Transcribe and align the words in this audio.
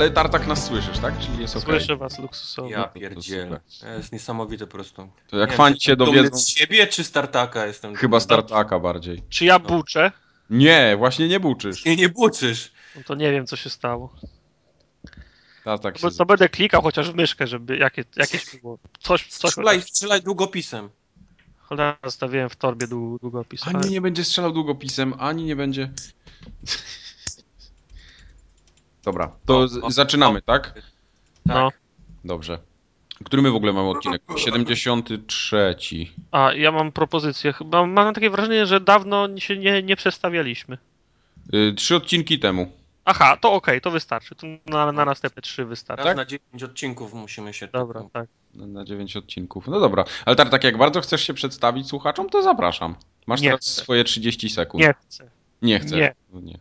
Ale 0.00 0.10
Tartak 0.10 0.46
nas 0.46 0.66
słyszysz, 0.66 0.98
tak? 0.98 1.18
Czyli 1.18 1.38
jest 1.40 1.56
okej. 1.56 1.80
Słyszę 1.80 1.96
was 1.96 2.18
luksusowo. 2.18 2.68
Ja 2.68 2.84
to 2.84 2.88
pierdzielę. 2.94 3.60
To 3.80 3.88
jest 3.88 4.12
niesamowite 4.12 4.66
po 4.66 4.72
prostu. 4.72 5.08
To 5.28 5.36
jak 5.38 5.52
fani 5.52 5.76
czy 5.78 5.84
się 5.84 5.96
dowiedzą, 5.96 6.36
z 6.38 6.48
siebie 6.48 6.86
czy 6.86 7.04
startaka 7.04 7.66
jestem? 7.66 7.94
chyba? 7.94 8.20
Startaka 8.20 8.78
bardziej. 8.78 9.22
Czy 9.28 9.44
ja 9.44 9.58
buczę? 9.58 10.12
Nie, 10.50 10.94
właśnie 10.98 11.28
nie 11.28 11.40
buczysz. 11.40 11.84
Nie, 11.84 11.96
nie 11.96 12.08
buczysz. 12.08 12.72
No 12.96 13.02
to 13.06 13.14
nie 13.14 13.32
wiem, 13.32 13.46
co 13.46 13.56
się 13.56 13.70
stało. 13.70 14.14
Tartak 15.64 15.98
się... 15.98 16.02
Bo 16.02 16.10
to 16.14 16.26
będę 16.26 16.48
klikał 16.48 16.82
chociaż 16.82 17.10
w 17.10 17.14
myszkę, 17.14 17.46
żeby 17.46 17.76
jakie, 17.76 18.04
jakieś 18.16 18.56
było. 18.56 18.78
Coś, 19.00 19.26
coś. 19.26 19.50
Strzelaj, 19.50 19.82
strzelaj 19.82 20.22
długopisem. 20.22 20.88
Cholera, 21.58 21.98
zostawiłem 22.04 22.48
w 22.48 22.56
torbie 22.56 22.86
dłu- 22.86 23.20
długopis. 23.20 23.66
ale- 23.66 23.78
Ani 23.78 23.90
nie 23.90 24.00
będzie 24.00 24.24
strzelał 24.24 24.52
długopisem, 24.52 25.14
ani 25.18 25.44
nie 25.44 25.56
będzie... 25.56 25.90
Dobra, 29.04 29.32
to 29.46 29.58
O, 29.58 29.68
z- 29.68 29.76
o, 29.84 29.90
zaczynamy, 29.90 30.42
tak? 30.42 30.72
Tak. 30.74 30.82
No. 31.46 31.68
Dobrze. 32.24 32.58
Który 33.24 33.42
my 33.42 33.50
w 33.50 33.54
ogóle 33.54 33.72
mamy 33.72 33.88
odcinek? 33.88 34.22
73. 34.36 35.76
A, 36.30 36.52
ja 36.52 36.72
mam 36.72 36.92
propozycję. 36.92 37.52
Chyba 37.52 37.86
mam 37.86 38.14
takie 38.14 38.30
wrażenie, 38.30 38.66
że 38.66 38.80
dawno 38.80 39.38
się 39.38 39.58
nie, 39.58 39.82
nie 39.82 39.96
przestawialiśmy. 39.96 40.78
Y, 41.54 41.74
trzy 41.76 41.96
odcinki 41.96 42.38
temu. 42.38 42.72
Aha, 43.04 43.36
to 43.40 43.52
okej, 43.52 43.80
to 43.80 43.90
wystarczy. 43.90 44.34
To 44.34 44.46
na, 44.66 44.92
na 44.92 45.04
następne 45.04 45.42
trzy 45.42 45.64
wystarczy. 45.64 46.04
Raz 46.04 46.16
na 46.16 46.24
9 46.24 46.62
odcinków 46.62 47.14
musimy 47.14 47.54
się... 47.54 47.68
Dobra, 47.68 48.02
tak. 48.12 48.28
Na- 48.54 48.84
9 48.84 49.16
odcinków. 49.16 49.66
No 49.68 49.80
dobra. 49.80 50.04
Ale 50.26 50.36
Tartak, 50.36 50.64
jak 50.64 50.78
bardzo 50.78 51.00
chcesz 51.00 51.22
się 51.26 51.34
przedstawić 51.34 51.88
słuchaczom, 51.88 52.28
to 52.28 52.42
zapraszam. 52.42 52.94
Masz 53.26 53.40
Nie 53.40 53.48
teraz 53.48 53.60
chcę. 53.60 53.82
swoje 53.82 54.04
30 54.04 54.48
sekund. 54.50 54.84
Nie 54.84 54.94
chcę. 55.02 55.30
Nie 55.62 55.78
chcę. 55.80 55.96
Nie. 55.96 56.14
No 56.32 56.40
nie. 56.40 56.58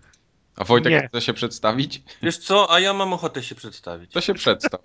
A 0.60 0.64
Wojtek 0.64 0.92
Nie. 0.92 1.08
chce 1.08 1.22
się 1.22 1.34
przedstawić? 1.34 2.02
Wiesz 2.24 2.38
co, 2.38 2.74
a 2.74 2.80
ja 2.80 2.94
mam 2.94 3.14
ochotę 3.14 3.44
się 3.44 3.56
przedstawić. 3.56 4.12
To 4.12 4.22
się 4.22 4.34
przedstaw. 4.34 4.82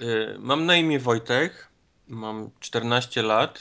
Y, 0.00 0.36
Mam 0.38 0.66
na 0.66 0.76
imię 0.76 0.98
Wojtek, 0.98 1.68
mam 2.08 2.50
14 2.60 3.22
lat 3.22 3.58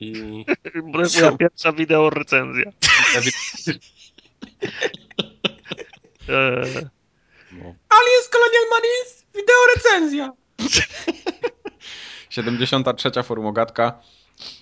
i... 0.00 0.44
To 0.92 1.00
jest 1.00 1.20
moja 1.20 1.36
pierwsza 1.36 1.72
wideo 1.72 2.10
recenzja. 2.10 2.72
No. 7.52 7.74
Aliens 7.88 8.28
Colonial 8.32 8.66
Marines, 8.70 9.24
wideo 9.34 9.66
recenzja! 9.76 10.32
73. 12.30 13.10
formogatka 13.22 14.00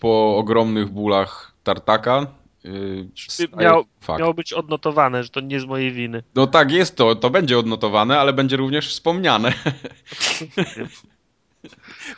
po 0.01 0.37
ogromnych 0.37 0.89
bólach 0.89 1.53
Tartaka. 1.65 2.27
Yy, 2.65 3.09
miał- 3.57 3.85
miało 4.19 4.35
być 4.35 4.53
odnotowane, 4.53 5.25
że 5.25 5.29
to 5.31 5.41
nie 5.41 5.61
z 5.61 5.65
mojej 5.65 5.93
winy. 5.93 6.23
No 6.35 6.47
tak, 6.47 6.71
jest 6.71 6.97
to. 6.97 7.15
To 7.15 7.31
będzie 7.31 7.59
odnotowane, 7.59 8.21
ale 8.21 8.33
będzie 8.33 8.57
również 8.57 8.89
wspomniane. 8.89 9.53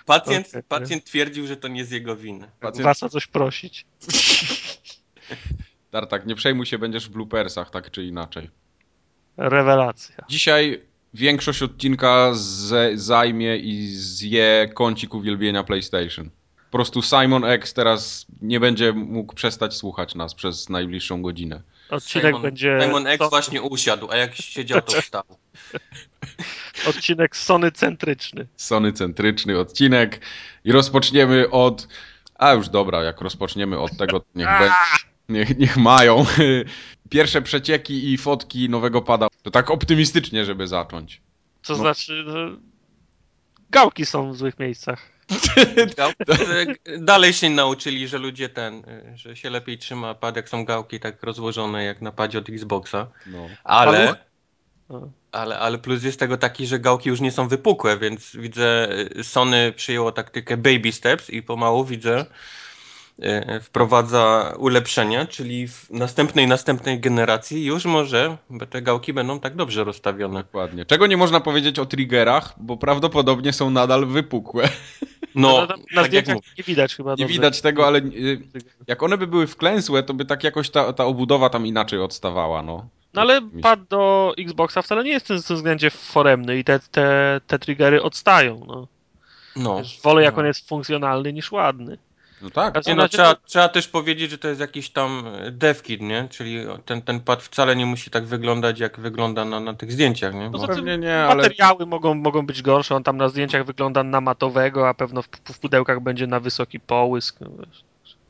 Pacjent, 0.06 0.48
Okej. 0.48 0.62
pacjent 0.62 1.04
twierdził, 1.04 1.46
że 1.46 1.56
to 1.56 1.68
nie 1.68 1.84
z 1.84 1.90
jego 1.90 2.16
winy. 2.16 2.48
Pacjent- 2.60 2.82
Was 2.82 3.02
o 3.02 3.08
coś 3.08 3.26
prosić. 3.26 3.86
Tartak, 5.90 6.26
nie 6.26 6.34
przejmuj 6.34 6.66
się, 6.66 6.78
będziesz 6.78 7.08
w 7.08 7.12
bloopersach, 7.12 7.70
tak 7.70 7.90
czy 7.90 8.04
inaczej. 8.04 8.50
Rewelacja. 9.36 10.16
Dzisiaj 10.28 10.82
większość 11.14 11.62
odcinka 11.62 12.30
z, 12.34 13.00
zajmie 13.00 13.56
i 13.56 13.86
zje 13.96 14.70
kącik 14.74 15.14
uwielbienia 15.14 15.64
PlayStation. 15.64 16.30
Po 16.72 16.78
prostu 16.78 17.02
Simon 17.02 17.44
X 17.44 17.74
teraz 17.74 18.26
nie 18.42 18.60
będzie 18.60 18.92
mógł 18.92 19.34
przestać 19.34 19.76
słuchać 19.76 20.14
nas 20.14 20.34
przez 20.34 20.68
najbliższą 20.68 21.22
godzinę. 21.22 21.62
Odcinek 21.90 22.26
Simon, 22.26 22.42
będzie. 22.42 22.78
Simon 22.82 23.06
X 23.06 23.30
właśnie 23.30 23.62
usiadł, 23.62 24.10
a 24.10 24.16
jak 24.16 24.34
siedział, 24.34 24.82
to 24.82 25.00
wstał. 25.00 25.22
Odcinek 26.88 27.36
Sony 27.36 27.72
centryczny. 27.72 28.46
Sony 28.56 28.92
centryczny 28.92 29.58
odcinek 29.58 30.20
i 30.64 30.72
rozpoczniemy 30.72 31.50
od... 31.50 31.88
A 32.34 32.52
już 32.52 32.68
dobra, 32.68 33.02
jak 33.02 33.20
rozpoczniemy 33.20 33.78
od 33.78 33.96
tego, 33.96 34.20
to 34.20 34.26
niech, 34.34 34.46
be... 34.46 34.70
niech, 35.28 35.58
niech 35.58 35.76
mają. 35.76 36.24
Pierwsze 37.10 37.42
przecieki 37.42 38.12
i 38.12 38.18
fotki 38.18 38.68
nowego 38.68 39.02
pada. 39.02 39.28
To 39.42 39.50
tak 39.50 39.70
optymistycznie, 39.70 40.44
żeby 40.44 40.66
zacząć. 40.66 41.20
To 41.62 41.72
No. 41.72 41.78
znaczy. 41.78 42.24
Gałki 43.70 44.06
są 44.06 44.32
w 44.32 44.36
złych 44.36 44.58
miejscach. 44.58 45.11
Dalej 46.98 47.32
się 47.32 47.50
nauczyli, 47.50 48.08
że 48.08 48.18
ludzie 48.18 48.48
ten, 48.48 48.74
y, 48.74 49.16
że 49.16 49.36
się 49.36 49.50
lepiej 49.50 49.78
trzyma 49.78 50.14
pad, 50.14 50.36
jak 50.36 50.48
są 50.48 50.64
gałki 50.64 51.00
tak 51.00 51.22
rozłożone 51.22 51.84
jak 51.84 52.00
na 52.00 52.12
padzie 52.12 52.38
od 52.38 52.48
Xboxa. 52.48 53.06
No. 53.26 53.48
Ale, 53.64 54.16
ale, 55.32 55.58
ale 55.58 55.78
plus 55.78 56.02
jest 56.02 56.18
tego 56.18 56.36
taki, 56.36 56.66
że 56.66 56.78
gałki 56.78 57.08
już 57.08 57.20
nie 57.20 57.32
są 57.32 57.48
wypukłe, 57.48 57.98
więc 57.98 58.36
widzę, 58.36 58.88
y, 59.18 59.24
Sony 59.24 59.72
przyjęło 59.76 60.12
taktykę 60.12 60.56
baby 60.56 60.92
steps 60.92 61.30
i 61.30 61.42
pomału 61.42 61.84
widzę, 61.84 62.26
wprowadza 63.62 64.54
ulepszenia, 64.58 65.26
czyli 65.26 65.68
w 65.68 65.90
następnej, 65.90 66.46
następnej 66.46 67.00
generacji 67.00 67.64
już 67.64 67.84
może 67.84 68.36
te 68.70 68.82
gałki 68.82 69.12
będą 69.12 69.40
tak 69.40 69.56
dobrze 69.56 69.84
rozstawione. 69.84 70.42
Dokładnie. 70.42 70.84
Czego 70.84 71.06
nie 71.06 71.16
można 71.16 71.40
powiedzieć 71.40 71.78
o 71.78 71.86
triggerach, 71.86 72.54
bo 72.56 72.76
prawdopodobnie 72.76 73.52
są 73.52 73.70
nadal 73.70 74.06
wypukłe. 74.06 74.68
No, 75.34 75.48
No, 75.52 75.66
na, 75.66 76.02
na 76.02 76.02
tak 76.02 76.12
nie 76.58 76.64
widać 76.66 76.94
chyba 76.96 77.10
Nie 77.10 77.16
dobrze. 77.16 77.32
widać 77.32 77.60
tego, 77.60 77.86
ale 77.86 77.98
y, 77.98 78.42
jak 78.86 79.02
one 79.02 79.18
by 79.18 79.26
były 79.26 79.46
wklęsłe, 79.46 80.02
to 80.02 80.14
by 80.14 80.24
tak 80.24 80.44
jakoś 80.44 80.70
ta, 80.70 80.92
ta 80.92 81.04
obudowa 81.04 81.50
tam 81.50 81.66
inaczej 81.66 82.00
odstawała, 82.00 82.62
no. 82.62 82.86
No 83.14 83.20
ale 83.20 83.34
się- 83.40 83.60
pad 83.62 83.84
do 83.84 84.34
Xboxa 84.38 84.82
wcale 84.82 85.04
nie 85.04 85.10
jest 85.10 85.24
w 85.26 85.28
tym 85.28 85.56
względzie 85.56 85.90
foremny 85.90 86.58
i 86.58 86.64
te, 86.64 86.80
te, 86.90 87.40
te 87.46 87.58
triggery 87.58 88.02
odstają. 88.02 88.64
No. 88.66 88.86
No. 89.56 89.78
Wiesz, 89.78 90.00
Wolę 90.02 90.22
jak 90.22 90.34
no. 90.36 90.40
on 90.40 90.46
jest 90.46 90.68
funkcjonalny 90.68 91.32
niż 91.32 91.52
ładny. 91.52 91.98
No 92.42 92.50
tak. 92.50 92.86
Nie 92.86 92.94
no, 92.94 93.02
razie 93.02 93.12
trzeba, 93.12 93.34
to- 93.34 93.40
trzeba 93.46 93.68
też 93.68 93.88
powiedzieć, 93.88 94.30
że 94.30 94.38
to 94.38 94.48
jest 94.48 94.60
jakiś 94.60 94.90
tam 94.90 95.24
e, 95.26 95.50
devkit, 95.50 96.00
nie? 96.00 96.28
Czyli 96.30 96.58
ten, 96.84 97.02
ten 97.02 97.20
pad 97.20 97.42
wcale 97.42 97.76
nie 97.76 97.86
musi 97.86 98.10
tak 98.10 98.24
wyglądać, 98.24 98.80
jak 98.80 99.00
wygląda 99.00 99.44
na, 99.44 99.60
na 99.60 99.74
tych 99.74 99.92
zdjęciach, 99.92 100.34
nie? 100.34 100.40
No 100.44 100.50
Bo... 100.50 100.58
to 100.58 100.66
pewnie 100.66 100.92
ty- 100.92 100.98
nie, 100.98 101.18
ale- 101.18 101.42
Materiały 101.42 101.86
mogą, 101.86 102.14
mogą 102.14 102.46
być 102.46 102.62
gorsze, 102.62 102.94
on 102.96 103.02
tam 103.02 103.16
na 103.16 103.28
zdjęciach 103.28 103.64
wygląda 103.66 104.02
na 104.02 104.20
matowego, 104.20 104.88
a 104.88 104.94
pewno 104.94 105.22
w, 105.22 105.28
w 105.44 105.58
pudełkach 105.58 106.00
będzie 106.00 106.26
na 106.26 106.40
wysoki 106.40 106.80
połysk. 106.80 107.36
no 107.40 107.48
wiesz. 107.58 107.84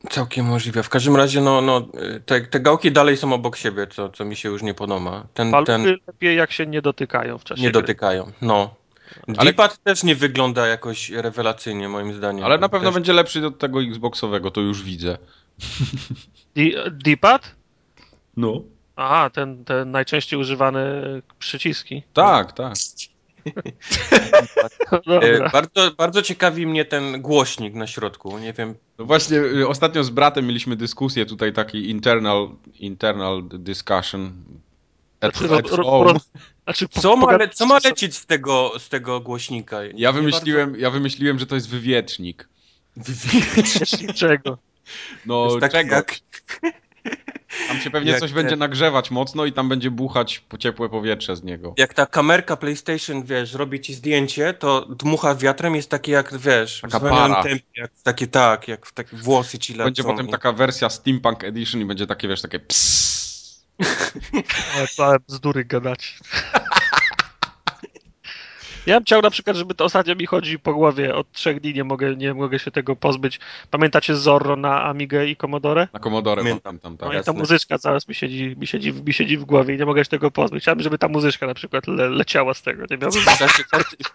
Całkiem 0.09 0.45
możliwe. 0.45 0.83
W 0.83 0.89
każdym 0.89 1.15
razie, 1.15 1.41
no, 1.41 1.61
no 1.61 1.87
te, 2.25 2.41
te 2.41 2.59
gałki 2.59 2.91
dalej 2.91 3.17
są 3.17 3.33
obok 3.33 3.55
siebie, 3.55 3.87
co, 3.87 4.09
co 4.09 4.25
mi 4.25 4.35
się 4.35 4.49
już 4.49 4.63
nie 4.63 4.73
podoba. 4.73 5.25
Ten, 5.33 5.51
Paluchy 5.51 5.71
ten 5.71 5.97
lepiej 6.07 6.37
jak 6.37 6.51
się 6.51 6.65
nie 6.65 6.81
dotykają 6.81 7.37
w 7.37 7.43
czasie 7.43 7.61
nie 7.61 7.71
gry. 7.71 7.81
dotykają, 7.81 8.31
no. 8.41 8.75
Ale- 9.37 9.51
D-pad 9.51 9.83
też 9.83 10.03
nie 10.03 10.15
wygląda 10.15 10.67
jakoś 10.67 11.09
rewelacyjnie, 11.09 11.89
moim 11.89 12.13
zdaniem. 12.13 12.45
Ale 12.45 12.57
na 12.57 12.69
pewno 12.69 12.89
też... 12.89 12.93
będzie 12.93 13.13
lepszy 13.13 13.47
od 13.47 13.59
tego 13.59 13.81
Xboxowego, 13.81 14.51
to 14.51 14.61
już 14.61 14.83
widzę. 14.83 15.17
D-pad? 17.05 17.55
No. 18.37 18.61
Aha, 18.95 19.29
ten, 19.29 19.65
ten 19.65 19.91
najczęściej 19.91 20.39
używane 20.39 21.03
przyciski. 21.39 22.03
Tak, 22.13 22.51
tak. 22.51 22.73
E, 25.21 25.49
bardzo, 25.49 25.91
bardzo 25.97 26.21
ciekawi 26.21 26.67
mnie 26.67 26.85
ten 26.85 27.21
głośnik 27.21 27.73
na 27.73 27.87
środku, 27.87 28.37
nie 28.37 28.53
wiem, 28.53 28.75
No 28.97 29.05
właśnie, 29.05 29.37
y, 29.37 29.67
ostatnio 29.67 30.03
z 30.03 30.09
bratem 30.09 30.47
mieliśmy 30.47 30.75
dyskusję 30.75 31.25
tutaj, 31.25 31.53
taki 31.53 31.89
internal, 31.89 32.49
internal 32.79 33.43
discussion. 33.43 34.31
Znaczy, 35.31 35.47
ro- 35.47 35.59
ro- 35.77 36.03
ro- 36.03 36.19
znaczy, 36.63 36.87
Co 36.89 37.15
ma, 37.15 37.31
le- 37.31 37.49
co 37.49 37.65
ma 37.65 37.79
lecieć 37.83 38.15
z 38.15 38.25
tego, 38.25 38.71
z 38.79 38.89
tego 38.89 39.19
głośnika? 39.19 39.77
Ja 39.95 40.11
wymyśliłem, 40.11 40.75
ja 40.79 40.89
wymyśliłem, 40.89 41.39
że 41.39 41.45
to 41.45 41.55
jest 41.55 41.69
wywiecznik. 41.69 42.47
Bardzo... 42.97 44.13
Czego? 44.15 44.57
No 45.25 45.45
Jest 45.45 45.59
taki 45.59 45.73
czego? 45.73 45.95
jak- 45.95 46.19
Tam 47.67 47.79
się 47.79 47.91
pewnie 47.91 48.11
jak 48.11 48.19
coś 48.19 48.31
te- 48.31 48.35
będzie 48.35 48.55
nagrzewać 48.55 49.11
mocno 49.11 49.45
i 49.45 49.53
tam 49.53 49.69
będzie 49.69 49.91
buchać 49.91 50.39
po 50.39 50.57
ciepłe 50.57 50.89
powietrze 50.89 51.35
z 51.35 51.43
niego. 51.43 51.73
Jak 51.77 51.93
ta 51.93 52.05
kamerka 52.05 52.57
PlayStation, 52.57 53.23
wiesz, 53.23 53.53
robi 53.53 53.81
ci 53.81 53.93
zdjęcie, 53.93 54.53
to 54.53 54.85
dmucha 54.85 55.35
wiatrem, 55.35 55.75
jest 55.75 55.89
takie 55.89 56.11
jak, 56.11 56.37
wiesz, 56.37 56.81
Taka 56.81 56.99
para. 56.99 57.43
tempie, 57.43 57.65
jak, 57.77 57.91
takie 58.03 58.27
tak, 58.27 58.67
jak 58.67 58.85
w 58.85 58.91
takie 58.93 59.17
włosy 59.17 59.59
ci 59.59 59.73
lecą. 59.73 59.83
Będzie 59.83 60.03
potem 60.03 60.27
taka 60.27 60.51
wersja 60.51 60.89
Steampunk 60.89 61.43
Edition 61.43 61.81
i 61.81 61.85
będzie 61.85 62.07
takie, 62.07 62.27
wiesz, 62.27 62.41
takie 62.41 62.59
psss. 62.59 63.22
Ale 64.75 64.87
całe 64.87 65.19
bzdury 65.19 65.65
gadać. 65.65 66.19
Ja 68.85 68.95
bym 68.95 69.03
chciał 69.03 69.21
na 69.21 69.29
przykład, 69.29 69.55
żeby 69.57 69.75
to 69.75 69.85
ostatnio 69.85 70.15
mi 70.15 70.25
chodzi 70.25 70.59
po 70.59 70.73
głowie 70.73 71.15
od 71.15 71.31
trzech 71.31 71.59
dni, 71.59 71.73
nie 71.73 71.83
mogę, 71.83 72.15
nie 72.15 72.33
mogę 72.33 72.59
się 72.59 72.71
tego 72.71 72.95
pozbyć. 72.95 73.39
Pamiętacie 73.71 74.15
Zorro 74.15 74.55
na 74.55 74.83
Amigę 74.83 75.25
i 75.25 75.35
Commodore? 75.35 75.87
Na 75.93 75.99
Commodore 75.99 76.41
Pamiętam. 76.41 76.79
No 76.83 76.97
tak. 76.97 77.21
i 77.21 77.23
ta 77.23 77.33
muzyczka 77.33 77.77
zaraz 77.77 78.07
mi 78.07 78.15
siedzi, 78.15 78.55
mi, 78.59 78.67
siedzi, 78.67 78.93
mi 78.93 79.13
siedzi 79.13 79.37
w 79.37 79.45
głowie 79.45 79.75
i 79.75 79.77
nie 79.77 79.85
mogę 79.85 80.03
się 80.03 80.09
tego 80.09 80.31
pozbyć. 80.31 80.63
Chciałbym, 80.63 80.83
żeby 80.83 80.97
ta 80.97 81.07
muzyczka 81.07 81.47
na 81.47 81.53
przykład 81.53 81.87
le, 81.87 82.09
leciała 82.09 82.53
z 82.53 82.61
tego. 82.61 82.85
Nie 82.91 82.97
miałbym 82.97 83.21
W 83.21 83.37
czasie, 83.37 83.63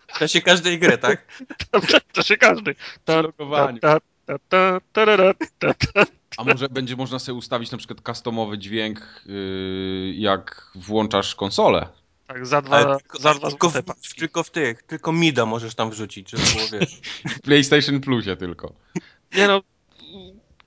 w 0.09 0.19
czasie 0.19 0.41
każdej 0.41 0.79
gry, 0.79 0.99
tak? 0.99 1.27
w 2.09 2.13
czasie 2.13 2.37
każdy. 2.37 2.75
Ta, 3.05 3.23
logowaniu. 3.23 3.79
ta, 3.79 4.01
ta, 4.01 4.07
ta, 4.49 4.81
tarara, 4.93 5.35
ta, 5.59 5.75
ta. 5.75 6.05
A 6.37 6.45
może 6.45 6.69
będzie 6.69 6.97
można 6.97 7.19
sobie 7.19 7.39
ustawić 7.39 7.71
na 7.71 7.79
przykład 7.79 8.01
customowy 8.07 8.59
dźwięk, 8.59 9.23
yy, 9.27 10.15
jak 10.15 10.71
włączasz 10.75 11.35
konsolę? 11.35 11.89
Tak, 12.27 12.47
za 12.47 12.63
dwa, 12.63 12.77
Ale 12.77 12.99
tylko, 12.99 13.19
za 13.19 13.35
dwa 13.35 13.49
tylko, 13.49 13.71
w, 13.71 13.83
tylko 14.19 14.43
w 14.43 14.51
tych, 14.51 14.83
tylko 14.83 15.13
mida 15.13 15.47
możesz 15.47 15.75
tam 15.75 15.91
wrzucić, 15.91 16.31
żeby 16.31 16.43
było 16.43 16.81
wiesz. 16.81 17.01
W 17.37 17.41
PlayStation 17.47 18.01
Plusie 18.01 18.37
tylko. 18.37 18.73
Nie 19.37 19.47
no, 19.47 19.61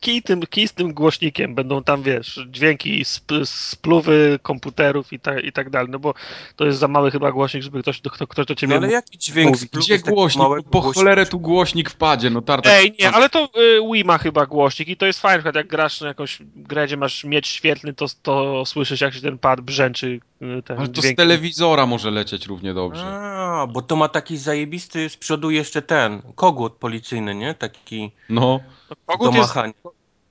kij, 0.02 0.22
tym, 0.22 0.42
kij 0.42 0.68
z 0.68 0.74
tym 0.74 0.94
głośnikiem, 0.94 1.56
będą 1.56 1.84
tam, 1.84 2.04
wiesz, 2.04 2.40
dźwięki, 2.48 3.02
sp, 3.14 3.30
spluwy 3.46 4.40
komputerów 4.42 5.14
i, 5.14 5.20
ta, 5.20 5.40
i 5.40 5.52
tak 5.52 5.70
dalej, 5.70 5.88
no 5.92 6.00
bo 6.00 6.14
to 6.56 6.66
jest 6.66 6.80
za 6.80 6.88
mały 6.88 7.12
chyba 7.12 7.32
głośnik, 7.32 7.64
żeby 7.64 7.82
ktoś, 7.82 8.02
kto, 8.02 8.28
ktoś 8.28 8.46
do 8.46 8.56
ciebie 8.56 8.74
No 8.74 8.78
ale 8.78 8.88
mówi. 8.88 8.94
jaki 8.94 9.18
dźwięk 9.18 9.50
Mówi. 9.52 9.68
Gdzie 9.74 10.00
głośnik? 10.00 10.44
Po 10.72 10.82
głośnika? 10.82 10.94
cholerę 10.94 11.26
tu 11.26 11.40
głośnik 11.40 11.90
wpadzie, 11.90 12.30
no 12.30 12.42
tartak. 12.42 12.74
Ej, 12.76 12.96
nie, 13.00 13.12
ale 13.12 13.30
to 13.30 13.50
y, 13.58 13.92
Wii 13.94 14.04
ma 14.04 14.18
chyba 14.18 14.46
głośnik 14.46 14.88
i 14.88 14.98
to 14.98 15.06
jest 15.06 15.20
fajne, 15.22 15.38
na 15.38 15.40
przykład 15.40 15.56
jak 15.56 15.68
grasz 15.68 16.02
na 16.02 16.08
jakąś 16.08 16.38
grę, 16.56 16.88
gdzie 16.88 16.98
masz 16.98 17.24
miecz 17.24 17.48
świetlny, 17.48 17.94
to, 17.94 18.06
to 18.22 18.66
słyszysz 18.66 19.02
jak 19.02 19.14
się 19.14 19.22
ten 19.22 19.38
pad 19.38 19.62
brzęczy, 19.62 20.20
y, 20.42 20.64
ten 20.64 20.80
Ale 20.80 20.88
to 20.88 21.02
z 21.02 21.16
telewizora 21.16 21.86
może 21.86 22.12
lecieć 22.12 22.46
równie 22.46 22.74
dobrze. 22.74 23.04
A, 23.06 23.68
bo 23.74 23.82
to 23.82 23.96
ma 23.96 24.08
taki 24.08 24.38
zajebisty 24.38 25.10
z 25.10 25.18
przodu 25.18 25.52
jeszcze 25.52 25.82
ten, 25.82 26.22
kogut 26.36 26.74
policyjny, 26.74 27.36
nie? 27.36 27.54
Taki 27.54 28.12
No. 28.30 28.60
No, 28.92 28.96
do 28.96 29.18
Kogut 29.18 29.36
jest, 29.36 29.56
machania. 29.56 29.74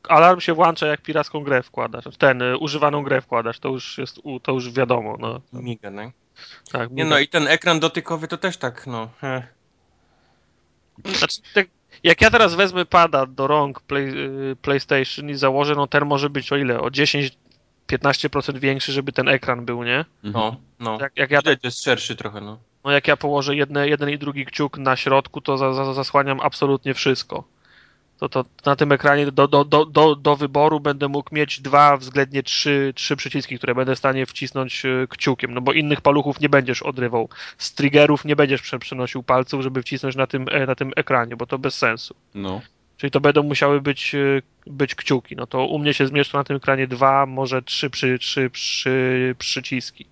alarm 0.08 0.40
się 0.40 0.54
włącza 0.54 0.86
jak 0.86 1.02
piracką 1.02 1.44
grę 1.44 1.62
wkładasz, 1.62 2.04
ten, 2.18 2.42
y, 2.42 2.58
używaną 2.58 3.02
grę 3.02 3.20
wkładasz, 3.20 3.58
to 3.58 3.68
już 3.68 3.98
jest, 3.98 4.20
to 4.42 4.52
już 4.52 4.72
wiadomo, 4.72 5.16
no. 5.20 5.40
Miga, 5.52 5.90
nie? 5.90 6.12
Tak, 6.72 6.90
Nie 6.90 7.04
no 7.04 7.18
i 7.18 7.28
ten 7.28 7.48
ekran 7.48 7.80
dotykowy 7.80 8.28
to 8.28 8.38
też 8.38 8.56
tak, 8.56 8.86
no. 8.86 9.08
Znaczy, 11.04 11.40
tak, 11.54 11.66
jak 12.02 12.20
ja 12.20 12.30
teraz 12.30 12.54
wezmę 12.54 12.84
pada 12.84 13.26
do 13.26 13.46
rąk 13.46 13.80
play, 13.80 14.08
y, 14.08 14.56
PlayStation 14.62 15.30
i 15.30 15.34
założę, 15.34 15.74
no 15.74 15.86
ten 15.86 16.06
może 16.06 16.30
być 16.30 16.52
o 16.52 16.56
ile? 16.56 16.80
O 16.80 16.90
10-15% 16.90 18.58
większy, 18.58 18.92
żeby 18.92 19.12
ten 19.12 19.28
ekran 19.28 19.64
był, 19.64 19.82
nie? 19.82 20.04
No, 20.22 20.56
no. 20.80 20.98
Jak, 21.00 21.12
jak, 21.16 21.30
ja, 21.30 21.40
że 21.44 21.56
jest 21.62 21.82
szerszy 21.82 22.16
trochę, 22.16 22.40
no. 22.40 22.58
no 22.84 22.90
jak 22.90 23.08
ja 23.08 23.16
położę 23.16 23.56
jedne, 23.56 23.88
jeden 23.88 24.10
i 24.10 24.18
drugi 24.18 24.46
kciuk 24.46 24.78
na 24.78 24.96
środku, 24.96 25.40
to 25.40 25.58
za, 25.58 25.72
za, 25.72 25.94
zasłaniam 25.94 26.40
absolutnie 26.40 26.94
wszystko. 26.94 27.44
To, 28.20 28.28
to 28.28 28.44
na 28.66 28.76
tym 28.76 28.92
ekranie 28.92 29.32
do, 29.32 29.48
do, 29.48 29.64
do, 29.64 29.84
do, 29.84 30.16
do 30.16 30.36
wyboru 30.36 30.80
będę 30.80 31.08
mógł 31.08 31.34
mieć 31.34 31.60
dwa, 31.60 31.96
względnie 31.96 32.42
trzy, 32.42 32.92
trzy 32.96 33.16
przyciski, 33.16 33.58
które 33.58 33.74
będę 33.74 33.94
w 33.94 33.98
stanie 33.98 34.26
wcisnąć 34.26 34.84
y, 34.84 35.06
kciukiem, 35.10 35.54
no 35.54 35.60
bo 35.60 35.72
innych 35.72 36.00
paluchów 36.00 36.40
nie 36.40 36.48
będziesz 36.48 36.82
odrywał. 36.82 37.28
Z 37.58 37.74
triggerów 37.74 38.24
nie 38.24 38.36
będziesz 38.36 38.62
prze, 38.62 38.78
przenosił 38.78 39.22
palców, 39.22 39.62
żeby 39.62 39.82
wcisnąć 39.82 40.16
na 40.16 40.26
tym, 40.26 40.46
e, 40.50 40.66
na 40.66 40.74
tym 40.74 40.92
ekranie, 40.96 41.36
bo 41.36 41.46
to 41.46 41.58
bez 41.58 41.74
sensu. 41.74 42.14
No. 42.34 42.60
Czyli 42.96 43.10
to 43.10 43.20
będą 43.20 43.42
musiały 43.42 43.80
być, 43.80 44.14
y, 44.14 44.42
być 44.66 44.94
kciuki. 44.94 45.36
No 45.36 45.46
to 45.46 45.66
u 45.66 45.78
mnie 45.78 45.94
się 45.94 46.06
zmieszczą 46.06 46.38
na 46.38 46.44
tym 46.44 46.56
ekranie 46.56 46.86
dwa, 46.86 47.26
może 47.26 47.62
trzy, 47.62 47.90
przy, 47.90 48.18
trzy, 48.18 48.50
przy, 48.50 49.34
przyciski. 49.38 50.06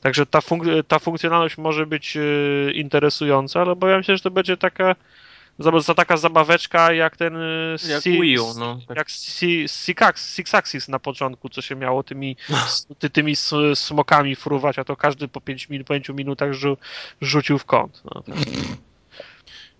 Także 0.00 0.26
ta, 0.26 0.38
funk- 0.38 0.84
ta 0.88 0.98
funkcjonalność 0.98 1.58
może 1.58 1.86
być 1.86 2.18
interesująca, 2.74 3.60
ale 3.60 3.70
obawiam 3.70 4.02
się, 4.02 4.16
że 4.16 4.22
to 4.22 4.30
będzie 4.30 4.56
taka, 4.56 4.94
za, 5.58 5.80
za 5.80 5.94
taka 5.94 6.16
zabaweczka 6.16 6.92
jak 6.92 7.16
ten 7.16 7.36
y, 7.36 7.76
Jak 7.88 8.02
Si- 8.02 8.20
Wii 8.20 8.38
U, 8.38 8.54
no. 8.58 8.78
Tak. 8.88 8.96
jak 8.96 9.10
Si- 9.10 9.68
Six 9.68 10.00
Six 10.34 10.54
Axis 10.54 10.88
na 10.88 10.98
początku, 10.98 11.48
co 11.48 11.62
się 11.62 11.76
miało 11.76 12.02
tymi, 12.02 12.36
s- 12.50 12.86
ty, 12.98 13.10
tymi 13.10 13.34
smokami 13.74 14.36
fruwać, 14.36 14.78
a 14.78 14.84
to 14.84 14.96
każdy 14.96 15.28
po 15.28 15.40
5 15.40 15.68
min, 15.68 15.84
po 15.84 15.94
pięciu 15.94 16.14
minutach 16.14 16.52
rzu, 16.52 16.76
rzucił 17.20 17.58
w 17.58 17.64
kąt. 17.64 18.02
No, 18.04 18.22
tak. 18.22 18.36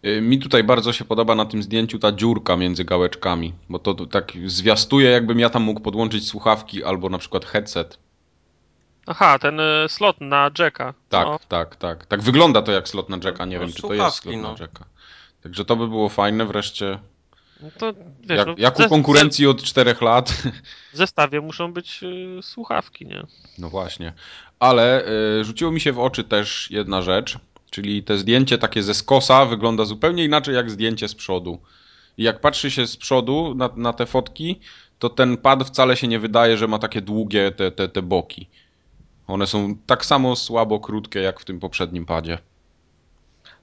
Y, 0.04 0.20
Mi 0.20 0.38
tutaj 0.38 0.64
bardzo 0.64 0.92
się 0.92 1.04
podoba 1.04 1.34
na 1.34 1.44
tym 1.46 1.62
zdjęciu 1.62 1.98
ta 1.98 2.12
dziurka 2.12 2.56
między 2.56 2.84
gałeczkami, 2.84 3.54
bo 3.68 3.78
to 3.78 3.94
tak 4.06 4.32
zwiastuje, 4.46 5.10
jakbym 5.10 5.38
ja 5.40 5.50
tam 5.50 5.62
mógł 5.62 5.80
podłączyć 5.80 6.28
słuchawki 6.28 6.84
albo 6.84 7.08
na 7.08 7.18
przykład 7.18 7.44
headset. 7.44 7.98
Aha, 9.06 9.38
ten 9.38 9.60
y, 9.60 9.64
slot 9.88 10.20
na 10.20 10.50
Jacka. 10.58 10.94
Tak, 11.08 11.26
No, 11.26 11.38
tak, 11.48 11.76
tak. 11.76 12.06
Tak 12.06 12.22
wygląda 12.22 12.62
to 12.62 12.72
jak 12.72 12.88
slot 12.88 13.08
na 13.08 13.18
Jacka, 13.24 13.44
nie 13.44 13.54
No, 13.58 13.60
wiem 13.64 13.72
czy 13.72 13.82
to 13.82 13.94
jest 13.94 14.16
slot 14.16 14.36
no. 14.36 14.42
na 14.42 14.48
Jacka. 14.60 14.84
Także 15.42 15.64
to 15.64 15.76
by 15.76 15.88
było 15.88 16.08
fajne 16.08 16.46
wreszcie. 16.46 16.98
no 17.62 17.68
to 17.78 17.92
wiesz, 18.20 18.38
Jak, 18.38 18.46
no, 18.46 18.54
jak 18.58 18.80
u 18.80 18.88
konkurencji 18.88 19.46
od 19.46 19.62
czterech 19.62 20.02
lat. 20.02 20.30
W 20.92 20.96
zestawie 20.96 21.40
muszą 21.40 21.72
być 21.72 22.02
y, 22.02 22.42
słuchawki, 22.42 23.06
nie? 23.06 23.26
No 23.58 23.68
właśnie. 23.68 24.12
Ale 24.58 25.08
y, 25.40 25.44
rzuciło 25.44 25.70
mi 25.70 25.80
się 25.80 25.92
w 25.92 25.98
oczy 25.98 26.24
też 26.24 26.70
jedna 26.70 27.02
rzecz, 27.02 27.38
czyli 27.70 28.02
te 28.02 28.18
zdjęcie 28.18 28.58
takie 28.58 28.82
ze 28.82 28.94
skosa 28.94 29.46
wygląda 29.46 29.84
zupełnie 29.84 30.24
inaczej 30.24 30.54
jak 30.54 30.70
zdjęcie 30.70 31.08
z 31.08 31.14
przodu. 31.14 31.58
I 32.18 32.22
jak 32.22 32.40
patrzy 32.40 32.70
się 32.70 32.86
z 32.86 32.96
przodu 32.96 33.54
na, 33.54 33.70
na 33.76 33.92
te 33.92 34.06
fotki, 34.06 34.60
to 34.98 35.08
ten 35.08 35.36
pad 35.36 35.64
wcale 35.64 35.96
się 35.96 36.08
nie 36.08 36.18
wydaje, 36.18 36.56
że 36.56 36.68
ma 36.68 36.78
takie 36.78 37.00
długie 37.00 37.50
te, 37.50 37.70
te, 37.70 37.88
te 37.88 38.02
boki. 38.02 38.48
One 39.26 39.46
są 39.46 39.76
tak 39.86 40.04
samo 40.06 40.36
słabo 40.36 40.80
krótkie 40.80 41.20
jak 41.20 41.40
w 41.40 41.44
tym 41.44 41.60
poprzednim 41.60 42.06
padzie. 42.06 42.38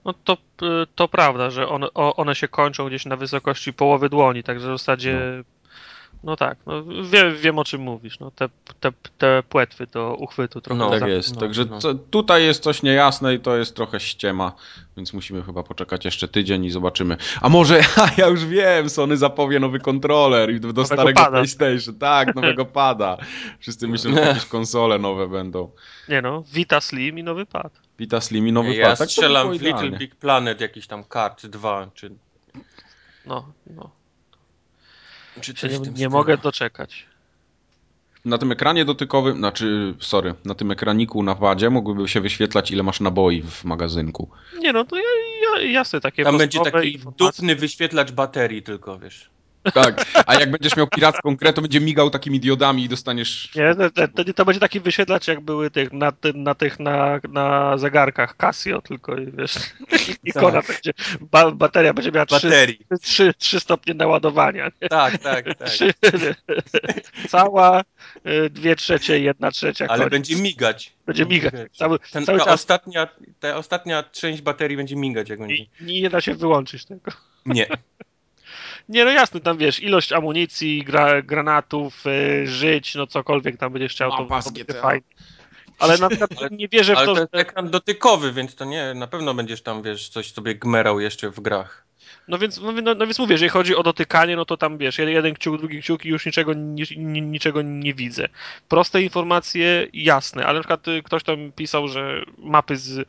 No 0.06 0.13
to, 0.13 0.34
y, 0.34 0.66
to 0.96 1.07
prawda, 1.07 1.50
że 1.50 1.68
one, 1.68 1.88
o- 1.94 2.16
one 2.16 2.36
się 2.36 2.48
kończą 2.48 2.88
gdzieś 2.88 3.06
na 3.06 3.16
wysokości 3.16 3.74
połowy 3.74 4.10
dłoni, 4.10 4.44
także 4.44 4.68
w 4.68 4.78
zasadzie. 4.78 5.44
No, 6.24 6.36
tak, 6.36 6.57
no, 6.66 6.84
wie, 7.04 7.31
wiem 7.31 7.60
o 7.60 7.63
czym 7.63 7.81
mówisz. 7.81 8.19
No, 8.19 8.31
te, 8.31 8.50
te, 8.80 8.92
te 9.18 9.44
płetwy 9.50 9.88
do 9.88 10.16
uchwytu 10.16 10.62
trochę. 10.62 10.80
No, 10.80 10.90
tak 10.90 11.00
za- 11.00 11.07
jest. 11.07 11.36
no, 11.36 11.42
Także 11.42 11.66
no. 11.66 11.80
tutaj 12.12 12.44
jest 12.44 12.63
coś 12.63 12.84
niejasne 12.84 13.34
i 13.34 13.40
to 13.40 13.57
jest 13.57 13.75
trochę 13.75 14.00
ściema, 14.00 14.52
więc 14.98 15.13
musimy 15.13 15.44
chyba 15.44 15.63
poczekać 15.63 16.06
jeszcze 16.06 16.28
tydzień 16.28 16.66
i 16.66 16.69
zobaczymy. 16.72 17.18
A 17.42 17.50
może, 17.50 17.80
a 18.04 18.10
ja 18.18 18.28
już 18.28 18.46
wiem, 18.46 18.90
Sony 18.90 19.18
zapowie 19.18 19.60
nowy 19.60 19.80
kontroler 19.80 20.51
i 20.51 20.60
do 20.60 20.68
Nowego 20.68 20.86
starego 20.86 21.19
pada. 21.19 21.31
PlayStation. 21.31 21.96
Tak, 22.00 22.36
nowego 22.36 22.66
pada. 22.81 23.18
Wszyscy 23.60 23.88
myślą, 23.88 24.13
że 24.13 24.19
jakieś 24.22 24.46
konsole 24.46 25.00
nowe 25.00 25.28
będą. 25.28 25.72
Nie 26.10 26.22
no, 26.22 26.44
Vita 26.54 26.81
Slim 26.81 27.19
i 27.19 27.24
nowy 27.24 27.46
pad. 27.46 27.85
Vita 28.00 28.22
Slim 28.22 28.48
i 28.48 28.52
nowy 28.52 28.76
Ja 28.76 28.86
pad. 28.88 28.98
Tak 29.00 29.08
to 29.08 29.12
strzelam 29.12 29.48
było 29.48 29.60
w 29.60 29.62
Little. 29.62 29.98
Big 30.00 30.16
Planet, 30.16 30.62
jakiś 30.62 30.88
tam 30.88 31.04
kart 31.04 31.46
2, 31.46 31.88
czy, 31.94 32.12
No, 33.26 33.54
no. 33.68 33.90
czy 35.42 35.52
Się 35.52 35.54
coś 35.54 35.72
nie, 35.72 35.80
nie 35.80 36.10
mogę 36.10 36.38
doczekać. 36.38 37.06
Na 38.26 38.38
tym 38.38 38.52
ekranie 38.52 38.86
dotykowym, 38.86 39.38
znaczy, 39.38 39.96
sorry, 40.00 40.34
na 40.46 40.56
tym 40.56 40.72
ekraniku 40.72 41.24
na 41.24 41.36
padzie 41.36 41.70
mogłyby 41.70 42.08
się 42.08 42.22
wyświetlać 42.22 42.72
ile 42.72 42.84
masz 42.84 43.00
naboi 43.00 43.42
w 43.42 43.64
magazynku. 43.64 44.30
Nie 44.60 44.74
no, 44.74 44.84
to 44.86 44.96
ja, 44.96 45.04
ja, 45.56 45.62
jasne, 45.62 46.02
takie 46.02 46.24
Tam 46.24 46.38
będzie 46.38 46.60
taki 46.60 46.94
informacje. 46.94 47.28
dupny 47.28 47.56
wyświetlacz 47.56 48.12
baterii 48.12 48.64
tylko, 48.64 49.00
wiesz. 49.00 49.30
Tak, 49.74 50.05
a 50.25 50.34
jak 50.34 50.51
będziesz 50.51 50.75
miał 50.75 50.88
piracką 50.88 51.36
grę, 51.36 51.53
to 51.53 51.62
będzie 51.62 51.81
migał 51.81 52.10
takimi 52.10 52.39
diodami 52.39 52.84
i 52.84 52.89
dostaniesz... 52.89 53.50
Nie, 53.55 53.75
to, 53.75 54.07
to, 54.07 54.34
to, 54.34 54.45
będzie 54.45 54.60
taki 54.60 54.79
wyświetlacz, 54.79 55.27
jak 55.27 55.41
były 55.41 55.72
tych, 55.72 55.93
na, 55.93 56.13
na 56.34 56.55
tych 56.55 56.79
na, 56.79 57.19
na 57.29 57.77
zegarkach 57.77 58.38
Casio, 58.38 58.81
tylko 58.81 59.17
i 59.17 59.31
wiesz, 59.31 59.55
ikona 60.24 60.62
będzie, 60.62 60.93
ba, 61.22 61.51
bateria 61.51 61.93
będzie 61.93 62.12
miała 62.12 62.25
3, 62.25 62.36
Baterii. 62.36 62.79
3, 63.01 63.34
3 63.38 63.60
stopnie 63.60 63.93
naładowania. 63.93 64.72
Nie? 64.81 64.89
Tak, 64.89 65.17
tak, 65.17 65.45
tak. 65.45 65.69
Trzy, 65.69 65.93
cała, 67.29 67.81
y, 68.27 68.50
dwie 68.50 68.75
trzecie, 68.75 69.19
jedna 69.19 69.51
trzecia, 69.51 69.86
Ale 69.88 69.98
koniec. 69.98 70.12
będzie 70.12 70.36
migać. 70.36 70.93
będzie 71.05 71.25
migać. 71.25 71.53
Cały, 71.77 72.00
Ten, 72.00 72.25
cały 72.25 72.39
ta, 72.39 72.45
czas 72.45 72.53
ostatnia, 72.53 73.07
ta 73.39 73.57
ostatnia 73.57 74.03
część 74.03 74.41
baterii 74.41 74.77
będzie 74.77 74.95
migać, 74.95 75.29
jak 75.29 75.39
będzie. 75.39 75.55
i 75.55 75.69
nie 76.01 76.10
da 76.10 76.22
się 76.22 76.36
wyłączyć 76.36 76.86
tego. 76.86 77.12
Nie. 77.45 77.67
Nie, 78.89 79.06
no 79.06 79.12
jasne, 79.12 79.39
tam 79.39 79.58
wiesz, 79.58 79.84
ilość 79.84 80.13
amunicji, 80.13 80.84
gra, 80.84 81.22
granatów, 81.22 82.04
y, 82.08 82.48
żyć, 82.48 82.96
no 82.96 83.08
cokolwiek 83.08 83.58
tam 83.58 83.74
będziesz 83.74 83.92
chciał, 83.92 84.12
to, 84.12 84.24
Mapa 84.24 84.42
z 84.42 84.46
to 84.46 84.51
będzie. 84.51 85.01
Ale 85.80 85.98
na 85.98 86.10
przykład 86.10 86.32
Ale- 86.39 86.50
nie 86.50 86.68
wierzę 86.68 86.94
w 86.94 86.98
Ale 86.98 87.06
to, 87.06 87.12
to 87.12 87.15
że... 87.15 87.22
jest 87.22 87.36
ekran 87.36 87.70
dotykowy, 87.70 88.34
więc 88.34 88.56
to 88.56 88.65
nie, 88.65 88.94
na 88.94 89.08
pewno 89.08 89.34
będziesz 89.34 89.62
tam, 89.62 89.84
wiesz, 89.84 90.10
coś 90.10 90.32
sobie 90.34 90.56
gmerał 90.56 91.00
jeszcze 91.00 91.30
w 91.30 91.39
grach. 91.39 91.86
No 92.27 92.38
więc, 92.38 92.62
no, 92.62 92.72
no, 92.72 92.96
no 92.96 93.06
więc 93.06 93.20
mówię, 93.20 93.34
jeżeli 93.34 93.50
chodzi 93.50 93.75
o 93.75 93.84
dotykanie, 93.84 94.36
no 94.36 94.46
to 94.46 94.58
tam 94.58 94.77
wiesz, 94.77 94.98
jeden, 94.98 95.34
kciuk, 95.34 95.58
drugi 95.58 95.82
kciuk 95.82 96.06
i 96.06 96.10
już 96.10 96.25
niczego, 96.25 96.54
ni, 96.54 96.84
ni, 96.98 97.22
niczego 97.22 97.62
nie 97.62 97.94
widzę. 97.94 98.27
Proste 98.70 99.01
informacje, 99.01 99.88
jasne, 99.94 100.46
ale 100.46 100.54
na 100.54 100.60
przykład 100.62 100.88
y, 100.88 101.04
ktoś 101.04 101.24
tam 101.24 101.51
pisał, 101.51 101.88
że 101.88 102.22
mapy 102.38 102.77
z, 102.77 103.08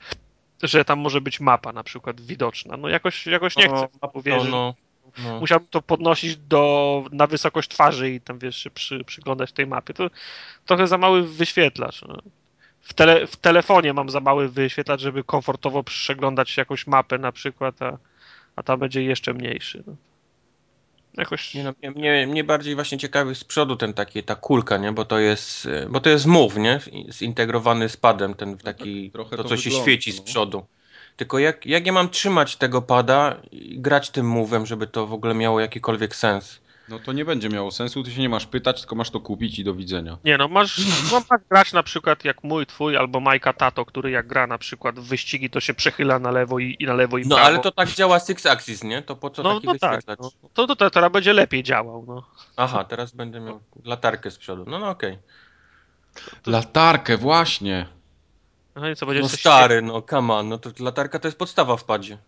że 0.62 0.84
tam 0.84 0.98
może 0.98 1.20
być 1.20 1.40
mapa 1.40 1.72
na 1.72 1.82
przykład 1.82 2.20
widoczna. 2.20 2.76
No 2.76 2.88
jakoś, 2.88 3.26
jakoś 3.26 3.56
nie 3.56 3.68
No, 3.68 3.76
chcę 3.76 3.98
No, 4.02 4.10
uwierzyć. 4.14 4.50
no, 4.50 4.74
no. 5.18 5.40
Musiałbym 5.40 5.68
to 5.68 5.82
podnosić 5.82 6.36
do, 6.36 7.04
na 7.12 7.26
wysokość 7.26 7.68
twarzy 7.68 8.10
i 8.10 8.20
tam 8.20 8.38
wiesz, 8.38 8.56
się 8.56 8.70
przy, 8.70 9.04
przyglądać 9.04 9.52
tej 9.52 9.66
mapie. 9.66 9.94
To 9.94 10.10
trochę 10.66 10.86
za 10.86 10.98
mały 10.98 11.22
wyświetlacz. 11.22 12.02
No. 12.02 12.16
W, 12.80 12.94
tele, 12.94 13.26
w 13.26 13.36
telefonie 13.36 13.92
mam 13.92 14.10
za 14.10 14.20
mały 14.20 14.48
wyświetlacz, 14.48 15.00
żeby 15.00 15.24
komfortowo 15.24 15.82
przeglądać 15.82 16.56
jakąś 16.56 16.86
mapę 16.86 17.18
na 17.18 17.32
przykład, 17.32 17.82
a, 17.82 17.98
a 18.56 18.62
ta 18.62 18.76
będzie 18.76 19.02
jeszcze 19.02 19.34
mniejszy. 19.34 19.82
No. 19.86 19.96
Jakoś. 21.16 21.54
Nie, 21.54 21.64
no, 21.64 21.72
mnie, 21.82 21.90
mnie, 21.90 22.26
mnie 22.26 22.44
bardziej 22.44 22.74
właśnie 22.74 22.98
ciekawi 22.98 23.34
z 23.34 23.44
przodu 23.44 23.76
ten 23.76 23.94
taki, 23.94 24.22
ta 24.22 24.34
kulka, 24.34 24.76
nie? 24.76 24.92
Bo 24.92 25.04
to 25.04 25.18
jest, 25.18 25.68
bo 25.88 26.00
to 26.00 26.10
jest 26.10 26.26
move, 26.26 26.56
nie? 26.56 26.80
Zintegrowany 27.10 27.88
z 27.88 27.96
padem, 27.96 28.34
ten 28.34 28.58
taki, 28.58 29.10
trochę 29.10 29.36
to 29.36 29.42
to 29.42 29.48
co 29.48 29.56
się 29.56 29.70
świeci 29.70 30.12
z 30.12 30.18
no. 30.18 30.24
przodu. 30.24 30.66
Tylko 31.16 31.38
jak, 31.38 31.66
jak 31.66 31.86
ja 31.86 31.92
mam 31.92 32.08
trzymać 32.08 32.56
tego 32.56 32.82
pada 32.82 33.36
i 33.52 33.80
grać 33.80 34.10
tym 34.10 34.34
move'em, 34.34 34.64
żeby 34.64 34.86
to 34.86 35.06
w 35.06 35.12
ogóle 35.12 35.34
miało 35.34 35.60
jakikolwiek 35.60 36.16
sens? 36.16 36.60
No 36.88 36.98
to 36.98 37.12
nie 37.12 37.24
będzie 37.24 37.48
miało 37.48 37.70
sensu, 37.70 38.02
ty 38.02 38.10
się 38.10 38.20
nie 38.20 38.28
masz 38.28 38.46
pytać, 38.46 38.80
tylko 38.80 38.94
masz 38.94 39.10
to 39.10 39.20
kupić 39.20 39.58
i 39.58 39.64
do 39.64 39.74
widzenia. 39.74 40.18
Nie 40.24 40.38
no, 40.38 40.48
masz, 40.48 40.78
no, 41.12 41.22
masz 41.30 41.40
grać 41.50 41.72
na 41.72 41.82
przykład 41.82 42.24
jak 42.24 42.44
mój, 42.44 42.66
twój 42.66 42.96
albo 42.96 43.20
Majka 43.20 43.52
Tato, 43.52 43.84
który 43.84 44.10
jak 44.10 44.26
gra 44.26 44.46
na 44.46 44.58
przykład 44.58 45.00
w 45.00 45.08
wyścigi, 45.08 45.50
to 45.50 45.60
się 45.60 45.74
przechyla 45.74 46.18
na 46.18 46.30
lewo 46.30 46.58
i, 46.58 46.76
i 46.80 46.86
na 46.86 46.94
lewo 46.94 47.18
i 47.18 47.22
No 47.26 47.36
prawo. 47.36 47.48
ale 47.48 47.58
to 47.58 47.72
tak 47.72 47.88
działa 47.88 48.20
Six 48.20 48.46
Axis, 48.46 48.84
nie? 48.84 49.02
To 49.02 49.16
po 49.16 49.30
co 49.30 49.42
no, 49.42 49.54
taki 49.54 49.66
no 49.66 49.74
tak, 49.78 50.00
no. 50.06 50.30
To, 50.54 50.66
to, 50.66 50.76
to 50.76 50.90
teraz 50.90 51.12
będzie 51.12 51.32
lepiej 51.32 51.62
działał, 51.62 52.04
no. 52.08 52.26
Aha, 52.56 52.84
teraz 52.84 53.12
będę 53.12 53.40
miał 53.40 53.60
latarkę 53.84 54.30
z 54.30 54.38
przodu. 54.38 54.64
No 54.66 54.78
no 54.78 54.90
okej. 54.90 55.18
Latarkę, 56.46 57.16
właśnie. 57.16 57.86
No 58.76 58.90
i 58.90 58.96
co, 58.96 59.06
będziesz 59.06 59.22
No 59.22 59.28
coś 59.28 59.40
stary, 59.40 59.82
no 59.82 60.02
come 60.02 60.34
on, 60.34 60.48
no 60.48 60.58
to 60.58 60.70
latarka 60.84 61.18
to 61.18 61.28
jest 61.28 61.38
podstawa 61.38 61.76
w 61.76 61.84
padzie. 61.84 62.18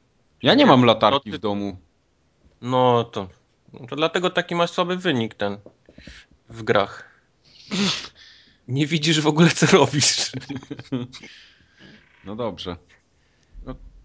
Ja 0.42 0.54
nie 0.54 0.66
mam 0.66 0.84
latarki 0.84 1.20
No 1.30 1.32
ty- 1.32 1.38
w 1.38 1.40
domu. 1.40 1.76
No 2.62 3.04
to, 3.04 3.28
no 3.72 3.86
to 3.86 3.96
dlatego 3.96 4.30
taki 4.30 4.54
masz 4.54 4.70
słaby 4.70 4.96
wynik 4.96 5.34
ten 5.34 5.58
w 6.48 6.62
grach. 6.62 7.08
Nie 8.68 8.86
widzisz 8.86 9.20
w 9.20 9.26
ogóle 9.26 9.50
co 9.50 9.66
robisz. 9.66 10.30
No 12.24 12.36
dobrze. 12.36 12.76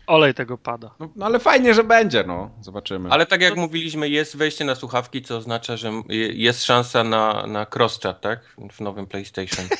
Olej 0.07 0.33
tego 0.33 0.57
pada. 0.57 0.91
No, 0.99 1.09
no 1.15 1.25
ale 1.25 1.39
fajnie, 1.39 1.73
że 1.73 1.83
będzie, 1.83 2.23
no. 2.27 2.49
Zobaczymy. 2.61 3.09
Ale 3.11 3.25
tak 3.25 3.41
jak 3.41 3.55
mówiliśmy, 3.55 4.09
jest 4.09 4.37
wejście 4.37 4.65
na 4.65 4.75
słuchawki, 4.75 5.21
co 5.21 5.37
oznacza, 5.37 5.77
że 5.77 5.91
je- 6.09 6.33
jest 6.33 6.63
szansa 6.63 7.03
na, 7.03 7.47
na 7.47 7.65
cross-chat, 7.65 8.19
tak? 8.19 8.55
W 8.71 8.81
nowym 8.81 9.07
PlayStation. 9.07 9.65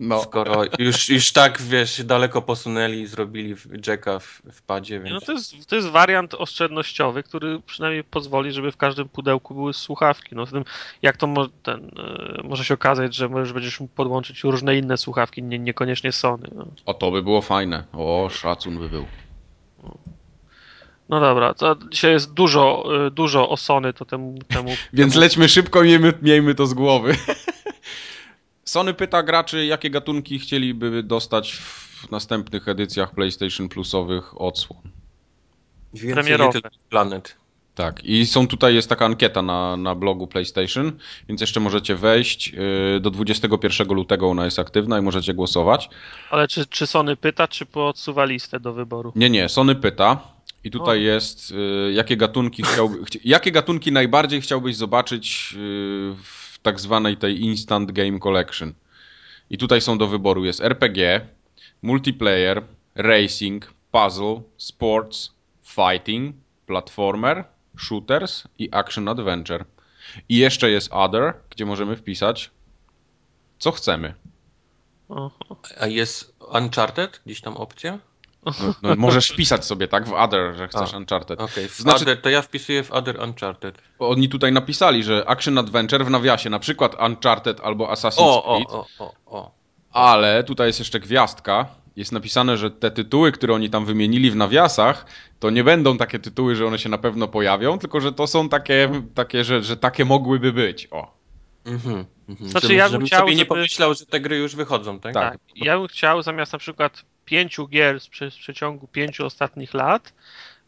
No. 0.00 0.22
Skoro 0.22 0.62
już, 0.78 1.08
już 1.08 1.32
tak, 1.32 1.62
wiesz, 1.62 2.04
daleko 2.04 2.42
posunęli 2.42 3.00
i 3.00 3.06
zrobili 3.06 3.54
jacka 3.86 4.18
w, 4.18 4.42
w 4.52 4.62
padzie, 4.62 4.98
No 4.98 5.04
więc... 5.04 5.24
to 5.24 5.32
jest, 5.32 5.66
to 5.66 5.76
jest 5.76 5.88
wariant 5.88 6.34
oszczędnościowy, 6.34 7.22
który 7.22 7.60
przynajmniej 7.66 8.04
pozwoli, 8.04 8.52
żeby 8.52 8.72
w 8.72 8.76
każdym 8.76 9.08
pudełku 9.08 9.54
były 9.54 9.74
słuchawki. 9.74 10.34
No, 10.34 10.46
tym, 10.46 10.64
jak 11.02 11.16
to 11.16 11.26
mo, 11.26 11.48
ten, 11.62 11.90
e, 11.98 12.42
może 12.44 12.64
się 12.64 12.74
okazać, 12.74 13.14
że 13.14 13.28
możesz 13.28 13.52
będziesz 13.52 13.80
mógł 13.80 13.94
podłączyć 13.94 14.44
różne 14.44 14.78
inne 14.78 14.96
słuchawki, 14.96 15.42
nie, 15.42 15.58
niekoniecznie 15.58 16.12
Sony. 16.12 16.48
No. 16.54 16.66
O, 16.86 16.94
to 16.94 17.10
by 17.10 17.22
było 17.22 17.42
fajne. 17.42 17.84
O, 17.92 18.28
szacun 18.32 18.78
by 18.78 18.88
był. 18.88 19.06
no 21.08 21.20
dobra, 21.20 21.54
to 21.54 21.76
dzisiaj 21.90 22.12
jest 22.12 22.32
dużo, 22.32 22.84
e, 23.06 23.10
dużo 23.10 23.48
o 23.48 23.56
Sony, 23.56 23.92
to 23.92 24.04
temu... 24.04 24.38
temu 24.48 24.70
Więc 24.92 25.12
temu... 25.12 25.20
lećmy 25.20 25.48
szybko 25.48 25.82
i 25.82 25.86
miejmy, 25.86 26.12
miejmy 26.22 26.54
to 26.54 26.66
z 26.66 26.74
głowy. 26.74 27.16
Sony 28.64 28.94
pyta 28.94 29.22
graczy, 29.22 29.66
jakie 29.66 29.90
gatunki 29.90 30.38
chcieliby 30.38 31.02
dostać 31.02 31.52
w 31.54 32.10
następnych 32.10 32.68
edycjach 32.68 33.14
PlayStation 33.14 33.68
Plusowych 33.68 34.40
odsłon. 34.40 34.80
Little 35.94 36.70
Planet. 36.90 37.36
Tak, 37.74 38.04
i 38.04 38.26
są 38.26 38.46
tutaj, 38.46 38.74
jest 38.74 38.88
taka 38.88 39.04
ankieta 39.06 39.42
na, 39.42 39.76
na 39.76 39.94
blogu 39.94 40.26
PlayStation, 40.26 40.92
więc 41.28 41.40
jeszcze 41.40 41.60
możecie 41.60 41.96
wejść. 41.96 42.48
yy, 42.52 43.00
Do 43.00 43.10
21 43.10 43.88
lutego 43.88 44.30
ona 44.30 44.44
jest 44.44 44.58
aktywna 44.58 44.98
i 44.98 45.02
możecie 45.02 45.34
głosować. 45.34 45.88
Ale 46.30 46.48
czy, 46.48 46.66
czy 46.66 46.86
Sony 46.86 47.16
pyta, 47.16 47.48
czy 47.48 47.66
podsuwa 47.66 48.24
listę 48.24 48.60
do 48.60 48.72
wyboru? 48.72 49.12
Nie, 49.16 49.30
nie, 49.30 49.48
Sony 49.48 49.74
pyta. 49.74 50.34
I 50.64 50.70
tutaj 50.70 50.98
O. 50.98 51.02
jest, 51.02 51.50
y, 51.50 51.92
jakie 51.92 52.16
gatunki 52.16 52.62
chciałby, 52.62 52.98
chci- 53.04 53.20
jakie 53.24 53.52
gatunki 53.52 53.92
najbardziej 53.92 54.40
chciałbyś 54.40 54.76
zobaczyć 54.76 55.54
y, 55.56 55.56
w 56.24 56.43
tak 56.64 56.80
zwanej 56.80 57.16
tej 57.16 57.40
Instant 57.44 57.92
Game 57.92 58.18
Collection. 58.18 58.72
I 59.50 59.58
tutaj 59.58 59.80
są 59.80 59.98
do 59.98 60.06
wyboru 60.06 60.44
jest 60.44 60.60
RPG, 60.60 61.28
multiplayer, 61.82 62.62
racing, 62.94 63.74
puzzle, 63.92 64.42
sports, 64.56 65.34
fighting, 65.62 66.36
platformer, 66.66 67.44
shooters 67.78 68.44
i 68.58 68.68
action 68.72 69.08
adventure. 69.08 69.64
I 70.28 70.36
jeszcze 70.36 70.70
jest 70.70 70.92
other, 70.92 71.34
gdzie 71.50 71.66
możemy 71.66 71.96
wpisać 71.96 72.50
co 73.58 73.72
chcemy. 73.72 74.14
A 75.80 75.86
jest 75.86 76.34
Uncharted? 76.54 77.20
Gdzieś 77.26 77.40
tam 77.40 77.56
opcja? 77.56 77.98
No, 78.46 78.74
no, 78.82 78.94
możesz 78.96 79.28
wpisać 79.30 79.64
sobie 79.64 79.88
tak 79.88 80.08
w 80.08 80.12
other, 80.12 80.54
że 80.56 80.68
chcesz 80.68 80.94
A. 80.94 80.96
Uncharted. 80.96 81.40
Okej, 81.40 81.68
w 81.68 81.74
Znaczy- 81.74 82.02
Other, 82.04 82.20
to 82.22 82.28
ja 82.30 82.42
wpisuję 82.42 82.82
w 82.84 82.90
Other 82.90 83.20
Uncharted. 83.20 83.78
Oni 83.98 84.28
tutaj 84.28 84.52
napisali, 84.52 85.04
że 85.04 85.24
Action 85.28 85.58
Adventure 85.58 86.04
w 86.04 86.10
nawiasie, 86.10 86.50
na 86.50 86.58
przykład 86.58 86.96
Uncharted 87.06 87.60
albo 87.60 87.92
Assassin's 87.92 88.14
O, 88.18 88.44
o, 88.44 88.56
Creed, 88.56 88.70
o, 88.72 88.86
o, 88.98 89.12
o. 89.26 89.50
ale 89.92 90.44
tutaj 90.44 90.66
jest 90.66 90.78
jeszcze 90.78 91.00
gwiazdka. 91.00 91.66
Jest 91.96 92.12
napisane, 92.12 92.56
że 92.56 92.70
te 92.70 92.90
tytuły, 92.90 93.32
które 93.32 93.54
oni 93.54 93.70
tam 93.70 93.84
wymienili 93.86 94.30
w 94.30 94.36
nawiasach, 94.36 95.06
to 95.40 95.50
nie 95.50 95.64
będą 95.64 95.96
takie 95.98 96.18
tytuły, 96.18 96.56
że 96.56 96.66
one 96.66 96.78
się 96.78 96.88
na 96.88 96.98
pewno 96.98 97.28
pojawią, 97.28 97.78
tylko 97.78 98.00
że 98.00 98.12
to 98.12 98.26
są 98.26 98.48
takie, 98.48 99.02
takie 99.14 99.44
że, 99.44 99.62
że 99.62 99.76
takie 99.76 100.04
mogłyby 100.04 100.52
być. 100.52 100.88
O. 100.90 101.14
Mhm, 101.64 102.04
mhm. 102.28 102.50
Znaczy, 102.50 102.66
Żebym- 102.66 102.78
ja 102.78 102.90
bym 102.90 103.06
chciał, 103.06 103.20
sobie 103.20 103.32
nie 103.32 103.38
żeby- 103.38 103.48
pomyślał, 103.48 103.94
że 103.94 104.06
te 104.06 104.20
gry 104.20 104.36
już 104.36 104.56
wychodzą, 104.56 105.00
tak? 105.00 105.14
Tak. 105.14 105.32
Tak. 105.32 105.40
Ja 105.56 105.78
bym 105.78 105.88
chciał 105.88 106.22
zamiast 106.22 106.52
na 106.52 106.58
przykład 106.58 107.02
pięciu 107.24 107.68
gier 107.68 108.00
z 108.00 108.08
przeciągu 108.38 108.88
pięciu 108.88 109.26
ostatnich 109.26 109.74
lat, 109.74 110.12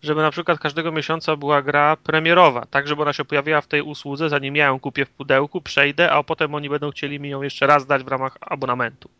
żeby 0.02 0.22
na 0.22 0.30
przykład 0.30 0.58
każdego 0.58 0.92
miesiąca 0.92 1.36
była 1.36 1.62
gra 1.62 1.96
premierowa, 1.96 2.66
tak 2.66 2.88
żeby 2.88 3.02
ona 3.02 3.12
się 3.12 3.24
pojawiła 3.24 3.60
w 3.60 3.66
tej 3.66 3.82
usłudze, 3.82 4.28
zanim 4.28 4.56
ja 4.56 4.66
ją 4.66 4.80
kupię 4.80 5.04
w 5.04 5.10
pudełku, 5.10 5.60
przejdę, 5.60 6.12
a 6.12 6.22
potem 6.22 6.54
oni 6.54 6.68
będą 6.68 6.90
chcieli 6.90 7.20
mi 7.20 7.28
ją 7.28 7.42
jeszcze 7.42 7.66
raz 7.66 7.86
dać 7.86 8.04
w 8.04 8.08
ramach 8.08 8.36
abonamentu. 8.40 9.10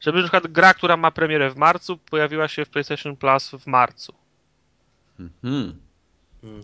Żeby 0.00 0.18
na 0.18 0.24
przykład 0.24 0.46
gra, 0.46 0.74
która 0.74 0.96
ma 0.96 1.10
premierę 1.10 1.50
w 1.50 1.56
marcu, 1.56 1.96
pojawiła 1.96 2.48
się 2.48 2.64
w 2.64 2.68
PlayStation 2.68 3.16
Plus 3.16 3.50
w 3.50 3.66
marcu. 3.66 4.14
Mhm. 5.20 5.80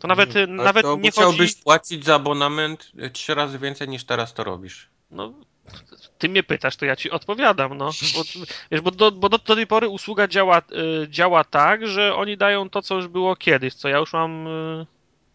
To 0.00 0.08
nawet, 0.08 0.36
A 0.36 0.46
nawet 0.46 0.82
to 0.82 0.96
nie 0.96 1.02
musiałbyś 1.02 1.52
chodzi... 1.52 1.62
płacić 1.62 2.04
za 2.04 2.14
abonament 2.14 2.92
trzy 3.12 3.34
razy 3.34 3.58
więcej 3.58 3.88
niż 3.88 4.04
teraz 4.04 4.34
to 4.34 4.44
robisz. 4.44 4.88
No, 5.10 5.34
ty 6.18 6.28
mnie 6.28 6.42
pytasz, 6.42 6.76
to 6.76 6.84
ja 6.84 6.96
ci 6.96 7.10
odpowiadam, 7.10 7.78
no. 7.78 7.90
Bo, 8.14 8.22
wiesz, 8.70 8.80
bo, 8.80 8.90
do, 8.90 9.12
bo 9.12 9.28
do, 9.28 9.38
tej 9.38 9.66
pory 9.66 9.88
usługa 9.88 10.28
działa, 10.28 10.62
y, 11.04 11.08
działa 11.08 11.44
tak, 11.44 11.86
że 11.86 12.14
oni 12.14 12.36
dają 12.36 12.70
to, 12.70 12.82
co 12.82 12.94
już 12.94 13.08
było 13.08 13.36
kiedyś, 13.36 13.74
co 13.74 13.88
ja 13.88 13.98
już 13.98 14.12
mam 14.12 14.46
y, 14.46 14.86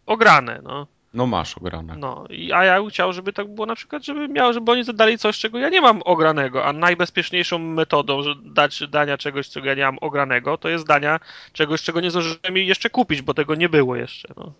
ograne, 0.06 0.60
no. 0.62 0.86
No 1.14 1.26
masz 1.26 1.58
ograne. 1.58 1.96
no. 1.96 2.24
I, 2.30 2.52
a 2.52 2.64
ja 2.64 2.80
bym 2.80 2.90
chciał, 2.90 3.12
żeby 3.12 3.32
tak 3.32 3.48
było 3.48 3.66
na 3.66 3.74
przykład, 3.74 4.04
żeby 4.04 4.28
miał, 4.28 4.52
żeby 4.52 4.72
oni 4.72 4.84
zadali 4.84 5.18
coś, 5.18 5.38
czego 5.38 5.58
ja 5.58 5.68
nie 5.68 5.80
mam 5.80 6.02
ogranego, 6.02 6.64
a 6.64 6.72
najbezpieczniejszą 6.72 7.58
metodą 7.58 8.22
że 8.22 8.34
dać, 8.42 8.82
dania 8.88 9.18
czegoś, 9.18 9.48
czego 9.48 9.66
ja 9.66 9.74
nie 9.74 9.82
mam 9.82 9.98
ogranego, 10.00 10.58
to 10.58 10.68
jest 10.68 10.86
dania 10.86 11.20
czegoś, 11.52 11.82
czego 11.82 12.00
nie 12.00 12.10
zdążyłem 12.10 12.56
jeszcze 12.56 12.90
kupić, 12.90 13.22
bo 13.22 13.34
tego 13.34 13.54
nie 13.54 13.68
było 13.68 13.96
jeszcze, 13.96 14.28
no. 14.36 14.52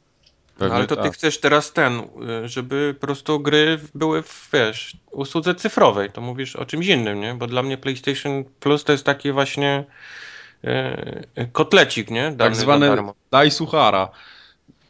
Pewnie 0.58 0.76
Ale 0.76 0.86
to 0.86 0.96
ty 0.96 1.02
tak. 1.02 1.12
chcesz 1.12 1.40
teraz 1.40 1.72
ten, 1.72 2.00
y, 2.44 2.48
żeby 2.48 2.94
po 3.00 3.06
prostu 3.06 3.40
gry 3.40 3.78
były 3.94 4.22
w, 4.22 4.48
wiesz, 4.52 4.96
usłudze 5.10 5.54
cyfrowej. 5.54 6.10
To 6.10 6.20
mówisz 6.20 6.56
o 6.56 6.64
czymś 6.66 6.86
innym, 6.86 7.20
nie? 7.20 7.34
Bo 7.34 7.46
dla 7.46 7.62
mnie 7.62 7.78
PlayStation 7.78 8.44
Plus 8.60 8.84
to 8.84 8.92
jest 8.92 9.04
taki 9.04 9.32
właśnie 9.32 9.84
e, 10.64 11.46
kotlecik, 11.52 12.10
nie? 12.10 12.32
Dany 12.32 12.56
Tak 12.56 12.80
darmo. 12.80 13.14
daj 13.30 13.50
suchara. 13.50 14.08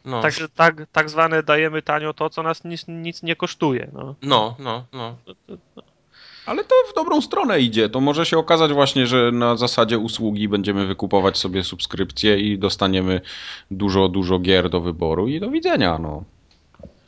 No. 0.05 0.21
Także 0.21 0.49
tak, 0.49 0.85
tak 0.91 1.09
zwane 1.09 1.43
dajemy 1.43 1.81
tanio 1.81 2.13
to, 2.13 2.29
co 2.29 2.43
nas 2.43 2.63
nic, 2.63 2.87
nic 2.87 3.23
nie 3.23 3.35
kosztuje, 3.35 3.89
no. 3.93 4.15
no, 4.21 4.55
no, 4.59 4.85
no. 4.93 5.15
Ale 6.49 6.63
to 6.63 6.75
w 6.91 6.95
dobrą 6.95 7.21
stronę 7.21 7.59
idzie. 7.59 7.89
To 7.89 7.99
może 8.01 8.25
się 8.25 8.37
okazać 8.37 8.73
właśnie, 8.73 9.07
że 9.07 9.31
na 9.31 9.55
zasadzie 9.57 9.97
usługi 9.99 10.47
będziemy 10.47 10.85
wykupować 10.85 11.37
sobie 11.37 11.63
subskrypcję 11.63 12.39
i 12.39 12.57
dostaniemy 12.57 13.21
dużo, 13.71 14.09
dużo 14.09 14.39
gier 14.39 14.69
do 14.69 14.81
wyboru 14.81 15.27
i 15.27 15.39
do 15.39 15.49
widzenia, 15.49 15.97
no. 15.97 16.23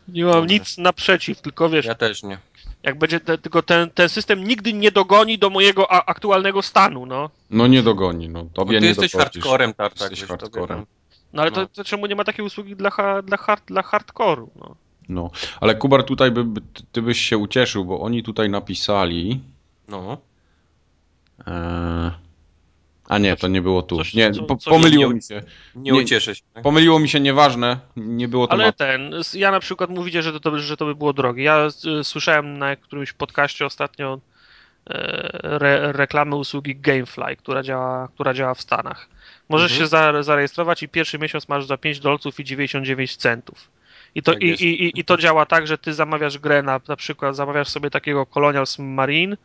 Nie 0.07 0.25
mam 0.25 0.45
nic 0.47 0.77
naprzeciw, 0.77 1.41
tylko 1.41 1.69
wiesz, 1.69 1.85
Ja 1.85 1.95
też 1.95 2.23
nie. 2.23 2.37
jak 2.83 2.97
będzie, 2.99 3.19
te, 3.19 3.37
tylko 3.37 3.61
ten, 3.61 3.89
ten 3.89 4.09
system 4.09 4.43
nigdy 4.47 4.73
nie 4.73 4.91
dogoni 4.91 5.37
do 5.37 5.49
mojego 5.49 5.91
a, 5.91 6.05
aktualnego 6.05 6.61
stanu, 6.61 7.05
no. 7.05 7.29
No 7.49 7.67
nie 7.67 7.83
dogoni, 7.83 8.29
no. 8.29 8.43
Bo 8.43 8.49
Tobie 8.53 8.77
ty 8.77 8.81
nie 8.81 8.87
jesteś 8.87 9.11
dogodzisz. 9.11 9.33
hardcorem, 9.43 9.73
Tartak. 9.73 10.01
Jesteś 10.01 10.19
wiesz, 10.19 10.27
tobie 10.29 10.39
hardcorem. 10.41 10.85
No 11.33 11.41
ale 11.41 11.51
No. 11.51 11.55
to, 11.57 11.67
to 11.67 11.83
czemu 11.83 12.05
nie 12.05 12.15
ma 12.15 12.23
takiej 12.23 12.45
usługi 12.45 12.75
dla, 12.75 12.89
ha, 12.89 13.21
dla, 13.21 13.37
hard, 13.37 13.63
dla 13.65 13.81
hardcore'u, 13.81 14.47
no. 14.55 14.75
No, 15.11 15.31
ale 15.61 15.75
Kubar 15.75 16.03
tutaj 16.03 16.31
by, 16.31 16.43
by, 16.43 16.61
ty 16.91 17.01
byś 17.01 17.21
się 17.21 17.37
ucieszył, 17.37 17.85
bo 17.85 18.01
oni 18.01 18.23
tutaj 18.23 18.49
napisali. 18.49 19.39
No. 19.87 20.17
E... 21.47 22.11
A 23.09 23.17
nie, 23.17 23.35
to 23.35 23.47
nie 23.47 23.61
było 23.61 23.81
tu. 23.81 23.97
Coś- 23.97 24.13
nie, 24.13 24.31
co- 24.31 24.43
po, 24.43 24.55
coś 24.55 24.71
pomyliło 24.73 25.07
nie- 25.07 25.13
mi 25.15 25.21
się. 25.23 25.43
Nie, 25.75 25.91
Nie- 25.91 26.01
ucieszę 26.01 26.35
się. 26.35 26.41
Tak? 26.53 26.63
Pomyliło 26.63 26.99
mi 26.99 27.09
się, 27.09 27.19
nieważne. 27.19 27.79
Nie 27.95 28.27
było 28.27 28.47
to. 28.47 28.53
Ale 28.53 28.73
ten, 28.73 29.13
ja 29.33 29.51
na 29.51 29.59
przykład 29.59 29.89
mówicie, 29.89 30.21
że 30.23 30.39
to, 30.39 30.59
że 30.59 30.77
to 30.77 30.85
by 30.85 30.95
było 30.95 31.13
drogie. 31.13 31.43
Ja 31.43 31.67
y, 31.99 32.03
słyszałem 32.03 32.57
na 32.57 32.75
którymś 32.75 33.13
podcaście 33.13 33.65
ostatnio 33.65 34.19
e, 34.89 34.93
re, 35.43 35.91
reklamy 35.91 36.35
usługi 36.35 36.75
Gamefly, 36.75 37.35
która 37.35 37.63
działa, 37.63 38.07
która 38.07 38.33
działa 38.33 38.53
w 38.53 38.61
Stanach. 38.61 39.07
Możesz 39.49 39.71
Mhm. 39.71 39.81
się 39.85 39.87
za, 39.89 40.23
zarejestrować 40.23 40.83
i 40.83 40.89
pierwszy 40.89 41.19
miesiąc 41.19 41.49
masz 41.49 41.65
za 41.65 41.77
5 41.77 41.99
dolców 41.99 42.39
i 42.39 42.43
99 42.43 43.15
centów. 43.15 43.69
I 44.15 44.21
to, 44.23 44.33
Tak 44.33 44.41
i, 44.43 44.45
i, 44.47 44.83
i, 44.85 44.99
I 44.99 45.03
to 45.05 45.17
działa 45.17 45.45
tak, 45.45 45.67
że 45.67 45.77
ty 45.77 45.93
zamawiasz 45.93 46.37
grę 46.37 46.63
na, 46.63 46.79
na 46.87 46.95
przykład 46.95 47.35
zamawiasz 47.35 47.67
sobie 47.67 47.89
takiego 47.89 48.25
Colonials 48.25 48.79
Marine, 48.79 49.37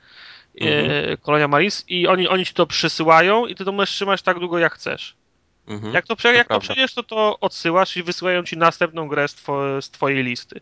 Mhm. 0.60 0.90
e, 1.12 1.16
Colonia 1.16 1.48
Marines 1.48 1.84
i 1.88 2.06
oni, 2.06 2.28
oni 2.28 2.46
ci 2.46 2.54
to 2.54 2.66
przysyłają 2.66 3.46
i 3.46 3.54
ty 3.54 3.64
to 3.64 3.72
możesz 3.72 3.90
trzymać 3.94 4.22
tak 4.22 4.38
długo 4.38 4.58
jak 4.58 4.74
chcesz. 4.74 5.16
Mhm. 5.68 5.94
Jak 5.94 6.06
to, 6.06 6.16
jak 6.28 6.46
to 6.46 6.48
prawda. 6.48 6.58
przejdziesz, 6.58 6.94
to 6.94 7.02
to 7.02 7.40
odsyłasz 7.40 7.96
i 7.96 8.02
wysyłają 8.02 8.42
ci 8.42 8.56
następną 8.56 9.08
grę 9.08 9.28
z, 9.28 9.34
two, 9.34 9.82
z 9.82 9.90
twojej 9.90 10.24
listy. 10.24 10.60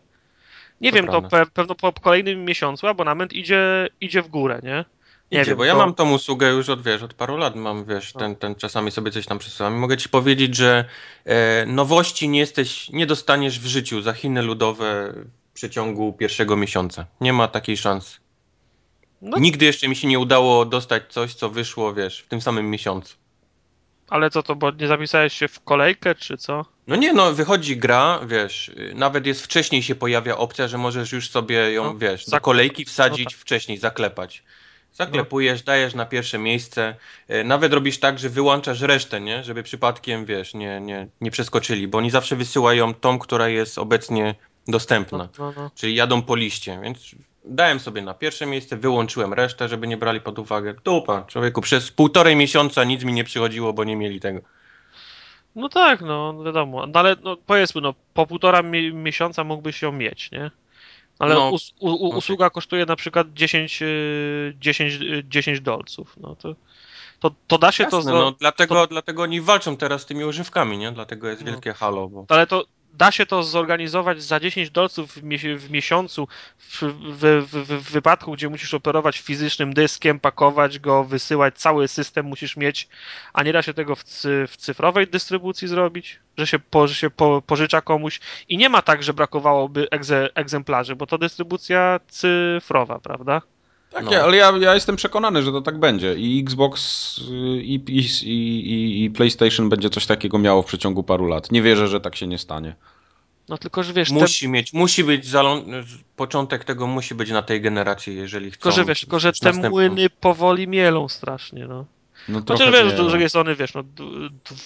Nie 0.81 0.89
To 0.89 0.95
wiem, 0.95 1.05
to 1.05 1.11
prawda. 1.21 1.29
pe 1.45 1.51
pewno 1.51 1.75
po 1.75 1.93
kolejnym 1.93 2.45
miesiącu 2.45 2.87
abonament 2.87 3.33
idzie, 3.33 3.89
idzie 4.01 4.21
w 4.21 4.27
górę, 4.27 4.59
nie? 4.63 4.85
Nie 5.31 5.41
Idzie, 5.41 5.49
wiem, 5.51 5.57
bo 5.57 5.65
ja 5.65 5.73
to- 5.73 5.79
mam 5.79 5.93
tą 5.93 6.11
usługę 6.13 6.49
już 6.49 6.69
od, 6.69 6.81
wiesz, 6.83 7.01
od 7.03 7.13
paru 7.13 7.37
lat 7.37 7.55
mam, 7.55 7.85
wiesz, 7.85 8.13
No. 8.13 8.19
ten, 8.19 8.35
ten 8.35 8.55
czasami 8.55 8.91
sobie 8.91 9.11
coś 9.11 9.25
tam 9.25 9.39
przesyłam. 9.39 9.73
I 9.75 9.77
mogę 9.77 9.97
ci 9.97 10.09
powiedzieć, 10.09 10.55
że 10.55 10.85
e, 11.25 11.65
nowości 11.65 12.29
nie 12.29 12.39
jesteś, 12.39 12.89
nie 12.89 13.05
dostaniesz 13.05 13.59
w 13.59 13.65
życiu 13.65 14.01
za 14.01 14.13
Chiny 14.13 14.41
ludowe 14.41 15.13
w 15.49 15.53
przeciągu 15.53 16.13
pierwszego 16.13 16.55
miesiąca. 16.57 17.05
Nie 17.21 17.33
ma 17.33 17.47
takiej 17.47 17.77
szansy. 17.77 18.17
No, 19.21 19.37
Nigdy 19.39 19.65
jeszcze 19.65 19.87
mi 19.87 19.95
się 19.95 20.07
nie 20.07 20.19
udało 20.19 20.65
dostać 20.65 21.03
coś, 21.09 21.33
co 21.33 21.49
wyszło, 21.49 21.93
wiesz, 21.93 22.19
w 22.19 22.27
tym 22.27 22.41
samym 22.41 22.69
miesiącu. 22.69 23.15
ale 24.09 24.29
co 24.29 24.43
to, 24.43 24.55
bo 24.55 24.71
nie 24.71 24.87
zapisałeś 24.87 25.33
się 25.33 25.47
w 25.47 25.59
kolejkę, 25.59 26.15
czy 26.15 26.37
co? 26.37 26.65
No 26.87 26.95
nie, 26.95 27.13
no 27.13 27.33
wychodzi 27.33 27.77
gra, 27.77 28.19
wiesz, 28.27 28.71
nawet 28.93 29.25
jest 29.25 29.43
wcześniej 29.43 29.83
się 29.83 29.95
pojawia 29.95 30.37
opcja, 30.37 30.67
że 30.67 30.77
możesz 30.77 31.11
już 31.11 31.29
sobie 31.29 31.71
ją, 31.71 31.83
No, 31.83 31.97
wiesz, 31.97 32.25
do 32.25 32.41
kolejki 32.41 32.85
wsadzić 32.85 33.25
No 33.25 33.31
tak. 33.31 33.39
wcześniej, 33.39 33.77
zaklepać. 33.77 34.43
Zaklepujesz, 34.95 35.63
dajesz 35.63 35.93
na 35.95 36.05
pierwsze 36.05 36.37
miejsce, 36.37 36.95
y, 37.29 37.43
nawet 37.43 37.73
robisz 37.73 37.99
tak, 37.99 38.19
że 38.19 38.29
wyłączasz 38.29 38.81
resztę, 38.81 39.21
nie, 39.21 39.43
żeby 39.43 39.63
przypadkiem, 39.63 40.25
wiesz, 40.25 40.53
nie, 40.53 40.81
nie, 40.81 41.07
nie 41.21 41.31
przeskoczyli, 41.31 41.87
bo 41.87 41.97
oni 41.97 42.09
zawsze 42.11 42.35
wysyłają 42.35 42.93
tą, 42.93 43.19
która 43.19 43.47
jest 43.49 43.77
obecnie 43.77 44.35
dostępna, 44.67 45.17
No, 45.17 45.29
no, 45.39 45.53
no. 45.57 45.71
czyli 45.75 45.95
jadą 45.95 46.21
po 46.21 46.35
liście, 46.35 46.79
więc 46.83 47.15
dałem 47.45 47.79
sobie 47.79 48.01
na 48.01 48.13
pierwsze 48.13 48.45
miejsce, 48.45 48.77
wyłączyłem 48.77 49.33
resztę, 49.33 49.69
żeby 49.69 49.87
nie 49.87 49.97
brali 49.97 50.21
pod 50.21 50.39
uwagę. 50.39 50.73
Dupa, 50.83 51.23
człowieku, 51.27 51.61
przez 51.61 51.91
półtorej 51.91 52.35
miesiąca 52.35 52.83
nic 52.83 53.03
mi 53.03 53.13
nie 53.13 53.23
przychodziło, 53.23 53.73
bo 53.73 53.83
nie 53.83 53.95
mieli 53.95 54.19
tego. 54.19 54.39
no 55.55 55.69
tak, 55.69 56.01
no 56.01 56.43
wiadomo. 56.43 56.87
No, 56.87 56.99
ale 56.99 57.15
no, 57.23 57.37
powiedzmy, 57.45 57.81
no, 57.81 57.93
po 58.13 58.27
półtora 58.27 58.61
mi 58.61 58.93
miesiąca 58.93 59.43
mógłbyś 59.43 59.81
ją 59.81 59.91
mieć, 59.91 60.31
nie? 60.31 60.51
Ale 61.19 61.35
No, 61.35 61.49
us 61.49 61.73
u, 61.79 61.89
u, 61.89 62.07
okej. 62.07 62.17
usługa 62.19 62.49
kosztuje 62.49 62.85
na 62.85 62.95
przykład 62.95 63.33
10, 63.33 63.81
y, 63.81 64.53
10, 64.59 64.93
y, 64.93 65.23
10 65.27 65.61
dolców. 65.61 66.15
No 66.17 66.35
to, 66.35 66.55
to, 67.19 67.31
to 67.47 67.57
da 67.57 67.71
się 67.71 67.83
Jasne, 67.83 67.97
to. 67.99 68.01
Za, 68.01 68.11
no, 68.11 68.31
dlatego, 68.31 68.87
dlatego 68.87 69.23
oni 69.23 69.41
walczą 69.41 69.77
teraz 69.77 70.01
z 70.01 70.05
tymi 70.05 70.23
używkami, 70.25 70.77
nie? 70.77 70.91
Dlatego 70.91 71.27
jest 71.27 71.41
No. 71.41 71.51
wielkie 71.51 71.73
halo. 71.73 72.07
Bo... 72.07 72.25
Ale 72.29 72.47
to 72.47 72.65
da 72.97 73.11
się 73.11 73.25
to 73.25 73.43
zorganizować 73.43 74.23
za 74.23 74.39
10 74.39 74.69
dolców 74.69 75.11
w, 75.11 75.23
mie- 75.23 75.57
w 75.57 75.71
miesiącu 75.71 76.27
w, 76.57 76.81
w, 76.81 77.45
w, 77.47 77.67
w 77.67 77.91
wypadku, 77.91 78.31
gdzie 78.31 78.49
musisz 78.49 78.73
operować 78.73 79.19
fizycznym 79.19 79.73
dyskiem, 79.73 80.19
pakować 80.19 80.79
go, 80.79 81.03
wysyłać, 81.03 81.57
cały 81.57 81.87
system 81.87 82.25
musisz 82.25 82.57
mieć, 82.57 82.87
a 83.33 83.43
nie 83.43 83.53
da 83.53 83.61
się 83.61 83.73
tego 83.73 83.95
w 83.95 84.57
cyfrowej 84.57 85.07
dystrybucji 85.07 85.67
zrobić, 85.67 86.19
że 86.37 86.47
się, 86.47 86.59
po, 86.59 86.87
że 86.87 86.95
się 86.95 87.09
po, 87.09 87.41
pożycza 87.41 87.81
komuś 87.81 88.19
i 88.49 88.57
nie 88.57 88.69
ma 88.69 88.81
tak, 88.81 89.03
że 89.03 89.13
brakowałoby 89.13 89.87
egze, 89.91 90.29
egzemplarzy, 90.35 90.95
bo 90.95 91.05
to 91.07 91.17
dystrybucja 91.17 91.99
cyfrowa, 92.07 92.99
prawda? 92.99 93.41
Tak, 93.95 94.05
No. 94.05 94.11
ja, 94.13 94.23
ale 94.23 94.37
ja, 94.37 94.53
ja 94.59 94.73
jestem 94.73 94.95
przekonany, 94.95 95.43
że 95.43 95.51
to 95.51 95.61
tak 95.61 95.79
będzie. 95.79 96.15
I 96.15 96.39
Xbox, 96.39 97.17
y, 97.17 97.23
i, 97.63 97.73
i, 97.73 97.99
i, 98.29 99.03
i 99.03 99.09
PlayStation 99.11 99.69
będzie 99.69 99.89
coś 99.89 100.05
takiego 100.05 100.37
miało 100.39 100.61
w 100.61 100.65
przeciągu 100.65 101.03
paru 101.03 101.27
lat. 101.27 101.51
Nie 101.51 101.61
wierzę, 101.61 101.87
że 101.87 102.01
tak 102.01 102.15
się 102.15 102.27
nie 102.27 102.37
stanie. 102.37 102.75
No 103.49 103.57
tylko, 103.57 103.83
że 103.83 103.93
wiesz, 103.93 104.09
te, 104.09 104.15
Musi 104.15 104.49
mieć, 104.49 104.73
musi 104.73 105.03
być 105.03 105.25
początek 106.15 106.63
tego 106.63 106.87
musi 106.87 107.15
być 107.15 107.31
na 107.31 107.41
tej 107.41 107.61
generacji, 107.61 108.15
jeżeli 108.15 108.51
chcą. 108.51 108.61
tylko, 108.61 108.71
że 108.71 108.85
wiesz, 108.85 108.99
tylko, 108.99 109.19
że 109.19 109.31
te 109.33 109.45
następną. 109.45 109.69
młyny 109.69 110.09
powoli 110.09 110.67
mielą 110.67 111.09
strasznie, 111.09 111.67
no. 111.67 111.85
No 112.29 112.39
Chociaż 112.39 112.57
trochę 112.57 112.83
wiesz, 112.83 112.93
z 112.93 112.97
no. 112.97 113.03
drugiej 113.09 113.29
strony, 113.29 113.55
wiesz, 113.55 113.73
no, 113.73 113.83
d- 113.83 114.03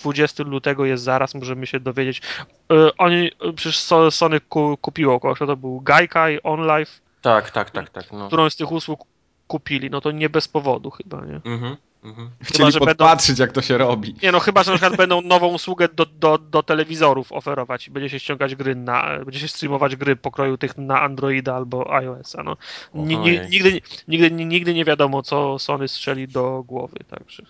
20 0.01 0.43
lutego 0.43 0.85
jest 0.85 1.03
zaraz, 1.03 1.35
możemy 1.35 1.67
się 1.67 1.79
dowiedzieć. 1.79 2.21
Y, 2.73 2.97
oni, 2.97 3.31
y, 3.49 3.53
przecież 3.55 3.77
So- 3.79 4.11
Sony 4.11 4.39
ku, 4.41 4.77
kupiło 4.81 5.19
kogoś, 5.19 5.39
no 5.39 5.47
to 5.47 5.57
był 5.57 5.81
Gaikai, 5.81 6.39
OnLive, 6.43 7.01
Tak, 7.21 7.51
tak, 7.51 7.71
tak, 7.71 7.89
tak. 7.89 8.11
No. 8.11 8.27
którą 8.27 8.49
z 8.49 8.55
tych 8.55 8.71
usług 8.71 8.99
kupili, 9.49 9.89
no 9.89 10.01
to 10.01 10.11
nie 10.11 10.29
bez 10.29 10.47
powodu 10.47 10.89
chyba, 10.89 11.25
nie? 11.25 11.35
Mhm, 11.35 11.77
mhm. 12.03 12.29
Chcieli 12.41 12.71
że 12.71 12.79
będą- 12.79 12.91
podpatrzeć, 12.91 13.39
jak 13.39 13.51
to 13.51 13.61
się 13.61 13.77
robi. 13.77 14.15
Nie 14.23 14.31
no, 14.31 14.39
chyba, 14.39 14.63
że 14.63 14.71
na 14.71 14.77
przykład 14.77 14.97
będą 14.97 15.21
nową 15.21 15.47
usługę 15.47 15.87
do, 15.95 16.05
do, 16.05 16.37
do 16.37 16.63
telewizorów 16.63 17.31
oferować 17.31 17.87
i 17.87 17.91
będzie 17.91 18.09
się 18.09 18.19
ściągać 18.19 18.55
gry 18.55 18.75
na, 18.75 19.19
będzie 19.25 19.39
się 19.39 19.47
streamować 19.47 19.95
gry 19.95 20.15
pokroju 20.15 20.57
tych 20.57 20.77
na 20.77 21.01
Androida 21.01 21.55
albo 21.55 21.93
iOS-a, 21.93 22.43
no. 22.43 22.57
Ni, 22.93 23.17
ni, 23.17 23.39
Ojej. 23.39 23.49
nigdy, 23.49 23.81
nigdy, 24.07 24.31
nigdy 24.31 24.73
nie 24.73 24.85
wiadomo, 24.85 25.23
co 25.23 25.59
Sony 25.59 25.87
strzeli 25.87 26.27
do 26.27 26.63
głowy, 26.67 26.99
także 27.09 27.43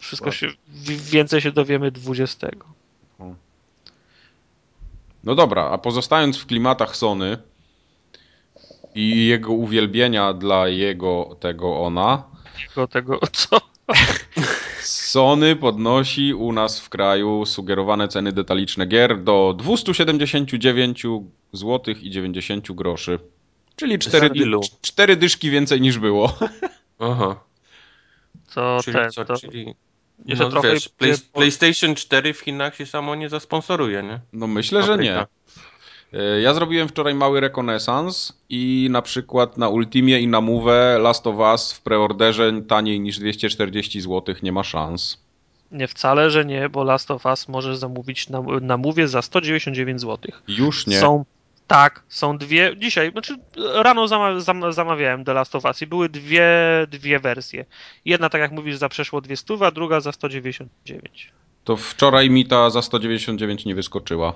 wszystko 0.00 0.30
się, 0.30 0.48
więcej 1.12 1.40
się 1.40 1.52
dowiemy 1.52 1.90
20. 1.90 2.48
No 5.24 5.34
dobra, 5.34 5.70
a 5.70 5.78
pozostając 5.78 6.38
w 6.38 6.46
klimatach 6.46 6.96
Sony 6.96 7.38
i 8.94 9.26
jego 9.26 9.52
uwielbienia 9.52 10.32
dla 10.32 10.68
jego 10.68 11.36
tego 11.40 11.80
ona, 11.80 12.24
Tego, 12.68 12.86
tego, 12.86 13.20
co? 13.32 13.60
Sony 14.80 15.56
podnosi 15.56 16.34
u 16.34 16.52
nas 16.52 16.80
w 16.80 16.88
kraju 16.88 17.46
sugerowane 17.46 18.08
ceny 18.08 18.32
detaliczne 18.32 18.86
gier 18.86 19.22
do 19.22 19.54
279 19.58 21.02
zł 21.52 21.94
i 22.02 22.10
90 22.10 22.72
groszy. 22.72 23.18
Czyli 23.76 23.98
4, 23.98 24.28
Za 24.28 24.34
ilu? 24.34 24.60
4 24.82 25.16
dyszki 25.16 25.50
więcej 25.50 25.80
niż 25.80 25.98
było. 25.98 26.38
Aha. 26.98 27.40
To 28.54 28.78
Czyli 28.84 28.96
ten, 28.96 29.10
co, 29.10 29.24
to, 29.24 29.36
czyli... 29.36 29.74
jeszcze 30.26 30.44
No, 30.44 30.50
trochę 30.50 30.72
wiesz, 30.72 30.88
play, 30.88 31.14
PlayStation 31.32 31.94
4 31.94 32.34
w 32.34 32.40
Chinach 32.40 32.76
się 32.76 32.86
samo 32.86 33.14
nie 33.14 33.28
zasponsoruje, 33.28 34.02
nie? 34.02 34.20
No 34.32 34.46
myślę, 34.46 34.82
że 34.82 34.98
nie. 34.98 35.26
E, 36.14 36.40
Ja 36.40 36.54
zrobiłem 36.54 36.88
wczoraj 36.88 37.14
mały 37.14 37.40
rekonesans 37.40 38.32
i 38.48 38.88
na 38.90 39.02
przykład 39.02 39.58
na 39.58 39.68
Ultimie 39.68 40.20
i 40.20 40.28
na 40.28 40.40
Move 40.40 40.66
Last 40.98 41.26
of 41.26 41.36
Us 41.36 41.72
w 41.72 41.82
preorderze 41.82 42.52
taniej 42.68 43.00
niż 43.00 43.18
240 43.18 44.00
zł 44.00 44.34
nie 44.42 44.52
ma 44.52 44.64
szans. 44.64 45.24
nie 45.72 45.88
wcale, 45.88 46.30
że 46.30 46.44
nie, 46.44 46.68
bo 46.68 46.84
Last 46.84 47.10
of 47.10 47.26
Us 47.26 47.48
możesz 47.48 47.76
zamówić 47.76 48.28
na, 48.28 48.42
na 48.60 48.76
Mówię 48.76 49.08
za 49.08 49.22
199 49.22 50.00
zł. 50.00 50.32
Już 50.48 50.86
nie. 50.86 51.00
Są, 51.00 51.24
tak, 51.66 52.02
są 52.08 52.38
dwie, 52.38 52.74
dzisiaj, 52.78 53.10
znaczy 53.12 53.36
rano 53.74 54.08
zama, 54.08 54.40
zam, 54.40 54.72
zamawiałem 54.72 55.24
The 55.24 55.34
Last 55.34 55.54
of 55.56 55.64
Us 55.64 55.82
i 55.82 55.86
były 55.86 56.08
dwie, 56.08 56.48
dwie 56.90 57.18
wersje. 57.20 57.64
Jedna, 58.04 58.28
tak 58.28 58.40
jak 58.40 58.52
mówisz, 58.52 58.76
za 58.76 58.88
przeszło 58.88 59.20
200, 59.20 59.54
a 59.60 59.70
druga 59.70 60.00
za 60.00 60.12
199. 60.12 61.32
To 61.64 61.76
wczoraj 61.76 62.30
mi 62.30 62.46
ta 62.46 62.70
za 62.70 62.82
199 62.82 63.64
nie 63.64 63.74
wyskoczyła. 63.74 64.32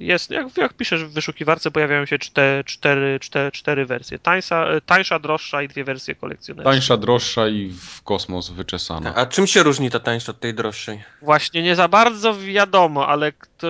Jest, 0.00 0.30
jak, 0.30 0.56
jak 0.56 0.72
piszesz 0.74 1.04
w 1.04 1.12
wyszukiwarce, 1.12 1.70
pojawiają 1.70 2.06
się 2.06 2.18
cztery, 2.18 2.64
cztery, 2.64 3.18
cztery, 3.20 3.52
cztery 3.52 3.86
wersje. 3.86 4.18
Tańsza, 4.18 4.66
tańsza, 4.86 5.18
droższa 5.18 5.62
i 5.62 5.68
dwie 5.68 5.84
wersje 5.84 6.14
kolekcjonerskie. 6.14 6.70
Tańsza, 6.72 6.96
droższa 6.96 7.48
i 7.48 7.70
w 7.80 8.02
kosmos 8.02 8.50
wyczesana. 8.50 9.14
A 9.14 9.26
czym 9.26 9.46
się 9.46 9.62
różni 9.62 9.90
ta 9.90 10.00
tańsza 10.00 10.32
od 10.32 10.40
tej 10.40 10.54
droższej? 10.54 11.02
Właśnie 11.22 11.62
nie 11.62 11.76
za 11.76 11.88
bardzo 11.88 12.34
wiadomo, 12.38 13.06
ale 13.08 13.32
kto, 13.32 13.66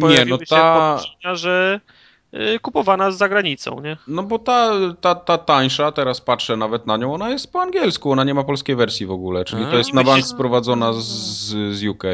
pojawiły 0.00 0.38
no 0.38 0.44
się 0.44 0.46
ta- 0.46 0.96
podejrzenia, 0.96 1.34
że 1.34 1.80
y, 2.34 2.58
kupowana 2.62 3.10
z 3.10 3.16
zagranicą, 3.18 3.80
nie? 3.80 3.96
No 4.06 4.22
bo 4.22 4.38
ta, 4.38 4.72
ta, 5.00 5.14
ta 5.14 5.38
tańsza, 5.38 5.92
teraz 5.92 6.20
patrzę 6.20 6.56
nawet 6.56 6.86
na 6.86 6.96
nią, 6.96 7.14
ona 7.14 7.30
jest 7.30 7.52
po 7.52 7.60
angielsku, 7.62 8.10
ona 8.12 8.24
nie 8.24 8.34
ma 8.34 8.44
polskiej 8.44 8.76
wersji 8.76 9.06
w 9.06 9.10
ogóle, 9.10 9.44
czyli 9.44 9.64
to 9.64 9.72
A, 9.72 9.76
jest 9.76 9.94
na 9.94 10.00
myślę- 10.00 10.14
bank 10.14 10.26
sprowadzona 10.26 10.92
z, 10.92 11.04
z 11.76 11.84
UK. 11.86 12.04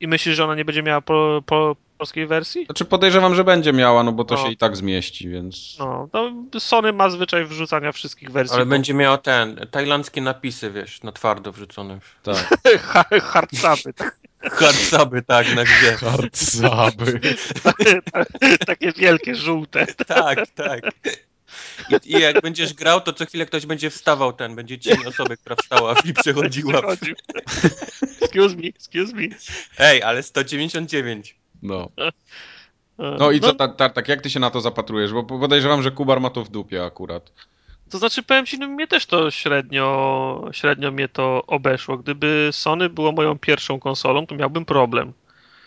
I 0.00 0.08
myślisz, 0.08 0.36
że 0.36 0.44
ona 0.44 0.54
nie 0.54 0.64
będzie 0.64 0.82
miała 0.82 1.00
po, 1.00 1.42
po 1.46 1.76
polskiej 1.98 2.26
wersji? 2.26 2.64
Znaczy 2.64 2.84
podejrzewam, 2.84 3.34
że 3.34 3.44
będzie 3.44 3.72
miała, 3.72 4.02
no 4.02 4.12
bo 4.12 4.24
to 4.24 4.34
No. 4.34 4.42
się 4.44 4.52
i 4.52 4.56
tak 4.56 4.76
zmieści, 4.76 5.28
więc... 5.28 5.76
No, 5.78 6.08
to 6.50 6.60
Sony 6.60 6.92
ma 6.92 7.10
zwyczaj 7.10 7.44
wrzucania 7.44 7.92
wszystkich 7.92 8.30
wersji. 8.30 8.54
Ale 8.56 8.64
po- 8.64 8.70
będzie 8.70 8.94
miała 8.94 9.18
ten, 9.18 9.66
tajlandzkie 9.70 10.20
napisy, 10.20 10.70
wiesz, 10.70 11.02
na 11.02 11.12
twardo 11.12 11.52
wrzucone. 11.52 11.98
Tak. 12.22 12.36
Ha- 12.82 13.04
hardsuby, 13.22 13.92
tak, 13.92 14.18
Hardsuby, 14.42 15.22
tak, 15.22 15.54
na 15.54 15.64
gdzie. 15.64 15.92
Hardsaby. 15.96 17.20
takie 18.66 18.92
wielkie, 18.92 19.34
żółte. 19.34 19.86
Tak, 20.06 20.38
tak. 20.54 20.80
I, 21.90 22.10
I 22.16 22.20
jak 22.20 22.40
będziesz 22.42 22.74
grał, 22.74 23.00
to 23.00 23.12
co 23.12 23.26
chwilę 23.26 23.46
ktoś 23.46 23.66
będzie 23.66 23.90
wstawał 23.90 24.32
ten, 24.32 24.54
będzie 24.56 24.78
cień 24.78 25.06
osoby, 25.06 25.36
która 25.36 25.56
wstała 25.56 25.94
i 26.04 26.12
przechodziła. 26.12 26.72
Przechodził. 26.72 27.14
Excuse 28.22 28.56
me, 28.56 28.68
excuse 28.68 29.12
me. 29.14 29.22
Ej, 29.78 30.02
ale 30.02 30.22
199. 30.22 31.36
No. 31.66 31.88
No 32.98 33.30
i 33.30 33.40
co, 33.40 33.54
ta, 33.54 33.68
ta, 33.68 33.88
tak 33.88 34.08
jak 34.08 34.20
ty 34.22 34.30
się 34.30 34.40
na 34.40 34.50
to 34.50 34.60
zapatrujesz? 34.60 35.12
Bo 35.12 35.24
podejrzewam, 35.24 35.82
że 35.82 35.90
Kubar 35.90 36.20
ma 36.20 36.30
to 36.30 36.44
w 36.44 36.48
dupie 36.48 36.84
akurat. 36.84 37.32
To 37.90 37.98
znaczy, 37.98 38.22
powiem 38.22 38.46
ci, 38.46 38.58
no 38.58 38.68
mnie 38.68 38.86
też 38.86 39.06
to 39.06 39.30
średnio, 39.30 40.48
średnio 40.52 40.90
mnie 40.92 41.08
to 41.08 41.42
obeszło. 41.46 41.98
Gdyby 41.98 42.48
Sony 42.52 42.88
było 42.88 43.12
moją 43.12 43.38
pierwszą 43.38 43.80
konsolą, 43.80 44.26
to 44.26 44.34
miałbym 44.34 44.64
problem. 44.64 45.12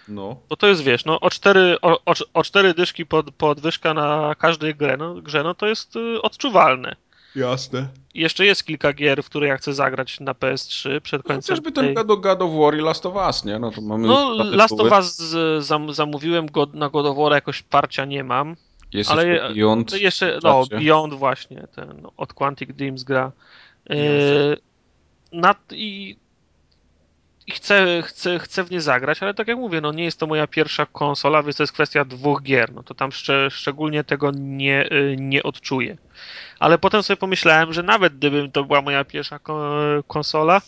No. 0.07 0.35
Bo 0.49 0.55
to 0.55 0.67
jest, 0.67 0.83
wiesz, 0.83 1.05
no 1.05 1.19
o 1.19 1.29
cztery, 1.29 1.77
o, 1.81 1.99
o, 2.05 2.13
o 2.33 2.43
cztery 2.43 2.73
dyszki 2.73 3.05
pod, 3.05 3.31
podwyżka 3.31 3.93
na 3.93 4.35
każdej 4.39 4.75
grze, 4.75 4.97
no, 4.97 5.13
grze, 5.15 5.43
no 5.43 5.53
to 5.53 5.67
jest 5.67 5.95
y, 5.95 6.21
odczuwalne. 6.21 6.95
Jasne. 7.35 7.87
Jeszcze 8.13 8.45
jest 8.45 8.63
kilka 8.65 8.93
gier, 8.93 9.23
w 9.23 9.29
które 9.29 9.47
ja 9.47 9.57
chcę 9.57 9.73
zagrać 9.73 10.19
na 10.19 10.33
PS3 10.33 11.01
przed 11.01 11.23
No, 11.23 11.27
końcem 11.27 11.55
chociażby 11.55 11.71
ten 11.71 11.93
God 11.93 12.21
God 12.21 12.41
of 12.41 12.51
War 12.59 12.77
i 12.77 12.81
Last 12.81 13.05
of 13.05 13.15
Us, 13.27 13.45
nie? 13.45 13.59
No 13.59 13.71
to 13.71 13.81
mamy 13.81 14.07
No, 14.07 14.33
Last 14.43 14.79
of. 14.79 14.91
Us 14.91 15.17
z- 15.17 15.65
zam, 15.65 15.93
zamówiłem 15.93 16.45
go 16.45 16.67
na 16.73 16.89
God 16.89 17.05
of 17.05 17.17
War, 17.17 17.31
jakoś 17.31 17.61
parcia 17.61 18.05
nie 18.05 18.23
mam. 18.23 18.55
Jest 18.93 19.11
Ale 19.11 19.27
jeszcze 19.27 19.53
Beyond. 19.53 20.01
Jeszcze, 20.01 20.39
no. 20.43 20.63
Beyond 20.71 21.13
właśnie, 21.13 21.67
ten 21.75 22.07
od 22.17 22.33
Quantic 22.33 22.73
Dreams 22.73 23.03
gra. 23.03 23.31
Yy, 23.89 24.57
na, 25.31 25.55
i, 25.71 26.17
I 27.49 27.51
chcę, 27.51 28.01
chcę, 28.05 28.39
chcę 28.39 28.63
w 28.63 28.71
nie 28.71 28.81
zagrać, 28.81 29.23
ale 29.23 29.33
tak 29.33 29.47
jak 29.47 29.57
mówię, 29.57 29.81
no 29.81 29.91
nie 29.91 30.03
jest 30.03 30.19
to 30.19 30.27
moja 30.27 30.47
pierwsza 30.47 30.85
konsola, 30.85 31.43
więc 31.43 31.57
to 31.57 31.63
jest 31.63 31.73
kwestia 31.73 32.05
dwóch 32.05 32.43
gier. 32.43 32.73
No 32.73 32.83
to 32.83 32.93
tam 32.93 33.11
szczę, 33.11 33.47
szczególnie 33.51 34.03
tego 34.03 34.31
nie, 34.35 34.87
yy, 34.91 35.15
nie 35.19 35.43
odczuję. 35.43 35.97
Ale 36.59 36.77
potem 36.77 37.03
sobie 37.03 37.17
pomyślałem, 37.17 37.73
że 37.73 37.83
nawet 37.83 38.17
gdybym 38.17 38.51
to 38.51 38.63
była 38.63 38.81
moja 38.81 39.05
pierwsza 39.05 39.39
ko- 39.39 40.03
konsola, 40.07 40.61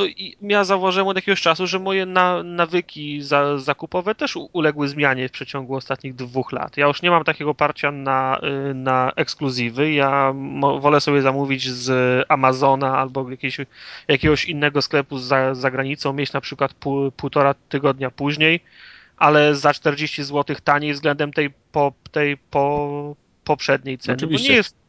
to 0.00 0.22
ja 0.40 0.64
zauważyłem 0.64 1.08
od 1.08 1.16
jakiegoś 1.16 1.42
czasu, 1.42 1.66
że 1.66 1.78
moje 1.78 2.06
na, 2.06 2.42
nawyki 2.42 3.22
za, 3.22 3.58
zakupowe 3.58 4.14
też 4.14 4.38
uległy 4.52 4.88
zmianie 4.88 5.28
w 5.28 5.32
przeciągu 5.32 5.74
ostatnich 5.74 6.14
dwóch 6.14 6.52
lat. 6.52 6.76
Ja 6.76 6.86
już 6.86 7.02
nie 7.02 7.10
mam 7.10 7.24
takiego 7.24 7.54
parcia 7.54 7.90
na, 7.90 8.40
y, 8.70 8.74
na 8.74 9.12
ekskluzywy. 9.16 9.92
Ja 9.92 10.34
wolę 10.80 11.00
sobie 11.00 11.22
zamówić 11.22 11.70
z 11.70 12.24
Amazona 12.28 12.98
albo 12.98 13.30
jakiegoś, 13.30 13.66
jakiegoś 14.08 14.44
innego 14.44 14.82
sklepu 14.82 15.18
za, 15.18 15.54
za 15.54 15.70
granicą, 15.70 16.12
mieć 16.12 16.32
na 16.32 16.40
przykład 16.40 16.74
pół, 16.74 17.10
półtora 17.10 17.54
tygodnia 17.54 18.10
później, 18.10 18.60
ale 19.16 19.54
za 19.54 19.74
40 19.74 20.24
zł 20.24 20.56
taniej 20.64 20.92
względem 20.92 21.32
tej, 21.32 21.50
po, 21.72 21.92
tej 22.12 22.36
po, 22.36 23.16
poprzedniej 23.44 23.98
ceny. 23.98 24.16
Bo 24.16 24.24
Oczywiście. 24.24 24.48
nie 24.48 24.56
jest 24.56 24.79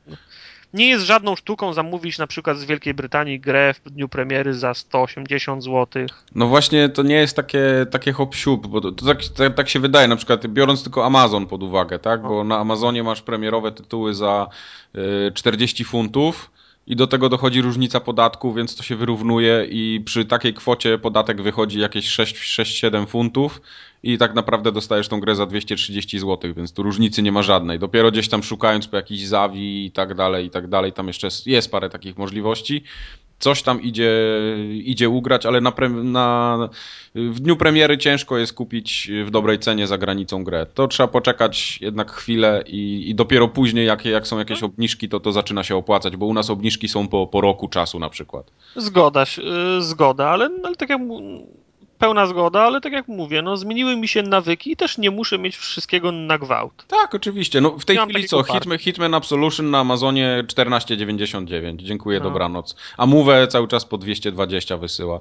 nie 0.74 0.90
jest 0.90 1.06
żadną 1.06 1.36
sztuką 1.36 1.74
zamówić 1.74 2.18
na 2.18 2.28
przykład 2.28 2.58
z 2.58 2.66
Wielkiej 2.66 2.94
Brytanii 2.94 3.40
grę 3.40 3.74
w 3.86 3.90
dniu 3.90 4.10
premiery 4.10 4.54
za 4.54 4.74
180 4.74 5.64
zł. 5.64 6.06
No 6.36 6.48
właśnie, 6.48 6.90
to 6.90 7.04
nie 7.04 7.16
jest 7.16 7.36
takie, 7.36 7.86
takie 7.92 8.12
hop 8.12 8.36
bo 8.68 8.82
to, 8.82 8.92
to 8.92 9.06
tak, 9.06 9.26
tak, 9.26 9.56
tak 9.56 9.70
się 9.70 9.80
wydaje, 9.80 10.08
na 10.08 10.16
przykład 10.16 10.48
biorąc 10.48 10.84
tylko 10.84 11.06
Amazon 11.06 11.48
pod 11.48 11.64
uwagę, 11.64 12.00
tak? 12.00 12.22
Bo 12.22 12.44
na 12.44 12.58
Amazonie 12.58 13.04
masz 13.04 13.22
premierowe 13.22 13.72
tytuły 13.72 14.14
za 14.14 14.48
y, 14.96 15.32
40 15.34 15.84
funtów 15.84 16.52
i 16.92 16.96
do 16.96 17.08
tego 17.08 17.30
dochodzi 17.30 17.62
różnica 17.62 18.00
podatku, 18.00 18.54
więc 18.54 18.76
to 18.76 18.84
się 18.84 18.96
wyrównuje 18.96 19.68
i 19.70 20.02
przy 20.06 20.26
takiej 20.26 20.54
kwocie 20.54 20.98
podatek 20.98 21.42
wychodzi 21.42 21.80
jakieś 21.80 22.18
6-7 22.18 23.08
funtów 23.08 23.62
i 24.04 24.18
tak 24.18 24.36
naprawdę 24.36 24.72
dostajesz 24.72 25.08
tą 25.08 25.20
grę 25.20 25.36
za 25.36 25.46
230 25.46 26.20
zł, 26.20 26.54
więc 26.54 26.74
tu 26.74 26.84
różnicy 26.84 27.24
nie 27.24 27.32
ma 27.32 27.44
żadnej. 27.44 27.80
Dopiero 27.80 28.12
gdzieś 28.12 28.30
tam 28.30 28.44
szukając 28.44 28.88
po 28.88 28.96
jakiejś 28.96 29.28
zawi 29.28 29.86
i 29.86 29.92
tak 29.92 30.14
dalej, 30.16 30.46
i 30.46 30.50
tak 30.50 30.68
dalej, 30.68 30.94
tam 30.94 31.08
jeszcze 31.08 31.28
jest 31.46 31.72
parę 31.72 31.90
takich 31.90 32.18
możliwości 32.18 32.84
coś 33.42 33.64
tam 33.64 33.82
idzie, 33.82 34.12
idzie 34.84 35.10
ugrać, 35.10 35.46
ale 35.46 35.62
na, 35.62 35.72
pre, 35.72 35.90
na, 35.90 36.70
w 37.16 37.40
dniu 37.40 37.56
premiery 37.56 37.98
ciężko 37.98 38.38
jest 38.38 38.54
kupić 38.54 39.12
w 39.26 39.32
dobrej 39.32 39.60
cenie 39.60 39.88
za 39.88 39.98
granicą 39.98 40.44
grę. 40.44 40.66
To 40.74 40.88
trzeba 40.88 41.08
poczekać 41.08 41.82
jednak 41.82 42.12
chwilę 42.12 42.64
i, 42.68 43.10
i 43.10 43.16
dopiero 43.16 43.48
później, 43.48 43.86
jak, 43.88 44.06
jak 44.06 44.28
są 44.28 44.40
jakieś 44.40 44.64
obniżki, 44.64 45.10
to 45.10 45.20
to 45.20 45.32
zaczyna 45.32 45.64
się 45.64 45.76
opłacać, 45.76 46.18
bo 46.18 46.26
u 46.26 46.34
nas 46.34 46.50
obniżki 46.50 46.88
są 46.88 47.08
po, 47.08 47.28
po 47.28 47.42
roku 47.42 47.68
czasu 47.68 48.00
na 48.00 48.10
przykład. 48.10 48.52
Zgoda, 48.76 49.24
y, 49.24 49.82
zgoda, 49.82 50.30
ale, 50.30 50.50
ale 50.64 50.76
tak 50.76 50.90
jak 50.90 51.02
pełna 52.02 52.28
zgoda, 52.28 52.62
ale 52.62 52.82
tak 52.82 52.94
jak 52.94 53.08
mówię, 53.08 53.42
no 53.42 53.58
zmieniły 53.58 53.96
mi 53.96 54.08
się 54.08 54.24
nawyki 54.24 54.72
i 54.72 54.76
też 54.76 54.98
nie 54.98 55.12
muszę 55.12 55.40
mieć 55.40 55.58
wszystkiego 55.58 56.12
na 56.12 56.38
gwałt. 56.38 56.86
Tak, 56.88 57.16
oczywiście. 57.16 57.62
No, 57.62 57.70
w 57.70 57.86
tej 57.86 57.98
chwili 57.98 58.28
co? 58.28 58.44
Hitman, 58.44 58.78
Hitman 58.78 59.14
Absolution 59.14 59.70
na 59.70 59.80
Amazonie 59.80 60.44
14,99. 60.48 61.76
Dziękuję, 61.76 62.20
No. 62.20 62.24
dobranoc. 62.24 62.76
A 62.98 63.06
Move 63.06 63.48
cały 63.50 63.68
czas 63.68 63.86
po 63.86 63.98
220 63.98 64.78
wysyła. 64.78 65.20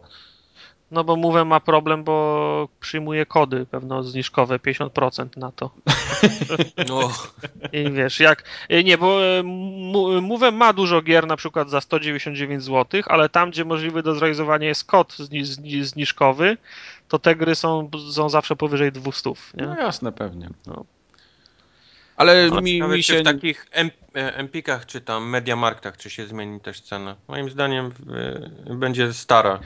No 0.90 1.04
bo 1.04 1.16
mówię 1.16 1.44
ma 1.44 1.60
problem, 1.60 2.04
bo 2.04 2.68
przyjmuje 2.80 3.26
kody 3.26 3.66
pewno 3.66 4.02
zniżkowe 4.02 4.58
50% 4.58 5.36
na 5.36 5.52
to. 5.52 5.70
No, 6.88 7.12
I 7.80 7.92
wiesz, 7.92 8.20
jak. 8.20 8.44
y, 8.72 8.84
Nie, 8.84 8.98
bo 8.98 9.20
Move 10.22 10.52
ma 10.52 10.72
dużo 10.72 11.02
gier 11.02 11.26
na 11.26 11.36
przykład 11.36 11.70
za 11.70 11.80
199 11.80 12.64
zł, 12.64 13.02
ale 13.06 13.28
tam, 13.28 13.50
gdzie 13.50 13.64
możliwy 13.64 14.02
do 14.02 14.14
zrealizowania 14.14 14.68
jest 14.68 14.84
kod 14.84 15.12
zni- 15.12 15.42
zni- 15.42 15.84
zniżkowy, 15.84 16.56
to 17.08 17.18
te 17.18 17.36
gry 17.36 17.54
są, 17.54 17.90
są 18.12 18.28
zawsze 18.28 18.56
powyżej 18.56 18.92
200. 18.92 19.30
Nie? 19.54 19.66
No 19.66 19.80
jasne, 19.80 20.12
pewnie. 20.12 20.48
No. 20.66 20.84
Ale 22.16 22.46
no 22.50 22.60
mi, 22.60 22.82
mi 22.82 23.02
się... 23.02 23.20
w 23.20 23.24
takich 23.24 23.66
e, 23.74 23.90
Empikach 24.36 24.86
czy 24.86 25.00
tam 25.00 25.28
Mediamarktach, 25.28 25.96
czy 25.96 26.10
się 26.10 26.26
zmieni 26.26 26.60
też 26.60 26.80
cena. 26.80 27.16
Moim 27.28 27.50
zdaniem 27.50 27.92
e, 28.68 28.74
będzie 28.74 29.12
stara. 29.12 29.60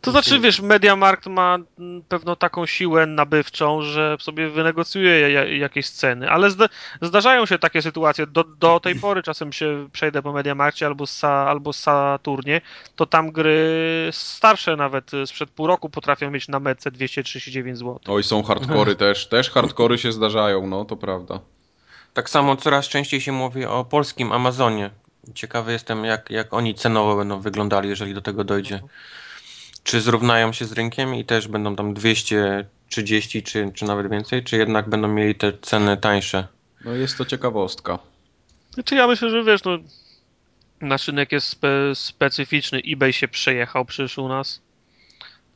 To 0.00 0.10
znaczy, 0.10 0.40
wiesz, 0.40 0.60
Mediamarkt 0.60 1.26
ma 1.26 1.58
mm, 1.78 2.02
pewną 2.08 2.36
taką 2.36 2.66
siłę 2.66 3.06
nabywczą, 3.06 3.82
że 3.82 4.16
sobie 4.20 4.48
wynegocjuje 4.48 5.30
ja- 5.30 5.44
jakieś 5.44 5.90
ceny, 5.90 6.30
ale 6.30 6.50
zda 6.50 6.68
zdarzają 7.02 7.46
się 7.46 7.58
takie 7.58 7.82
sytuacje. 7.82 8.26
Do, 8.26 8.44
do 8.44 8.80
tej 8.80 8.94
pory 9.04 9.22
czasem 9.22 9.52
się 9.52 9.88
przejdę 9.92 10.22
po 10.22 10.32
Mediamarkcie 10.32 10.86
albo, 10.86 11.04
sa 11.06 11.48
albo 11.48 11.72
Saturnie, 11.72 12.60
to 12.96 13.06
tam 13.06 13.32
gry 13.32 14.08
starsze 14.12 14.76
nawet 14.76 15.14
y, 15.14 15.26
sprzed 15.26 15.50
pół 15.50 15.66
roku 15.66 15.90
potrafią 15.90 16.30
mieć 16.30 16.48
na 16.48 16.60
metce 16.60 16.90
239 16.90 17.78
zł. 17.78 17.98
Oj, 18.08 18.22
są 18.22 18.42
hardkory 18.42 18.96
też. 19.04 19.26
Też 19.28 19.50
hardkory 19.50 19.98
się 19.98 20.12
zdarzają, 20.12 20.66
no 20.66 20.84
to 20.84 20.96
prawda. 20.96 21.40
Tak 22.14 22.30
samo 22.30 22.56
coraz 22.56 22.88
częściej 22.88 23.20
się 23.20 23.32
mówi 23.32 23.64
o 23.64 23.84
polskim 23.84 24.32
Amazonie. 24.32 24.90
Ciekawy 25.34 25.72
jestem, 25.72 26.04
jak, 26.04 26.30
jak 26.30 26.54
oni 26.54 26.74
cenowo 26.74 27.16
będą 27.16 27.40
wyglądali, 27.40 27.88
jeżeli 27.88 28.14
do 28.14 28.20
tego 28.20 28.44
dojdzie. 28.44 28.80
Czy 29.84 30.00
zrównają 30.00 30.52
się 30.52 30.64
z 30.64 30.72
rynkiem 30.72 31.14
i 31.14 31.24
też 31.24 31.48
będą 31.48 31.76
tam 31.76 31.94
230 31.94 33.42
czy, 33.42 33.70
czy 33.74 33.84
nawet 33.84 34.10
więcej, 34.10 34.44
czy 34.44 34.56
jednak 34.56 34.88
będą 34.88 35.08
mieli 35.08 35.34
te 35.34 35.52
ceny 35.52 35.96
tańsze? 35.96 36.46
No 36.84 36.94
jest 36.94 37.18
to 37.18 37.24
ciekawostka. 37.24 37.98
Znaczy 38.74 38.94
ja 38.94 39.06
myślę, 39.06 39.30
że 39.30 39.44
wiesz, 39.44 39.64
no, 39.64 39.78
nasz 40.80 41.06
rynek 41.06 41.32
jest 41.32 41.46
spe 41.46 41.94
specyficzny. 41.94 42.82
eBay 42.86 43.12
się 43.12 43.28
przejechał 43.28 43.84
przecież 43.84 44.18
u 44.18 44.28
nas. 44.28 44.60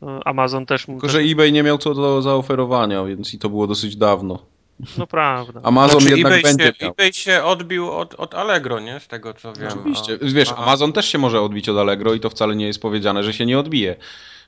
No, 0.01 0.21
Amazon 0.25 0.67
też... 0.67 0.87
Tylko, 0.87 1.01
też 1.01 1.13
że 1.13 1.19
eBay 1.19 1.53
nie 1.53 1.63
miał 1.63 1.79
co 1.79 1.95
do 1.95 2.23
zaoferowania, 2.23 3.05
więc 3.05 3.35
i 3.35 3.39
to 3.39 3.49
było 3.49 3.67
dosyć 3.67 3.97
dawno. 3.97 4.54
No 4.99 5.07
prawda. 5.07 5.61
Amazon 5.63 6.01
Znaczy, 6.01 6.17
jednak 6.17 6.33
eBay, 6.33 6.43
będzie 6.43 6.65
się, 6.67 6.73
miał. 6.85 6.91
eBay 6.93 7.13
się 7.13 7.43
odbił 7.45 7.91
od, 7.93 8.15
od 8.15 8.35
Allegro, 8.35 8.81
nie? 8.81 9.01
Z 9.01 9.09
tego 9.09 9.35
co 9.35 9.53
wiem. 9.53 9.69
Oczywiście. 9.79 10.19
A- 10.23 10.27
Wiesz, 10.35 10.53
a- 10.53 10.57
Amazon 10.57 10.93
też 10.93 11.09
się 11.09 11.19
może 11.19 11.41
odbić 11.41 11.69
od 11.69 11.77
Allegro 11.79 12.15
i 12.15 12.21
to 12.21 12.31
wcale 12.31 12.57
nie 12.57 12.67
jest 12.67 12.83
powiedziane, 12.83 13.25
że 13.25 13.33
się 13.33 13.47
nie 13.47 13.59
odbije. 13.59 13.97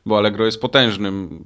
Bo 0.06 0.18
Allegro 0.18 0.46
jest 0.46 0.60
potężnym 0.60 1.38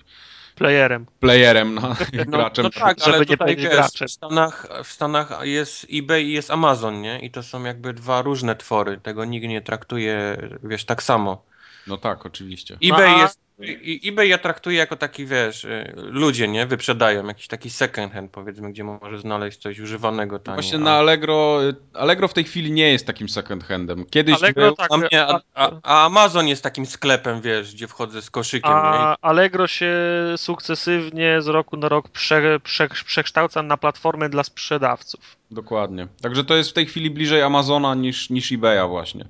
y, 0.00 0.18
Playerem. 0.54 1.06
playerem, 1.20 1.74
na, 1.74 1.80
No, 2.12 2.24
graczem. 2.26 2.62
no 2.64 2.70
tak, 2.70 2.96
ale 3.04 3.18
nie 3.18 3.26
tutaj 3.26 3.56
wiesz, 3.56 3.86
w 4.06 4.10
Stanach, 4.10 4.66
w 4.84 4.92
Stanach 4.92 5.38
jest 5.42 5.86
eBay 5.92 6.24
i 6.24 6.32
jest 6.32 6.50
Amazon, 6.50 7.00
nie? 7.00 7.18
I 7.20 7.30
to 7.30 7.42
są 7.42 7.64
jakby 7.64 7.92
dwa 7.92 8.22
różne 8.22 8.56
twory. 8.56 9.00
Tego 9.02 9.24
nikt 9.24 9.46
nie 9.48 9.60
traktuje, 9.62 10.36
wiesz, 10.62 10.84
tak 10.84 11.02
samo. 11.02 11.42
No 11.86 11.96
tak, 11.96 12.26
oczywiście. 12.26 12.78
eBay 12.82 13.18
jest. 13.18 13.40
i- 13.60 14.08
eBay 14.08 14.28
ja 14.28 14.38
traktuję 14.38 14.78
jako 14.78 14.96
taki, 14.96 15.26
wiesz, 15.26 15.64
y, 15.64 15.92
ludzie, 15.96 16.48
nie? 16.48 16.66
Wyprzedają 16.66 17.26
jakiś 17.26 17.48
taki 17.48 17.70
second 17.70 18.12
hand, 18.12 18.30
powiedzmy, 18.30 18.72
gdzie 18.72 18.84
może 18.84 19.18
znaleźć 19.18 19.58
coś 19.58 19.78
używanego 19.80 20.38
taniej. 20.38 20.56
Właśnie 20.62 20.78
na 20.78 20.92
Allegro, 20.92 21.60
Allegro 21.94 22.28
w 22.28 22.34
tej 22.34 22.44
chwili 22.44 22.72
nie 22.72 22.92
jest 22.92 23.06
takim 23.06 23.28
second 23.28 23.64
handem. 23.64 24.04
Kiedyś 24.10 24.34
Allegro 24.42 24.66
był, 24.66 24.76
tak, 24.76 24.88
a, 24.92 24.96
mnie, 24.96 25.26
a, 25.26 25.40
a, 25.82 26.06
Amazon 26.06 26.48
jest 26.48 26.62
takim 26.62 26.86
sklepem, 26.86 27.40
wiesz, 27.40 27.74
gdzie 27.74 27.88
wchodzę 27.88 28.22
z 28.22 28.30
koszykiem, 28.30 28.70
nie? 28.70 28.76
A 28.78 29.16
Allegro 29.22 29.66
się 29.66 29.94
sukcesywnie 30.36 31.42
z 31.42 31.46
roku 31.46 31.76
na 31.76 31.88
rok 31.88 32.08
prze, 32.08 32.60
prze, 32.60 32.88
przekształca 32.88 33.62
na 33.62 33.76
platformę 33.76 34.28
dla 34.28 34.44
sprzedawców. 34.44 35.36
Dokładnie. 35.50 36.06
Także 36.22 36.44
to 36.44 36.56
jest 36.56 36.70
w 36.70 36.72
tej 36.72 36.86
chwili 36.86 37.10
bliżej 37.10 37.42
Amazona 37.42 37.94
niż, 37.94 38.30
niż 38.30 38.52
eBaya 38.52 38.88
właśnie. 38.88 39.24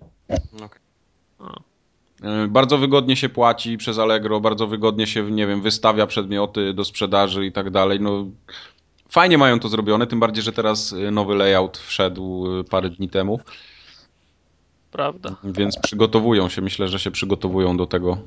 Okej. 0.57 0.81
Yy, 1.41 1.47
Bardzo 2.49 2.79
wygodnie 2.79 3.17
się 3.17 3.29
płaci 3.29 3.77
przez 3.79 3.99
Allegro, 3.99 4.41
bardzo 4.41 4.67
wygodnie 4.67 5.07
się, 5.07 5.31
nie 5.31 5.47
wiem, 5.47 5.63
wystawia 5.63 6.07
przedmioty 6.07 6.75
do 6.75 6.85
sprzedaży 6.85 7.47
i 7.47 7.53
tak 7.53 7.71
dalej. 7.71 8.01
No, 8.01 8.27
fajnie 9.09 9.39
mają 9.39 9.61
to 9.61 9.69
zrobione, 9.69 10.07
tym 10.07 10.21
bardziej, 10.21 10.43
że 10.43 10.53
teraz 10.53 10.91
yy, 10.91 11.11
nowy 11.11 11.35
layout 11.35 11.79
wszedł 11.79 12.57
yy, 12.57 12.65
parę 12.65 12.91
dni 12.91 13.09
temu, 13.09 13.41
Prawda? 14.91 15.37
więc 15.45 15.79
przygotowują 15.79 16.49
się, 16.49 16.63
myślę, 16.63 16.89
że 16.89 16.99
się 16.99 17.11
przygotowują 17.11 17.77
do 17.77 17.87
tego, 17.87 18.19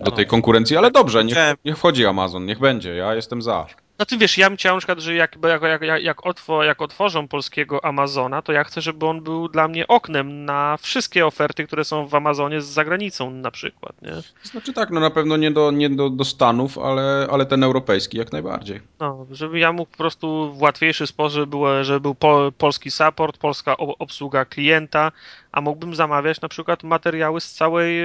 do 0.00 0.10
No. 0.10 0.10
tej 0.10 0.26
konkurencji, 0.26 0.76
ale 0.76 0.90
dobrze, 0.90 1.24
niech, 1.24 1.38
niech 1.64 1.78
wchodzi 1.78 2.06
Amazon, 2.06 2.46
niech 2.46 2.58
będzie, 2.58 2.94
ja 2.94 3.14
jestem 3.14 3.42
za. 3.42 3.66
Znaczy 4.02 4.18
wiesz, 4.18 4.38
ja 4.38 4.50
bym 4.50 4.56
chciał 4.56 4.74
na 4.74 4.78
przykład, 4.78 5.00
że 5.00 5.14
jak, 5.14 5.36
jak, 5.62 5.82
jak, 5.82 6.02
jak, 6.02 6.26
otwo, 6.26 6.64
jak 6.64 6.82
otworzą 6.82 7.28
polskiego 7.28 7.84
Amazona, 7.84 8.42
to 8.42 8.52
ja 8.52 8.64
chcę, 8.64 8.80
żeby 8.80 9.06
on 9.06 9.20
był 9.20 9.48
dla 9.48 9.68
mnie 9.68 9.88
oknem 9.88 10.44
na 10.44 10.76
wszystkie 10.76 11.26
oferty, 11.26 11.66
które 11.66 11.84
są 11.84 12.06
w 12.06 12.14
Amazonie 12.14 12.60
z 12.60 12.66
zagranicą 12.66 13.30
na 13.30 13.50
przykład, 13.50 14.02
nie? 14.02 14.12
Znaczy 14.42 14.72
tak, 14.72 14.90
no 14.90 15.00
na 15.00 15.10
pewno 15.10 15.36
nie 15.36 15.50
do, 15.50 15.70
nie 15.70 15.90
do, 15.90 16.10
do 16.10 16.24
Stanów, 16.24 16.78
ale, 16.78 17.28
ale 17.30 17.46
ten 17.46 17.64
europejski 17.64 18.18
jak 18.18 18.32
najbardziej. 18.32 18.80
No, 19.00 19.26
żeby 19.30 19.58
ja 19.58 19.72
mógł 19.72 19.90
po 19.90 19.96
prostu 19.96 20.52
w 20.52 20.62
łatwiejszy 20.62 21.06
sposób, 21.06 21.34
żeby, 21.34 21.46
było, 21.46 21.84
żeby 21.84 22.00
był 22.00 22.14
po, 22.14 22.52
polski 22.58 22.90
support, 22.90 23.38
polska 23.38 23.76
obsługa 23.76 24.44
klienta, 24.44 25.12
a 25.52 25.60
mógłbym 25.60 25.94
zamawiać 25.94 26.40
na 26.40 26.48
przykład 26.48 26.82
materiały 26.82 27.40
z 27.40 27.52
całej, 27.52 27.96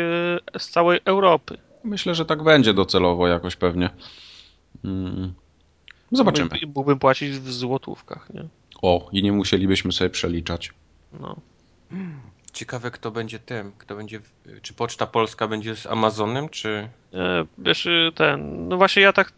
z 0.58 0.70
całej 0.70 1.00
Europy. 1.06 1.58
Myślę, 1.84 2.16
że 2.16 2.26
tak 2.26 2.44
będzie 2.44 2.74
docelowo 2.74 3.28
jakoś 3.28 3.56
pewnie. 3.56 3.90
Mm. 4.86 5.34
Zobaczymy. 6.12 6.50
Mógłbym, 6.50 6.72
mógłbym 6.76 7.00
płacić 7.00 7.30
w 7.32 7.52
złotówkach, 7.52 8.30
nie? 8.34 8.48
O, 8.82 9.10
i 9.12 9.24
nie 9.24 9.32
musielibyśmy 9.32 9.92
sobie 9.92 10.10
przeliczać. 10.10 10.74
No. 11.20 11.36
Ciekawe, 12.58 12.92
kto 12.92 13.12
będzie 13.12 13.40
tym, 13.40 13.72
kto 13.78 13.96
będzie, 13.96 14.20
czy 14.62 14.74
Poczta 14.74 15.08
Polska 15.08 15.48
będzie 15.48 15.76
z 15.76 15.86
Amazonem, 15.86 16.50
czy... 16.50 16.90
E, 17.14 17.46
Wiesz, 17.58 17.86
y, 17.86 18.12
ten, 18.16 18.68
no 18.68 18.78
właśnie 18.78 19.02
ja 19.02 19.14
tak, 19.14 19.34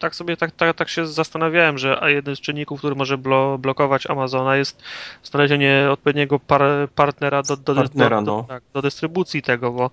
tak 0.00 0.14
sobie 0.14 0.36
tak, 0.36 0.50
tak, 0.50 0.76
tak 0.76 0.88
się 0.88 1.06
zastanawiałem, 1.06 1.78
że 1.78 2.02
a 2.02 2.10
jeden 2.10 2.36
z 2.36 2.40
czynników, 2.40 2.78
który 2.78 2.94
może 2.94 3.18
blo, 3.18 3.58
blokować 3.58 4.06
Amazona 4.06 4.56
jest 4.56 4.82
znalezienie 5.22 5.88
odpowiedniego 5.90 6.38
par, 6.38 6.62
partnera 6.94 7.42
do, 7.42 7.56
do, 7.56 7.74
Partnera, 7.74 8.20
do, 8.20 8.26
do, 8.26 8.32
no. 8.32 8.44
tak, 8.48 8.62
do 8.74 8.82
dystrybucji 8.82 9.42
tego, 9.42 9.72
bo 9.72 9.90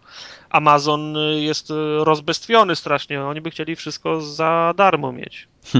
Amazon 0.49 1.17
y, 1.17 1.41
jest 1.41 1.71
y, 1.71 1.73
rozbestwiony 2.03 2.75
strasznie, 2.75 3.21
oni 3.21 3.41
by 3.41 3.51
chcieli 3.51 3.75
wszystko 3.75 4.21
za 4.21 4.73
darmo 4.77 5.11
mieć. 5.11 5.47
A 5.73 5.79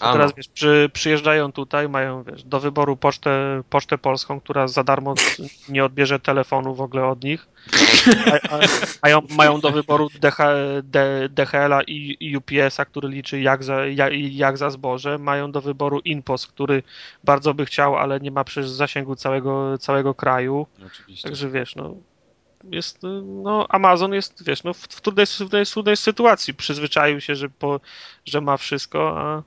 A, 0.00 0.12
teraz 0.12 0.30
no. 0.30 0.36
wiesz, 0.36 0.48
przy, 0.48 0.90
przyjeżdżają 0.92 1.52
tutaj, 1.52 1.88
mają 1.88 2.22
wiesz, 2.22 2.44
do 2.44 2.60
wyboru 2.60 2.96
pocztę, 2.96 3.62
pocztę 3.70 3.98
polską, 3.98 4.40
która 4.40 4.68
za 4.68 4.84
darmo 4.84 5.14
nie 5.68 5.84
odbierze 5.84 6.20
telefonu 6.20 6.74
w 6.74 6.80
ogóle 6.80 7.06
od 7.06 7.24
nich. 7.24 7.46
A, 8.26 8.54
a, 8.54 8.58
mają, 9.02 9.22
mają 9.30 9.60
do 9.60 9.70
wyboru 9.70 10.08
DH, 10.20 10.38
D, 10.82 11.28
DHL-a 11.28 11.82
i, 11.82 12.16
i 12.20 12.36
UPS-a, 12.36 12.84
który 12.84 13.08
liczy 13.08 13.40
jak 13.40 13.64
za, 13.64 13.86
jak, 13.86 14.12
jak 14.14 14.58
za 14.58 14.70
zboże. 14.70 15.18
Mają 15.18 15.52
do 15.52 15.60
wyboru 15.60 15.98
InPost, 15.98 16.46
który 16.46 16.82
bardzo 17.24 17.54
by 17.54 17.66
chciał, 17.66 17.96
ale 17.96 18.20
nie 18.20 18.30
ma 18.30 18.44
przecież 18.44 18.70
zasięgu 18.70 19.16
całego, 19.16 19.78
całego 19.78 20.14
kraju. 20.14 20.66
Oczywiście. 20.86 21.28
Także 21.28 21.50
wiesz, 21.50 21.76
no. 21.76 21.94
Jest, 22.64 22.98
no, 23.24 23.66
Amazon 23.68 24.12
jest, 24.12 24.44
wiesz, 24.44 24.64
no, 24.64 24.74
w, 24.74 24.78
w 24.78 25.00
trudnej, 25.00 25.26
w 25.66 25.70
trudnej 25.70 25.96
sytuacji. 25.96 26.54
Przyzwyczaił 26.54 27.20
się, 27.20 27.34
że, 27.34 27.48
po, 27.48 27.80
że 28.24 28.40
ma 28.40 28.56
wszystko, 28.56 29.20
a, 29.20 29.42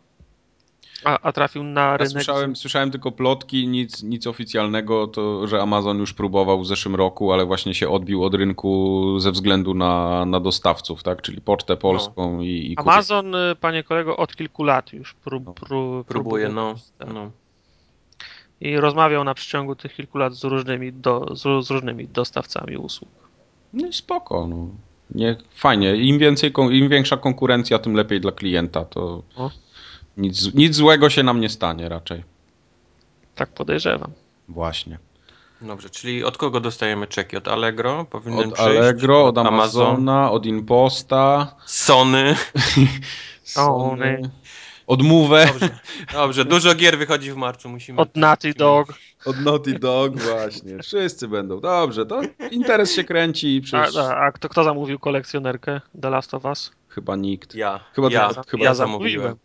a, 1.04 1.20
a 1.22 1.32
trafił 1.32 1.64
na 1.64 1.82
Ja 1.82 1.98
rynek. 1.98 2.12
słyszałem, 2.12 2.56
słyszałem 2.56 2.92
tylko 2.92 3.12
plotki, 3.12 3.68
nic, 3.68 4.04
nic 4.04 4.28
oficjalnego, 4.28 5.08
to 5.08 5.48
że 5.48 5.62
Amazon 5.62 5.98
już 6.00 6.14
próbował 6.14 6.62
w 6.62 6.68
zeszłym 6.68 6.96
roku, 6.96 7.32
ale 7.34 7.46
właśnie 7.46 7.74
się 7.74 7.90
odbił 7.90 8.24
od 8.24 8.36
rynku 8.36 9.20
ze 9.20 9.32
względu 9.32 9.74
na, 9.74 10.26
na 10.26 10.40
dostawców, 10.40 11.04
tak? 11.04 11.22
Czyli 11.22 11.42
Pocztę 11.42 11.78
Polską 11.78 12.42
i, 12.42 12.72
i 12.72 12.76
kupiec. 12.76 12.94
Amazon, 12.94 13.36
y, 13.36 13.56
panie 13.60 13.84
kolego, 13.84 14.18
od 14.18 14.36
kilku 14.36 14.64
lat 14.64 14.94
już 14.94 15.14
prób, 15.14 15.46
No. 15.46 15.54
prób, 15.54 16.08
Próbuje, 16.08 16.50
no. 16.50 16.76
no. 17.14 17.32
I 18.62 18.78
rozmawiał 18.78 19.24
na 19.24 19.34
przeciągu 19.34 19.76
tych 19.76 19.94
kilku 19.96 20.18
lat 20.18 20.34
z 20.34 20.44
różnymi, 20.44 20.94
do, 20.94 21.36
z, 21.36 21.66
z 21.68 21.72
różnymi 21.72 22.08
dostawcami 22.08 22.78
usług. 22.78 23.10
No 23.74 23.88
i 23.88 23.94
spoko, 23.94 24.48
no. 24.48 24.68
Nie, 25.16 25.36
fajnie. 25.56 25.96
Im 25.96 26.20
więcej, 26.20 26.54
im 26.72 26.90
większa 26.90 27.18
konkurencja, 27.18 27.80
tym 27.80 27.94
lepiej 27.96 28.22
dla 28.22 28.32
klienta. 28.32 28.86
To 28.86 29.24
O. 29.36 29.52
nic, 30.18 30.54
nic 30.54 30.76
złego 30.76 31.10
się 31.10 31.24
nam 31.24 31.40
nie 31.42 31.50
stanie 31.50 31.90
raczej. 31.90 32.24
Tak 33.36 33.50
podejrzewam. 33.50 34.12
Właśnie. 34.50 34.98
Dobrze, 35.62 35.90
czyli 35.90 36.24
od 36.24 36.38
kogo 36.38 36.60
dostajemy 36.60 37.08
czeki? 37.08 37.38
Od 37.38 37.48
Allegro? 37.48 38.06
Powinien 38.06 38.40
Od 38.50 38.54
przyjść? 38.54 38.78
Allegro, 38.78 39.26
od 39.26 39.38
Amazon? 39.38 39.86
Amazona, 39.88 40.32
od 40.32 40.46
Imposta, 40.46 41.56
Sony. 41.66 42.36
Sony. 43.44 44.22
od 44.88 45.02
Move, 45.02 45.30
Dobrze, 45.52 45.70
dobrze, 46.14 46.46
dużo 46.46 46.76
gier 46.76 46.98
wychodzi 46.98 47.32
w 47.32 47.36
marcu, 47.36 47.70
musimy... 47.70 48.02
Od 48.02 48.16
Naughty 48.16 48.54
Dog. 48.54 48.94
od 49.26 49.40
Naughty 49.40 49.80
Dog 49.80 50.18
właśnie. 50.20 50.80
Wszyscy 50.80 51.28
będą. 51.28 51.60
Dobrze, 51.60 52.06
to 52.06 52.22
interes 52.52 52.96
się 52.96 53.04
kręci 53.04 53.56
i 53.56 53.62
przecież 53.62 53.98
a, 53.98 54.16
a 54.18 54.32
kto, 54.32 54.50
kto 54.50 54.64
zamówił 54.64 55.00
kolekcjonerkę 55.00 55.82
The 56.02 56.10
Last 56.10 56.34
of 56.34 56.46
Us? 56.46 56.72
chyba 56.90 57.16
nikt. 57.16 57.56
Ja, 57.56 57.80
Chyba 57.94 58.08
ja, 58.12 58.28
tylko- 58.28 58.44
chyba 58.50 58.64
ja 58.64 58.70
ja 58.70 58.76
zamówiłem. 58.76 59.36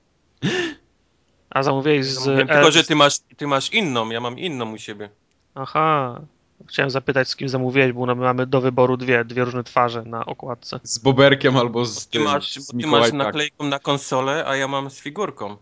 A 1.50 1.62
zamówiłeś 1.62 2.06
z... 2.06 2.14
Zamówiłem, 2.14 2.48
Tylko, 2.48 2.70
że 2.70 2.84
ty 2.84 2.96
masz, 2.96 3.18
ty 3.36 3.46
masz 3.46 3.70
inną, 3.70 4.10
ja 4.10 4.20
mam 4.20 4.38
inną 4.38 4.72
u 4.72 4.78
siebie. 4.78 5.10
Aha. 5.54 6.20
Chciałem 6.66 6.90
zapytać, 6.90 7.28
z 7.28 7.36
kim 7.36 7.48
zamówiłeś, 7.48 7.92
bo 7.92 8.06
my 8.06 8.14
mamy 8.14 8.46
do 8.46 8.60
wyboru 8.60 8.96
dwie, 8.96 9.24
dwie 9.24 9.44
różne 9.44 9.64
twarze 9.64 10.02
na 10.02 10.26
okładce. 10.26 10.80
Z 10.82 10.98
Boberkiem 10.98 11.56
albo 11.56 11.84
z 11.84 12.08
Ty 12.08 12.20
masz, 12.20 12.56
z 12.56 12.66
ty 12.66 12.86
masz 12.86 13.12
naklejką 13.12 13.64
na 13.64 13.78
konsolę, 13.78 14.44
a 14.46 14.56
ja 14.56 14.68
mam 14.68 14.90
z 14.90 15.00
figurką. 15.00 15.56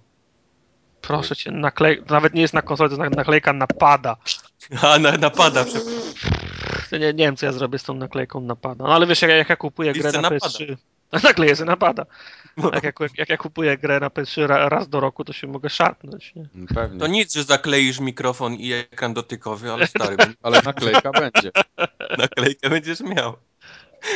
Proszę 1.00 1.36
cię, 1.36 1.50
naklej... 1.50 2.02
nawet 2.10 2.34
nie 2.34 2.42
jest 2.42 2.54
na 2.54 2.62
konsolę, 2.62 2.90
to 2.90 3.04
jest 3.04 3.16
naklejka 3.16 3.52
na 3.52 3.66
pada. 3.66 4.16
A, 4.82 4.98
na, 4.98 5.12
napada, 5.12 5.64
przepraszam. 5.64 6.30
Nie, 6.92 6.98
nie 6.98 7.12
wiem, 7.12 7.36
co 7.36 7.46
ja 7.46 7.52
zrobię 7.52 7.78
z 7.78 7.82
tą 7.82 7.94
naklejką 7.94 8.40
napada. 8.40 8.84
No 8.84 8.94
ale 8.94 9.06
wiesz, 9.06 9.22
jak, 9.22 9.30
jak 9.30 9.48
ja 9.48 9.56
kupuję 9.56 9.92
grę 9.92 10.02
Listy 10.02 10.22
na 10.22 10.22
napada. 10.22 10.46
PS3, 10.46 10.76
nakleję 11.12 11.56
sobie 11.56 11.70
napada. 11.70 12.06
Jak, 12.72 12.84
jak, 12.84 13.18
jak 13.18 13.28
ja 13.28 13.36
kupuję 13.36 13.78
grę 13.78 14.00
na 14.00 14.08
PS3 14.08 14.46
ra, 14.46 14.68
raz 14.68 14.88
do 14.88 15.00
roku, 15.00 15.24
to 15.24 15.32
się 15.32 15.46
mogę 15.46 15.70
szarpnąć. 15.70 16.34
Nie? 16.34 16.48
Pewnie. 16.74 17.00
To 17.00 17.06
nic, 17.06 17.34
że 17.34 17.44
zakleisz 17.44 18.00
mikrofon 18.00 18.54
i 18.54 18.72
ekran 18.72 19.14
dotykowy, 19.14 19.72
ale 19.72 19.86
stary, 19.86 20.16
Ale 20.42 20.62
naklejka 20.62 21.10
będzie. 21.10 21.50
naklejkę 22.18 22.70
będziesz 22.70 23.00
miał. 23.00 23.36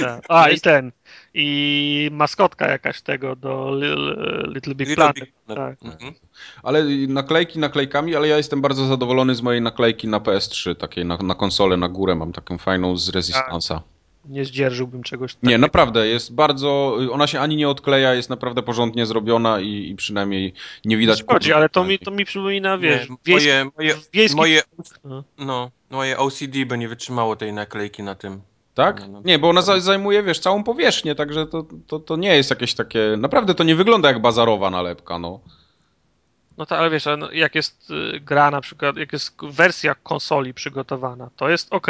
Tak. 0.00 0.24
A 0.28 0.50
i 0.50 0.60
ten. 0.60 0.92
I 1.34 2.08
maskotka 2.12 2.68
jakaś 2.68 3.02
tego 3.02 3.36
do 3.36 3.74
Little, 3.74 4.42
Little 4.52 4.74
Big 4.74 4.88
Little 4.88 4.96
Planet. 4.96 5.14
Big 5.14 5.34
Planet. 5.46 5.80
Tak. 5.80 5.92
Mhm. 5.92 6.14
Ale 6.62 6.84
naklejki 7.08 7.58
naklejkami, 7.58 8.16
ale 8.16 8.28
ja 8.28 8.36
jestem 8.36 8.60
bardzo 8.60 8.86
zadowolony 8.86 9.34
z 9.34 9.42
mojej 9.42 9.62
naklejki 9.62 10.08
na 10.08 10.20
PS3, 10.20 10.74
takiej 10.74 11.04
na, 11.04 11.16
na 11.16 11.34
konsolę 11.34 11.76
na 11.76 11.88
górę 11.88 12.14
mam 12.14 12.32
taką 12.32 12.58
fajną 12.58 12.96
z 12.96 13.10
Resistance'a. 13.10 13.80
Nie 14.28 14.44
zdzierżyłbym 14.44 15.02
czegoś 15.02 15.34
Nie, 15.34 15.40
takiego. 15.40 15.58
naprawdę, 15.60 16.08
jest 16.08 16.34
bardzo, 16.34 16.96
ona 17.12 17.26
się 17.26 17.40
ani 17.40 17.56
nie 17.56 17.68
odkleja, 17.68 18.14
jest 18.14 18.30
naprawdę 18.30 18.62
porządnie 18.62 19.06
zrobiona 19.06 19.60
i, 19.60 19.88
i 19.90 19.94
przynajmniej 19.96 20.52
nie 20.84 20.96
widać... 20.96 21.24
Chodzi, 21.28 21.52
ale 21.52 21.68
to 21.68 21.84
mi, 21.84 21.98
to 21.98 22.10
mi 22.10 22.24
przypomina, 22.24 22.78
wiesz, 22.78 23.08
Nie, 23.10 23.16
wiejski, 23.24 23.48
moje, 23.48 23.70
moje, 23.76 23.94
wiejski... 24.12 24.36
moje, 24.36 24.62
No. 25.04 25.24
no, 25.38 25.70
moje 25.90 26.18
OCD 26.18 26.66
by 26.66 26.78
nie 26.78 26.88
wytrzymało 26.88 27.36
tej 27.36 27.52
naklejki 27.52 28.02
na 28.02 28.14
tym. 28.14 28.40
Tak? 28.74 29.00
No, 29.00 29.08
no. 29.08 29.22
Nie, 29.24 29.38
bo 29.38 29.48
ona 29.48 29.62
za- 29.62 29.80
zajmuje, 29.80 30.22
wiesz, 30.22 30.38
całą 30.40 30.64
powierzchnię, 30.64 31.14
także 31.14 31.46
to, 31.46 31.66
to, 31.86 31.98
to 32.00 32.16
nie 32.16 32.36
jest 32.36 32.50
jakieś 32.50 32.74
takie... 32.74 33.00
Naprawdę 33.18 33.54
to 33.54 33.64
nie 33.64 33.74
wygląda 33.76 34.08
jak 34.08 34.20
bazarowa 34.20 34.70
nalepka, 34.70 35.18
no. 35.18 35.40
No 36.58 36.66
to 36.66 36.78
ale 36.78 36.90
wiesz, 36.90 37.06
ale 37.06 37.34
jak 37.36 37.54
jest 37.54 37.90
y, 37.90 38.20
gra 38.20 38.50
na 38.50 38.60
przykład, 38.60 38.96
jak 38.96 39.12
jest 39.12 39.36
wersja 39.42 39.94
konsoli 39.94 40.54
przygotowana, 40.54 41.30
to 41.36 41.48
jest 41.48 41.68
ok. 41.70 41.86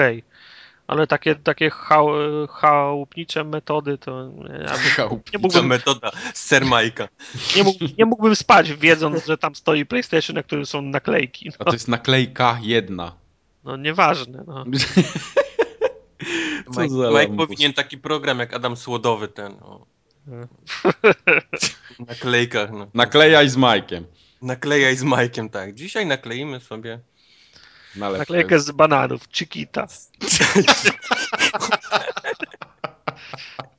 Ale 0.88 1.06
takie, 1.06 1.34
takie 1.34 1.70
chał, 1.70 2.08
chałupnicze 2.50 3.44
metody 3.44 3.98
to 3.98 4.30
ja 4.48 5.08
bym- 5.08 5.18
nie, 5.18 5.32
Ta 5.32 5.38
mógłbym, 5.38 5.66
metoda 5.66 6.10
z 6.34 6.44
Sermajka. 6.46 7.08
nie, 7.56 7.64
mógł, 7.64 7.78
nie 7.98 8.04
mógłbym 8.06 8.36
spać 8.36 8.72
wiedząc, 8.72 9.26
że 9.26 9.38
tam 9.38 9.54
stoi 9.54 9.86
PlayStation, 9.86 10.36
na 10.36 10.42
którym 10.42 10.66
są 10.66 10.82
naklejki. 10.82 11.48
A 11.48 11.52
No, 11.58 11.64
to 11.64 11.72
jest 11.72 11.88
naklejka 11.88 12.58
jedna. 12.62 13.12
no 13.64 13.76
nieważne. 13.76 14.44
No. 14.46 14.64
Co 16.74 16.80
Mike, 16.82 16.94
za 16.94 17.10
Mike 17.10 17.36
powinien 17.36 17.72
taki 17.72 17.98
program 17.98 18.38
jak 18.38 18.54
Adam 18.54 18.76
Słodowy 18.76 19.28
ten. 19.28 19.52
O. 19.52 19.86
Naklejkach. 22.08 22.70
No. 22.72 22.86
Naklejaj 22.94 23.48
z 23.48 23.56
Majkiem. 23.56 24.04
Naklejaj 24.42 24.96
z 24.96 25.02
Majkiem, 25.02 25.48
tak. 25.48 25.74
Dzisiaj 25.74 26.06
nakleimy 26.06 26.60
sobie. 26.60 26.98
Naklejkę 27.98 28.60
z 28.60 28.70
bananów, 28.70 29.28
Chiquita. 29.32 29.86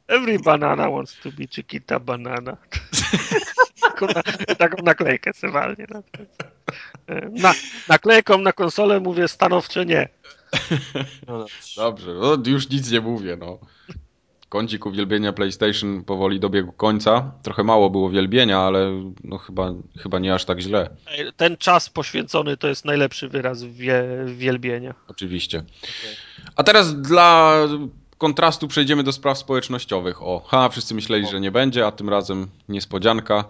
Every 0.07 0.39
banana 0.39 0.89
wants 0.89 1.19
to 1.23 1.31
be 1.31 1.47
Chiquita 1.47 1.99
banana. 1.99 2.57
taką, 3.81 4.07
na, 4.07 4.23
taką 4.55 4.83
naklejkę 4.83 5.33
se 5.33 5.49
walnie. 5.49 5.87
Na, 5.89 6.01
na, 7.31 7.53
naklejką 7.87 8.37
na 8.37 8.53
konsolę 8.53 8.99
mówię 8.99 9.27
stanowcze 9.27 9.85
nie. 9.85 10.09
No. 11.27 11.45
Dobrze, 11.75 12.13
no, 12.13 12.37
już 12.45 12.69
nic 12.69 12.91
nie 12.91 13.01
mówię, 13.01 13.37
no. 13.39 13.59
Kącik 14.49 14.85
uwielbienia 14.85 15.33
PlayStation 15.33 16.03
powoli 16.03 16.39
dobiegł 16.39 16.71
końca. 16.71 17.31
Trochę 17.43 17.63
mało 17.63 17.89
było 17.89 18.09
wielbienia, 18.09 18.59
ale 18.59 18.91
no 19.23 19.37
chyba, 19.37 19.73
chyba 19.97 20.19
nie 20.19 20.33
aż 20.33 20.45
tak 20.45 20.59
źle. 20.59 20.89
Ten 21.37 21.57
czas 21.57 21.89
poświęcony 21.89 22.57
to 22.57 22.67
jest 22.67 22.85
najlepszy 22.85 23.29
wyraz 23.29 23.63
wie, 23.63 24.03
wielbienia. 24.25 24.93
Oczywiście. 25.07 25.63
A 26.55 26.63
teraz 26.63 27.01
dla 27.01 27.55
kontrastu 28.17 28.67
przejdziemy 28.67 29.03
do 29.03 29.11
spraw 29.11 29.37
społecznościowych. 29.37 30.23
O, 30.23 30.45
ha, 30.47 30.69
wszyscy 30.69 30.95
myśleli, 30.95 31.27
że 31.27 31.39
nie 31.39 31.51
będzie, 31.51 31.85
a 31.87 31.91
tym 31.91 32.09
razem 32.09 32.47
niespodzianka. 32.69 33.45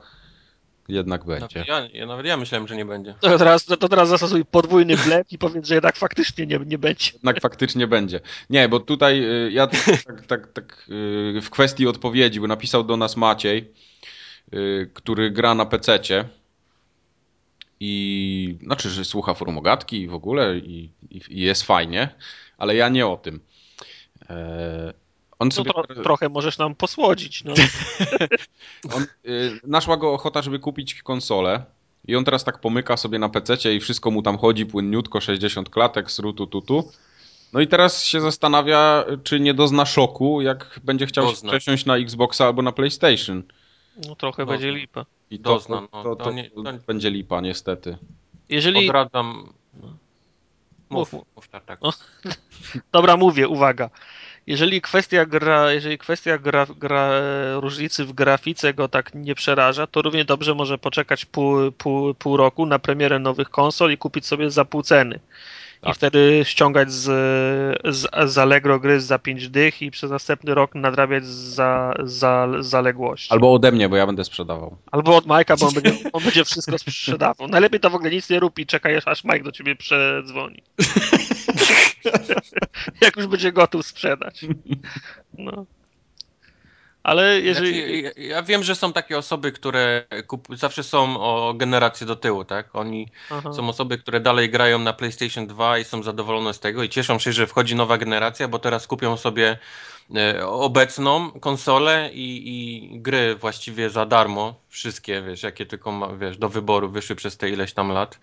Jednak 0.89 1.25
będzie. 1.25 1.60
Nawet 1.60 1.67
ja, 1.67 1.99
ja, 1.99 2.06
nawet 2.06 2.25
ja 2.25 2.38
myślałem, 2.38 2.67
że 2.67 2.75
nie 2.75 2.86
będzie. 2.86 3.15
To 3.19 3.38
teraz, 3.38 3.65
to 3.65 3.89
teraz 3.89 4.10
zastosuj 4.10 4.45
podwójny 4.45 4.97
blef 4.97 5.32
i 5.32 5.38
powiedz, 5.38 5.67
że 5.67 5.73
jednak 5.75 5.95
faktycznie 5.95 6.45
nie, 6.45 6.60
nie 6.65 6.78
będzie. 6.78 7.12
Jednak 7.13 7.41
faktycznie 7.41 7.88
będzie. 7.88 8.19
Nie, 8.49 8.69
bo 8.69 8.80
tutaj 8.80 9.23
y, 9.23 9.52
ja 9.52 9.67
tak, 10.08 10.25
tak, 10.25 10.54
tak 10.54 10.86
y, 10.89 11.41
w 11.41 11.49
kwestii 11.49 11.88
odpowiedzi, 11.88 12.39
bo 12.39 12.47
napisał 12.47 12.84
do 12.84 12.97
nas 12.97 13.17
Maciej, 13.17 13.73
y, 14.54 14.89
który 14.93 15.32
gra 15.32 15.56
na 15.56 15.65
PC-cie 15.65 16.25
i 17.80 18.58
znaczy, 18.63 18.89
że 18.89 19.06
słucha 19.06 19.34
formogatki 19.34 20.02
i 20.02 20.08
w 20.08 20.13
ogóle 20.13 20.58
i, 20.58 20.89
i, 21.10 21.21
i 21.30 21.41
jest 21.41 21.63
fajnie, 21.63 22.10
ale 22.58 22.75
ja 22.75 22.89
nie 22.89 23.08
o 23.08 23.17
tym. 23.17 23.39
E, 24.30 24.93
On 25.39 25.47
No 25.47 25.52
sobie, 25.52 25.71
tro, 25.71 26.04
trochę 26.04 26.30
możesz 26.30 26.58
nam 26.58 26.75
posłodzić. 26.75 27.43
No. 27.43 27.54
on, 28.95 29.04
y, 29.25 29.60
naszła 29.63 29.97
go 29.97 30.13
ochota, 30.13 30.41
żeby 30.41 30.60
kupić 30.60 31.04
konsolę. 31.04 31.65
I 32.08 32.15
on 32.15 32.25
teraz 32.25 32.43
tak 32.43 32.62
pomyka 32.62 32.97
sobie 32.97 33.19
na 33.19 33.30
PC 33.30 33.73
i 33.75 33.80
wszystko 33.80 34.12
mu 34.12 34.21
tam 34.21 34.38
chodzi 34.38 34.65
płynniutko, 34.65 35.21
60 35.21 35.69
klatek, 35.69 36.12
srutu 36.12 36.47
tutu. 36.47 36.91
No 37.54 37.60
i 37.60 37.67
teraz 37.67 38.04
się 38.04 38.21
zastanawia, 38.21 39.06
czy 39.23 39.39
nie 39.39 39.54
dozna 39.54 39.86
szoku, 39.86 40.41
jak 40.41 40.80
będzie 40.84 41.06
chciał 41.06 41.25
Dozna. 41.25 41.52
się 41.52 41.58
przesiąść 41.58 41.86
na 41.86 41.97
Xboxa 41.97 42.45
albo 42.45 42.62
na 42.62 42.71
PlayStation. 42.71 43.43
no 44.08 44.15
trochę 44.15 44.45
Dozna. 44.45 44.52
będzie 44.52 44.71
lipa. 44.71 45.06
I 45.32 45.39
to, 45.39 45.54
Dozna, 45.54 45.75
to, 45.78 45.88
no, 45.93 46.04
to, 46.04 46.15
to 46.15 46.23
to, 46.23 46.32
nie- 46.32 46.49
to- 46.49 46.73
będzie 46.88 47.10
lipa, 47.10 47.41
niestety. 47.41 47.97
Jeżeli. 48.49 48.89
Odradzam. 48.89 49.54
Mów, 50.89 51.13
Mów. 51.13 51.25
mów 51.36 51.47
tak, 51.47 51.65
tak. 51.65 51.80
Dobra, 52.93 53.17
mówię, 53.17 53.47
uwaga. 53.47 53.89
Jeżeli 54.49 54.81
kwestia 54.81 55.25
gra, 55.25 55.71
jeżeli 55.71 55.97
kwestia 55.97 56.38
gra, 56.38 56.67
gra, 56.77 57.12
różnicy 57.59 58.05
w 58.05 58.13
grafice 58.13 58.73
go 58.73 58.88
tak 58.88 59.15
nie 59.15 59.35
przeraża, 59.35 59.88
to 59.88 60.01
równie 60.01 60.25
dobrze 60.25 60.55
może 60.55 60.77
poczekać 60.77 61.25
pół, 61.25 61.71
pół, 61.71 62.13
pół 62.13 62.38
roku 62.38 62.65
na 62.65 62.79
premierę 62.79 63.19
nowych 63.19 63.49
konsol 63.49 63.91
i 63.91 63.97
kupić 63.97 64.25
sobie 64.25 64.51
za 64.51 64.65
pół 64.65 64.83
ceny. 64.83 65.19
I 65.79 65.85
Tak. 65.85 65.95
wtedy 65.95 66.41
ściągać 66.43 66.91
z, 66.91 67.03
z, 67.95 68.31
z 68.31 68.38
Allegro 68.38 68.79
gry 68.79 69.01
za 69.01 69.19
5 69.19 69.49
dych 69.49 69.81
i 69.81 69.91
przez 69.91 70.12
następny 70.12 70.53
rok 70.53 70.75
nadrabiać 70.75 71.25
za, 71.25 71.93
za 72.03 72.47
zaległości. 72.59 73.33
Albo 73.33 73.53
ode 73.53 73.71
mnie, 73.71 73.89
bo 73.89 73.95
ja 73.95 74.05
będę 74.05 74.23
sprzedawał. 74.23 74.77
Albo 74.91 75.17
od 75.17 75.25
Majka, 75.25 75.57
bo 75.57 75.67
on 75.67 75.73
będzie, 75.73 75.93
on 76.13 76.23
będzie 76.23 76.45
wszystko 76.45 76.77
sprzedawał. 76.77 77.47
Najlepiej 77.47 77.79
to 77.79 77.89
w 77.89 77.95
ogóle 77.95 78.12
nic 78.12 78.29
nie 78.29 78.39
rób 78.39 78.59
i 78.59 78.65
czekaj, 78.65 78.99
aż 79.05 79.23
Mike 79.23 79.43
do 79.43 79.51
ciebie 79.51 79.75
przedzwoni. 79.75 80.63
Jak 83.01 83.15
już 83.17 83.27
będzie 83.27 83.51
gotów 83.51 83.85
sprzedać. 83.85 84.45
No. 85.33 85.65
Ale 87.03 87.41
jeżeli... 87.41 88.01
Znaczy, 88.01 88.19
ja, 88.19 88.35
ja 88.35 88.43
wiem, 88.43 88.63
że 88.63 88.75
są 88.75 88.93
takie 88.93 89.17
osoby, 89.17 89.51
które 89.51 90.05
kup... 90.27 90.47
zawsze 90.55 90.83
są 90.83 91.19
o 91.19 91.53
generację 91.53 92.07
do 92.07 92.15
tyłu, 92.15 92.45
tak? 92.45 92.75
Oni 92.75 93.07
Aha. 93.29 93.53
są 93.53 93.69
osoby, 93.69 93.97
które 93.97 94.19
dalej 94.19 94.49
grają 94.49 94.79
na 94.79 94.93
PlayStation 94.93 95.47
2 95.47 95.77
i 95.77 95.83
są 95.83 96.03
zadowolone 96.03 96.53
z 96.53 96.59
tego 96.59 96.83
i 96.83 96.89
cieszą 96.89 97.19
się, 97.19 97.33
że 97.33 97.47
wchodzi 97.47 97.75
nowa 97.75 97.97
generacja, 97.97 98.47
bo 98.47 98.59
teraz 98.59 98.88
kupią 98.88 99.17
sobie 99.17 99.57
e, 100.15 100.47
obecną 100.47 101.31
konsolę 101.31 102.09
i, 102.13 102.49
i 102.49 103.01
gry 103.01 103.35
właściwie 103.35 103.89
za 103.89 104.05
darmo. 104.05 104.55
Wszystkie, 104.69 105.21
wiesz, 105.21 105.43
jakie 105.43 105.65
tylko 105.65 105.91
ma, 105.91 106.07
wiesz, 106.07 106.38
do 106.38 106.49
wyboru 106.49 106.89
wyszły 106.89 107.15
przez 107.15 107.38
te 107.38 107.49
ileś 107.49 107.73
tam 107.73 107.91
lat. 107.91 108.19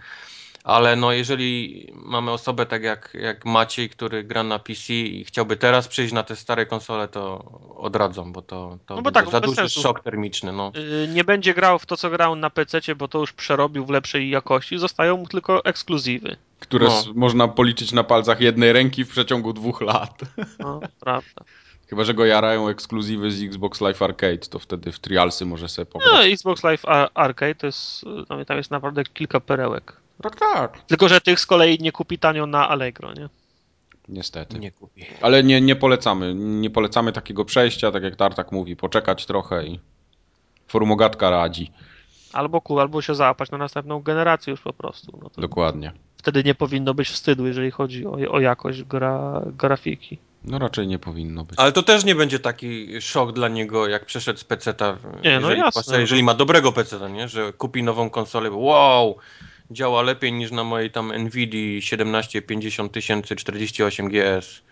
Ale 0.67 0.97
no 0.97 1.13
jeżeli 1.13 1.87
mamy 1.95 2.31
osobę 2.31 2.67
tak 2.67 2.83
jak, 2.83 3.17
jak 3.21 3.45
Maciej, 3.45 3.91
który 3.91 4.25
gra 4.25 4.43
na 4.43 4.59
PC 4.59 4.93
i 4.95 5.25
chciałby 5.25 5.57
teraz 5.57 5.89
przejść 5.89 6.13
na 6.13 6.23
te 6.23 6.37
stare 6.37 6.67
konsole, 6.67 7.09
to 7.09 7.45
odradzam, 7.77 8.33
bo 8.33 8.43
to, 8.43 8.79
to 8.87 8.97
No 8.97 9.03
bo 9.03 9.11
tak, 9.13 9.31
za 9.31 9.41
duży 9.41 9.57
sensu. 9.57 9.81
szok 9.83 10.01
termiczny. 10.05 10.53
No. 10.53 10.73
y, 11.05 11.09
nie 11.09 11.25
będzie 11.25 11.55
grał 11.55 11.79
w 11.79 11.87
to, 11.87 11.97
co 11.97 12.11
grał 12.11 12.37
na 12.37 12.51
PC, 12.51 12.95
bo 12.97 13.09
to 13.09 13.19
już 13.19 13.33
przerobił 13.33 13.87
w 13.87 13.91
lepszej 13.91 14.31
jakości, 14.31 14.79
zostają 14.79 15.17
mu 15.17 15.27
tylko 15.27 15.65
ekskluzywy. 15.65 16.37
Które 16.61 16.87
No. 16.87 17.03
można 17.15 17.49
policzyć 17.49 17.93
na 17.93 18.05
palcach 18.05 18.41
jednej 18.41 18.73
ręki 18.73 19.05
w 19.05 19.09
przeciągu 19.09 19.53
dwóch 19.53 19.81
lat. 19.81 20.21
No, 20.59 20.81
prawda. 21.01 21.45
Chyba, 21.89 22.05
że 22.05 22.15
go 22.15 22.25
jarają 22.25 22.69
ekskluzywy 22.69 23.31
z 23.31 23.43
Xbox 23.43 23.81
Live 23.81 24.03
Arcade, 24.03 24.39
to 24.39 24.59
wtedy 24.59 24.93
w 24.93 24.99
Trialsy 25.01 25.47
może 25.47 25.69
sobie 25.69 25.87
No, 25.95 26.01
pograć. 26.01 26.27
Xbox 26.33 26.63
Live 26.65 26.85
Ar- 26.85 27.11
Arcade 27.15 27.55
to 27.55 27.67
jest, 27.67 28.03
y, 28.23 28.27
tam- 28.29 28.45
tam 28.45 28.57
jest 28.57 28.71
naprawdę 28.71 29.05
kilka 29.05 29.41
perełek. 29.41 29.97
Tak, 30.23 30.37
tak. 30.37 30.79
Tylko, 30.85 31.09
że 31.09 31.21
tych 31.21 31.41
z 31.41 31.47
kolei 31.47 31.79
nie 31.81 31.93
kupi 31.93 32.19
tanio 32.19 32.47
na 32.47 32.69
Allegro, 32.69 33.13
nie? 33.13 33.29
Niestety. 34.09 34.59
Nie 34.59 34.71
kupi. 34.71 35.07
Ale 35.21 35.43
nie, 35.45 35.61
nie 35.61 35.77
polecamy. 35.77 36.35
Nie 36.35 36.71
polecamy 36.71 37.13
takiego 37.13 37.45
przejścia, 37.45 37.93
tak 37.93 38.03
jak 38.03 38.17
Tartak 38.17 38.53
mówi, 38.53 38.77
poczekać 38.77 39.27
trochę 39.27 39.67
i 39.67 39.81
formogatka 40.69 41.31
radzi. 41.31 41.73
Albo 42.33 42.61
ku, 42.61 42.81
albo 42.81 43.03
się 43.03 43.15
załapać 43.15 43.51
na 43.51 43.59
następną 43.59 44.01
generację 44.01 44.51
już 44.51 44.61
po 44.61 44.73
prostu. 44.73 45.19
No 45.23 45.31
to 45.31 45.41
Dokładnie. 45.41 45.93
wtedy 46.17 46.45
nie 46.45 46.55
powinno 46.55 46.95
być 46.95 47.09
wstydu, 47.09 47.47
jeżeli 47.47 47.71
chodzi 47.71 48.07
o, 48.07 48.13
o 48.13 48.41
jakość 48.41 48.83
gra, 48.83 49.43
grafiki. 49.47 50.19
No 50.45 50.59
raczej 50.59 50.87
nie 50.87 50.99
powinno 50.99 51.45
być. 51.45 51.59
Ale 51.59 51.73
to 51.73 51.83
też 51.83 52.05
nie 52.05 52.15
będzie 52.15 52.39
taki 52.39 53.01
szok 53.01 53.33
dla 53.33 53.49
niego, 53.49 53.89
jak 53.89 54.07
przeszedł 54.07 54.39
z 54.39 54.45
PC-ta. 54.45 54.93
Nie, 54.93 55.41
no 55.41 55.41
jeżeli, 55.41 55.59
jasne. 55.59 55.71
zwłaszcza 55.71 56.01
jeżeli 56.01 56.23
ma 56.23 56.35
dobrego 56.35 56.73
PC-ta, 56.73 57.09
nie? 57.09 57.29
Że 57.29 57.53
kupi 57.53 57.83
nową 57.83 58.11
konsolę, 58.11 58.51
bo 58.51 58.57
wow, 58.57 59.17
działa 59.71 60.03
lepiej 60.03 60.33
niż 60.33 60.51
na 60.51 60.65
mojej 60.65 60.91
tam 60.91 61.13
Nvidia 61.25 61.81
1750 61.81 62.93
tysięcy 62.93 63.37
48 63.37 64.09
GS. 64.09 64.63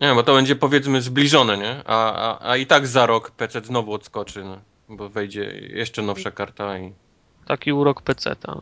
Nie, 0.00 0.14
bo 0.14 0.22
to 0.22 0.34
będzie 0.34 0.56
powiedzmy 0.56 1.02
zbliżone, 1.02 1.58
nie? 1.58 1.82
A, 1.84 2.12
a, 2.14 2.50
a 2.50 2.56
i 2.56 2.66
tak 2.66 2.86
za 2.86 3.06
rok 3.06 3.30
PC 3.30 3.60
znowu 3.64 3.92
odskoczy, 3.92 4.44
no, 4.44 4.60
bo 4.88 5.08
wejdzie 5.08 5.44
jeszcze 5.74 6.02
nowsza 6.02 6.30
karta 6.30 6.78
i 6.78 6.92
Taki 7.46 7.72
urok 7.72 8.02
PC-ta. 8.02 8.60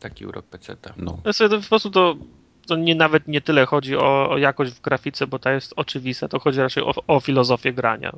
taki 0.00 0.26
urok 0.26 0.46
PC-ta. 0.46 0.94
No. 0.96 1.18
To 1.22 1.28
jest 1.28 1.38
to 1.38 1.48
po 1.48 1.68
prostu 1.68 1.90
to, 1.90 2.16
to 2.66 2.76
nie, 2.76 2.94
nawet 2.94 3.28
nie 3.28 3.40
tyle 3.40 3.66
chodzi 3.66 3.96
o, 3.96 4.30
o 4.30 4.38
jakość 4.38 4.72
w 4.72 4.80
grafice, 4.80 5.26
bo 5.26 5.38
ta 5.38 5.52
jest 5.52 5.72
oczywista, 5.76 6.28
to 6.28 6.38
chodzi 6.38 6.58
raczej 6.60 6.82
o, 6.82 6.94
o 7.06 7.20
filozofię 7.20 7.72
grania. 7.72 8.12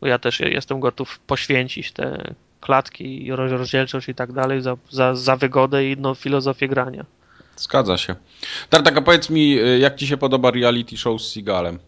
Bo 0.00 0.06
ja 0.06 0.18
też 0.18 0.40
jestem 0.40 0.80
gotów 0.80 1.18
poświęcić 1.18 1.92
te 1.92 2.34
klatki 2.60 3.26
i 3.26 3.32
roz- 3.32 3.52
rozdzielczość 3.52 4.08
i 4.08 4.14
tak 4.14 4.32
dalej 4.32 4.62
za, 4.62 4.76
za, 4.90 5.14
za 5.14 5.36
wygodę 5.36 5.90
i 5.90 5.96
no, 5.96 6.14
filozofię 6.14 6.68
grania. 6.68 7.04
Zgadza 7.56 7.98
się. 7.98 8.16
Tartak, 8.70 8.96
a 8.96 9.02
powiedz 9.02 9.30
mi, 9.30 9.58
y, 9.60 9.78
jak 9.78 9.96
ci 9.96 10.06
się 10.06 10.16
podoba 10.16 10.50
reality 10.50 10.96
show 10.96 11.22
z 11.22 11.32
Seagalem? 11.32 11.78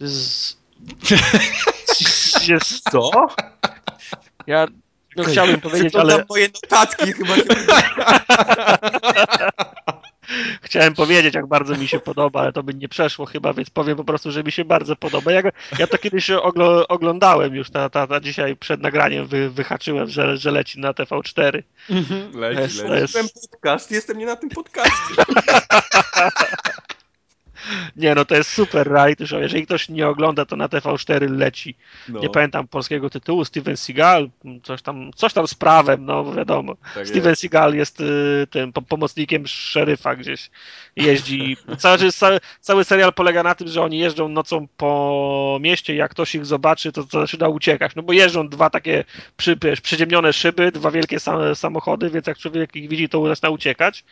Z... 0.00 0.56
Jest... 2.48 2.90
Co? 2.90 3.10
Ja 4.46 4.66
no, 5.16 5.24
chciałbym 5.24 5.60
powiedzieć, 5.60 5.94
ale 5.94 6.24
moje 6.28 6.48
notatki 6.62 7.12
chyba 7.12 7.36
się... 7.36 7.42
chciałem 10.62 10.94
powiedzieć, 10.94 11.34
jak 11.34 11.46
bardzo 11.46 11.76
mi 11.76 11.88
się 11.88 12.00
podoba, 12.00 12.40
ale 12.40 12.52
to 12.52 12.62
by 12.62 12.74
nie 12.74 12.88
przeszło 12.88 13.26
chyba, 13.26 13.52
więc 13.52 13.70
powiem 13.70 13.96
po 13.96 14.04
prostu, 14.04 14.30
że 14.32 14.42
mi 14.44 14.52
się 14.52 14.64
bardzo 14.64 14.96
podoba. 14.96 15.32
Ja, 15.32 15.42
ja 15.78 15.86
to 15.86 15.98
kiedyś 15.98 16.30
oglądałem 16.88 17.54
już, 17.54 17.70
ta, 17.70 17.90
ta, 17.90 18.06
ta 18.06 18.20
dzisiaj 18.20 18.56
przed 18.56 18.80
nagraniem 18.80 19.26
wy, 19.26 19.50
wyhaczyłem, 19.50 20.08
że, 20.08 20.36
że 20.36 20.50
leci 20.50 20.80
na 20.80 20.92
TV4. 20.92 21.62
Leci, 22.34 22.60
Jest- 22.62 22.86
to 22.86 22.94
jest- 22.94 23.14
Ten 23.14 23.26
podcast, 23.50 23.90
jestem 23.90 24.18
nie 24.18 24.26
na 24.26 24.36
tym 24.36 24.48
podcastie. 24.50 25.14
Nie, 27.96 28.14
no 28.14 28.24
to 28.24 28.34
jest 28.34 28.50
super 28.50 28.88
reality 28.88 29.26
show. 29.26 29.42
Jeżeli 29.42 29.66
ktoś 29.66 29.88
nie 29.88 30.08
ogląda, 30.08 30.44
to 30.44 30.56
na 30.56 30.68
TV4 30.68 31.30
leci. 31.30 31.74
No, 32.08 32.20
Nie 32.20 32.30
pamiętam 32.30 32.68
polskiego 32.68 33.10
tytułu. 33.10 33.44
Steven 33.44 33.76
Seagal, 33.76 34.30
coś 34.62 34.82
tam, 34.82 35.10
coś 35.16 35.32
tam 35.32 35.48
z 35.48 35.54
prawem, 35.54 36.04
no 36.04 36.32
wiadomo. 36.32 36.76
tak 36.94 37.08
Steven 37.08 37.30
jest. 37.30 37.40
Seagal 37.40 37.74
jest 37.74 38.00
y, 38.00 38.46
tym 38.50 38.72
po, 38.72 38.82
pomocnikiem 38.82 39.46
szeryfa 39.46 40.16
gdzieś. 40.16 40.50
Jeździ. 40.96 41.56
Cały, 41.78 42.12
cały, 42.12 42.40
cały 42.60 42.84
serial 42.84 43.12
polega 43.12 43.42
na 43.42 43.54
tym, 43.54 43.68
że 43.68 43.82
oni 43.82 43.98
jeżdżą 43.98 44.28
nocą 44.28 44.68
po 44.76 45.58
mieście 45.60 45.94
i 45.94 45.96
jak 45.96 46.10
ktoś 46.10 46.34
ich 46.34 46.46
zobaczy, 46.46 46.92
to, 46.92 47.04
to 47.04 47.20
zaczyna 47.20 47.48
uciekać. 47.48 47.92
No 47.96 48.02
bo 48.02 48.12
jeżdżą 48.12 48.48
dwa 48.48 48.70
takie 48.70 49.04
przy, 49.36 49.56
przyziemnione 49.82 50.32
szyby, 50.32 50.72
dwa 50.72 50.90
wielkie 50.90 51.20
sam, 51.20 51.54
samochody, 51.54 52.10
więc 52.10 52.26
jak 52.26 52.38
człowiek 52.38 52.76
ich 52.76 52.88
widzi, 52.88 53.08
to 53.08 53.28
zaczyna 53.28 53.50
uciekać. 53.50 54.04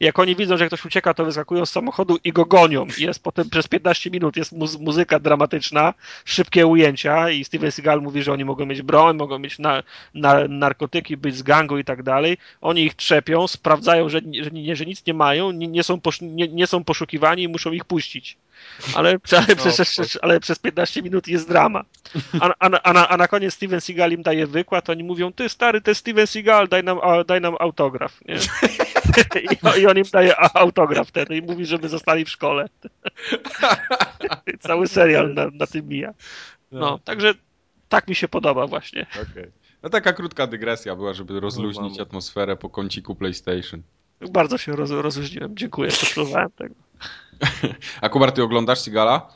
Jak 0.00 0.18
oni 0.18 0.36
widzą, 0.36 0.56
że 0.56 0.66
ktoś 0.66 0.84
ucieka, 0.84 1.14
to 1.14 1.24
wyskakują 1.24 1.66
z 1.66 1.70
samochodu 1.70 2.18
i 2.24 2.32
go 2.32 2.44
gonią. 2.44 2.86
I 2.98 3.02
jest 3.02 3.22
potem 3.22 3.50
przez 3.50 3.68
15 3.68 4.10
minut 4.10 4.36
jest 4.36 4.52
muz- 4.52 4.80
muzyka 4.80 5.18
dramatyczna, 5.18 5.94
szybkie 6.24 6.66
ujęcia 6.66 7.30
i 7.30 7.44
Steven 7.44 7.72
Seagal 7.72 8.02
mówi, 8.02 8.22
że 8.22 8.32
oni 8.32 8.44
mogą 8.44 8.66
mieć 8.66 8.82
broń, 8.82 9.16
mogą 9.16 9.38
mieć 9.38 9.58
na, 9.58 9.82
na, 10.14 10.48
narkotyki, 10.48 11.16
być 11.16 11.36
z 11.36 11.42
gangu 11.42 11.78
i 11.78 11.84
tak 11.84 12.02
dalej. 12.02 12.36
Oni 12.60 12.84
ich 12.84 12.94
trzepią, 12.94 13.46
sprawdzają, 13.48 14.08
że, 14.08 14.20
że, 14.42 14.76
że 14.76 14.86
nic 14.86 15.06
nie 15.06 15.14
mają, 15.14 15.50
nie, 15.50 15.66
nie, 15.68 15.82
są 15.82 16.00
posz, 16.00 16.20
nie, 16.20 16.48
nie 16.48 16.66
są 16.66 16.84
poszukiwani 16.84 17.42
i 17.42 17.48
muszą 17.48 17.72
ich 17.72 17.84
puścić. 17.84 18.36
Ale, 18.94 19.08
ale, 19.38 19.56
przez, 19.56 20.18
ale 20.22 20.40
przez 20.40 20.58
15 20.58 21.02
minut 21.02 21.28
jest 21.28 21.48
drama. 21.48 21.84
A, 22.40 22.50
a, 22.58 22.68
na- 22.68 22.82
a, 22.82 22.92
na, 22.92 23.08
a 23.08 23.16
na 23.16 23.28
koniec 23.28 23.54
Steven 23.54 23.80
Seagal 23.80 24.12
im 24.12 24.22
daje 24.22 24.46
wykład, 24.46 24.90
oni 24.90 25.04
mówią, 25.04 25.32
ty 25.32 25.48
stary, 25.48 25.80
to 25.80 25.90
jest 25.90 26.00
Steven 26.00 26.26
Seagal, 26.26 26.68
daj 26.68 26.84
nam, 26.84 26.98
daj 27.26 27.40
nam 27.40 27.54
autograf. 27.60 28.20
Nie? 28.24 28.34
I, 29.76 29.80
I 29.80 29.86
on 29.86 29.98
im 29.98 30.04
daje 30.12 30.34
autograf 30.56 31.08
wtedy 31.08 31.36
i 31.36 31.42
mówi, 31.42 31.66
żeby 31.66 31.88
zostali 31.88 32.24
w 32.24 32.30
szkole. 32.30 32.68
Cały 34.60 34.88
serial 34.88 35.34
na, 35.34 35.46
na 35.52 35.66
tym 35.66 35.88
mija. 35.88 36.14
No, 36.72 36.98
także 36.98 37.34
tak 37.88 38.08
mi 38.08 38.14
się 38.14 38.28
podoba 38.28 38.66
właśnie. 38.66 39.06
Okej. 39.30 39.50
No 39.82 39.90
taka 39.90 40.12
krótka 40.12 40.46
dygresja 40.46 40.96
była, 40.96 41.14
żeby 41.14 41.40
rozluźnić 41.40 41.92
mamy. 41.92 42.02
atmosferę 42.02 42.56
po 42.56 42.70
kąciku 42.70 43.14
PlayStation. 43.14 43.82
Bardzo 44.20 44.58
się 44.58 44.76
roz, 44.76 44.90
rozluźniłem. 44.90 45.56
Dziękuję, 45.56 45.90
potrzebowałem 45.90 46.50
tego. 46.50 46.74
A 48.02 48.08
Kubar, 48.08 48.32
ty 48.32 48.42
oglądasz 48.42 48.78
Seagala? 48.80 49.30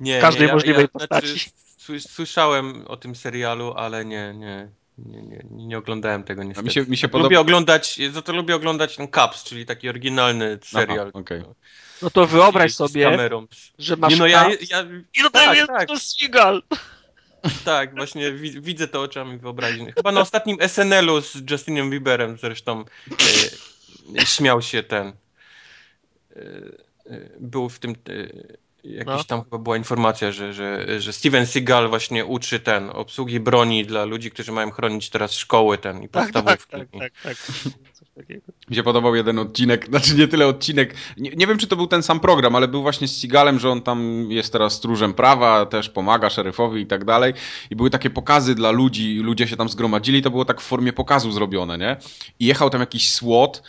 Nie, 0.00 0.20
każdej 0.20 0.46
nie, 0.46 0.52
możliwej 0.52 0.86
znaczy, 0.94 1.08
postaci. 1.08 1.50
sły- 1.78 2.08
Słyszałem 2.08 2.84
o 2.86 2.96
tym 2.96 3.14
serialu, 3.16 3.74
ale 3.76 4.04
nie, 4.04 4.34
nie. 4.36 4.68
Nie, 4.98 5.22
nie, 5.22 5.44
nie 5.50 5.78
oglądałem 5.78 6.24
tego 6.24 6.40
A 6.42 6.44
niestety. 6.44 6.64
mi 6.66 6.72
się, 6.72 6.84
mi 6.86 6.96
się 6.96 7.06
Lubię 7.06 7.18
podoba... 7.22 7.40
oglądać, 7.40 8.00
za 8.12 8.22
to 8.22 8.32
lubię 8.32 8.56
oglądać 8.56 8.96
ten 8.96 9.08
Caps, 9.08 9.44
czyli 9.44 9.66
taki 9.66 9.88
oryginalny 9.88 10.58
serial. 10.62 11.00
Aha, 11.08 11.10
okej. 11.12 11.42
No 12.02 12.10
to 12.10 12.26
wyobraź 12.26 12.72
Z 12.72 12.76
sobie, 12.76 13.04
kamerą. 13.04 13.46
że 13.78 13.96
masz 13.96 14.12
Nie 14.12 14.18
no, 14.18 14.26
ja, 14.26 14.48
ja, 14.70 14.82
i 15.14 15.30
tak, 15.32 15.56
jest 15.56 15.68
tak. 15.68 15.88
to 15.88 15.98
Seagal. 15.98 16.62
tak, 17.64 17.94
właśnie 17.94 18.32
wi 18.32 18.60
widzę 18.60 18.88
to 18.88 19.00
oczami 19.02 19.38
wyobraźni. 19.38 19.92
Chyba 19.92 20.12
na 20.12 20.20
ostatnim 20.20 20.56
SNL-u 20.68 21.20
z 21.20 21.50
Justinem 21.50 21.90
Bieberem 21.90 22.38
zresztą 22.38 22.80
e, 22.80 23.14
śmiał 24.24 24.62
się 24.62 24.82
ten. 24.82 25.06
E, 25.08 25.12
e, 27.06 27.20
był 27.40 27.68
w 27.68 27.78
tym. 27.78 27.90
E, 27.90 28.64
Jakiś 28.84 29.06
No. 29.06 29.24
tam 29.24 29.44
chyba 29.44 29.58
była 29.58 29.76
informacja, 29.76 30.32
że, 30.32 30.52
że, 30.54 31.00
że 31.00 31.12
Steven 31.12 31.46
Seagal 31.46 31.88
właśnie 31.88 32.24
uczy 32.24 32.60
ten 32.60 32.90
obsługi 32.90 33.40
broni 33.40 33.86
dla 33.86 34.04
ludzi, 34.04 34.30
którzy 34.30 34.52
mają 34.52 34.70
chronić 34.70 35.10
teraz 35.10 35.32
szkoły 35.32 35.78
ten 35.78 36.02
i 36.02 36.08
Tak, 36.08 36.32
tak, 36.32 36.44
podstawówki. 36.44 36.98
tak, 36.98 37.12
tak, 37.12 37.22
tak. 37.22 37.36
Coś 37.92 38.08
takiego. 38.14 38.40
Mi 38.70 38.76
się 38.76 38.82
podobał 38.82 39.14
jeden 39.14 39.38
odcinek, 39.38 39.86
znaczy 39.90 40.14
nie 40.14 40.28
tyle 40.28 40.46
odcinek, 40.46 40.94
nie, 41.16 41.30
nie 41.30 41.46
wiem 41.46 41.58
czy 41.58 41.66
to 41.66 41.76
był 41.76 41.86
ten 41.86 42.02
sam 42.02 42.20
program, 42.20 42.56
ale 42.56 42.68
był 42.68 42.82
właśnie 42.82 43.08
z 43.08 43.16
Sigalem, 43.16 43.58
że 43.58 43.70
on 43.70 43.82
tam 43.82 44.30
jest 44.30 44.52
teraz 44.52 44.72
stróżem 44.72 45.14
prawa, 45.14 45.66
też 45.66 45.88
pomaga 45.90 46.30
szeryfowi 46.30 46.80
i 46.82 46.86
tak 46.86 47.04
dalej. 47.04 47.34
I 47.70 47.76
były 47.76 47.90
takie 47.90 48.10
pokazy 48.10 48.54
dla 48.54 48.70
ludzi, 48.70 49.18
ludzie 49.22 49.48
się 49.48 49.56
tam 49.56 49.68
zgromadzili, 49.68 50.22
to 50.22 50.30
było 50.30 50.44
tak 50.44 50.60
w 50.60 50.64
formie 50.64 50.92
pokazu 50.92 51.32
zrobione, 51.32 51.78
nie? 51.78 51.96
I 52.40 52.46
jechał 52.46 52.70
tam 52.70 52.80
jakiś 52.80 53.10
SWAT, 53.10 53.62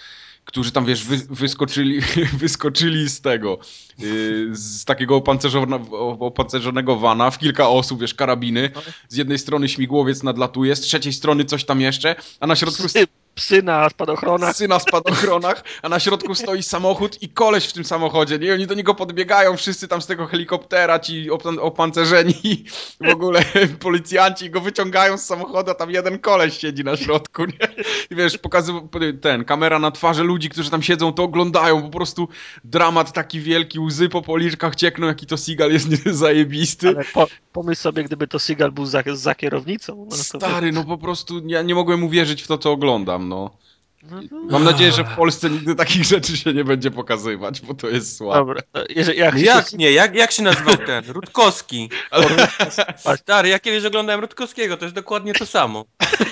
którzy 0.46 0.72
tam, 0.72 0.86
wiesz, 0.86 1.04
wy, 1.04 1.18
wyskoczyli, 1.18 2.02
wyskoczyli 2.44 3.10
z 3.10 3.22
tego, 3.22 3.58
yy, 4.00 4.50
z 4.52 4.86
takiego 4.86 5.20
opancerzone- 5.20 5.88
opancerzonego 6.20 6.96
wana 6.96 7.32
w 7.32 7.38
kilka 7.38 7.70
osób, 7.70 8.02
wiesz, 8.02 8.14
karabiny. 8.14 8.70
Z 9.10 9.16
jednej 9.16 9.40
strony 9.40 9.70
śmigłowiec 9.70 10.24
nadlatuje, 10.24 10.76
z 10.76 10.82
trzeciej 10.82 11.14
strony 11.14 11.46
coś 11.46 11.66
tam 11.66 11.82
jeszcze, 11.82 12.16
a 12.40 12.48
na 12.48 12.56
środku 12.56 12.84
psy 13.36 13.64
na 13.64 13.90
spadochronach. 13.90 14.54
Psy 14.54 14.68
na 14.68 14.80
spadochronach, 14.80 15.64
a 15.82 15.90
na 15.90 16.00
środku 16.00 16.36
stoi 16.36 16.64
samochód 16.64 17.22
i 17.22 17.30
koleś 17.30 17.66
w 17.66 17.74
tym 17.74 17.86
samochodzie, 17.86 18.40
nie? 18.40 18.48
I 18.48 18.52
oni 18.52 18.68
do 18.68 18.76
niego 18.76 18.96
podbiegają, 18.96 19.58
wszyscy 19.58 19.88
tam 19.88 20.02
z 20.02 20.08
tego 20.08 20.28
helikoptera, 20.28 21.00
ci 21.00 21.30
op- 21.32 21.60
opancerzeni, 21.62 22.66
w 23.02 23.10
ogóle 23.10 23.42
policjanci 23.80 24.50
go 24.50 24.62
wyciągają 24.62 25.18
z 25.18 25.26
samochodu, 25.26 25.72
a 25.72 25.74
tam 25.74 25.92
jeden 25.92 26.20
koleś 26.20 26.58
siedzi 26.58 26.84
na 26.84 26.98
środku, 26.98 27.46
nie? 27.46 27.68
I 28.12 28.16
wiesz, 28.16 28.38
pokazywał 28.38 28.90
ten, 29.22 29.46
kamera 29.46 29.80
na 29.80 29.92
twarzy 29.92 30.24
ludzi, 30.24 30.50
którzy 30.50 30.70
tam 30.72 30.82
siedzą, 30.82 31.14
to 31.14 31.24
oglądają, 31.24 31.82
po 31.82 31.90
prostu 31.90 32.28
dramat 32.64 33.14
taki 33.14 33.40
wielki, 33.40 33.80
łzy 33.80 34.10
po 34.10 34.22
policzkach 34.22 34.76
ciekną, 34.76 35.08
jaki 35.08 35.26
to 35.26 35.38
Seagal 35.38 35.72
jest 35.72 35.88
zajebisty. 36.24 36.88
Ale 36.88 37.04
po, 37.14 37.28
pomyśl 37.54 37.82
sobie, 37.82 38.04
gdyby 38.04 38.28
to 38.28 38.40
Seagal 38.40 38.72
był 38.72 38.86
za, 38.86 39.04
za 39.14 39.36
kierownicą. 39.36 39.96
No 39.96 40.06
to 40.10 40.16
Stary, 40.16 40.72
no 40.72 40.84
po 40.84 40.98
prostu 40.98 41.42
ja 41.48 41.62
nie 41.62 41.76
mogłem 41.76 42.04
uwierzyć 42.04 42.44
w 42.44 42.48
to, 42.48 42.58
co 42.58 42.72
oglądam, 42.72 43.25
nå 43.26 43.42
Mam 44.50 44.64
nadzieję, 44.64 44.92
że 44.92 45.04
w 45.04 45.16
Polsce 45.16 45.50
nigdy 45.50 45.76
takich 45.76 46.04
rzeczy 46.04 46.38
się 46.38 46.54
nie 46.54 46.64
będzie 46.64 46.92
pokazywać, 46.92 47.62
bo 47.62 47.74
to 47.74 47.90
jest 47.90 48.18
słabe. 48.18 48.40
Dobra, 48.40 48.62
jeżeli, 48.90 49.20
jak 49.20 49.34
No 49.34 49.40
się 49.40 49.46
jak 49.46 49.74
nie? 49.74 49.92
Jak, 49.92 50.16
jak 50.16 50.32
się 50.32 50.44
nazywał 50.44 50.78
ten? 50.78 51.04
Rutkowski. 51.14 51.90
Ale... 52.12 52.28
Stary, 53.18 53.50
ja 53.50 53.60
kiedyś 53.60 53.86
oglądałem 53.86 54.22
Rutkowskiego, 54.22 54.78
to 54.78 54.86
jest 54.86 54.96
dokładnie 54.96 55.34
to 55.34 55.46
samo. 55.46 55.86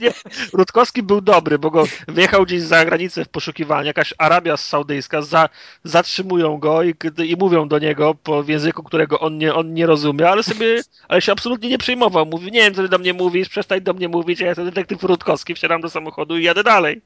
Rutkowski 0.53 1.03
był 1.03 1.21
dobry, 1.21 1.59
bo 1.59 1.71
go 1.71 1.83
wyjechał 2.07 2.45
gdzieś 2.45 2.61
za 2.61 2.85
granicę 2.85 3.25
w 3.25 3.29
poszukiwaniu. 3.29 3.87
Jakaś 3.87 4.13
Arabia 4.17 4.57
Saudyjska, 4.57 5.21
za, 5.21 5.49
zatrzymują 5.83 6.57
go 6.57 6.83
i, 6.83 6.95
i 7.25 7.35
mówią 7.39 7.67
do 7.67 7.79
niego 7.79 8.15
po 8.15 8.43
w 8.43 8.47
języku, 8.47 8.83
którego 8.83 9.19
on 9.19 9.37
nie, 9.37 9.53
on 9.53 9.73
nie 9.73 9.85
rozumie, 9.85 10.29
ale 10.29 10.43
sobie, 10.43 10.81
ale 11.07 11.21
się 11.21 11.31
absolutnie 11.31 11.69
nie 11.69 11.77
przejmował. 11.77 12.25
Mówi, 12.25 12.51
nie 12.51 12.61
wiem, 12.61 12.73
co 12.73 12.81
ty 12.81 12.89
do 12.89 12.97
mnie 12.97 13.13
mówisz, 13.13 13.49
przestań 13.49 13.81
do 13.81 13.93
mnie 13.93 14.07
mówić, 14.09 14.41
a 14.41 14.43
ja 14.43 14.49
jestem 14.49 14.65
detektyw 14.65 15.03
Rutkowski, 15.03 15.55
wsiadam 15.55 15.81
do 15.81 15.89
samochodu 15.89 16.37
i 16.37 16.43
jadę 16.43 16.63
dalej. 16.63 17.01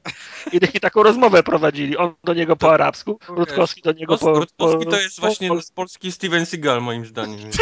I, 0.52 0.57
i 0.74 0.80
taką 0.88 1.02
rozmowę 1.02 1.42
prowadzili. 1.42 1.96
On 1.96 2.14
do 2.24 2.34
niego 2.34 2.56
po 2.56 2.72
arabsku, 2.72 3.18
Rutkowski 3.28 3.82
do 3.82 3.92
niego 3.92 4.18
po... 4.18 4.38
Rutkowski 4.38 4.84
po, 4.84 4.90
to 4.90 5.00
jest 5.00 5.16
po 5.16 5.22
właśnie 5.22 5.48
polsku. 5.48 5.74
polski 5.74 6.12
Steven 6.12 6.46
Seagal 6.46 6.82
moim 6.82 7.06
zdaniem. 7.06 7.50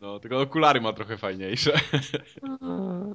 No, 0.00 0.20
tylko 0.20 0.40
okulary 0.40 0.80
ma 0.80 0.92
trochę 0.92 1.18
fajniejsze. 1.18 1.72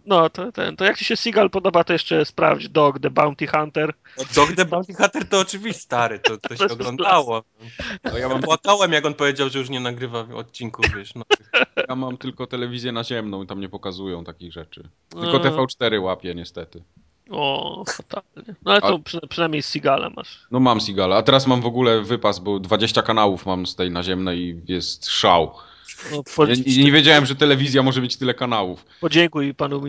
No, 0.05 0.29
to, 0.29 0.51
ten, 0.51 0.75
to 0.75 0.85
jak 0.85 0.97
ci 0.97 1.05
się 1.05 1.17
Seagal 1.17 1.49
podoba, 1.49 1.83
to 1.83 1.93
jeszcze 1.93 2.25
sprawdź 2.25 2.69
Dog, 2.69 2.99
The 2.99 3.09
Bounty 3.09 3.47
Hunter. 3.47 3.93
Dog 4.35 4.51
the 4.55 4.65
Bounty 4.65 4.93
Hunter 4.93 5.29
to 5.29 5.39
oczywiście 5.39 5.81
stary, 5.81 6.19
to, 6.19 6.37
to 6.37 6.55
się 6.55 6.65
oglądało. 6.65 7.43
No, 8.03 8.17
ja, 8.17 8.29
mam, 8.29 8.41
Płakałem 8.41 8.91
jak 8.91 9.05
on 9.05 9.13
powiedział, 9.13 9.49
że 9.49 9.59
już 9.59 9.69
nie 9.69 9.79
nagrywa 9.79 10.19
odcinków, 10.19 10.85
wiesz. 10.95 11.15
No. 11.15 11.23
ja 11.89 11.95
mam 11.95 12.17
tylko 12.17 12.47
telewizję 12.47 12.91
naziemną 12.91 13.43
i 13.43 13.47
tam 13.47 13.59
nie 13.59 13.69
pokazują 13.69 14.23
takich 14.23 14.53
rzeczy. 14.53 14.89
Tylko 15.09 15.39
No. 15.39 15.39
TV4 15.39 16.01
łapie 16.01 16.35
niestety. 16.35 16.83
O, 17.29 17.83
fatalnie. 17.87 18.55
No 18.65 18.71
ale 18.71 18.81
to 18.81 18.99
przynajmniej 19.29 19.61
z 19.61 19.65
Seagala 19.65 20.09
masz. 20.09 20.39
No 20.51 20.59
mam 20.59 20.79
Sigala, 20.81 21.15
a 21.17 21.23
teraz 21.23 21.47
mam 21.47 21.61
w 21.61 21.65
ogóle 21.65 22.01
wypas, 22.01 22.39
bo 22.39 22.59
20 22.59 23.01
kanałów 23.01 23.45
mam 23.45 23.65
z 23.67 23.75
tej 23.75 23.91
naziemnej 23.91 24.39
i 24.39 24.61
jest 24.67 25.07
szał. 25.09 25.55
No, 26.11 26.45
Ja 26.47 26.55
nie, 26.67 26.83
nie 26.83 26.91
wiedziałem, 26.91 27.25
że 27.25 27.35
telewizja 27.35 27.83
może 27.83 28.01
mieć 28.01 28.17
tyle 28.17 28.33
kanałów. 28.33 28.85
Podziękuj 29.01 29.53
panu 29.53 29.81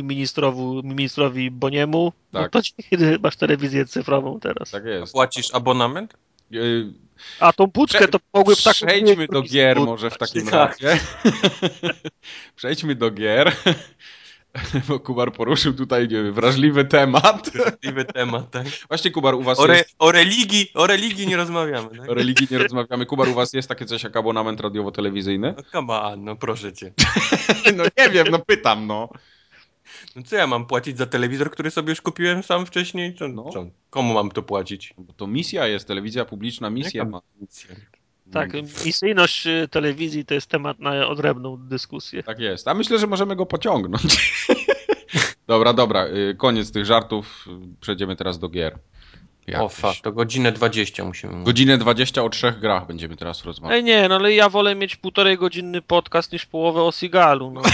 ministrowi 0.82 1.50
Boniemu. 1.50 2.12
No 2.32 2.40
Tak. 2.40 2.52
to 2.52 2.60
dzięki, 2.62 2.96
masz 3.22 3.36
telewizję 3.36 3.86
cyfrową 3.86 4.40
teraz. 4.40 4.70
Tak 4.70 4.84
jest. 4.84 5.12
Płacisz 5.12 5.54
abonament? 5.54 6.14
Yy, 6.50 6.92
A 7.40 7.52
tą 7.52 7.70
putkę 7.70 7.98
Prze- 7.98 8.08
to 8.08 8.18
mogły 8.34 8.56
tak... 8.56 8.74
Przejdźmy 8.86 9.26
do 9.26 9.42
gier 9.42 9.80
może 9.80 10.10
w 10.10 10.18
takim 10.18 10.46
Tak. 10.46 10.78
razie. 10.80 11.00
Przejdźmy 12.56 12.94
do 12.94 13.10
gier. 13.10 13.52
Bo 14.88 15.00
Kubar 15.00 15.32
poruszył 15.32 15.74
tutaj 15.74 16.02
nie 16.02 16.22
wiem, 16.22 16.32
wrażliwy 16.32 16.84
temat. 16.84 17.50
Wrażliwy 17.50 18.04
temat, 18.04 18.50
tak? 18.50 18.66
Właśnie 18.88 19.10
Kubar, 19.10 19.34
u 19.34 19.42
was 19.42 19.58
O, 19.60 19.66
re, 19.66 19.76
jest... 19.76 19.94
o 19.98 20.12
religii, 20.12 20.70
o 20.74 20.86
religii 20.86 21.26
nie 21.26 21.36
rozmawiamy, 21.36 21.88
tak? 21.98 22.10
O 22.10 22.14
religii 22.14 22.48
nie 22.50 22.58
rozmawiamy. 22.58 23.06
Kubar, 23.06 23.28
u 23.28 23.34
was 23.34 23.52
jest 23.52 23.68
takie 23.68 23.86
coś 23.86 24.02
jak 24.02 24.16
abonament 24.16 24.60
radiowo-telewizyjny? 24.60 25.54
No 25.56 25.62
come 25.72 26.00
on, 26.00 26.24
no 26.24 26.36
proszę 26.36 26.72
cię. 26.72 26.92
No 27.76 27.84
nie 27.98 28.10
wiem, 28.10 28.26
no 28.30 28.38
pytam, 28.38 28.86
no. 28.86 29.08
No 30.16 30.22
co 30.22 30.36
ja 30.36 30.46
mam 30.46 30.66
płacić 30.66 30.98
za 30.98 31.06
telewizor, 31.06 31.50
który 31.50 31.70
sobie 31.70 31.90
już 31.90 32.00
kupiłem 32.00 32.42
sam 32.42 32.66
wcześniej? 32.66 33.14
Co, 33.14 33.28
No. 33.28 33.50
co? 33.52 33.66
Komu 33.90 34.14
mam 34.14 34.30
to 34.30 34.42
płacić? 34.42 34.94
Bo 34.98 35.12
to 35.12 35.26
misja 35.26 35.66
jest, 35.66 35.88
telewizja 35.88 36.24
publiczna 36.24 36.70
misję 36.70 36.98
Jaka 36.98 37.10
ma. 37.10 37.20
misja? 37.40 37.74
Tak, 38.32 38.50
misyjność 38.84 39.46
y, 39.46 39.68
telewizji 39.70 40.24
to 40.24 40.34
jest 40.34 40.46
temat 40.46 40.78
na 40.78 41.06
odrębną 41.06 41.56
dyskusję. 41.56 42.22
Tak 42.22 42.38
jest. 42.38 42.68
A 42.68 42.74
myślę, 42.74 42.98
że 42.98 43.06
możemy 43.06 43.36
go 43.36 43.46
pociągnąć. 43.46 44.46
dobra, 45.48 45.72
dobra. 45.72 46.06
y, 46.06 46.34
Koniec 46.38 46.72
tych 46.72 46.84
żartów. 46.86 47.46
Przejdziemy 47.80 48.16
teraz 48.16 48.38
do 48.38 48.48
gier. 48.48 48.78
O 49.46 49.50
Jakieś. 49.50 49.72
fa, 49.72 49.92
to 50.02 50.12
godzinę 50.12 50.52
20 50.52 51.04
musimy 51.04 51.32
mówić. 51.32 51.46
Godzinę 51.46 51.78
20 51.78 52.22
o 52.22 52.28
trzech 52.30 52.58
grach 52.58 52.86
będziemy 52.86 53.16
teraz 53.16 53.44
rozmawiać. 53.44 53.76
Ej 53.76 53.84
nie, 53.84 54.08
no 54.08 54.14
ale 54.14 54.34
ja 54.34 54.48
wolę 54.48 54.74
mieć 54.74 54.96
półtorej 54.96 55.38
godzinny 55.38 55.82
podcast 55.82 56.32
niż 56.32 56.46
połowę 56.46 56.82
o 56.82 56.92
Seagalu. 56.92 57.50
No. 57.50 57.62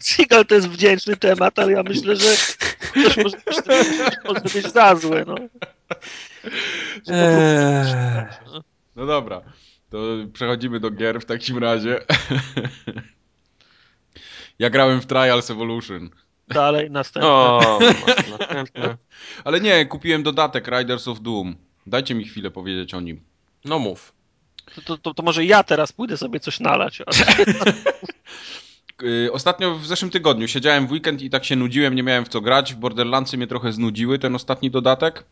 Seagal 0.00 0.46
to 0.46 0.54
jest 0.54 0.68
wdzięczny 0.68 1.16
temat, 1.16 1.58
ale 1.58 1.72
ja 1.72 1.82
myślę, 1.82 2.16
że 2.16 2.36
ktoś 2.90 3.16
może, 3.16 3.36
może 4.24 4.40
być 4.40 4.72
za 4.72 4.96
złe. 4.96 5.24
No. 5.26 5.34
Eee, 7.08 8.26
No 8.96 9.06
dobra. 9.06 9.42
To 9.90 9.98
przechodzimy 10.32 10.80
do 10.80 10.90
gier 10.90 11.20
w 11.20 11.24
takim 11.24 11.58
razie. 11.58 12.00
ja 14.58 14.70
grałem 14.70 15.00
w 15.00 15.06
Trials 15.06 15.50
Evolution. 15.50 16.10
Dalej, 16.48 16.90
następne. 16.90 17.30
o, 17.30 17.78
następne. 18.38 18.96
Ale 19.44 19.60
nie, 19.60 19.86
kupiłem 19.86 20.22
dodatek 20.22 20.68
Riders 20.78 21.08
of 21.08 21.20
Doom. 21.20 21.56
Dajcie 21.86 22.14
mi 22.14 22.24
chwilę 22.24 22.50
powiedzieć 22.50 22.94
o 22.94 23.00
nim. 23.00 23.20
No 23.64 23.78
mów. 23.78 24.12
To, 24.74 24.82
to, 24.82 24.98
to, 24.98 25.14
to 25.14 25.22
może 25.22 25.44
ja 25.44 25.62
teraz 25.62 25.92
pójdę 25.92 26.16
sobie 26.16 26.40
coś 26.40 26.60
nalać. 26.60 27.02
Yy, 29.02 29.32
Ostatnio 29.32 29.74
w 29.78 29.86
zeszłym 29.86 30.10
tygodniu 30.10 30.48
siedziałem 30.48 30.86
w 30.86 30.90
weekend 30.90 31.22
i 31.22 31.30
tak 31.30 31.44
się 31.44 31.56
nudziłem, 31.56 31.94
nie 31.94 32.02
miałem 32.02 32.24
w 32.24 32.28
co 32.28 32.40
grać. 32.40 32.74
Borderlandsy 32.74 33.36
mnie 33.36 33.46
trochę 33.46 33.72
znudziły, 33.72 34.18
ten 34.18 34.34
ostatni 34.34 34.70
dodatek. 34.70 35.24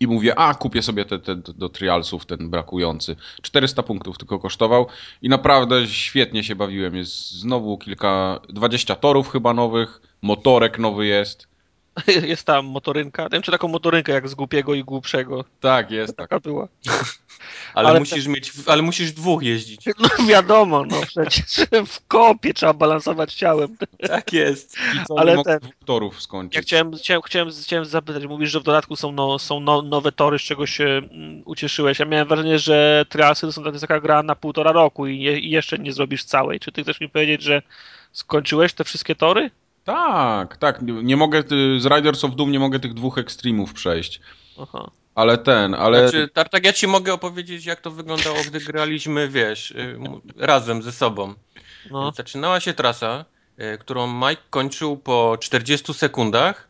I 0.00 0.06
mówię, 0.06 0.38
a 0.38 0.54
kupię 0.54 0.82
sobie 0.82 1.04
te, 1.04 1.18
te 1.18 1.34
do 1.36 1.68
trialsów 1.68 2.26
ten 2.26 2.50
brakujący. 2.50 3.16
400 3.42 3.82
punktów 3.82 4.18
tylko 4.18 4.38
kosztował 4.38 4.86
i 5.22 5.28
naprawdę 5.28 5.86
świetnie 5.86 6.44
się 6.44 6.56
bawiłem. 6.56 6.96
Jest 6.96 7.30
znowu 7.30 7.78
kilka, 7.78 8.40
20 8.48 8.94
torów 8.94 9.30
chyba 9.30 9.54
nowych, 9.54 10.00
motorek 10.22 10.78
nowy 10.78 11.06
jest. 11.06 11.47
jest 12.22 12.44
ta 12.44 12.62
motorynka. 12.62 13.22
Nie 13.22 13.28
wiem, 13.32 13.42
czy 13.42 13.50
taką 13.50 13.68
motorynkę 13.68 14.12
jak 14.12 14.28
z 14.28 14.34
głupiego 14.34 14.74
i 14.74 14.84
głupszego. 14.84 15.44
Tak, 15.60 15.90
jest 15.90 16.16
tak. 16.16 16.28
Taka 16.28 16.40
była. 16.40 16.68
Ale, 17.74 17.88
Ale 17.88 18.00
musisz 18.00 18.26
mieć, 18.26 18.52
ale 18.66 18.82
musisz 18.82 19.12
dwóch 19.12 19.42
jeździć. 19.42 19.84
No 19.98 20.26
wiadomo, 20.26 20.84
no 20.84 21.00
przecież 21.06 21.44
w 21.86 22.06
kopie 22.06 22.54
trzeba 22.54 22.72
balansować 22.72 23.34
ciałem. 23.34 23.76
Tak 24.08 24.32
jest. 24.32 24.76
I 24.94 25.06
co, 25.06 25.18
Ale 25.18 25.42
ten- 25.42 25.58
dwóch 25.58 25.74
torów 25.84 26.22
skończyć. 26.22 26.56
Ja 26.56 26.62
chciałem, 26.62 26.96
chciałem, 26.96 27.22
chciałem, 27.22 27.50
chciałem 27.50 27.84
zapytać, 27.84 28.26
mówisz, 28.26 28.50
że 28.50 28.60
w 28.60 28.62
dodatku 28.62 28.96
są, 28.96 29.12
no, 29.12 29.38
są 29.38 29.60
no, 29.60 29.82
nowe 29.82 30.12
tory, 30.12 30.38
z 30.38 30.42
czego 30.42 30.66
się 30.66 30.84
mm, 30.84 31.42
ucieszyłeś. 31.44 31.98
Ja 31.98 32.04
miałem 32.04 32.28
wrażenie, 32.28 32.58
że 32.58 33.04
Trialsy 33.08 33.46
to 33.46 33.52
są 33.52 33.62
to 33.62 33.70
jest 33.70 33.80
taka 33.80 34.00
gra 34.00 34.22
na 34.22 34.34
półtora 34.34 34.72
roku 34.72 35.06
i, 35.06 35.20
je, 35.20 35.38
i 35.38 35.50
jeszcze 35.50 35.78
nie 35.78 35.92
zrobisz 35.92 36.24
całej. 36.24 36.60
Czy 36.60 36.72
ty 36.72 36.82
chcesz 36.82 37.00
mi 37.00 37.08
powiedzieć, 37.08 37.42
że 37.42 37.62
skończyłeś 38.12 38.72
te 38.72 38.84
wszystkie 38.84 39.14
tory? 39.14 39.50
Tak, 39.92 40.56
tak. 40.56 40.82
Nie, 40.82 40.92
nie 40.92 41.16
mogę, 41.16 41.44
ty- 41.44 41.80
z 41.80 41.86
Riders 41.86 42.24
of 42.24 42.36
Doom 42.36 42.52
nie 42.52 42.58
mogę 42.58 42.80
tych 42.80 42.94
dwóch 42.94 43.18
ekstremów 43.18 43.72
przejść. 43.72 44.20
Aha. 44.62 44.90
Ale 45.14 45.38
ten, 45.38 45.74
ale... 45.74 46.08
Znaczy, 46.08 46.28
Tartak, 46.28 46.64
ja 46.64 46.72
ci 46.72 46.86
mogę 46.86 47.12
opowiedzieć, 47.12 47.66
jak 47.66 47.80
to 47.80 47.90
wyglądało, 47.90 48.36
gdy 48.46 48.60
graliśmy, 48.60 49.28
wiesz, 49.28 49.70
y, 49.70 49.98
razem 50.36 50.82
ze 50.82 50.92
sobą. 50.92 51.34
No. 51.90 52.12
Zaczynała 52.12 52.60
się 52.60 52.74
trasa, 52.74 53.24
y, 53.74 53.78
którą 53.78 54.06
Mike 54.28 54.42
kończył 54.50 54.96
po 54.96 55.36
40 55.40 55.94
sekundach. 55.94 56.68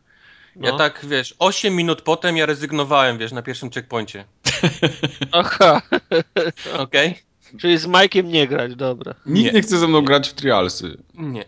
Ja 0.56 0.70
No. 0.72 0.78
tak, 0.78 1.06
wiesz, 1.08 1.34
8 1.38 1.76
minut 1.76 2.02
potem 2.02 2.36
ja 2.36 2.46
rezygnowałem, 2.46 3.18
wiesz, 3.18 3.32
na 3.32 3.42
pierwszym 3.42 3.70
checkpoincie. 3.70 4.24
Aha, 5.32 5.82
Okej? 6.78 7.18
czyli 7.60 7.78
z 7.78 7.86
Majkiem 7.86 8.28
nie 8.28 8.48
grać, 8.48 8.74
dobra. 8.74 9.14
Nikt 9.26 9.46
nie. 9.46 9.52
nie. 9.52 9.62
chce 9.62 9.78
ze 9.78 9.88
mną 9.88 10.02
grać 10.02 10.28
w 10.28 10.32
Trialsy. 10.34 10.96
Nie. 11.14 11.44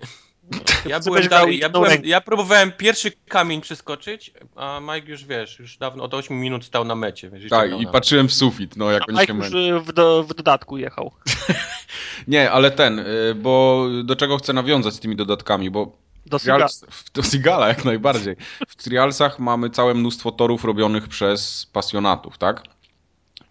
Ja 0.87 1.01
byłem 1.01 1.29
dalej, 1.29 1.59
ja, 1.59 1.69
byłem, 1.69 2.05
ja 2.05 2.21
próbowałem 2.21 2.73
pierwszy 2.73 3.13
kamień 3.29 3.61
przeskoczyć, 3.61 4.33
a 4.57 4.81
Mike 4.81 5.11
już, 5.11 5.25
wiesz, 5.25 5.59
już 5.59 5.77
dawno, 5.77 6.05
od 6.05 6.15
8 6.15 6.41
minut 6.41 6.65
stał 6.65 6.85
na 6.85 6.95
mecie. 6.95 7.31
Wiesz, 7.31 7.51
Tak, 7.51 7.73
i 7.81 7.85
na- 7.87 7.93
patrzyłem 7.93 8.29
w 8.29 8.33
sufit, 8.33 8.77
no 8.77 8.91
jak 8.91 9.03
A 9.03 9.07
oni 9.09 9.19
Mike 9.21 9.51
się 9.51 9.59
już 9.59 9.81
y, 9.81 9.85
w, 9.85 9.93
do, 9.93 10.23
w 10.23 10.35
dodatku 10.35 10.79
jechał. 10.79 11.13
Nie, 12.29 12.51
ale 12.51 12.71
ten, 12.71 12.99
y, 12.99 13.35
bo 13.35 13.87
do 14.05 14.17
czego 14.17 14.37
chcę 14.37 14.53
nawiązać 14.53 14.95
z 14.95 15.01
tymi 15.01 15.17
dodatkami, 15.17 15.71
bo 15.71 15.97
Do 16.27 16.39
Sigala. 16.39 16.67
Do 17.15 17.23
Sigala 17.23 17.69
jak 17.69 17.85
najbardziej. 17.85 18.37
W 18.69 18.77
Trialsach 18.77 19.39
mamy 19.39 19.71
całe 19.71 19.95
mnóstwo 19.95 20.33
torów 20.33 20.65
robionych 20.65 21.09
przez 21.09 21.67
pasjonatów, 21.73 22.39
tak? 22.39 22.63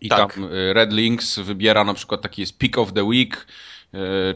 I 0.01 0.09
Tak. 0.09 0.33
tam 0.33 0.43
y, 0.43 0.73
Red 0.73 0.93
Links 0.93 1.39
wybiera 1.39 1.83
na 1.83 1.93
przykład 1.93 2.21
taki 2.21 2.41
jest 2.41 2.57
Pick 2.57 2.77
of 2.77 2.93
the 2.93 3.03
Week, 3.03 3.47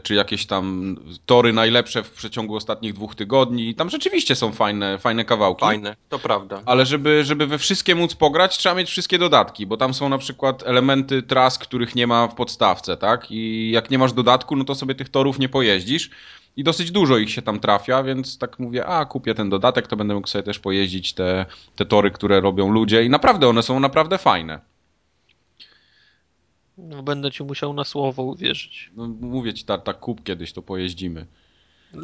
czy 0.02 0.14
jakieś 0.14 0.46
tam 0.46 0.96
tory 1.26 1.52
najlepsze 1.52 2.02
w 2.02 2.10
przeciągu 2.10 2.56
ostatnich 2.56 2.92
dwóch 2.92 3.14
tygodni. 3.14 3.68
I 3.68 3.74
tam 3.74 3.90
rzeczywiście 3.90 4.36
są 4.36 4.52
fajne, 4.52 4.98
fajne 4.98 5.24
kawałki. 5.24 5.60
Fajne, 5.60 5.96
to 6.08 6.18
prawda. 6.18 6.62
Ale 6.66 6.86
żeby, 6.86 7.24
żeby 7.24 7.46
we 7.46 7.58
wszystkie 7.58 7.94
móc 7.94 8.14
pograć, 8.14 8.58
trzeba 8.58 8.74
mieć 8.74 8.90
wszystkie 8.90 9.18
dodatki, 9.18 9.66
bo 9.66 9.76
tam 9.76 9.94
są 9.94 10.08
na 10.08 10.18
przykład 10.18 10.62
elementy 10.66 11.22
tras, 11.22 11.58
których 11.58 11.94
nie 11.94 12.06
ma 12.06 12.28
w 12.28 12.34
podstawce, 12.34 12.96
tak? 12.96 13.26
I 13.30 13.70
jak 13.70 13.90
nie 13.90 13.98
masz 13.98 14.12
dodatku, 14.12 14.56
no 14.56 14.64
to 14.64 14.74
sobie 14.74 14.94
tych 14.94 15.08
torów 15.08 15.38
nie 15.38 15.48
pojeździsz. 15.48 16.10
I 16.56 16.64
dosyć 16.64 16.90
dużo 16.90 17.18
ich 17.18 17.30
się 17.30 17.42
tam 17.42 17.60
trafia, 17.60 18.02
więc 18.02 18.38
tak 18.38 18.58
mówię, 18.58 18.86
a 18.86 19.04
kupię 19.04 19.34
ten 19.34 19.50
dodatek, 19.50 19.86
to 19.86 19.96
będę 19.96 20.14
mógł 20.14 20.28
sobie 20.28 20.42
też 20.42 20.58
pojeździć 20.58 21.12
te, 21.12 21.46
te 21.76 21.84
tory, 21.84 22.10
które 22.10 22.40
robią 22.40 22.72
ludzie 22.72 23.04
i 23.04 23.10
naprawdę 23.10 23.48
one 23.48 23.62
są 23.62 23.80
naprawdę 23.80 24.18
fajne. 24.18 24.73
No, 26.78 27.02
będę 27.02 27.30
ci 27.30 27.44
musiał 27.44 27.72
na 27.72 27.84
słowo 27.84 28.22
uwierzyć. 28.22 28.90
No, 28.96 29.08
mówię 29.08 29.54
ci, 29.54 29.64
tak 29.84 30.00
kup 30.00 30.22
kiedyś, 30.22 30.52
to 30.52 30.62
pojeździmy. 30.62 31.26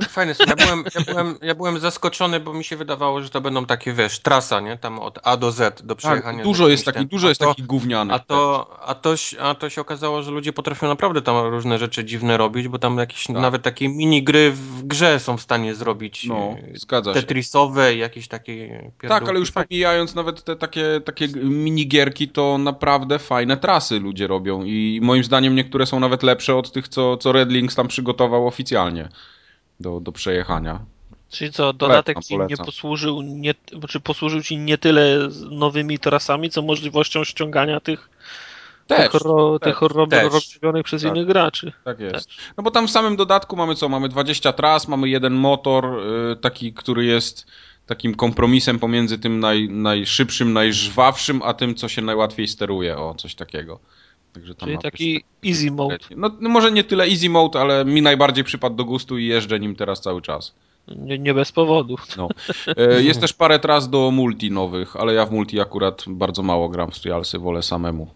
Fajne 0.08 0.34
są. 0.34 0.44
Ja 0.48 0.56
byłem, 0.56 0.84
ja, 0.94 1.12
byłem, 1.12 1.38
ja 1.42 1.54
byłem 1.54 1.78
zaskoczony, 1.78 2.40
bo 2.40 2.52
mi 2.52 2.64
się 2.64 2.76
wydawało, 2.76 3.22
że 3.22 3.30
to 3.30 3.40
będą 3.40 3.66
takie, 3.66 3.92
wiesz, 3.92 4.18
trasa, 4.18 4.60
nie? 4.60 4.76
Tam 4.76 4.98
od 4.98 5.18
A 5.22 5.36
do 5.36 5.52
Z 5.52 5.82
do 5.82 5.96
przejechania. 5.96 6.38
Tak, 6.38 6.44
dużo 6.44 6.68
jest 6.68 6.84
takich, 6.84 7.08
dużo 7.08 7.28
jest 7.28 7.40
takich 7.40 7.66
gównianych. 7.66 8.16
A 8.16 8.18
to, 8.18 8.70
a, 8.86 8.94
to, 8.94 9.16
się- 9.16 9.40
a 9.40 9.54
to 9.54 9.70
się 9.70 9.80
okazało, 9.80 10.22
że 10.22 10.30
ludzie 10.30 10.52
potrafią 10.52 10.88
naprawdę 10.88 11.22
tam 11.22 11.46
różne 11.46 11.78
rzeczy 11.78 12.04
dziwne 12.04 12.36
robić, 12.36 12.68
bo 12.68 12.78
tam 12.78 12.98
jakieś 12.98 13.26
Tak. 13.26 13.36
nawet 13.36 13.62
takie 13.62 13.88
minigry 13.88 14.50
w 14.50 14.82
grze 14.82 15.20
są 15.20 15.36
w 15.36 15.42
stanie 15.42 15.74
zrobić. 15.74 16.24
No, 16.24 16.34
e, 16.74 16.78
zgadza 16.78 17.14
się. 17.14 17.20
Tetrisowe, 17.20 17.96
jakieś 17.96 18.28
takie 18.28 18.90
Tak, 19.08 19.28
ale 19.28 19.38
już 19.38 19.52
pomijając 19.52 20.14
nawet 20.14 20.44
te 20.44 20.56
takie, 20.56 21.00
takie 21.04 21.28
minigierki, 21.44 22.28
to 22.28 22.58
naprawdę 22.58 23.18
fajne 23.18 23.56
trasy 23.56 24.00
ludzie 24.00 24.26
robią 24.26 24.64
i 24.64 25.00
moim 25.02 25.24
zdaniem 25.24 25.54
niektóre 25.54 25.86
są 25.86 26.00
nawet 26.00 26.22
lepsze 26.22 26.56
od 26.56 26.72
tych, 26.72 26.88
co, 26.88 27.16
co 27.16 27.32
Red 27.32 27.50
Links 27.50 27.74
tam 27.74 27.88
przygotował 27.88 28.46
oficjalnie 28.46 29.08
do, 29.80 30.00
do 30.00 30.12
przejechania. 30.12 30.80
Czyli 31.30 31.52
co, 31.52 31.72
dodatek 31.72 32.14
Polecam, 32.14 32.22
ci 32.28 32.34
nie 32.34 32.38
polecam. 32.38 32.66
posłużył, 32.66 33.22
nie, 33.22 33.54
czy 33.88 34.00
posłużył 34.00 34.42
ci 34.42 34.56
nie 34.58 34.78
tyle 34.78 35.28
nowymi 35.50 35.98
trasami, 35.98 36.50
co 36.50 36.62
możliwością 36.62 37.24
ściągania 37.24 37.80
tych, 37.80 38.10
Też, 38.86 39.12
tych, 39.12 39.20
ro, 39.20 39.58
też, 39.58 39.68
tych 39.72 39.80
ro, 39.82 40.06
też. 40.06 40.54
robionych 40.54 40.84
przez 40.84 41.02
Tak. 41.02 41.12
innych 41.12 41.26
graczy. 41.26 41.72
tak 41.84 42.00
jest. 42.00 42.26
Też. 42.28 42.36
No 42.56 42.62
bo 42.62 42.70
tam 42.70 42.86
w 42.86 42.90
samym 42.90 43.16
dodatku 43.16 43.56
mamy 43.56 43.74
co? 43.74 43.88
Mamy 43.88 44.08
20 44.08 44.52
tras, 44.52 44.88
mamy 44.88 45.08
jeden 45.08 45.32
motor, 45.34 45.84
y, 46.32 46.36
taki, 46.36 46.72
który 46.72 47.04
jest 47.04 47.46
takim 47.86 48.14
kompromisem 48.14 48.78
pomiędzy 48.78 49.18
tym 49.18 49.40
naj, 49.40 49.68
najszybszym, 49.68 50.52
najżwawszym, 50.52 51.42
a 51.44 51.54
tym, 51.54 51.74
co 51.74 51.88
się 51.88 52.02
najłatwiej 52.02 52.48
steruje. 52.48 52.98
O, 52.98 53.14
coś 53.14 53.34
takiego. 53.34 53.80
Także 54.32 54.54
tam 54.54 54.66
Czyli 54.68 54.78
taki 54.78 55.24
easy 55.46 55.70
mode. 55.70 55.98
No, 56.16 56.30
no 56.40 56.48
może 56.48 56.72
nie 56.72 56.84
tyle 56.84 57.04
easy 57.04 57.30
mode, 57.30 57.60
ale 57.60 57.84
mi 57.84 58.02
najbardziej 58.02 58.44
przypadł 58.44 58.76
do 58.76 58.84
gustu 58.84 59.18
i 59.18 59.26
jeżdżę 59.26 59.60
nim 59.60 59.76
teraz 59.76 60.00
cały 60.00 60.22
czas. 60.22 60.54
Nie, 60.96 61.18
nie 61.18 61.34
bez 61.34 61.52
powodu. 61.52 61.96
No. 62.16 62.28
E, 62.76 63.02
Jest 63.02 63.20
też 63.20 63.32
parę 63.32 63.58
tras 63.58 63.90
do 63.90 64.10
multi 64.10 64.50
nowych, 64.50 64.96
ale 64.96 65.14
ja 65.14 65.26
w 65.26 65.32
multi 65.32 65.60
akurat 65.60 66.04
bardzo 66.08 66.42
mało 66.42 66.68
gram 66.68 66.90
w 66.90 67.00
Trialsy, 67.00 67.38
wolę 67.38 67.62
samemu. 67.62 68.08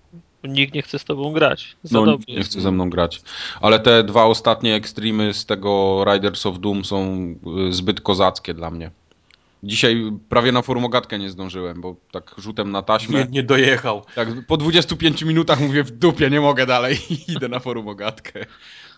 Nikt 0.45 0.75
nie 0.75 0.83
chce 0.83 0.99
z 0.99 1.05
tobą 1.05 1.33
grać. 1.33 1.77
Za 1.83 2.01
No, 2.01 2.13
nikt 2.13 2.29
nie 2.29 2.43
chce 2.43 2.61
ze 2.61 2.73
mną 2.73 2.91
grać. 2.91 3.23
Ale 3.61 3.81
te 3.81 4.05
dwa 4.05 4.25
ostatnie 4.25 4.75
ekstremy 4.75 5.35
z 5.35 5.47
tego 5.47 6.05
Riders 6.13 6.47
of 6.47 6.59
Doom 6.59 6.85
są 6.85 7.27
y, 7.69 7.73
zbyt 7.73 8.01
kozackie 8.01 8.55
dla 8.55 8.71
mnie. 8.71 8.91
Dzisiaj 9.65 10.13
prawie 10.29 10.53
na 10.53 10.63
formogatkę 10.63 11.19
nie 11.19 11.31
zdążyłem, 11.31 11.81
bo 11.81 11.97
tak 12.11 12.35
rzutem 12.39 12.71
na 12.71 12.83
taśmę. 12.83 13.19
Nie, 13.19 13.27
nie 13.31 13.43
dojechał. 13.43 14.03
Tak, 14.15 14.29
po 14.47 14.57
25 14.57 15.23
minutach 15.23 15.61
mówię 15.61 15.85
w 15.85 15.91
dupie, 15.91 16.31
nie 16.31 16.41
mogę 16.41 16.67
dalej 16.67 16.99
i 17.11 17.33
idę 17.33 17.49
na 17.49 17.61
forumogatkę. 17.61 18.47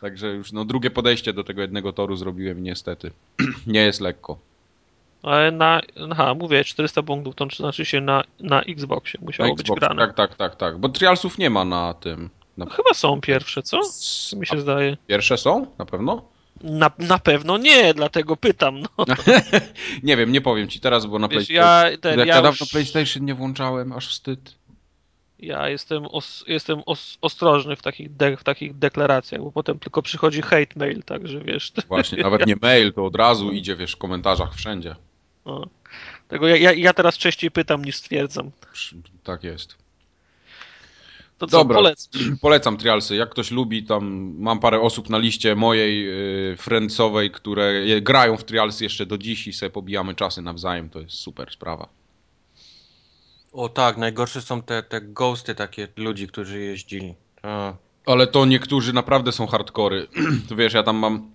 Także 0.01 0.27
już 0.29 0.53
no, 0.53 0.65
drugie 0.65 0.91
podejście 0.91 1.33
do 1.33 1.45
tego 1.45 1.63
jednego 1.63 1.93
toru 1.93 2.17
zrobiłem 2.17 2.63
niestety. 2.63 3.11
nie 3.67 3.81
jest 3.81 4.01
lekko. 4.01 4.39
Ale 5.23 5.51
na, 5.51 5.81
aha, 6.11 6.35
mówię, 6.35 6.65
400 6.65 7.03
punktów, 7.03 7.35
to 7.35 7.47
znaczy 7.57 7.85
się 7.85 8.01
na, 8.01 8.25
na 8.41 8.63
Xboxie 8.63 9.21
musiało 9.23 9.49
Na 9.49 9.55
być 9.55 9.61
Xbox, 9.71 9.81
grane. 9.81 10.07
tak, 10.07 10.15
tak, 10.17 10.37
tak, 10.37 10.57
tak. 10.57 10.79
Bo 10.79 10.89
trialsów 10.89 11.39
nie 11.39 11.51
ma 11.51 11.65
na 11.65 11.95
tym. 11.95 12.31
Na... 12.57 12.65
No, 12.65 12.71
chyba 12.71 12.95
są 12.95 13.21
pierwsze, 13.21 13.63
co? 13.63 13.81
Co 13.83 14.37
mi 14.37 14.47
się 14.47 14.61
zdaje. 14.61 14.97
Pierwsze 15.07 15.39
są? 15.39 15.67
Na 15.79 15.87
pewno? 15.87 16.23
Na, 16.63 16.91
na 16.99 17.19
pewno 17.19 17.59
nie, 17.59 17.95
dlatego 17.95 18.37
pytam. 18.37 18.81
No. 18.81 18.89
nie 20.03 20.17
wiem, 20.17 20.33
nie 20.33 20.41
powiem 20.41 20.69
ci 20.69 20.81
teraz, 20.81 21.07
bo 21.07 21.19
na 21.19 21.29
Wiesz, 21.29 21.47
PlayStation. 21.47 21.93
ja, 21.93 21.99
ten, 21.99 22.19
Jak 22.19 22.29
ja, 22.29 22.35
ja 22.35 22.41
już, 22.41 22.59
dawno 22.59 22.67
PlayStation 22.73 23.25
nie 23.25 23.35
włączałem, 23.35 23.93
aż 23.93 24.09
wstyd. 24.09 24.55
ja 25.39 25.69
jestem, 25.69 26.07
os, 26.07 26.45
jestem 26.47 26.83
os, 26.87 27.19
ostrożny 27.21 27.77
w 27.77 27.83
takich, 27.83 28.17
de, 28.17 28.37
w 28.37 28.45
takich 28.45 28.79
deklaracjach, 28.79 29.43
bo 29.43 29.53
potem 29.53 29.79
tylko 29.79 30.03
przychodzi 30.03 30.43
hate 30.43 30.75
mail, 30.77 31.03
także 31.03 31.41
wiesz. 31.41 31.73
Właśnie, 31.89 32.23
nawet 32.23 32.47
nie 32.51 32.57
mail, 32.63 32.93
to 32.93 33.05
od 33.05 33.17
razu 33.17 33.53
idzie, 33.53 33.77
wiesz, 33.77 33.93
w 33.93 33.99
komentarzach 33.99 34.55
wszędzie. 34.55 34.97
No. 35.47 35.67
Tego 36.29 36.49
ja, 36.49 36.57
ja, 36.57 36.73
ja 36.73 36.93
teraz 36.93 37.19
częściej 37.19 37.51
pytam 37.51 37.85
niż 37.85 37.97
stwierdzam. 37.97 38.51
Tak 39.23 39.45
jest. 39.45 39.86
To 41.39 41.47
co, 41.47 41.59
Dobra. 41.59 41.77
polecam. 41.77 42.13
Polecam 42.41 42.77
trialsy. 42.77 43.17
Jak 43.17 43.31
ktoś 43.31 43.51
lubi, 43.51 43.85
tam 43.85 44.35
mam 44.39 44.61
parę 44.61 44.81
osób 44.81 45.11
na 45.11 45.19
liście 45.19 45.55
mojej 45.55 46.05
yy, 46.05 46.57
friendsowej, 46.57 47.31
które 47.31 47.73
je, 47.73 48.03
grają 48.03 48.37
w 48.37 48.45
trialsy 48.45 48.85
jeszcze 48.85 49.07
do 49.07 49.19
dziś 49.19 49.47
i 49.47 49.53
sobie 49.53 49.71
pobijamy 49.71 50.15
czasy 50.15 50.43
nawzajem. 50.43 50.91
To 50.91 51.01
jest 51.01 51.17
super 51.17 51.53
sprawa. 51.53 51.89
O 53.53 53.69
tak, 53.69 53.97
najgorsze 53.97 54.43
są 54.43 54.63
te, 54.63 54.83
te 54.83 55.01
ghosty 55.01 55.55
takie 55.55 55.89
ludzi, 55.97 56.29
którzy 56.29 56.61
jeździli. 56.61 57.15
A. 57.43 57.73
Ale 58.07 58.27
to 58.27 58.45
niektórzy 58.45 58.93
naprawdę 58.93 59.33
są 59.33 59.47
hardkory. 59.47 60.07
to 60.49 60.57
wiesz, 60.57 60.73
ja 60.73 60.83
tam 60.83 60.97
mam 60.97 61.31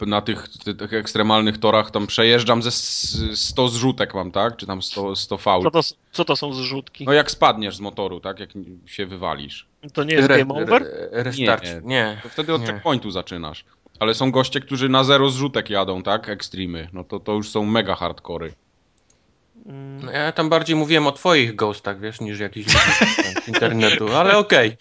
na 0.00 0.20
tych, 0.20 0.48
ty- 0.64 0.74
tych 0.74 0.92
ekstremalnych 0.92 1.58
torach, 1.58 1.90
tam 1.90 2.06
przejeżdżam 2.06 2.62
ze 2.62 2.68
s- 2.68 3.18
100 3.34 3.68
zrzutek 3.68 4.14
mam, 4.14 4.30
tak? 4.32 4.56
Czy 4.56 4.66
tam 4.66 4.82
100, 4.82 5.16
100 5.16 5.38
faul. 5.38 5.62
Co 5.62 5.70
to, 5.70 5.80
co 6.12 6.24
to 6.24 6.36
są 6.36 6.52
zrzutki? 6.52 7.04
No 7.04 7.12
jak 7.12 7.30
spadniesz 7.30 7.76
z 7.76 7.80
motoru, 7.80 8.20
tak? 8.20 8.40
Jak 8.40 8.50
się 8.86 9.06
wywalisz. 9.06 9.66
To 9.92 10.04
nie 10.04 10.14
jest 10.14 10.30
Re- 10.30 10.38
game 10.38 10.54
over? 10.62 10.82
re- 10.82 11.08
Restart. 11.22 11.64
Nie. 11.64 11.80
Nie. 11.84 12.20
To 12.22 12.28
wtedy 12.28 12.54
od 12.54 12.60
Nie. 12.60 12.66
checkpointu 12.66 13.10
zaczynasz. 13.10 13.64
Ale 14.00 14.14
są 14.14 14.30
goście, 14.30 14.60
którzy 14.60 14.88
na 14.88 15.04
zero 15.04 15.30
zrzutek 15.30 15.70
jadą, 15.70 16.02
tak? 16.02 16.28
Extremy. 16.28 16.88
No 16.92 17.04
to 17.04 17.20
to 17.20 17.32
już 17.32 17.48
są 17.50 17.64
mega 17.64 17.94
hardkory. 17.94 18.52
Mm, 19.66 20.04
No, 20.04 20.10
ja 20.12 20.32
tam 20.32 20.48
bardziej 20.48 20.76
mówiłem 20.76 21.06
o 21.06 21.12
twoich 21.12 21.54
ghostach, 21.56 22.00
wiesz, 22.00 22.20
niż 22.20 22.40
jakichś 22.40 22.72
z 23.44 23.48
internetu, 23.48 24.12
ale 24.12 24.38
okej. 24.38 24.76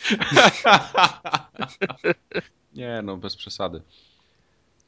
Nie, 2.75 3.01
no 3.03 3.17
bez 3.17 3.35
przesady. 3.35 3.81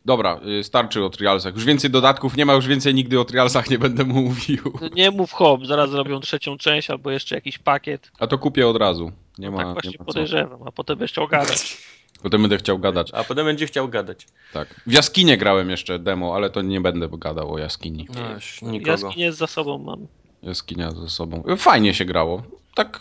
Dobra, 0.06 0.40
y, 0.60 0.64
starczy 0.64 1.04
o 1.04 1.10
Trialsach. 1.10 1.56
Już 1.56 1.66
więcej 1.66 1.90
dodatków 1.90 2.38
nie 2.38 2.46
ma, 2.46 2.54
już 2.54 2.68
więcej 2.68 2.94
nigdy 2.94 3.20
o 3.20 3.26
Trialsach 3.26 3.70
nie 3.70 3.80
będę 3.80 4.04
mówił. 4.04 4.74
No 4.82 4.88
nie 4.96 5.12
mów 5.12 5.32
hop, 5.32 5.66
zaraz 5.66 5.90
zrobią 5.90 6.20
trzecią 6.20 6.58
część 6.58 6.90
albo 6.90 7.12
jeszcze 7.12 7.36
jakiś 7.36 7.58
pakiet. 7.58 8.12
A 8.20 8.28
to 8.28 8.38
kupię 8.38 8.68
od 8.68 8.78
razu. 8.78 9.12
Nie 9.38 9.52
ma, 9.52 9.58
tak 9.58 9.68
nie 9.68 9.74
właśnie 9.74 9.92
ma 9.92 9.98
co. 9.98 10.06
podejrzewam, 10.06 10.64
a 10.68 10.72
potem 10.72 10.98
będziesz 10.98 11.12
chciał 11.12 11.28
gadać. 11.28 11.78
Potem 12.24 12.42
będę 12.42 12.58
chciał 12.58 12.80
gadać. 12.80 13.12
A 13.14 13.24
potem 13.24 13.46
będzie 13.46 13.68
chciał 13.68 13.90
gadać. 13.90 14.28
Tak. 14.54 14.82
W 14.88 14.92
jaskinie 14.92 15.38
grałem 15.38 15.70
jeszcze 15.70 16.00
demo, 16.00 16.36
ale 16.36 16.50
to 16.50 16.62
nie 16.62 16.82
będę 16.82 17.10
gadał 17.12 17.54
o 17.54 17.58
jaskini. 17.58 18.08
No, 18.16 18.34
już 18.34 18.62
nikogo. 18.62 18.92
Jaskinię 18.92 19.34
za 19.34 19.48
sobą 19.48 19.78
mam. 19.78 20.08
Jaskinia 20.44 20.92
ze 20.92 21.10
sobą. 21.10 21.44
Fajnie 21.58 21.94
się 21.94 22.06
grało. 22.06 22.44
Tak 22.76 23.00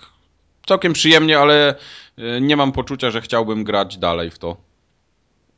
całkiem 0.67 0.93
przyjemnie, 0.93 1.39
ale 1.39 1.75
y, 2.19 2.41
nie 2.41 2.57
mam 2.57 2.73
poczucia, 2.73 3.11
że 3.11 3.21
chciałbym 3.21 3.65
grać 3.65 3.99
dalej 3.99 4.31
w 4.31 4.39
to. 4.39 4.57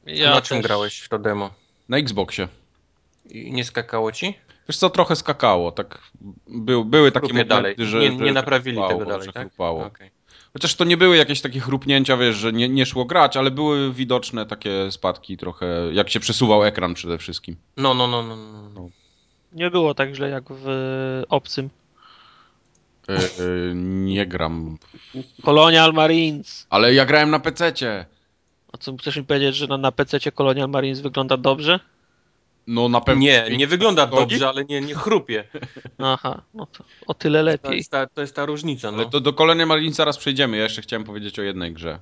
Ja 0.07 0.31
na 0.31 0.43
czym 0.43 0.61
grałeś 0.61 1.01
w 1.01 1.09
to 1.09 1.19
demo? 1.19 1.51
Na 1.89 1.97
Xboxie. 1.99 2.49
I 3.31 3.53
nie 3.53 3.65
skakało 3.65 4.13
ci? 4.13 4.35
Wiesz 4.69 4.77
co, 4.79 4.91
trochę 4.91 5.17
skakało, 5.17 5.73
tak 5.73 5.99
był, 6.49 6.85
były 6.85 7.13
takie 7.13 7.27
Chrupie 7.27 7.45
momenty, 7.45 7.49
dalej. 7.55 7.75
że... 7.79 7.99
nie, 7.99 8.19
że- 8.19 8.25
nie 8.25 8.33
naprawili 8.33 8.77
że 8.77 8.83
tego 8.83 8.89
chrupało, 8.99 9.19
dalej, 9.19 9.33
tak? 9.33 9.49
chrupało. 9.49 9.85
Okej. 9.87 10.11
Chociaż 10.53 10.75
to 10.75 10.85
nie 10.85 10.97
były 10.97 11.17
jakieś 11.17 11.41
takie 11.41 11.61
chrupnięcia, 11.61 12.17
wiesz, 12.17 12.37
że 12.37 12.53
nie, 12.53 12.69
nie 12.69 12.87
szło 12.87 13.05
grać, 13.05 13.37
ale 13.37 13.51
były 13.51 13.93
widoczne 13.93 14.47
takie 14.47 14.93
spadki 14.93 15.37
trochę, 15.37 15.67
jak 15.93 16.11
się 16.11 16.21
przesuwał 16.21 16.65
ekran 16.65 16.95
przede 16.95 17.19
wszystkim. 17.19 17.57
No, 17.77 17.95
no, 17.95 18.07
no, 18.07 18.23
no, 18.23 18.37
no, 18.37 18.71
no. 18.75 18.89
Nie 19.53 19.71
było 19.71 19.95
tak 19.95 20.15
źle 20.15 20.29
jak 20.29 20.45
w 20.51 21.23
obcym. 21.29 21.71
Y, 23.11 23.43
y, 23.43 23.73
nie 23.75 24.27
gram. 24.27 24.79
Colonial 25.45 25.93
Marines. 25.93 26.67
Ale 26.71 26.95
ja 26.95 27.07
grałem 27.07 27.31
na 27.31 27.39
PC-cie. 27.39 28.07
A 28.77 28.79
co 28.79 28.97
chcesz 28.97 29.17
mi 29.17 29.25
powiedzieć, 29.25 29.57
że 29.57 29.67
na, 29.67 29.77
na 29.79 29.93
PC 29.93 30.33
Colonial 30.33 30.69
Marines 30.69 31.01
wygląda 31.01 31.37
dobrze? 31.37 31.81
No 32.67 32.89
na 32.89 33.01
pewno. 33.01 33.23
Nie, 33.23 33.57
nie 33.57 33.67
wygląda 33.67 34.07
Chodzi? 34.07 34.21
dobrze, 34.21 34.49
ale 34.49 34.65
nie, 34.65 34.81
nie 34.81 34.95
chrupie. 34.95 35.45
Aha, 35.99 36.43
no 36.55 36.67
to 36.67 36.85
o 37.07 37.15
tyle 37.15 37.39
To 37.39 37.45
lepiej. 37.45 37.77
jest 37.77 37.91
ta, 37.91 38.07
to 38.07 38.21
jest 38.21 38.37
ta 38.37 38.47
różnica, 38.47 38.91
no. 38.91 38.99
Ale 38.99 39.07
to 39.11 39.21
do 39.21 39.33
Colonial 39.33 39.67
Marines 39.69 39.97
zaraz 39.97 40.19
przejdziemy. 40.19 40.57
Ja 40.57 40.63
jeszcze 40.63 40.83
chciałem 40.83 41.05
powiedzieć 41.05 41.39
o 41.39 41.43
jednej 41.43 41.73
grze. 41.73 41.99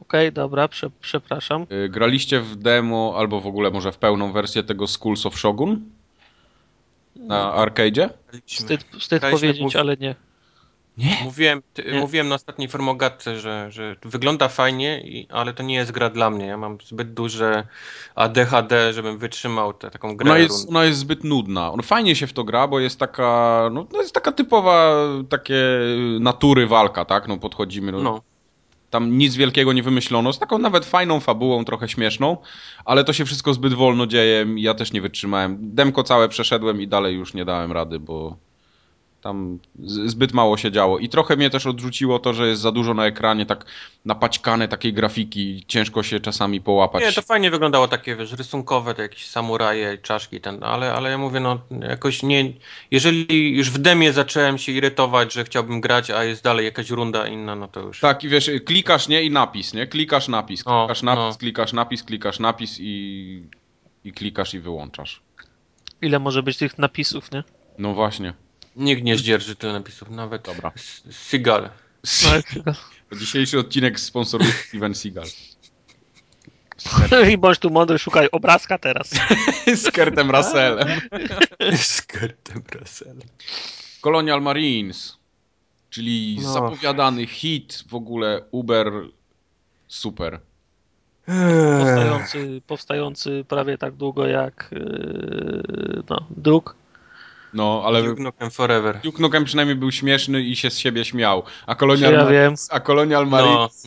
Okej, 0.00 0.32
dobra, 0.32 0.68
prze, 0.68 0.90
przepraszam. 1.00 1.66
Y, 1.72 1.88
Graliście 1.88 2.40
w 2.40 2.56
demo, 2.56 3.14
albo 3.16 3.40
w 3.40 3.46
ogóle 3.46 3.70
może 3.70 3.92
w 3.92 3.98
pełną 3.98 4.32
wersję 4.32 4.62
tego 4.62 4.86
Skulls 4.86 5.26
of 5.26 5.38
Shogun? 5.38 5.80
Na 7.16 7.66
arcade'zie? 7.66 8.08
Wstyd, 8.46 8.84
wstyd 8.98 9.22
powiedzieć, 9.22 9.76
ale 9.76 9.96
nie. 9.96 10.14
Nie. 10.98 11.16
Mówiłem, 11.24 11.62
ty, 11.74 11.84
Nie. 11.92 12.00
mówiłem 12.00 12.28
na 12.28 12.34
ostatniej 12.34 12.68
formogatce, 12.68 13.40
że, 13.40 13.66
że 13.70 13.96
wygląda 14.02 14.48
fajnie, 14.48 15.00
i, 15.00 15.28
ale 15.30 15.52
to 15.52 15.62
nie 15.62 15.74
jest 15.74 15.92
gra 15.92 16.10
dla 16.10 16.30
mnie. 16.30 16.46
Ja 16.46 16.56
mam 16.56 16.78
zbyt 16.84 17.14
duże 17.14 17.66
ADHD, 18.14 18.92
żebym 18.92 19.18
wytrzymał 19.18 19.72
tę 19.72 19.90
taką 19.90 20.16
grę. 20.16 20.30
Ona 20.30 20.38
jest, 20.38 20.68
ona 20.68 20.84
jest 20.84 20.98
zbyt 20.98 21.24
nudna. 21.24 21.72
On 21.72 21.82
fajnie 21.82 22.16
się 22.16 22.26
w 22.26 22.32
to 22.32 22.44
gra, 22.44 22.68
bo 22.68 22.80
jest 22.80 22.98
taka, 22.98 23.60
no 23.72 23.84
to 23.84 24.00
jest 24.02 24.14
taka 24.14 24.32
typowa 24.32 24.94
takie 25.28 25.64
natury 26.20 26.66
walka, 26.66 27.04
tak? 27.04 27.28
No 27.28 27.36
podchodzimy, 27.38 27.92
no, 27.92 28.00
No, 28.00 28.22
tam 28.90 29.18
nic 29.18 29.36
wielkiego 29.36 29.72
nie 29.72 29.82
wymyślono, 29.82 30.32
z 30.32 30.38
taką 30.38 30.58
nawet 30.58 30.84
fajną 30.84 31.20
fabułą, 31.20 31.64
trochę 31.64 31.88
śmieszną, 31.88 32.36
ale 32.84 33.04
to 33.04 33.12
się 33.12 33.24
wszystko 33.24 33.54
zbyt 33.54 33.74
wolno 33.74 34.06
dzieje, 34.06 34.46
ja 34.56 34.74
też 34.74 34.92
nie 34.92 35.00
wytrzymałem. 35.00 35.58
Demko 35.60 36.02
całe 36.02 36.28
przeszedłem 36.28 36.82
i 36.82 36.88
dalej 36.88 37.16
już 37.16 37.34
nie 37.34 37.44
dałem 37.44 37.72
rady, 37.72 38.00
bo 38.00 38.36
tam 39.24 39.58
zbyt 39.84 40.32
mało 40.32 40.56
się 40.56 40.72
działo. 40.72 40.98
I 40.98 41.08
trochę 41.08 41.36
mnie 41.36 41.50
też 41.50 41.66
odrzuciło 41.66 42.18
to, 42.18 42.34
że 42.34 42.48
jest 42.48 42.62
za 42.62 42.72
dużo 42.72 42.94
na 42.94 43.06
ekranie, 43.06 43.46
tak 43.46 43.64
napaćkane 44.04 44.68
takiej 44.68 44.92
grafiki, 44.92 45.64
ciężko 45.68 46.02
się 46.02 46.20
czasami 46.20 46.60
połapać. 46.60 47.02
nie, 47.02 47.12
to 47.12 47.22
fajnie 47.22 47.50
wyglądało 47.50 47.88
takie, 47.88 48.16
wiesz, 48.16 48.32
rysunkowe, 48.32 48.94
te 48.94 49.02
jakieś 49.02 49.26
samuraje, 49.26 49.98
czaszki, 49.98 50.40
ten, 50.40 50.64
ale, 50.64 50.92
ale 50.94 51.10
ja 51.10 51.18
mówię, 51.18 51.40
no 51.40 51.58
jakoś 51.88 52.22
nie, 52.22 52.52
jeżeli 52.90 53.56
już 53.56 53.70
w 53.70 53.78
demie 53.78 54.12
zacząłem 54.12 54.58
się 54.58 54.72
irytować, 54.72 55.32
że 55.32 55.44
chciałbym 55.44 55.80
grać, 55.80 56.10
a 56.10 56.24
jest 56.24 56.44
dalej 56.44 56.64
jakaś 56.64 56.90
runda 56.90 57.28
inna, 57.28 57.56
no 57.56 57.68
to 57.68 57.80
już. 57.80 58.00
Tak, 58.00 58.24
i 58.24 58.28
wiesz, 58.28 58.50
klikasz, 58.64 59.08
nie? 59.08 59.22
I 59.22 59.30
napis, 59.30 59.74
nie? 59.74 59.86
Klikasz, 59.86 60.28
napis, 60.28 60.62
O, 60.66 60.86
klikasz, 60.86 61.02
napis, 61.02 61.34
no. 61.34 61.38
klikasz, 61.38 61.72
napis, 61.72 62.02
klikasz, 62.02 62.38
napis 62.40 62.76
i, 62.80 63.42
i 64.04 64.12
klikasz 64.12 64.54
i 64.54 64.60
wyłączasz. 64.60 65.22
Ile 66.02 66.18
może 66.18 66.42
być 66.42 66.56
tych 66.56 66.78
napisów, 66.78 67.32
nie? 67.32 67.44
No 67.78 67.94
właśnie. 67.94 68.43
Nikt 68.76 69.02
nie 69.02 69.16
zdzierży 69.16 69.56
tyle 69.56 69.72
napisów, 69.72 70.10
nawet 70.10 70.42
Dobra. 70.42 70.72
Seagal. 71.10 71.70
Dzisiejszy 73.12 73.58
odcinek 73.58 74.00
sponsoruje 74.00 74.52
Steven 74.52 74.94
Seagal. 74.94 75.26
I 77.32 77.38
bądź 77.38 77.58
tu 77.58 77.70
mądry, 77.70 77.98
szukaj 77.98 78.28
obrazka 78.32 78.78
teraz. 78.78 79.10
Z 79.82 79.90
Kurtem 79.90 80.30
Russellem. 80.30 81.00
Z 81.76 82.02
Kurtem 82.02 82.62
Russellem. 82.80 83.28
Colonial 84.00 84.42
Marines, 84.42 85.16
czyli 85.90 86.38
No. 86.42 86.52
zapowiadany 86.52 87.26
hit 87.26 87.84
w 87.88 87.94
ogóle 87.94 88.42
Uber 88.50 88.92
super. 89.88 90.40
Powstający, 91.78 92.62
powstający 92.66 93.44
prawie 93.48 93.78
tak 93.78 93.94
długo 93.94 94.26
jak 94.26 94.68
yy, 94.72 96.02
no, 96.10 96.26
Duke. 96.30 96.74
No, 97.54 97.82
ale 97.86 98.02
Duke 98.02 98.22
Nukem 98.22 98.50
Forever. 98.50 99.00
Duke 99.04 99.22
Nukem 99.22 99.44
przynajmniej 99.44 99.76
był 99.76 99.92
śmieszny 99.92 100.42
i 100.42 100.56
się 100.56 100.70
z 100.70 100.78
siebie 100.78 101.04
śmiał. 101.04 101.42
A 101.66 101.74
Colonial, 101.74 102.12
Ja 102.12 102.24
Marines, 102.24 102.68
a 102.72 102.80
Colonial 102.80 103.24
No, 103.24 103.30
Marines 103.30 103.84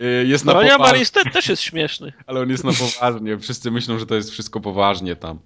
nie. 0.00 0.06
y, 0.06 0.26
jest 0.26 0.44
na 0.44 0.52
Colonial 0.52 0.76
poważnie. 0.76 0.92
Marines 0.92 1.10
te, 1.10 1.24
też 1.24 1.48
jest 1.48 1.62
śmieszny. 1.62 2.12
Ale 2.26 2.40
on 2.40 2.50
jest 2.50 2.64
na 2.64 2.72
poważnie. 2.72 3.38
Wszyscy 3.38 3.70
myślą, 3.70 3.98
że 3.98 4.06
to 4.06 4.14
jest 4.14 4.30
wszystko 4.30 4.60
poważnie 4.60 5.16
tam. 5.16 5.38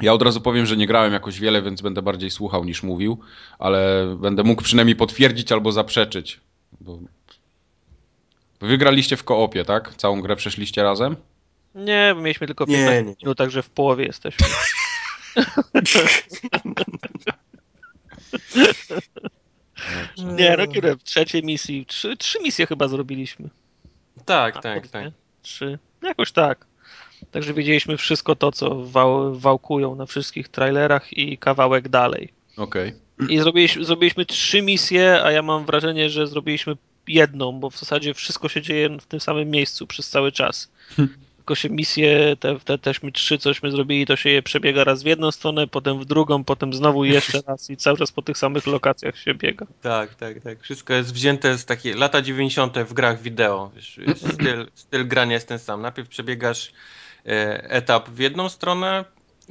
Ja 0.00 0.12
od 0.12 0.22
razu 0.22 0.40
powiem, 0.40 0.66
że 0.66 0.76
nie 0.76 0.86
grałem 0.86 1.12
jakoś 1.12 1.40
wiele, 1.40 1.62
więc 1.62 1.82
będę 1.82 2.02
bardziej 2.02 2.30
słuchał 2.30 2.64
niż 2.64 2.82
mówił, 2.82 3.18
ale 3.58 4.06
będę 4.20 4.42
mógł 4.42 4.62
przynajmniej 4.62 4.96
potwierdzić 4.96 5.52
albo 5.52 5.72
zaprzeczyć. 5.72 6.40
Bo... 6.80 6.98
Wy 8.60 8.78
graliście 8.78 9.16
w 9.16 9.24
koopie, 9.24 9.64
tak? 9.64 9.94
Całą 9.96 10.20
grę 10.22 10.36
przeszliście 10.36 10.82
razem? 10.82 11.16
Nie, 11.74 12.14
mieliśmy 12.16 12.46
tylko 12.46 12.64
Nie, 12.64 12.76
15 12.76 13.02
nie. 13.04 13.14
minut, 13.22 13.38
także 13.38 13.62
w 13.62 13.70
połowie 13.70 14.04
jesteśmy. 14.06 14.46
Nie, 20.18 20.56
no 20.58 20.66
kiedy 20.66 20.96
w 20.96 21.02
trzeciej 21.02 21.42
misji, 21.42 21.86
trzy, 21.86 22.16
trzy 22.16 22.38
misje 22.40 22.66
chyba 22.66 22.88
zrobiliśmy. 22.88 23.48
Tak, 24.24 24.56
A, 24.56 24.60
tak, 24.60 24.84
nie? 24.84 24.90
tak. 24.90 25.12
Trzy. 25.42 25.78
Jakoś 26.02 26.32
tak. 26.32 26.66
Także 27.30 27.54
wiedzieliśmy 27.54 27.96
wszystko 27.96 28.36
to, 28.36 28.52
co 28.52 28.84
wał, 28.84 29.34
wałkują 29.34 29.94
na 29.94 30.06
wszystkich 30.06 30.48
trailerach 30.48 31.12
i 31.12 31.38
kawałek 31.38 31.88
dalej. 31.88 32.32
Okej. 32.56 32.94
I 33.28 33.38
zrobiliśmy, 33.38 33.84
zrobiliśmy 33.84 34.26
trzy 34.26 34.62
misje, 34.62 35.22
a 35.22 35.32
ja 35.32 35.42
mam 35.42 35.66
wrażenie, 35.66 36.10
że 36.10 36.26
zrobiliśmy 36.26 36.76
jedną, 37.08 37.60
bo 37.60 37.70
w 37.70 37.78
zasadzie 37.78 38.14
wszystko 38.14 38.48
się 38.48 38.62
dzieje 38.62 38.88
w 39.00 39.06
tym 39.06 39.20
samym 39.20 39.50
miejscu 39.50 39.86
przez 39.86 40.08
cały 40.08 40.32
czas. 40.32 40.70
Tylko 41.42 41.54
się 41.54 41.70
misje, 41.70 42.36
te, 42.36 42.60
te 42.60 42.78
teśmy 42.78 43.12
trzy, 43.12 43.38
cośmy 43.38 43.70
zrobili, 43.70 44.06
to 44.06 44.16
się 44.16 44.30
je 44.30 44.42
przebiega 44.42 44.84
raz 44.84 45.02
w 45.02 45.06
jedną 45.06 45.30
stronę, 45.30 45.66
potem 45.66 46.00
w 46.00 46.04
drugą, 46.04 46.44
potem 46.44 46.74
znowu 46.74 47.04
jeszcze 47.04 47.40
raz 47.48 47.70
i 47.70 47.76
cały 47.76 47.98
czas 47.98 48.12
po 48.12 48.22
tych 48.22 48.38
samych 48.38 48.66
lokacjach 48.66 49.18
się 49.18 49.34
biega. 49.34 49.66
Tak, 49.80 50.14
tak, 50.14 50.40
tak. 50.40 50.60
Wszystko 50.60 50.94
jest 50.94 51.14
wzięte 51.14 51.58
z 51.58 51.64
takie 51.64 51.94
lata 51.94 52.22
90. 52.22 52.78
w 52.78 52.92
grach 52.92 53.22
wideo. 53.22 53.70
Wiesz, 53.74 54.00
styl, 54.16 54.66
styl 54.74 55.08
grania 55.08 55.34
jest 55.34 55.48
ten 55.48 55.58
sam. 55.58 55.82
Najpierw 55.82 56.08
przebiegasz 56.08 56.72
e, 57.26 57.70
etap 57.70 58.08
w 58.08 58.18
jedną 58.18 58.48
stronę, 58.48 59.04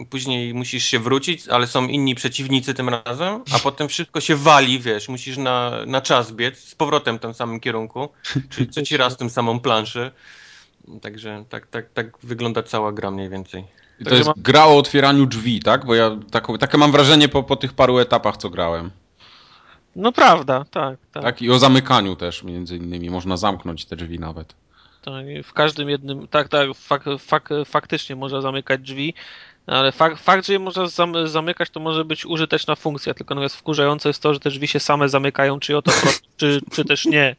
później 0.10 0.54
musisz 0.54 0.86
się 0.86 1.00
wrócić, 1.00 1.48
ale 1.48 1.68
są 1.68 1.88
inni 1.88 2.16
przeciwnicy 2.16 2.74
tym 2.74 2.90
razem, 2.90 3.44
a 3.56 3.60
potem 3.60 3.90
wszystko 3.90 4.22
się 4.22 4.36
wali, 4.36 4.80
wiesz, 4.80 5.10
musisz 5.10 5.38
na, 5.38 5.72
na 5.88 6.02
czas 6.02 6.32
biec 6.32 6.60
z 6.60 6.76
powrotem 6.76 7.18
w 7.18 7.22
tym 7.22 7.34
samym 7.34 7.60
kierunku, 7.60 8.10
czyli 8.50 8.68
trzeci 8.74 8.98
raz 8.98 9.18
tym 9.18 9.30
samą 9.30 9.60
planszę. 9.60 10.12
Także 11.02 11.46
tak, 11.50 11.68
tak, 11.68 11.90
tak 11.94 12.18
wygląda 12.24 12.64
cała 12.64 12.92
gra 12.92 13.12
mniej 13.12 13.30
więcej. 13.30 13.62
I 14.00 14.04
to 14.04 14.10
Także 14.10 14.18
jest 14.18 14.28
mam- 14.28 14.44
gra 14.44 14.66
o 14.66 14.78
otwieraniu 14.78 15.26
drzwi, 15.26 15.60
tak? 15.60 15.86
Bo 15.86 15.96
ja 15.96 16.18
taką, 16.32 16.58
takie 16.58 16.78
mam 16.78 16.92
wrażenie 16.92 17.30
po, 17.30 17.44
po 17.44 17.56
tych 17.56 17.74
paru 17.74 17.98
etapach, 17.98 18.38
co 18.38 18.50
grałem. 18.50 18.92
No 19.96 20.12
prawda, 20.12 20.66
tak, 20.72 21.00
tak. 21.12 21.24
Tak? 21.24 21.42
I 21.42 21.52
o 21.52 21.60
zamykaniu 21.60 22.16
też 22.16 22.44
między 22.44 22.78
innymi. 22.78 23.10
Można 23.10 23.38
zamknąć 23.38 23.86
te 23.86 23.96
drzwi 23.96 24.20
nawet. 24.20 24.56
Tak, 25.02 25.26
w 25.44 25.54
każdym 25.54 25.90
jednym, 25.90 26.28
tak, 26.28 26.50
tak, 26.50 26.70
fak, 26.76 27.04
fak, 27.20 27.50
faktycznie 27.66 28.16
można 28.16 28.42
zamykać 28.42 28.82
drzwi, 28.82 29.14
ale 29.68 29.92
fakt, 29.92 30.24
fakt, 30.24 30.46
że 30.46 30.54
je 30.54 30.60
można 30.60 30.88
zam, 30.88 31.28
zamykać, 31.28 31.70
to 31.70 31.80
może 31.80 32.06
być 32.06 32.26
użyteczna 32.26 32.76
funkcja, 32.76 33.14
tylko 33.14 33.36
natomiast 33.36 33.56
wkurzające 33.56 34.10
jest 34.10 34.22
to, 34.22 34.34
że 34.34 34.40
te 34.40 34.50
drzwi 34.50 34.68
się 34.68 34.80
same 34.80 35.10
zamykają, 35.10 35.60
czy 35.60 35.78
o 35.78 35.82
to 35.82 35.92
czy, 36.38 36.62
czy 36.72 36.86
też 36.86 37.06
nie. 37.06 37.36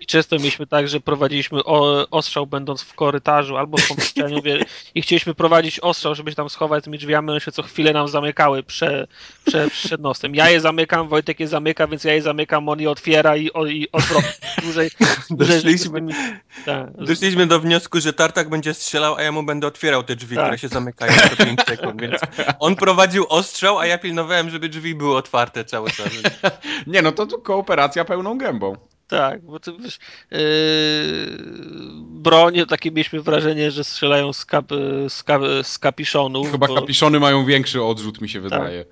I 0.00 0.06
często 0.06 0.36
mieliśmy 0.36 0.66
tak, 0.66 0.88
że 0.88 1.00
prowadziliśmy 1.00 1.64
ostrzał 2.10 2.46
będąc 2.46 2.82
w 2.82 2.94
korytarzu 2.94 3.56
albo 3.56 3.78
w 3.78 3.88
pomieszczeniu 3.88 4.42
wie, 4.42 4.64
i 4.94 5.02
chcieliśmy 5.02 5.34
prowadzić 5.34 5.80
ostrzał, 5.80 6.14
żeby 6.14 6.30
się 6.30 6.36
tam 6.36 6.50
schować 6.50 6.84
tymi 6.84 6.98
drzwiami, 6.98 7.30
one 7.30 7.40
się 7.40 7.52
co 7.52 7.62
chwilę 7.62 7.92
nam 7.92 8.08
zamykały 8.08 8.62
prze, 8.62 9.06
prze, 9.44 9.68
przed 9.70 10.00
nosem. 10.00 10.34
Ja 10.34 10.50
je 10.50 10.60
zamykam, 10.60 11.08
Wojtek 11.08 11.40
je 11.40 11.48
zamyka, 11.48 11.86
więc 11.86 12.04
ja 12.04 12.14
je 12.14 12.22
zamykam, 12.22 12.68
on 12.68 12.80
je 12.80 12.90
otwiera 12.90 13.36
i, 13.36 13.52
o, 13.52 13.66
i 13.66 13.88
odwrotnie. 13.92 14.30
Dłużej, 14.62 14.90
dłużej 15.30 15.56
Doszliśmy, 15.56 16.00
tymi- 16.00 16.14
tak. 16.64 16.92
doszliśmy 16.92 17.46
do 17.46 17.60
wniosku, 17.60 18.00
że 18.00 18.12
Tartak 18.12 18.48
będzie 18.48 18.74
strzelał, 18.74 19.14
a 19.14 19.22
ja 19.22 19.32
mu 19.32 19.42
będę 19.42 19.66
otwierał 19.66 20.02
te 20.02 20.16
drzwi, 20.16 20.36
Tak. 20.36 20.44
które 20.44 20.58
się 20.58 20.68
zamykają 20.68 21.12
co 21.64 21.66
5 21.66 21.80
sekund, 21.80 22.00
więc 22.00 22.20
on 22.58 22.76
prowadził 22.76 23.26
ostrzał, 23.28 23.78
a 23.78 23.86
ja 23.86 23.98
pilnowałem, 23.98 24.50
żeby 24.50 24.68
drzwi 24.68 24.94
były 24.94 25.16
otwarte 25.16 25.64
cały 25.64 25.90
czas. 25.90 26.08
Nie, 26.86 27.02
no 27.02 27.12
to 27.12 27.26
tu 27.26 27.38
kooperacja 27.38 28.04
pełną 28.04 28.38
gębą. 28.38 28.76
Tak, 29.08 29.42
bo 29.42 29.60
to 29.60 29.76
wiesz, 29.78 29.98
yy, 30.30 30.38
broń, 32.00 32.54
takie 32.68 32.90
mieliśmy 32.90 33.22
wrażenie, 33.22 33.70
że 33.70 33.84
strzelają 33.84 34.32
z, 34.32 34.44
kap, 34.44 34.66
z, 35.08 35.22
kap, 35.22 35.42
z 35.62 35.78
kapiszonów, 35.78 36.50
Chyba 36.50 36.66
bo, 36.66 36.74
kapiszony 36.74 37.20
mają 37.20 37.44
większy 37.44 37.82
odrzut, 37.82 38.20
mi 38.20 38.28
się 38.28 38.40
wydaje. 38.40 38.84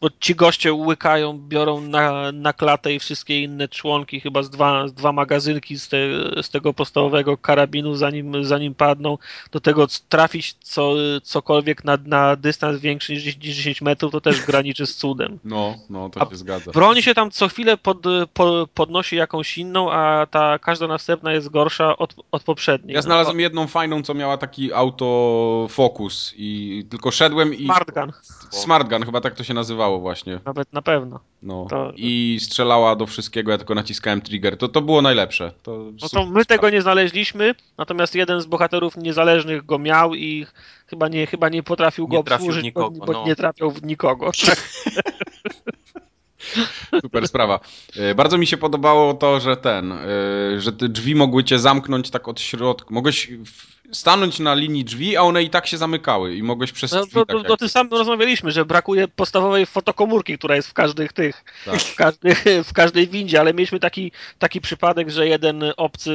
Bo 0.00 0.08
ci 0.20 0.34
goście 0.34 0.72
łykają, 0.72 1.38
biorą 1.38 1.80
na, 1.80 2.32
na 2.32 2.52
klatę 2.52 2.94
i 2.94 2.98
wszystkie 2.98 3.42
inne 3.42 3.68
członki, 3.68 4.20
chyba 4.20 4.42
z 4.42 4.50
dwa, 4.50 4.88
z 4.88 4.92
dwa 4.92 5.12
magazynki 5.12 5.78
z, 5.78 5.88
te, 5.88 5.96
z 6.42 6.50
tego 6.50 6.74
podstawowego 6.74 7.36
karabinu, 7.36 7.94
zanim, 7.94 8.44
zanim 8.44 8.74
padną. 8.74 9.18
Do 9.52 9.60
tego 9.60 9.86
trafić 10.08 10.56
co, 10.60 10.94
cokolwiek 11.22 11.84
na, 11.84 11.98
na 12.06 12.36
dystans 12.36 12.80
większy 12.80 13.12
niż 13.12 13.22
10 13.22 13.36
10 13.36 13.82
metrów, 13.82 14.12
to 14.12 14.20
też 14.20 14.46
graniczy 14.46 14.86
z 14.86 14.96
cudem. 14.96 15.38
No, 15.44 15.74
no, 15.90 16.10
to 16.10 16.22
A 16.22 16.30
się 16.30 16.36
zgadza. 16.36 16.70
Broń 16.70 17.02
się 17.02 17.14
tam 17.14 17.30
co 17.30 17.48
chwilę 17.48 17.76
pod, 17.76 17.98
po, 18.34 18.68
podnosi 18.74 19.16
jakąś 19.16 19.58
inną, 19.58 19.92
a 19.92 20.26
ta 20.30 20.58
każda 20.58 20.86
następna 20.86 21.32
jest 21.32 21.48
gorsza 21.48 21.96
od, 21.96 22.14
od 22.32 22.42
poprzedniej. 22.42 22.94
Ja 22.94 23.02
znalazłem 23.02 23.40
jedną 23.40 23.66
fajną, 23.66 24.02
co 24.02 24.14
miała 24.14 24.36
taki 24.36 24.72
autofokus 24.72 26.34
i 26.36 26.84
tylko 26.90 27.10
szedłem 27.10 27.54
i... 27.54 27.64
Smart 27.64 27.90
gun, 27.90 28.12
Smart 28.50 28.88
gun, 28.88 29.04
chyba 29.04 29.20
tak 29.20 29.34
to 29.34 29.44
się 29.44 29.54
nazywało 29.54 29.89
właśnie. 29.98 30.40
nawet 30.44 30.72
na 30.72 30.82
pewno. 30.82 31.20
No. 31.42 31.66
To- 31.70 31.92
I 31.96 32.38
strzelała 32.42 32.96
do 32.96 33.06
wszystkiego, 33.06 33.50
ja 33.50 33.58
tylko 33.58 33.74
naciskałem 33.74 34.20
trigger. 34.20 34.56
To, 34.56 34.68
to 34.68 34.82
było 34.82 35.02
najlepsze. 35.02 35.52
To 35.62 35.84
No 36.02 36.08
to 36.08 36.26
my 36.26 36.44
tego 36.44 36.70
nie 36.70 36.82
znaleźliśmy, 36.82 37.54
natomiast 37.78 38.14
jeden 38.14 38.40
z 38.40 38.46
bohaterów 38.46 38.96
niezależnych 38.96 39.66
go 39.66 39.78
miał 39.78 40.14
i 40.14 40.46
chyba 40.86 41.08
nie, 41.08 41.26
chyba 41.26 41.48
nie 41.48 41.62
potrafił 41.62 42.08
go 42.08 42.16
Nie 42.16 42.24
trafił 42.24 42.46
w 42.46 42.48
obsłużyć, 42.48 42.64
nikogo, 42.64 42.90
bo, 42.98 43.06
bo 43.06 43.12
no. 43.12 43.24
nie 43.26 43.36
trafiał 43.36 43.70
w 43.70 43.82
nikogo. 43.82 44.30
Tak. 44.46 44.58
Super 47.02 47.28
sprawa. 47.28 47.60
E, 47.96 48.14
Bardzo 48.14 48.38
mi 48.38 48.46
się 48.46 48.56
podobało 48.56 49.14
to, 49.14 49.40
że 49.40 49.56
ten, 49.56 49.92
e, 49.92 49.98
że 50.58 50.72
te 50.72 50.88
drzwi 50.88 51.14
mogły 51.14 51.44
cię 51.44 51.58
zamknąć 51.58 52.10
tak 52.10 52.28
od 52.28 52.40
środka. 52.40 52.94
Mogłeś 52.94 53.30
stanąć 53.92 54.38
na 54.38 54.54
linii 54.54 54.84
drzwi, 54.84 55.16
a 55.16 55.22
one 55.22 55.42
i 55.42 55.50
tak 55.50 55.66
się 55.66 55.78
zamykały 55.78 56.36
i 56.36 56.42
mogłeś 56.42 56.72
przez 56.72 56.92
No, 56.92 57.00
drzwi 57.00 57.14
to, 57.14 57.26
tak 57.26 57.46
to, 57.46 57.56
tym 57.56 57.68
samym 57.68 57.92
rozmawialiśmy, 57.92 58.50
że 58.50 58.64
brakuje 58.64 59.08
podstawowej 59.08 59.66
fotokomórki, 59.66 60.38
która 60.38 60.56
jest 60.56 60.68
w 60.68 60.72
każdych 60.72 61.12
tych, 61.12 61.44
Tak. 61.64 61.80
w, 61.80 61.94
każdej, 61.94 62.34
w 62.70 62.72
każdej 62.72 63.08
windzie, 63.08 63.40
ale 63.40 63.54
mieliśmy 63.54 63.80
taki, 63.80 64.12
taki 64.38 64.60
przypadek, 64.60 65.10
że 65.10 65.28
jeden 65.28 65.64
obcy 65.76 66.10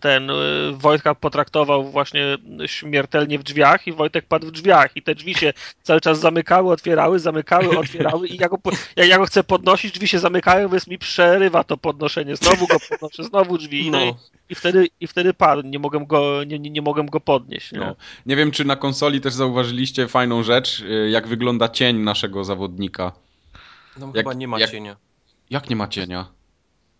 ten 0.00 0.30
y, 0.30 0.34
Wojtka 0.72 1.14
potraktował 1.14 1.84
właśnie 1.84 2.36
śmiertelnie 2.66 3.38
w 3.38 3.42
drzwiach 3.42 3.86
i 3.86 3.92
Wojtek 3.92 4.26
padł 4.26 4.46
w 4.46 4.50
drzwiach 4.50 4.96
i 4.96 5.02
te 5.02 5.14
drzwi 5.14 5.34
się 5.34 5.52
cały 5.82 6.00
czas 6.00 6.20
zamykały, 6.20 6.72
otwierały, 6.72 7.18
zamykały, 7.18 7.78
otwierały 7.78 8.28
i 8.28 8.36
ja 8.36 8.48
go, 8.48 8.58
jak 8.96 9.08
ja 9.08 9.18
go 9.18 9.26
chcę 9.26 9.44
podnosić, 9.44 9.92
drzwi 9.92 10.08
się 10.08 10.18
zamykają, 10.18 10.68
więc 10.68 10.86
mi 10.86 10.98
przerywa 10.98 11.64
to 11.64 11.76
podnoszenie, 11.76 12.36
znowu 12.36 12.66
go 12.66 12.76
podnoszę, 12.90 13.24
znowu 13.24 13.58
drzwi 13.58 13.90
no. 13.90 13.98
No. 13.98 14.04
i, 14.04 14.14
i, 14.50 14.54
wtedy, 14.54 14.88
i 15.00 15.06
wtedy 15.06 15.34
padł, 15.34 15.62
nie 15.68 15.78
mogłem 15.78 16.06
go, 16.06 16.44
nie, 16.44 16.58
nie, 16.58 16.70
nie 16.70 16.82
mogłem 16.82 17.06
go 17.06 17.20
podnieść. 17.20 17.72
Nie? 17.72 17.78
No. 17.78 17.96
Nie 18.26 18.36
wiem, 18.36 18.50
czy 18.50 18.64
na 18.64 18.76
konsoli 18.76 19.20
też 19.20 19.34
zauważyliście 19.34 20.08
fajną 20.08 20.42
rzecz, 20.42 20.82
e, 20.90 21.10
jak 21.10 21.28
wygląda 21.28 21.68
cień 21.68 21.96
naszego 21.96 22.44
zawodnika. 22.44 23.12
No 23.98 24.06
Jak- 24.06 24.16
chyba 24.16 24.34
nie 24.34 24.48
ma 24.48 24.58
jak- 24.58 24.70
cienia. 24.70 24.96
Jak 25.50 25.70
nie 25.70 25.76
ma 25.76 25.88
cienia? 25.88 26.26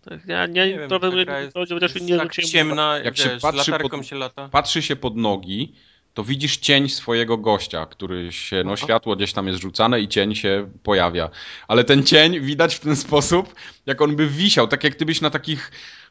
Tak, 0.09 0.19
Ja 0.27 0.45
nie, 0.45 0.53
Nie 0.53 0.77
wiem, 0.79 0.89
nie, 1.15 1.25
gra 1.25 1.39
jest, 1.41 2.01
nie 2.01 2.17
tak 2.17 2.33
ciemna, 2.33 2.95
Jak 2.95 3.05
jak 3.05 3.17
się 3.17 3.29
wiesz, 3.29 3.41
patrzy 3.41 3.71
latarką 3.71 3.97
pod- 3.97 4.07
się 4.07 4.15
lata. 4.15 4.49
Patrzy 4.49 4.81
się 4.81 4.95
pod 4.95 5.15
nogi, 5.15 5.73
to 6.13 6.23
widzisz 6.23 6.57
cień 6.57 6.89
swojego 6.89 7.37
gościa, 7.37 7.85
który 7.85 8.31
się, 8.31 8.61
no 8.65 8.71
Aha. 8.73 8.85
światło 8.85 9.15
gdzieś 9.15 9.33
tam 9.33 9.47
jest 9.47 9.59
rzucane 9.61 9.99
i 10.01 10.07
cień 10.07 10.35
się 10.35 10.71
pojawia. 10.83 11.29
Ale 11.67 11.83
ten 11.83 12.03
cień 12.03 12.39
widać 12.39 12.75
w 12.75 12.79
ten 12.79 12.95
sposób, 12.95 13.55
jak 13.85 14.01
on 14.01 14.15
by 14.15 14.27
wisiał, 14.27 14.67
tak 14.67 14.83
jak 14.83 14.95
gdybyś 14.95 15.21
na 15.21 15.29
takich 15.29 15.71
y, 15.71 16.04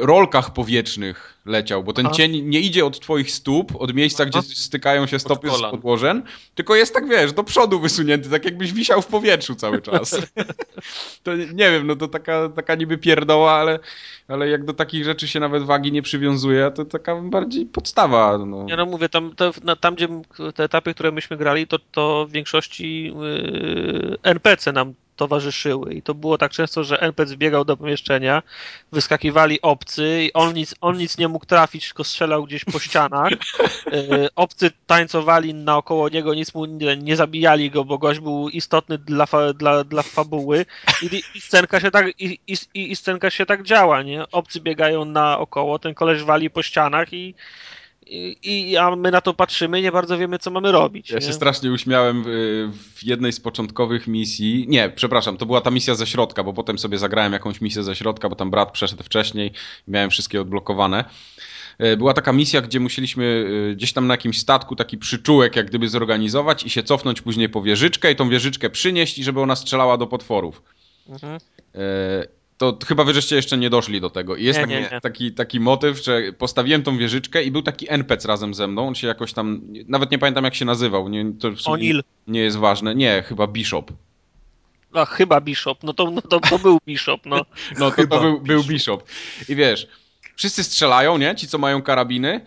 rolkach 0.00 0.52
powietrznych 0.52 1.38
leciał, 1.46 1.84
bo 1.84 1.92
ten 1.92 2.06
Aha. 2.06 2.14
cień 2.14 2.42
nie 2.42 2.60
idzie 2.60 2.86
od 2.86 3.00
twoich 3.00 3.30
stóp, 3.30 3.72
od 3.76 3.94
miejsca, 3.94 4.26
gdzie 4.26 4.42
stykają 4.42 5.06
się 5.06 5.18
stopy 5.18 5.50
z 5.50 5.60
podłożem, 5.60 6.22
tylko 6.54 6.74
jest 6.74 6.94
tak, 6.94 7.08
wiesz, 7.08 7.32
do 7.32 7.44
przodu 7.44 7.80
wysunięty, 7.80 8.30
tak 8.30 8.44
jakbyś 8.44 8.72
wisiał 8.72 9.02
w 9.02 9.06
powietrzu 9.06 9.54
cały 9.54 9.82
czas. 9.82 10.16
to 11.24 11.36
nie 11.36 11.70
wiem, 11.70 11.86
no 11.86 11.96
to 11.96 12.08
taka, 12.08 12.48
taka 12.48 12.74
niby 12.74 12.98
pierdoła, 12.98 13.52
ale, 13.52 13.78
ale 14.28 14.48
jak 14.48 14.64
do 14.64 14.74
takich 14.74 15.04
rzeczy 15.04 15.28
się 15.28 15.40
nawet 15.40 15.62
wagi 15.62 15.92
nie 15.92 16.02
przywiązuje, 16.02 16.70
to 16.70 16.84
taka 16.84 17.16
bardziej 17.16 17.66
podstawa. 17.66 18.38
No. 18.38 18.66
Ja 18.68 18.76
no 18.76 18.86
mówię, 18.86 19.08
tam, 19.08 19.34
to, 19.36 19.52
na, 19.64 19.76
tam 19.76 19.94
gdzie 19.94 20.08
te 20.54 20.64
etapy, 20.64 20.94
które 20.94 21.12
myśmy 21.12 21.36
grali, 21.36 21.66
to, 21.66 21.78
to 21.92 22.26
w 22.26 22.32
większości 22.32 23.04
yy, 23.04 24.16
NPC 24.22 24.72
nam 24.72 24.94
towarzyszyły 25.18 25.94
i 25.94 26.02
to 26.02 26.14
było 26.14 26.38
tak 26.38 26.52
często, 26.52 26.84
że 26.84 27.00
NPC 27.00 27.36
biegał 27.36 27.64
do 27.64 27.76
pomieszczenia, 27.76 28.42
wyskakiwali 28.92 29.60
obcy 29.62 30.22
i 30.22 30.32
on 30.32 30.54
nic, 30.54 30.74
on 30.80 30.96
nic 30.96 31.18
nie 31.18 31.28
mógł 31.28 31.46
trafić, 31.46 31.86
tylko 31.86 32.04
strzelał 32.04 32.44
gdzieś 32.44 32.64
po 32.64 32.78
ścianach. 32.78 33.30
Yy, 33.92 34.28
obcy 34.36 34.70
tańcowali 34.86 35.54
naokoło 35.54 36.08
niego, 36.08 36.34
nic 36.34 36.54
mu 36.54 36.64
nie, 36.64 36.96
nie 36.96 37.16
zabijali 37.16 37.70
go, 37.70 37.84
bo 37.84 37.98
gość 37.98 38.20
był 38.20 38.48
istotny 38.48 38.98
dla, 38.98 39.26
fa, 39.26 39.52
dla, 39.52 39.84
dla 39.84 40.02
fabuły 40.02 40.66
i, 41.02 41.22
i, 41.34 41.40
scenka 41.40 41.80
się 41.80 41.90
tak, 41.90 42.06
i, 42.20 42.38
i, 42.46 42.56
i 42.74 42.96
scenka 42.96 43.30
się 43.30 43.46
tak 43.46 43.62
działa, 43.62 44.02
nie? 44.02 44.30
Obcy 44.32 44.60
biegają 44.60 45.04
naokoło, 45.04 45.78
ten 45.78 45.94
koleś 45.94 46.22
wali 46.22 46.50
po 46.50 46.62
ścianach 46.62 47.12
i 47.12 47.34
i, 48.08 48.70
i 48.70 48.76
a 48.76 48.96
my 48.96 49.10
na 49.10 49.20
to 49.20 49.34
patrzymy 49.34 49.80
i 49.80 49.82
nie 49.82 49.92
bardzo 49.92 50.18
wiemy, 50.18 50.38
co 50.38 50.50
mamy 50.50 50.72
robić. 50.72 51.10
Ja 51.10 51.18
nie? 51.18 51.26
się 51.26 51.32
strasznie 51.32 51.72
uśmiałem 51.72 52.24
w, 52.26 52.28
w 52.94 53.04
jednej 53.04 53.32
z 53.32 53.40
początkowych 53.40 54.06
misji. 54.06 54.64
Nie, 54.68 54.90
przepraszam, 54.90 55.36
to 55.36 55.46
była 55.46 55.60
ta 55.60 55.70
misja 55.70 55.94
ze 55.94 56.06
środka, 56.06 56.42
bo 56.44 56.52
potem 56.52 56.78
sobie 56.78 56.98
zagrałem 56.98 57.32
jakąś 57.32 57.60
misję 57.60 57.82
ze 57.82 57.96
środka, 57.96 58.28
bo 58.28 58.36
tam 58.36 58.50
brat 58.50 58.72
przeszedł 58.72 59.02
wcześniej 59.02 59.52
i 59.88 59.90
miałem 59.90 60.10
wszystkie 60.10 60.40
odblokowane. 60.40 61.04
E, 61.78 61.96
Była 61.96 62.14
taka 62.14 62.32
misja, 62.32 62.60
gdzie 62.60 62.80
musieliśmy 62.80 63.46
e, 63.70 63.74
gdzieś 63.74 63.92
tam 63.92 64.06
na 64.06 64.14
jakimś 64.14 64.38
statku 64.38 64.76
taki 64.76 64.98
przyczółek 64.98 65.56
jak 65.56 65.66
gdyby 65.66 65.88
zorganizować 65.88 66.64
i 66.64 66.70
się 66.70 66.82
cofnąć 66.82 67.20
później 67.20 67.48
po 67.48 67.62
wieżyczkę 67.62 68.12
i 68.12 68.16
tą 68.16 68.28
wieżyczkę 68.28 68.70
przynieść 68.70 69.18
i 69.18 69.24
żeby 69.24 69.40
ona 69.40 69.56
strzelała 69.56 69.96
do 69.96 70.06
potworów. 70.06 70.62
Mhm. 71.08 71.38
To 72.58 72.78
chyba 72.86 73.04
wy 73.04 73.14
żeście 73.14 73.36
jeszcze 73.36 73.58
nie 73.58 73.70
doszli 73.70 74.00
do 74.00 74.10
tego. 74.10 74.36
I 74.36 74.44
jest 74.44 74.58
Nie, 74.58 74.66
taki, 74.66 74.74
nie, 74.74 74.88
nie. 74.92 75.00
Taki, 75.00 75.32
taki 75.32 75.60
motyw, 75.60 76.04
że 76.04 76.32
postawiłem 76.32 76.82
tą 76.82 76.98
wieżyczkę 76.98 77.42
i 77.42 77.50
był 77.50 77.62
taki 77.62 77.92
NPC 77.92 78.28
razem 78.28 78.54
ze 78.54 78.68
mną. 78.68 78.88
On 78.88 78.94
się 78.94 79.06
jakoś 79.06 79.32
tam, 79.32 79.60
nawet 79.88 80.10
nie 80.10 80.18
pamiętam 80.18 80.44
jak 80.44 80.54
się 80.54 80.64
nazywał. 80.64 81.08
Nie, 81.08 81.32
to 81.40 81.50
nie 82.26 82.40
jest 82.40 82.56
ważne. 82.56 82.94
Nie, 82.94 83.24
chyba 83.26 83.46
Bishop. 83.46 83.92
No 84.92 85.04
chyba 85.04 85.40
Bishop, 85.40 85.82
no 85.82 85.92
to, 85.92 86.10
no 86.10 86.22
to, 86.22 86.40
to 86.40 86.58
był 86.58 86.78
Bishop, 86.86 87.26
no. 87.26 87.44
No 87.78 87.90
to, 87.90 88.06
to 88.06 88.20
był, 88.20 88.40
był. 88.40 88.64
Bishop. 88.64 89.02
I 89.48 89.54
wiesz, 89.54 89.88
wszyscy 90.36 90.64
strzelają, 90.64 91.18
nie? 91.18 91.34
Ci, 91.36 91.48
co 91.48 91.58
mają 91.58 91.82
karabiny. 91.82 92.40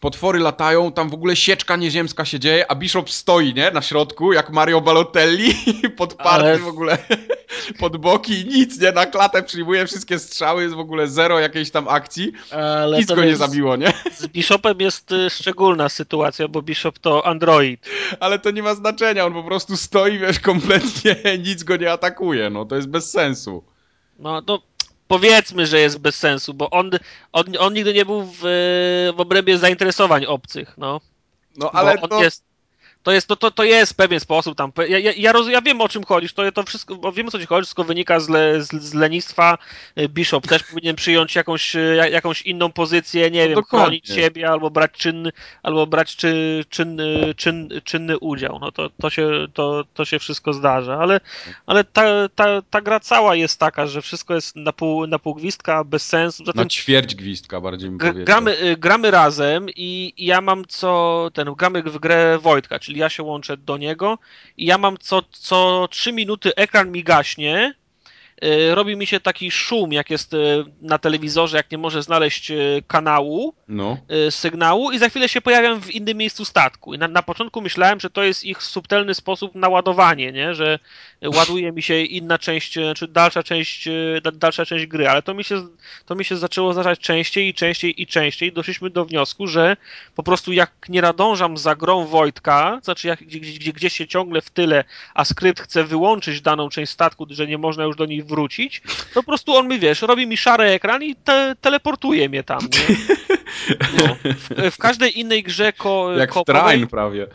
Potwory 0.00 0.38
latają, 0.38 0.92
tam 0.92 1.10
w 1.10 1.14
ogóle 1.14 1.36
sieczka 1.36 1.76
nieziemska 1.76 2.24
się 2.24 2.40
dzieje, 2.40 2.70
a 2.70 2.74
Bishop 2.74 3.10
stoi, 3.10 3.54
nie? 3.54 3.70
Na 3.70 3.82
środku, 3.82 4.32
jak 4.32 4.50
Mario 4.50 4.80
Balotelli, 4.80 5.54
podparty 5.96 6.46
Ale- 6.46 6.58
w 6.58 6.66
ogóle 6.68 6.98
pod 7.80 7.96
boki 7.96 8.40
i 8.40 8.44
nic, 8.44 8.80
nie? 8.80 8.92
Na 8.92 9.06
klatę 9.06 9.42
przyjmuje 9.42 9.86
wszystkie 9.86 10.18
strzały, 10.18 10.62
jest 10.62 10.74
w 10.74 10.78
ogóle 10.78 11.08
zero 11.08 11.38
jakiejś 11.40 11.70
tam 11.70 11.88
akcji. 11.88 12.32
Ale 12.50 12.98
Nic 12.98 13.08
go 13.12 13.24
nie 13.24 13.36
zabiło, 13.36 13.76
nie? 13.76 13.92
Z 14.18 14.26
Bishopem 14.26 14.80
jest 14.80 15.12
y, 15.12 15.30
szczególna 15.30 15.88
sytuacja, 15.88 16.48
bo 16.48 16.62
Bishop 16.62 16.98
to 16.98 17.26
android. 17.26 17.80
Ale 18.20 18.38
to 18.38 18.50
nie 18.50 18.62
ma 18.62 18.74
znaczenia, 18.74 19.26
on 19.26 19.32
po 19.32 19.42
prostu 19.42 19.76
stoi, 19.76 20.18
wiesz, 20.18 20.40
kompletnie 20.40 21.16
nic 21.38 21.62
go 21.64 21.76
nie 21.76 21.92
atakuje, 21.92 22.50
no 22.50 22.64
to 22.64 22.76
jest 22.76 22.88
bez 22.88 23.10
sensu. 23.10 23.64
No 24.18 24.42
to 24.42 24.62
powiedzmy, 25.08 25.66
że 25.66 25.80
jest 25.80 25.98
bez 25.98 26.16
sensu, 26.16 26.54
bo 26.54 26.70
on, 26.70 26.90
on, 27.32 27.44
on 27.58 27.74
nigdy 27.74 27.94
nie 27.94 28.04
był 28.04 28.22
w, 28.24 28.38
w 29.16 29.20
obrębie 29.20 29.58
zainteresowań 29.58 30.26
obcych, 30.26 30.74
no. 30.78 31.00
No 31.56 31.70
ale 31.72 32.00
on 32.00 32.08
to... 32.08 32.22
jest, 32.22 32.44
To 33.02 33.12
jest, 33.12 33.26
to, 33.28 33.36
to, 33.36 33.50
to 33.50 33.64
jest 33.64 33.96
pewien 33.96 34.20
sposób 34.20 34.56
tam. 34.58 34.72
Ja, 34.88 34.98
ja, 34.98 35.12
ja, 35.16 35.32
roz, 35.32 35.48
ja 35.48 35.62
wiem 35.62 35.80
o 35.80 35.88
czym 35.88 36.04
chodzi, 36.04 36.28
to, 36.28 36.52
to 36.52 36.62
wszystko, 36.62 36.94
bo 36.96 37.12
wiem 37.12 37.28
o 37.28 37.30
co 37.30 37.38
ci 37.38 37.46
chodzi, 37.46 37.62
wszystko 37.64 37.84
wynika 37.84 38.20
z, 38.20 38.28
le, 38.28 38.62
z, 38.62 38.68
z 38.82 38.94
lenistwa. 38.94 39.58
Y, 39.98 40.08
Bishop 40.08 40.46
też 40.46 40.62
powinien 40.62 40.96
przyjąć 40.96 41.34
jakąś, 41.34 41.76
y, 41.76 41.96
jakąś 42.12 42.42
inną 42.42 42.72
pozycję, 42.72 43.30
nie 43.30 43.40
No 43.42 43.46
wiem, 43.48 43.54
dokładnie. 43.54 43.84
chronić 43.86 44.08
siebie 44.08 44.48
albo 44.50 44.70
brać 44.70 44.90
czynny, 44.92 45.30
albo 45.62 45.86
brać 45.86 46.16
czy, 46.16 46.64
czynny, 46.68 47.34
czyn, 47.36 47.68
czynny 47.84 48.18
udział. 48.18 48.58
No 48.60 48.72
to, 48.72 48.90
to, 49.00 49.10
się, 49.10 49.30
to, 49.54 49.84
to 49.94 50.04
się 50.04 50.18
wszystko 50.18 50.52
zdarza, 50.52 50.98
ale, 50.98 51.20
ale 51.66 51.84
ta, 51.84 52.28
ta, 52.34 52.62
ta 52.70 52.80
gra 52.80 53.00
cała 53.00 53.34
jest 53.34 53.60
taka, 53.60 53.86
że 53.86 54.02
wszystko 54.02 54.34
jest 54.34 54.56
na 54.56 54.72
pół, 54.72 55.06
na 55.06 55.18
pół 55.18 55.34
gwizdka, 55.34 55.84
bez 55.84 56.06
sensu. 56.06 56.44
Zatem 56.44 56.62
Na 56.62 56.68
ćwierć 56.68 57.14
gwizdka 57.14 57.60
bardziej 57.60 57.90
G- 57.90 57.98
powiedział. 57.98 58.24
gramy, 58.24 58.62
y, 58.62 58.76
gramy 58.76 59.10
razem 59.10 59.66
i, 59.76 60.12
i 60.16 60.26
ja 60.26 60.40
mam 60.40 60.64
co 60.68 61.28
ten, 61.34 61.54
gramy 61.54 61.82
w 61.82 61.98
grę 61.98 62.38
Wojtka, 62.38 62.78
czyli 62.88 63.00
ja 63.00 63.08
się 63.08 63.22
łączę 63.22 63.56
do 63.56 63.76
niego 63.76 64.18
i 64.56 64.66
ja 64.66 64.78
mam 64.78 64.98
co, 64.98 65.22
co 65.22 65.88
3 65.90 66.12
minuty 66.12 66.54
ekran 66.54 66.90
mi 66.90 67.04
gaśnie, 67.04 67.74
robi 68.74 68.96
mi 68.96 69.06
się 69.06 69.20
taki 69.20 69.50
szum, 69.50 69.92
jak 69.92 70.10
jest 70.10 70.34
y, 70.34 70.64
na 70.82 70.98
telewizorze, 70.98 71.56
jak 71.56 71.70
nie 71.70 71.78
może 71.78 72.02
znaleźć 72.02 72.50
y, 72.50 72.82
kanału, 72.86 73.54
No. 73.68 73.96
sygnału 74.30 74.90
i 74.92 74.98
za 74.98 75.08
chwilę 75.08 75.28
się 75.28 75.40
pojawiam 75.40 75.80
w 75.82 75.90
innym 75.90 76.16
miejscu 76.16 76.44
statku. 76.44 76.94
I 76.94 76.98
na, 76.98 77.08
na 77.08 77.22
początku 77.22 77.60
myślałem, 77.60 78.00
że 78.00 78.10
to 78.10 78.22
jest 78.22 78.44
ich 78.44 78.62
subtelny 78.62 79.14
sposób 79.14 79.54
na 79.54 79.68
ładowanie, 79.68 80.32
nie? 80.32 80.54
że 80.54 80.78
ładuje 81.34 81.72
mi 81.72 81.82
się 81.82 82.00
inna 82.00 82.38
część, 82.38 82.78
czy 82.96 83.08
dalsza 83.08 83.42
część, 83.42 83.88
da- 84.22 84.30
dalsza 84.32 84.66
część 84.66 84.86
gry, 84.86 85.08
ale 85.08 85.22
to 85.22 85.34
mi 85.34 85.44
się, 85.44 85.66
to 86.06 86.14
mi 86.14 86.24
się 86.24 86.36
zaczęło 86.36 86.72
zdarzać 86.72 86.98
częściej 86.98 87.48
i 87.48 87.54
częściej 87.54 88.02
i 88.02 88.06
częściej. 88.06 88.52
Doszliśmy 88.52 88.90
do 88.90 89.04
wniosku, 89.04 89.46
że 89.46 89.76
po 90.14 90.22
prostu 90.22 90.52
jak 90.52 90.72
nie 90.88 91.02
nadążam 91.02 91.56
za 91.56 91.76
grą 91.76 92.06
Wojtka, 92.06 92.80
znaczy 92.82 93.08
jak 93.08 93.20
gdzie, 93.22 93.40
gdzie, 93.40 93.72
gdzieś 93.72 93.92
się 93.92 94.06
ciągle 94.06 94.40
w 94.40 94.50
tyle, 94.50 94.84
a 95.14 95.24
skrypt 95.24 95.60
chce 95.60 95.84
wyłączyć 95.84 96.40
daną 96.40 96.68
część 96.68 96.92
statku, 96.92 97.26
że 97.30 97.46
nie 97.46 97.58
można 97.58 97.84
już 97.84 97.96
do 97.96 98.06
niej 98.06 98.22
wrócić, 98.28 98.82
to 99.14 99.22
po 99.22 99.22
prostu 99.22 99.56
on 99.56 99.68
mi, 99.68 99.78
wiesz, 99.78 100.02
robi 100.02 100.26
mi 100.26 100.36
szary 100.36 100.64
ekran 100.64 101.02
i 101.02 101.16
te, 101.16 101.54
teleportuje 101.60 102.28
mnie 102.28 102.44
tam, 102.44 102.60
nie? 102.60 102.96
No. 103.98 104.16
W, 104.24 104.74
w 104.74 104.78
każdej 104.78 105.18
innej 105.18 105.42
grze 105.42 105.72
ko, 105.72 106.12
Jak 106.16 106.34
train 106.46 106.86
prawie. 106.86 107.26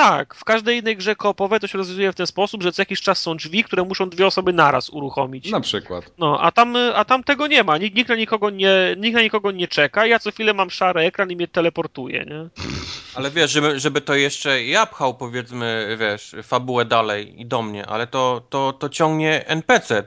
Tak, 0.00 0.34
w 0.34 0.44
każdej 0.44 0.78
innej 0.78 0.96
grze 0.96 1.16
koopowej 1.16 1.60
to 1.60 1.66
się 1.66 1.78
rozwiązuje 1.78 2.12
w 2.12 2.14
ten 2.14 2.26
sposób, 2.26 2.62
że 2.62 2.72
co 2.72 2.82
jakiś 2.82 3.00
czas 3.00 3.18
są 3.18 3.36
drzwi, 3.36 3.64
które 3.64 3.84
muszą 3.84 4.08
dwie 4.08 4.26
osoby 4.26 4.52
naraz 4.52 4.90
uruchomić. 4.90 5.50
Na 5.50 5.60
przykład. 5.60 6.12
No, 6.18 6.40
a 6.40 6.52
tam, 6.52 6.76
a 6.94 7.04
tam 7.04 7.24
tego 7.24 7.46
nie 7.46 7.64
ma. 7.64 7.78
Nikt, 7.78 7.96
nikt, 7.96 8.08
na 8.08 8.16
nikogo 8.16 8.50
nie, 8.50 8.96
nikt 8.98 9.14
na 9.14 9.22
nikogo 9.22 9.50
nie 9.50 9.68
czeka. 9.68 10.06
Ja 10.06 10.18
co 10.18 10.30
chwilę 10.30 10.54
mam 10.54 10.70
szary 10.70 11.00
ekran 11.00 11.30
i 11.30 11.36
mnie 11.36 11.48
teleportuje, 11.48 12.24
nie? 12.24 12.48
Ale 13.16 13.30
wiesz, 13.30 13.50
żeby, 13.50 13.80
żeby 13.80 14.00
to 14.00 14.14
jeszcze 14.14 14.64
ja 14.64 14.86
pchał, 14.86 15.14
powiedzmy, 15.14 15.96
wiesz, 16.00 16.36
fabułę 16.42 16.84
dalej 16.84 17.40
i 17.40 17.46
do 17.46 17.62
mnie, 17.62 17.86
ale 17.86 18.06
to, 18.06 18.42
to, 18.50 18.72
to 18.72 18.88
ciągnie 18.88 19.46
NPC. 19.46 20.04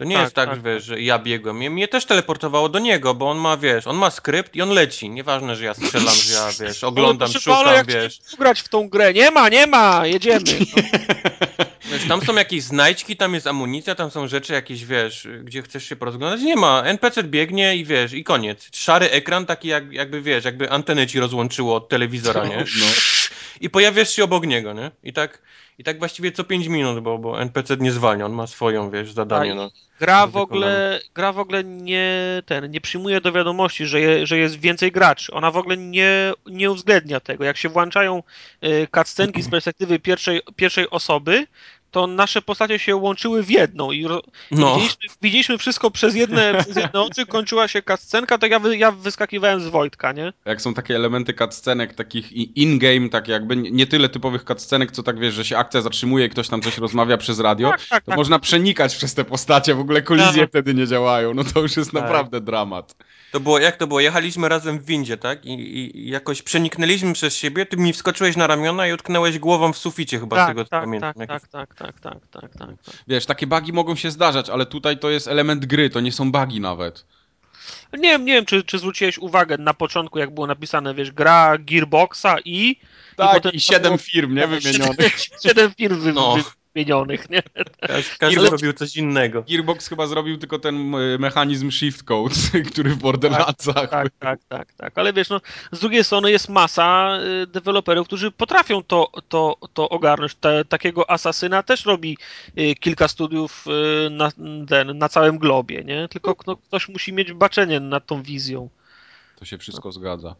To 0.00 0.04
nie 0.04 0.14
Tak, 0.14 0.22
jest 0.22 0.34
tak, 0.34 0.48
tak, 0.48 0.56
że, 0.56 0.62
wiesz, 0.62 0.84
że 0.84 1.00
ja 1.00 1.18
biegłem. 1.18 1.56
Mnie, 1.56 1.70
mnie 1.70 1.88
też 1.88 2.04
teleportowało 2.04 2.68
do 2.68 2.78
niego, 2.78 3.14
bo 3.14 3.30
on 3.30 3.38
ma, 3.38 3.56
wiesz, 3.56 3.86
on 3.86 3.96
ma 3.96 4.10
skrypt 4.10 4.56
i 4.56 4.62
on 4.62 4.70
leci. 4.70 5.10
Nieważne, 5.10 5.56
że 5.56 5.64
ja 5.64 5.74
strzelam, 5.74 6.14
że 6.14 6.32
ja, 6.32 6.48
wiesz, 6.60 6.84
oglądam, 6.84 7.30
proszę 7.30 7.40
szukam, 7.40 7.64
pana, 7.64 7.76
jak 7.76 7.86
wiesz. 7.86 8.18
grać 8.38 8.60
w 8.60 8.68
tą 8.68 8.88
grę. 8.88 9.12
Nie 9.12 9.30
ma, 9.30 9.48
nie 9.48 9.66
ma, 9.66 10.06
jedziemy. 10.06 10.44
No. 10.76 10.82
wiesz. 11.92 12.08
Tam 12.08 12.24
są 12.24 12.34
jakieś 12.34 12.62
znajdźki, 12.62 13.16
tam 13.16 13.34
jest 13.34 13.46
amunicja, 13.46 13.94
tam 13.94 14.10
są 14.10 14.28
rzeczy 14.28 14.52
jakieś, 14.52 14.84
wiesz, 14.84 15.28
gdzie 15.44 15.62
chcesz 15.62 15.84
się 15.84 15.96
porozglądać. 15.96 16.40
Nie 16.40 16.56
ma. 16.56 16.82
NPC 16.82 17.22
biegnie 17.22 17.76
i 17.76 17.84
wiesz, 17.84 18.12
i 18.12 18.24
koniec. 18.24 18.68
Szary 18.72 19.10
ekran, 19.10 19.46
taki 19.46 19.68
jak, 19.68 19.92
jakby, 19.92 20.22
wiesz, 20.22 20.44
jakby 20.44 20.70
antenę 20.70 21.06
ci 21.06 21.20
rozłączyło 21.20 21.76
od 21.76 21.88
telewizora, 21.88 22.46
nie? 22.46 22.56
No. 22.56 22.86
I 23.60 23.70
pojawiasz 23.70 24.10
się 24.10 24.24
obok 24.24 24.46
niego, 24.46 24.72
nie? 24.72 24.90
I 25.02 25.12
tak, 25.12 25.42
i 25.80 25.84
tak 25.84 25.98
właściwie 25.98 26.32
co 26.32 26.44
5 26.44 26.66
minut, 26.66 27.00
bo, 27.00 27.18
bo 27.18 27.40
NPC 27.40 27.76
nie 27.76 27.92
zwalnia, 27.92 28.26
on 28.26 28.32
ma 28.32 28.46
swoją, 28.46 28.90
wiesz, 28.90 29.12
zadanie, 29.12 29.54
no. 29.54 29.70
Gra 30.00 30.26
w 30.26 30.36
ogóle, 30.36 31.00
gra 31.14 31.32
w 31.32 31.38
ogóle 31.38 31.64
nie, 31.64 32.42
ten, 32.46 32.70
nie 32.70 32.80
przyjmuje 32.80 33.20
do 33.20 33.32
wiadomości, 33.32 33.86
że, 33.86 34.00
je, 34.00 34.26
że 34.26 34.38
jest 34.38 34.60
więcej 34.60 34.92
graczy. 34.92 35.32
Ona 35.32 35.50
w 35.50 35.56
ogóle 35.56 35.76
nie, 35.76 36.32
nie 36.46 36.70
uwzględnia 36.70 37.20
tego. 37.20 37.44
Jak 37.44 37.56
się 37.56 37.68
włączają 37.68 38.22
y, 38.64 38.88
cutscenki 38.94 39.42
z 39.42 39.50
perspektywy 39.50 39.98
pierwszej, 39.98 40.40
pierwszej 40.56 40.90
osoby, 40.90 41.46
to 41.90 42.06
nasze 42.06 42.42
postacie 42.42 42.78
się 42.78 42.96
łączyły 42.96 43.42
w 43.42 43.50
jedną 43.50 43.92
i, 43.92 44.06
ro, 44.06 44.22
No. 44.50 44.74
widzieliśmy, 44.74 45.14
widzieliśmy 45.22 45.58
wszystko 45.58 45.90
przez 45.90 46.14
jedne, 46.14 46.52
przez 46.64 46.76
jedne 46.76 47.00
oczy, 47.00 47.26
kończyła 47.26 47.68
się 47.68 47.82
cutscenka, 47.82 48.38
to 48.38 48.46
ja, 48.46 48.58
wy, 48.58 48.76
ja 48.76 48.92
wyskakiwałem 48.92 49.60
z 49.60 49.68
Wojtka, 49.68 50.12
nie? 50.12 50.32
Jak 50.44 50.62
są 50.62 50.74
takie 50.74 50.96
elementy 50.96 51.34
cutscenek, 51.34 51.94
takich 51.94 52.32
in-game, 52.32 53.08
tak 53.08 53.28
jakby 53.28 53.56
nie 53.56 53.70
nie 53.70 53.86
tyle 53.86 54.08
typowych 54.08 54.44
cutscenek, 54.44 54.90
co 54.92 55.02
tak 55.02 55.18
wiesz, 55.18 55.34
że 55.34 55.44
się 55.44 55.58
akcja 55.58 55.80
zatrzymuje 55.80 56.26
i 56.26 56.30
ktoś 56.30 56.48
tam 56.48 56.62
coś 56.62 56.78
rozmawia 56.78 57.16
przez 57.16 57.40
radio, 57.40 57.70
Tak, 57.70 57.80
tak, 57.88 58.04
to 58.04 58.10
tak. 58.10 58.16
można 58.18 58.38
przenikać 58.38 58.96
przez 58.96 59.14
te 59.14 59.24
postacie, 59.24 59.74
w 59.74 59.80
ogóle 59.80 60.02
kolizje 60.02 60.40
Tak. 60.42 60.50
wtedy 60.50 60.74
nie 60.74 60.86
działają, 60.86 61.34
no 61.34 61.44
to 61.44 61.60
już 61.60 61.76
jest 61.76 61.92
Tak. 61.92 62.02
naprawdę 62.02 62.40
dramat. 62.40 62.96
To 63.32 63.40
było, 63.40 63.58
jak 63.58 63.76
to 63.76 63.86
było? 63.86 64.00
Jechaliśmy 64.00 64.48
razem 64.48 64.78
w 64.78 64.84
windzie, 64.84 65.16
tak? 65.16 65.44
I, 65.44 65.50
i, 65.52 65.98
i 65.98 66.10
jakoś 66.10 66.42
przeniknęliśmy 66.42 67.12
przez 67.12 67.36
siebie, 67.36 67.66
ty 67.66 67.76
mi 67.76 67.92
wskoczyłeś 67.92 68.36
na 68.36 68.46
ramiona 68.46 68.86
i 68.86 68.92
utknęłeś 68.92 69.38
głową 69.38 69.72
w 69.72 69.78
suficie 69.78 70.18
chyba 70.20 70.36
z 70.36 70.38
Tak, 70.38 70.48
tego, 70.48 70.64
co 70.64 70.70
tak, 70.70 70.84
pamiętam. 70.84 71.14
tak, 71.14 71.28
tak, 71.28 71.48
tak, 71.48 71.74
tak, 71.74 72.00
tak, 72.00 72.26
tak, 72.30 72.56
tak, 72.58 72.76
tak. 72.84 72.94
Wiesz, 73.08 73.26
takie 73.26 73.46
bugi 73.46 73.72
mogą 73.72 73.96
się 73.96 74.10
zdarzać, 74.10 74.50
ale 74.50 74.66
tutaj 74.66 74.98
to 74.98 75.10
jest 75.10 75.28
element 75.28 75.66
gry, 75.66 75.90
to 75.90 76.00
nie 76.00 76.12
są 76.12 76.32
bugi 76.32 76.60
nawet. 76.60 77.04
Nie 77.92 78.08
wiem, 78.08 78.24
nie 78.24 78.32
wiem, 78.32 78.44
czy, 78.46 78.62
czy 78.62 78.78
zwróciłeś 78.78 79.18
uwagę 79.18 79.58
na 79.58 79.74
początku, 79.74 80.18
jak 80.18 80.34
było 80.34 80.46
napisane, 80.46 80.94
wiesz, 80.94 81.10
gra 81.12 81.58
Gearboxa 81.58 82.36
i... 82.44 82.76
Tak, 83.16 83.32
potem 83.34 83.52
i 83.52 83.60
siedem 83.60 83.82
było- 83.82 83.98
firm, 83.98 84.34
nie, 84.34 84.46
wymienionych. 84.60 85.16
Siedem 85.42 85.74
firm 85.74 86.00
wy, 86.00 86.12
No. 86.12 86.36
Wy, 86.74 86.80
wymienionych, 86.80 87.30
nie? 87.30 87.42
Każ- 87.88 88.18
Każdy 88.18 88.40
Ale- 88.40 88.50
robił 88.50 88.72
coś 88.72 88.96
innego. 88.96 89.42
Gearbox 89.48 89.88
chyba 89.88 90.06
zrobił 90.06 90.38
tylko 90.38 90.58
ten 90.58 90.76
mechanizm 91.18 91.70
shift 91.70 92.02
code, 92.02 92.34
który 92.70 92.90
w 92.90 92.98
Borderlandsach. 92.98 93.90
Tak, 93.90 94.08
tak, 94.18 94.40
tak, 94.48 94.72
tak. 94.72 94.98
Ale 94.98 95.12
wiesz, 95.12 95.28
no, 95.28 95.40
z 95.72 95.80
drugiej 95.80 96.04
strony 96.04 96.30
jest 96.30 96.48
masa 96.48 97.18
y, 97.42 97.46
deweloperów, 97.46 98.06
którzy 98.06 98.30
potrafią 98.30 98.82
to, 98.82 99.10
to, 99.28 99.56
to 99.74 99.88
ogarnąć. 99.88 100.34
Te, 100.34 100.64
takiego 100.64 101.10
asasyna 101.10 101.62
też 101.62 101.84
robi 101.84 102.18
y, 102.58 102.74
kilka 102.74 103.08
studiów 103.08 103.64
y, 104.06 104.10
na, 104.10 104.30
ten, 104.68 104.98
na 104.98 105.08
całym 105.08 105.38
globie, 105.38 105.84
nie? 105.84 106.08
Tylko 106.08 106.36
no, 106.46 106.56
ktoś 106.56 106.88
musi 106.88 107.12
mieć 107.12 107.32
baczenie 107.32 107.80
nad 107.80 108.06
tą 108.06 108.22
wizją. 108.22 108.68
To 109.36 109.44
się 109.44 109.58
wszystko 109.58 109.92
zgadza. 109.92 110.34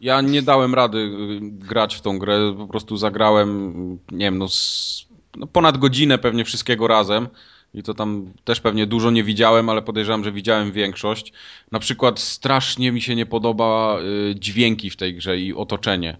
Ja 0.00 0.20
nie 0.20 0.42
dałem 0.42 0.74
rady 0.74 1.10
grać 1.42 1.94
w 1.94 2.00
tą 2.00 2.18
grę, 2.18 2.54
po 2.58 2.66
prostu 2.66 2.96
zagrałem, 2.96 3.72
nie 4.12 4.24
wiem, 4.26 4.38
no, 4.38 4.48
z, 4.48 5.06
no 5.36 5.46
ponad 5.46 5.78
godzinę 5.78 6.18
pewnie 6.18 6.44
wszystkiego 6.44 6.86
razem. 6.86 7.28
I 7.74 7.82
to 7.82 7.94
tam 7.94 8.32
też 8.44 8.60
pewnie 8.60 8.86
dużo 8.86 9.10
nie 9.10 9.24
widziałem, 9.24 9.68
ale 9.68 9.82
podejrzewam, 9.82 10.24
że 10.24 10.32
widziałem 10.32 10.72
większość. 10.72 11.32
Na 11.72 11.78
przykład 11.78 12.20
strasznie 12.20 12.92
mi 12.92 13.00
się 13.00 13.14
nie 13.14 13.26
podoba 13.26 13.98
y, 14.30 14.34
dźwięki 14.34 14.90
w 14.90 14.96
tej 14.96 15.14
grze 15.14 15.38
i 15.38 15.54
otoczenie. 15.54 16.16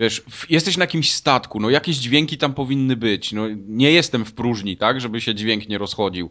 Wiesz, 0.00 0.22
w, 0.30 0.50
jesteś 0.50 0.76
na 0.76 0.82
jakimś 0.82 1.12
statku, 1.12 1.60
no 1.60 1.70
jakieś 1.70 1.96
dźwięki 1.96 2.38
tam 2.38 2.54
powinny 2.54 2.96
być. 2.96 3.32
No, 3.32 3.42
nie 3.68 3.92
jestem 3.92 4.24
w 4.24 4.32
próżni, 4.32 4.76
tak, 4.76 5.00
żeby 5.00 5.20
się 5.20 5.34
dźwięk 5.34 5.68
nie 5.68 5.78
rozchodził. 5.78 6.30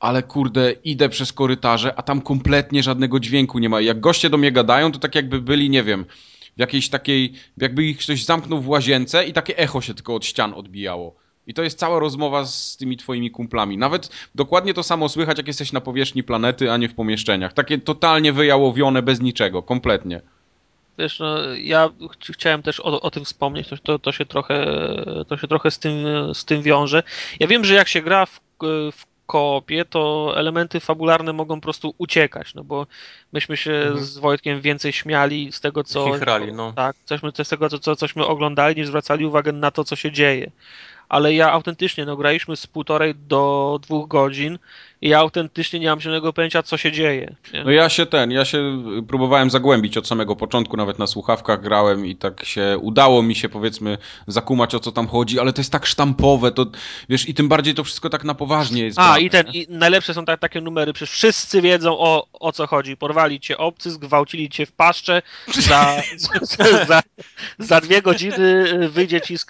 Ale 0.00 0.22
kurde, 0.22 0.72
idę 0.72 1.08
przez 1.08 1.32
korytarze, 1.32 1.94
a 1.96 2.02
tam 2.02 2.20
kompletnie 2.20 2.82
żadnego 2.82 3.20
dźwięku 3.20 3.58
nie 3.58 3.68
ma. 3.68 3.80
Jak 3.80 4.00
goście 4.00 4.30
do 4.30 4.38
mnie 4.38 4.52
gadają, 4.52 4.92
to 4.92 4.98
tak 4.98 5.14
jakby 5.14 5.40
byli, 5.40 5.70
nie 5.70 5.82
wiem, 5.82 6.04
w 6.56 6.60
jakiejś 6.60 6.88
takiej, 6.88 7.32
jakby 7.56 7.84
ich 7.84 7.98
ktoś 7.98 8.24
zamknął 8.24 8.60
w 8.60 8.68
łazience 8.68 9.24
i 9.24 9.32
takie 9.32 9.58
echo 9.58 9.80
się 9.80 9.94
tylko 9.94 10.14
od 10.14 10.26
ścian 10.26 10.54
odbijało. 10.54 11.27
I 11.48 11.54
to 11.54 11.62
jest 11.62 11.78
cała 11.78 11.98
rozmowa 11.98 12.44
z 12.44 12.76
tymi 12.76 12.96
twoimi 12.96 13.30
kumplami. 13.30 13.78
Nawet 13.78 14.10
dokładnie 14.34 14.74
to 14.74 14.82
samo 14.82 15.08
słychać, 15.08 15.38
jak 15.38 15.46
jesteś 15.46 15.72
na 15.72 15.80
powierzchni 15.80 16.22
planety, 16.22 16.72
a 16.72 16.76
nie 16.76 16.88
w 16.88 16.94
pomieszczeniach. 16.94 17.52
Takie 17.52 17.78
totalnie 17.78 18.32
wyjałowione, 18.32 19.02
bez 19.02 19.20
niczego, 19.20 19.62
kompletnie. 19.62 20.20
Wiesz, 20.98 21.18
no, 21.18 21.38
ja 21.54 21.88
ch- 21.88 22.32
chciałem 22.32 22.62
też 22.62 22.80
o, 22.80 23.00
o 23.00 23.10
tym 23.10 23.24
wspomnieć, 23.24 23.68
to, 23.68 23.76
to, 23.76 23.98
to 23.98 24.12
się 24.12 24.26
trochę, 24.26 24.66
to 25.28 25.36
się 25.36 25.48
trochę 25.48 25.70
z, 25.70 25.78
tym, 25.78 25.94
z 26.34 26.44
tym 26.44 26.62
wiąże. 26.62 27.02
Ja 27.40 27.46
wiem, 27.46 27.64
że 27.64 27.74
jak 27.74 27.88
się 27.88 28.02
gra 28.02 28.26
w, 28.26 28.40
w 28.92 29.06
koopie, 29.26 29.84
to 29.84 30.32
elementy 30.36 30.80
fabularne 30.80 31.32
mogą 31.32 31.54
po 31.56 31.62
prostu 31.62 31.94
uciekać, 31.98 32.54
no 32.54 32.64
bo 32.64 32.86
myśmy 33.32 33.56
się 33.56 33.72
Mhm. 33.72 34.04
z 34.04 34.18
Wojtkiem 34.18 34.60
więcej 34.60 34.92
śmiali 34.92 35.52
z 35.52 35.60
tego, 35.60 35.84
co... 35.84 36.12
Chichrali, 36.12 36.52
no. 36.52 36.72
Tak, 36.72 36.96
cośmy, 37.04 37.30
z 37.44 37.48
tego, 37.48 37.68
co, 37.68 37.78
co, 37.78 37.96
cośmy 37.96 38.26
oglądali, 38.26 38.76
niż 38.76 38.86
zwracali 38.86 39.26
uwagę 39.26 39.52
na 39.52 39.70
to, 39.70 39.84
co 39.84 39.96
się 39.96 40.12
dzieje. 40.12 40.50
Ale 41.08 41.34
ja 41.34 41.52
autentycznie, 41.52 42.04
no 42.04 42.16
graliśmy 42.16 42.56
z 42.56 42.66
półtorej 42.66 43.14
do 43.14 43.78
dwóch 43.82 44.08
godzin 44.08 44.58
i 45.02 45.08
ja 45.08 45.18
autentycznie 45.18 45.80
nie 45.80 45.88
mam 45.88 46.00
żadnego 46.00 46.32
pojęcia, 46.32 46.62
co 46.62 46.76
się 46.76 46.92
dzieje. 46.92 47.34
Nie? 47.52 47.64
No 47.64 47.70
ja 47.70 47.88
się 47.88 48.06
ten, 48.06 48.30
ja 48.30 48.44
się 48.44 48.82
próbowałem 49.08 49.50
zagłębić 49.50 49.96
od 49.96 50.06
samego 50.06 50.36
początku, 50.36 50.76
nawet 50.76 50.98
na 50.98 51.06
słuchawkach 51.06 51.60
grałem 51.60 52.06
i 52.06 52.16
tak 52.16 52.44
się 52.44 52.78
udało 52.80 53.22
mi 53.22 53.34
się 53.34 53.48
powiedzmy 53.48 53.98
zakumać 54.26 54.74
o 54.74 54.80
co 54.80 54.92
tam 54.92 55.08
chodzi, 55.08 55.40
ale 55.40 55.52
to 55.52 55.60
jest 55.60 55.72
tak 55.72 55.86
sztampowe, 55.86 56.52
to 56.52 56.66
wiesz, 57.08 57.28
i 57.28 57.34
tym 57.34 57.48
bardziej 57.48 57.74
to 57.74 57.84
wszystko 57.84 58.10
tak 58.10 58.24
na 58.24 58.34
poważnie 58.34 58.82
jest. 58.82 58.98
A, 58.98 59.18
i 59.18 59.30
ten, 59.30 59.46
i 59.52 59.66
najlepsze 59.68 60.14
są 60.14 60.24
tak, 60.24 60.40
takie 60.40 60.60
numery, 60.60 60.92
przecież 60.92 61.10
wszyscy 61.10 61.62
wiedzą 61.62 61.98
o, 61.98 62.26
o 62.32 62.52
co 62.52 62.66
chodzi. 62.66 62.96
Porwali 62.96 63.40
cię 63.40 63.58
obcy, 63.58 63.90
zgwałcili 63.90 64.48
cię 64.48 64.66
w 64.66 64.72
paszcze, 64.72 65.22
za, 65.54 66.02
za, 66.16 66.64
za, 66.88 67.02
za 67.58 67.80
dwie 67.80 68.02
godziny 68.02 68.88
wyjdzie 68.88 69.20
ci 69.20 69.38
z 69.38 69.46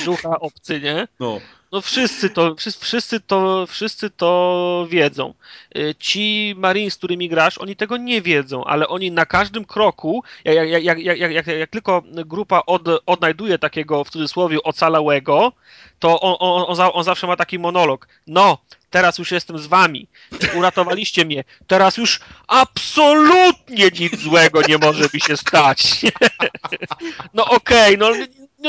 brzucha 0.00 0.40
obcy, 0.40 0.80
nie? 0.80 1.08
No. 1.20 1.40
No 1.72 1.80
wszyscy 1.80 2.30
to, 2.30 2.54
wszyscy, 2.56 3.20
to, 3.20 3.66
wszyscy 3.66 4.10
to 4.10 4.86
wiedzą. 4.90 5.34
Y, 5.76 5.94
Ci 5.98 6.54
Marines, 6.56 6.94
z 6.94 6.96
którymi 6.96 7.28
grasz, 7.28 7.58
oni 7.58 7.76
tego 7.76 7.96
nie 7.96 8.22
wiedzą, 8.22 8.64
ale 8.64 8.88
oni 8.88 9.10
na 9.10 9.26
każdym 9.26 9.64
kroku, 9.64 10.24
jak, 10.44 10.54
jak, 10.68 10.84
jak, 10.84 10.98
jak, 10.98 11.18
jak, 11.18 11.46
jak, 11.46 11.70
tylko 11.70 12.02
grupa 12.06 12.62
od, 12.66 12.82
odnajduje 13.06 13.58
takiego 13.58 14.04
w 14.04 14.10
cudzysłowie 14.10 14.62
ocalałego, 14.62 15.52
to 15.98 16.20
on, 16.20 16.36
on, 16.38 16.80
on, 16.80 16.90
on 16.92 17.04
zawsze 17.04 17.26
ma 17.26 17.36
taki 17.36 17.58
monolog. 17.58 18.08
No, 18.26 18.58
teraz 18.90 19.18
już 19.18 19.30
jestem 19.30 19.58
z 19.58 19.66
wami. 19.66 20.08
Uratowaliście 20.54 21.24
mnie. 21.24 21.44
Teraz 21.66 21.96
już 21.96 22.20
absolutnie 22.46 23.88
nic 24.00 24.20
złego 24.20 24.60
nie 24.68 24.78
może 24.78 25.04
mi 25.14 25.20
się 25.20 25.36
stać. 25.36 25.82
No 27.34 27.44
okej, 27.44 27.98
no, 27.98 28.12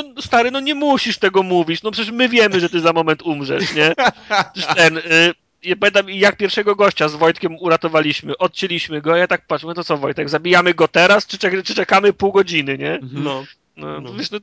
no 0.04 0.22
stary, 0.22 0.52
no 0.52 0.60
nie 0.60 0.76
musisz 0.76 1.18
tego 1.18 1.44
mówić. 1.44 1.84
No 1.84 1.92
przecież 1.92 2.12
my 2.12 2.30
wiemy, 2.30 2.60
że 2.60 2.70
ty 2.70 2.80
za 2.80 2.94
moment 2.94 3.22
umrzesz, 3.22 3.76
nie? 3.76 3.94
Ten... 4.76 4.98
Y 4.98 5.34
ja 5.64 5.76
pamiętam, 5.76 6.10
jak 6.10 6.38
pierwszego 6.38 6.76
gościa 6.76 7.08
z 7.08 7.16
Wojtkiem 7.16 7.58
uratowaliśmy, 7.60 8.38
odcięliśmy 8.38 9.02
go, 9.02 9.16
ja 9.16 9.28
tak 9.28 9.48
patrzę, 9.48 9.68
no 9.68 9.74
to 9.74 9.84
co 9.84 9.98
Wojtek, 9.98 10.30
zabijamy 10.30 10.74
go 10.74 10.88
teraz, 10.88 11.28
czy, 11.28 11.38
czek 11.38 11.64
czy 11.64 11.76
czekamy 11.76 12.14
pół 12.14 12.32
godziny, 12.32 12.78
nie? 12.78 13.00
No. 13.12 13.44
No, 13.78 14.02
No. 14.02 14.14
Wiesz, 14.14 14.32
no, 14.32 14.40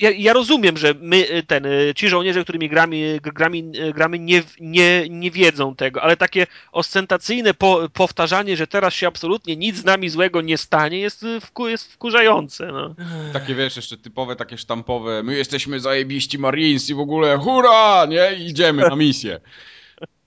ja, 0.00 0.10
ja 0.10 0.32
rozumiem, 0.32 0.76
że 0.76 0.94
my, 1.00 1.30
y, 1.30 1.42
ten, 1.42 1.66
y, 1.66 1.92
ci 1.96 2.08
żołnierze, 2.08 2.42
którymi 2.42 2.68
gramy, 2.68 3.18
gramy, 3.22 3.62
gramy 3.94 4.18
nie, 4.18 4.42
nie, 4.60 5.06
nie 5.10 5.30
wiedzą 5.30 5.76
tego, 5.76 6.02
ale 6.02 6.16
takie 6.16 6.46
ostentacyjne 6.72 7.54
po, 7.54 7.88
powtarzanie, 7.92 8.56
że 8.56 8.66
teraz 8.66 8.94
się 8.94 9.08
absolutnie 9.08 9.56
nic 9.56 9.76
z 9.76 9.84
nami 9.84 10.08
złego 10.08 10.40
nie 10.40 10.58
stanie, 10.58 10.98
jest, 10.98 11.22
y, 11.22 11.40
wku, 11.40 11.68
jest 11.68 11.92
wkurzające. 11.92 12.66
No. 12.66 12.94
Takie 13.32 13.54
wiesz, 13.54 13.76
jeszcze 13.76 13.96
typowe, 13.96 14.36
takie 14.36 14.58
sztampowe, 14.58 15.22
my 15.22 15.36
jesteśmy 15.36 15.80
zajebiści 15.80 16.38
Marines 16.38 16.90
i 16.90 16.94
w 16.94 17.00
ogóle 17.00 17.38
hurra, 17.38 18.06
nie? 18.06 18.34
Idziemy 18.34 18.82
na 18.82 18.96
misję. 18.96 19.40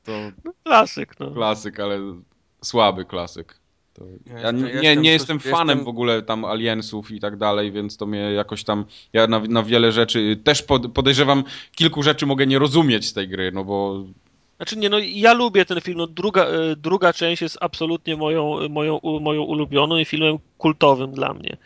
To 0.04 0.32
Klasyk, 0.64 1.20
no. 1.20 1.32
klasyk, 1.32 1.80
ale 1.80 2.00
słaby 2.64 3.06
klasyk. 3.06 3.60
To 4.00 4.06
Ja 4.34 4.40
ja 4.42 4.52
nie, 4.52 4.62
jestem 4.70 5.02
nie 5.02 5.12
jestem 5.12 5.40
fanem 5.40 5.70
jestem- 5.70 5.86
w 5.86 5.88
ogóle 5.88 6.22
tam 6.22 6.46
aliensów 6.46 7.12
i 7.12 7.20
tak 7.20 7.38
dalej, 7.38 7.72
więc 7.72 7.98
to 7.98 8.06
mnie 8.06 8.20
jakoś 8.20 8.64
tam, 8.64 8.86
ja 9.14 9.28
na, 9.28 9.40
na 9.40 9.64
wiele 9.64 9.92
rzeczy, 9.92 10.40
też 10.44 10.62
pod, 10.64 10.92
podejrzewam, 10.94 11.44
kilku 11.76 12.04
rzeczy 12.04 12.26
mogę 12.26 12.48
nie 12.48 12.60
rozumieć 12.60 13.06
z 13.08 13.14
tej 13.14 13.28
gry, 13.28 13.52
no 13.52 13.64
bo 13.64 14.04
Znaczy 14.58 14.78
nie, 14.78 14.90
no 14.90 15.00
ja 15.00 15.34
lubię 15.34 15.66
ten 15.66 15.82
film, 15.82 15.98
no 15.98 16.08
druga, 16.08 16.48
y, 16.48 16.76
druga 16.76 17.14
część 17.14 17.42
jest 17.42 17.58
absolutnie 17.62 18.16
moją, 18.16 18.70
moją, 18.70 19.00
moją 19.22 19.42
ulubioną 19.44 19.98
i 19.98 20.06
filmem 20.06 20.38
kultowym 20.58 21.12
dla 21.12 21.34
mnie. 21.34 21.58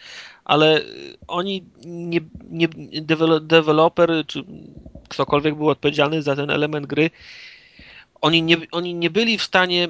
Ale 0.45 0.81
y, 0.81 0.83
oni 1.27 1.63
nie, 1.85 2.19
nie 2.51 2.67
dewelo- 3.01 3.39
deweloper, 3.39 4.23
czy 4.27 4.43
ktokolwiek 5.09 5.55
był 5.55 5.69
odpowiedzialny 5.69 6.21
za 6.21 6.35
ten 6.35 6.49
element 6.49 6.85
gry, 6.87 7.09
oni 8.21 8.43
nie, 8.43 8.57
oni 8.71 8.93
nie 8.93 9.09
byli 9.09 9.37
w 9.37 9.43
stanie 9.43 9.87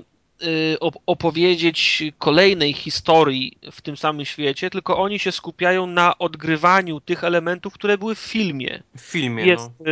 opowiedzieć 1.06 2.04
kolejnej 2.18 2.74
historii 2.74 3.58
w 3.72 3.82
tym 3.82 3.98
samym 3.98 4.26
świecie, 4.26 4.70
tylko 4.70 4.98
oni 4.98 5.20
się 5.20 5.32
skupiają 5.32 5.88
na 5.88 6.18
odgrywaniu 6.18 7.00
tych 7.00 7.24
elementów, 7.24 7.74
które 7.74 7.98
były 7.98 8.16
w 8.16 8.20
filmie. 8.20 8.84
W 8.98 9.02
filmie, 9.02 9.46
Jest 9.46 9.70
no. 9.80 9.86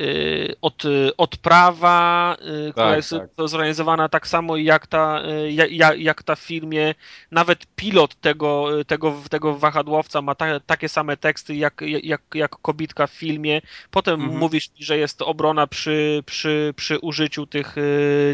Y, 0.00 0.54
od, 0.62 0.84
y, 0.84 1.16
odprawa, 1.16 2.36
y, 2.68 2.72
która 2.72 2.86
Tak, 2.86 2.96
jest 2.96 3.10
tak. 3.10 3.48
zorganizowana 3.48 4.08
tak 4.08 4.28
samo 4.28 4.56
jak 4.56 4.86
ta, 4.86 5.22
y, 5.28 5.52
jak, 5.52 5.98
jak, 5.98 6.22
ta 6.22 6.34
w 6.34 6.40
filmie. 6.40 6.94
Nawet 7.30 7.66
pilot 7.76 8.14
tego, 8.20 8.68
tego, 8.86 9.14
tego 9.30 9.54
wahadłowca 9.58 10.22
ma 10.22 10.34
ta, 10.34 10.60
takie 10.60 10.88
same 10.88 11.16
teksty 11.16 11.54
jak, 11.56 11.80
jak, 12.02 12.22
jak 12.34 12.50
kobitka 12.50 13.06
w 13.06 13.10
filmie. 13.10 13.60
Potem 13.90 14.20
Mhm. 14.20 14.38
mówisz, 14.38 14.70
że 14.78 14.98
jest 14.98 15.22
obrona 15.22 15.66
przy, 15.66 16.22
przy, 16.26 16.74
przy 16.76 16.98
użyciu 16.98 17.46
tych 17.46 17.76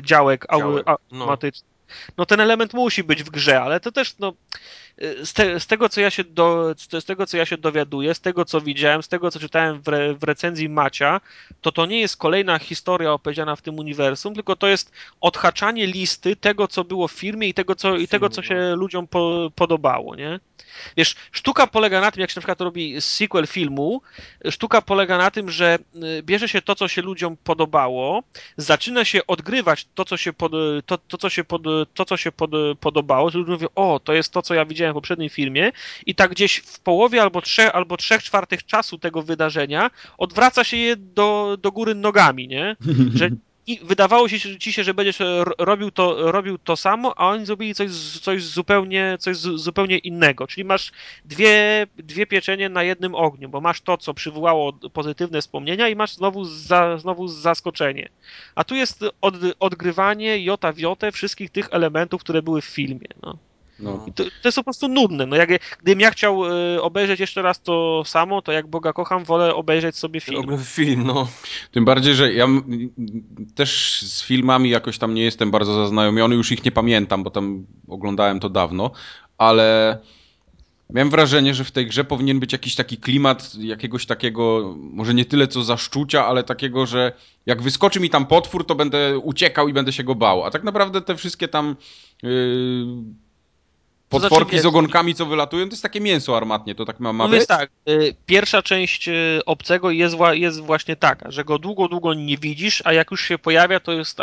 działek, 0.03 0.47
Działek, 0.59 0.87
no. 0.87 0.93
automatycznych. 0.93 1.73
No 2.19 2.27
ten 2.27 2.41
element 2.41 2.75
musi 2.75 3.05
być 3.05 3.23
w 3.23 3.31
grze, 3.31 3.61
ale 3.63 3.81
to 3.81 3.93
też 3.93 4.19
no 4.19 4.33
z, 5.23 5.33
te, 5.33 5.61
z 5.61 5.67
tego 5.67 5.89
co 5.89 6.01
ja 6.01 6.11
się 6.11 6.25
do, 6.25 6.75
z 7.01 7.05
tego 7.05 7.27
co 7.27 7.37
ja 7.37 7.47
się 7.47 7.57
dowiaduję, 7.57 8.15
z 8.15 8.21
tego 8.21 8.45
co 8.45 8.61
widziałem, 8.61 9.03
z 9.03 9.09
tego 9.09 9.31
co 9.31 9.41
czytałem 9.41 9.83
w, 9.83 9.89
re, 9.89 10.15
w 10.15 10.23
recenzji 10.23 10.69
Macia, 10.69 11.21
to 11.61 11.73
to 11.73 11.87
nie 11.87 12.01
jest 12.01 12.17
kolejna 12.17 12.59
historia 12.59 13.13
opowiedziana 13.13 13.57
w 13.57 13.63
tym 13.63 13.79
uniwersum, 13.79 14.35
tylko 14.35 14.57
to 14.57 14.67
jest 14.67 14.93
odhaczanie 15.21 15.87
listy 15.87 16.37
tego 16.37 16.69
co 16.69 16.85
było 16.85 17.09
w 17.09 17.13
firmie 17.13 17.49
i 17.49 17.55
tego 17.55 17.75
co, 17.75 17.97
i 17.97 18.09
tego, 18.09 18.29
co 18.29 18.43
się 18.43 18.75
ludziom 18.77 19.07
po, 19.07 19.53
podobało, 19.55 20.17
nie? 20.17 20.41
Wiesz, 20.97 21.17
sztuka 21.33 21.67
polega 21.67 22.01
na 22.01 22.11
tym, 22.11 22.21
jak 22.21 22.31
się 22.31 22.39
na 22.39 22.41
przykład 22.41 22.61
robi 22.61 23.01
sequel 23.01 23.47
filmu, 23.47 24.03
sztuka 24.51 24.83
polega 24.83 25.19
na 25.19 25.31
tym, 25.31 25.51
że 25.51 25.79
y, 26.19 26.23
bierze 26.23 26.49
się 26.49 26.63
to, 26.63 26.75
co 26.75 26.89
się 26.89 27.03
ludziom 27.03 27.37
podobało, 27.45 28.23
zaczyna 28.57 29.05
się 29.05 29.27
odgrywać 29.27 29.87
to, 29.95 30.05
co 30.05 30.17
się, 30.17 30.33
pod, 30.33 30.53
to, 30.87 30.99
to, 30.99 31.19
co 31.19 31.31
się, 31.31 31.45
pod, 31.45 31.63
to, 31.95 32.05
co 32.05 32.17
się 32.17 32.33
pod, 32.33 32.51
podobało, 32.81 33.31
ludzie 33.35 33.53
mówią, 33.53 33.69
o, 33.75 34.01
to 34.05 34.13
jest 34.13 34.33
to, 34.33 34.43
co 34.43 34.55
ja 34.55 34.65
widziałem 34.65 34.82
w 34.91 34.95
poprzednim 34.95 35.29
filmie 35.29 35.73
i 36.07 36.15
tak 36.15 36.31
gdzieś 36.31 36.57
w 36.57 36.81
połowie 36.81 37.23
albo 37.23 37.43
trzech, 37.43 37.75
albo 37.75 37.97
trzech 37.97 38.23
czwartych 38.23 38.67
czasu 38.67 38.99
tego 38.99 39.23
wydarzenia 39.23 39.91
odwraca 40.19 40.65
się 40.65 40.77
je 40.77 40.97
do, 40.97 41.59
do 41.63 41.73
góry 41.73 41.95
nogami, 41.95 42.49
nie? 42.49 42.77
Że 43.19 43.31
i 43.67 43.81
wydawało 43.83 44.29
się 44.29 44.59
ci 44.59 44.73
się, 44.73 44.85
że 44.85 44.95
będziesz 44.95 45.19
ro- 45.21 45.55
robił 45.59 45.91
to, 45.91 46.33
robił 46.33 46.59
to 46.59 46.77
samo, 46.77 47.19
a 47.19 47.29
oni 47.29 47.47
zrobili 47.47 47.75
coś, 47.75 47.91
coś 48.21 48.45
zupełnie, 48.45 49.17
coś 49.21 49.37
zupełnie 49.37 49.99
innego. 49.99 50.47
Czyli 50.47 50.65
masz 50.65 50.93
dwie, 51.25 51.87
dwie 51.97 52.27
pieczenie 52.27 52.69
na 52.69 52.83
jednym 52.83 53.15
ogniu, 53.15 53.49
bo 53.49 53.61
masz 53.61 53.81
to, 53.81 53.97
co 53.97 54.15
przywołało 54.15 54.73
pozytywne 54.73 55.41
wspomnienia 55.41 55.89
i 55.89 55.97
masz 55.97 56.15
znowu, 56.15 56.45
za, 56.45 56.99
znowu 56.99 57.29
zaskoczenie. 57.29 58.09
A 58.55 58.65
tu 58.65 58.75
jest 58.75 59.05
od, 59.21 59.35
odgrywanie 59.61 60.45
jota 60.45 60.73
w 60.73 60.79
jotę 60.79 61.13
wszystkich 61.13 61.51
tych 61.51 61.69
elementów, 61.71 62.21
które 62.21 62.43
były 62.43 62.61
w 62.61 62.65
filmie. 62.65 63.09
No. 63.23 63.39
No, 63.83 64.05
I 64.09 64.13
to, 64.13 64.25
to 64.25 64.49
jest 64.49 64.57
po 64.57 64.65
prostu 64.65 64.89
nudne. 64.89 65.27
No 65.27 65.37
jak, 65.37 65.51
gdybym 65.83 66.01
ja 66.01 66.11
chciał 66.11 66.45
y, 66.75 66.83
obejrzeć 66.83 67.21
jeszcze 67.21 67.43
raz 67.43 67.63
to 67.63 68.03
samo, 68.07 68.43
to 68.43 68.53
jak 68.53 68.67
Boga 68.67 68.93
kocham, 68.93 69.25
wolę 69.25 69.55
obejrzeć 69.55 69.97
sobie 69.97 70.21
film. 70.21 70.59
Film, 70.65 71.05
no. 71.07 71.29
Tym 71.71 71.85
bardziej, 71.85 72.15
że 72.15 72.33
ja 72.33 72.45
m- 72.45 72.91
też 73.55 74.03
z 74.03 74.23
filmami 74.23 74.71
jakoś 74.71 74.99
tam 74.99 75.15
nie 75.15 75.23
jestem 75.23 75.51
bardzo 75.51 75.75
zaznajomiony, 75.75 76.35
już 76.35 76.53
ich 76.53 76.65
nie 76.65 76.73
pamiętam, 76.73 77.23
bo 77.23 77.31
tam 77.31 77.67
oglądałem 77.89 78.41
to 78.41 78.49
dawno, 78.49 78.91
ale 79.39 79.99
miałem 80.91 81.11
wrażenie, 81.11 81.55
że 81.55 81.65
w 81.65 81.71
tej 81.71 81.87
grze 81.87 82.05
powinien 82.05 82.41
być 82.41 82.53
jakiś 82.53 82.75
taki 82.75 82.97
klimat 82.97 83.55
jakiegoś 83.55 84.07
takiego, 84.07 84.75
może 84.79 85.15
nie 85.15 85.25
tyle 85.25 85.49
co 85.49 85.63
zaszczucia, 85.63 86.27
ale 86.27 86.43
takiego, 86.43 86.87
że 86.87 87.13
jak 87.47 87.63
wyskoczy 87.63 88.01
mi 88.01 88.11
tam 88.11 88.27
potwór, 88.27 88.67
to 88.67 88.75
będę 88.75 89.19
uciekał 89.19 89.69
i 89.69 89.73
będę 89.73 89.93
się 89.93 90.05
go 90.05 90.15
bał. 90.15 90.45
A 90.45 90.51
tak 90.51 90.65
naprawdę 90.65 91.01
te 91.01 91.17
wszystkie 91.17 91.49
tam 91.49 91.77
yy, 92.23 92.87
Znaczy, 94.19 94.29
potworki 94.31 94.53
wiesz- 94.53 94.63
z 94.63 94.67
ogonkami, 94.67 95.15
co 95.15 95.27
wylatują, 95.27 95.67
to 95.67 95.71
jest 95.71 95.83
takie 95.83 96.01
mięso 96.01 96.37
armatnie, 96.37 96.75
to 96.75 96.85
tak 96.85 97.01
ma, 97.01 97.13
ma 97.13 97.25
No 97.25 97.31
być? 97.31 97.47
tak, 97.47 97.71
y, 97.89 98.15
pierwsza 98.27 98.63
część 98.63 99.09
y, 99.09 99.41
obcego 99.47 99.91
jest, 99.91 100.17
jest 100.33 100.61
właśnie 100.61 100.97
taka, 100.97 101.31
że 101.31 101.45
go 101.45 101.59
długo, 101.59 101.89
długo 101.89 102.15
nie 102.15 102.37
widzisz, 102.37 102.83
a 102.85 102.93
jak 102.93 103.11
już 103.11 103.25
się 103.25 103.39
pojawia, 103.39 103.81
to 103.81 103.93
jest 103.93 104.21
y, 104.21 104.23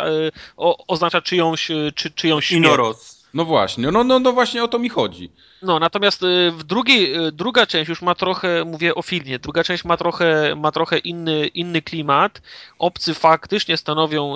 o, 0.56 0.86
oznacza 0.86 1.20
czyjąś, 1.22 1.68
czy, 1.94 2.10
czyjąś 2.10 2.46
śmierć. 2.46 2.64
Inoros. 2.66 3.20
No 3.34 3.44
właśnie, 3.44 3.90
no, 3.90 4.04
no, 4.04 4.18
no 4.18 4.32
właśnie 4.32 4.64
o 4.64 4.68
to 4.68 4.78
mi 4.78 4.88
chodzi. 4.88 5.30
No, 5.62 5.78
natomiast 5.78 6.20
w 6.52 6.62
drugiej, 6.64 7.12
druga 7.32 7.66
część 7.66 7.88
już 7.88 8.02
ma 8.02 8.14
trochę, 8.14 8.64
mówię 8.64 8.94
o 8.94 9.02
filmie, 9.02 9.38
druga 9.38 9.64
część 9.64 9.84
ma 9.84 9.96
trochę, 9.96 10.54
ma 10.56 10.72
trochę 10.72 10.98
inny, 10.98 11.46
inny 11.46 11.82
klimat. 11.82 12.42
Obcy 12.78 13.14
faktycznie 13.14 13.76
stanowią, 13.76 14.34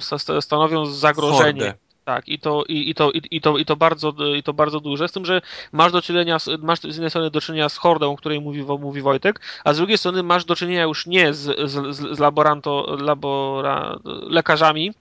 sta- 0.00 0.40
stanowią 0.40 0.86
zagrożenie. 0.86 1.60
Hordę. 1.60 1.74
Tak, 2.04 2.28
i 2.28 2.38
to, 2.38 2.64
i, 2.68 2.90
i, 2.90 2.94
to, 2.94 3.10
i, 3.10 3.22
i, 3.30 3.40
to, 3.40 3.58
i, 3.58 3.64
to 3.64 3.76
bardzo, 3.76 4.14
I 4.36 4.42
to 4.42 4.52
bardzo 4.52 4.80
duże, 4.80 5.08
z 5.08 5.12
tym, 5.12 5.24
że 5.24 5.42
masz 5.72 5.92
do 5.92 6.02
czynienia, 6.02 6.36
masz 6.58 6.80
z 6.80 6.84
jednej 6.84 7.10
strony 7.10 7.30
do 7.30 7.40
czynienia 7.40 7.68
z 7.68 7.76
hordą, 7.76 8.12
o 8.12 8.16
której 8.16 8.40
mówi, 8.40 8.62
mówi 8.62 9.02
Wojtek, 9.02 9.40
a 9.64 9.72
z 9.72 9.76
drugiej 9.76 9.98
strony 9.98 10.22
masz 10.22 10.44
do 10.44 10.56
czynienia 10.56 10.82
już 10.82 11.06
nie 11.06 11.34
z, 11.34 11.70
z, 11.70 11.96
z 11.96 12.18
laboranto, 12.18 12.96
labora, 13.00 13.98
lekarzami 14.04 14.92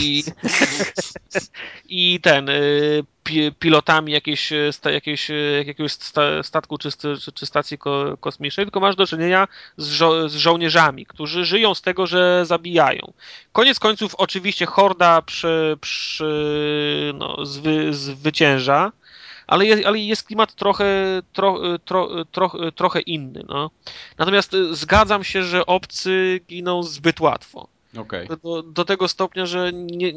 i, 0.00 0.24
i 1.88 2.20
ten, 2.20 2.48
y, 2.48 3.04
pi, 3.30 3.52
pilotami 3.58 4.12
jakiejś, 4.12 4.52
sta, 4.72 4.90
jakiejś, 4.90 5.30
jakiegoś 5.66 5.92
sta, 5.92 6.42
statku 6.42 6.78
czy, 6.78 6.90
czy, 6.92 7.32
czy 7.34 7.46
stacji 7.46 7.78
ko, 7.78 8.16
kosmicznej, 8.20 8.66
tylko 8.66 8.80
masz 8.80 8.96
do 8.96 9.06
czynienia 9.06 9.48
z, 9.76 9.86
żo, 9.88 10.28
z, 10.28 10.34
żołnierzami, 10.34 11.06
którzy 11.06 11.44
żyją 11.44 11.74
z 11.74 11.82
tego, 11.82 12.06
że 12.06 12.46
zabijają. 12.46 13.12
Koniec 13.52 13.78
końców 13.78 14.14
oczywiście 14.14 14.66
horda 14.66 15.22
przy, 15.22 15.78
przy, 15.80 17.12
no, 17.14 17.46
zwy, 17.46 17.94
zwycięża, 17.94 18.92
ale 19.46 19.66
jest, 19.66 19.86
ale 19.86 19.98
jest 19.98 20.22
klimat 20.22 20.54
trochę, 20.54 21.22
tro, 21.32 21.78
tro, 21.84 22.24
tro, 22.24 22.52
trochę 22.74 23.00
inny. 23.00 23.44
No. 23.48 23.70
Natomiast 24.18 24.56
zgadzam 24.70 25.24
się, 25.24 25.42
że 25.42 25.66
obcy 25.66 26.40
giną 26.48 26.82
zbyt 26.82 27.20
łatwo. 27.20 27.68
Okay. 27.98 28.26
Do, 28.42 28.62
do 28.62 28.84
tego 28.84 29.08
stopnia, 29.08 29.46
że 29.46 29.72
nie, 29.72 30.12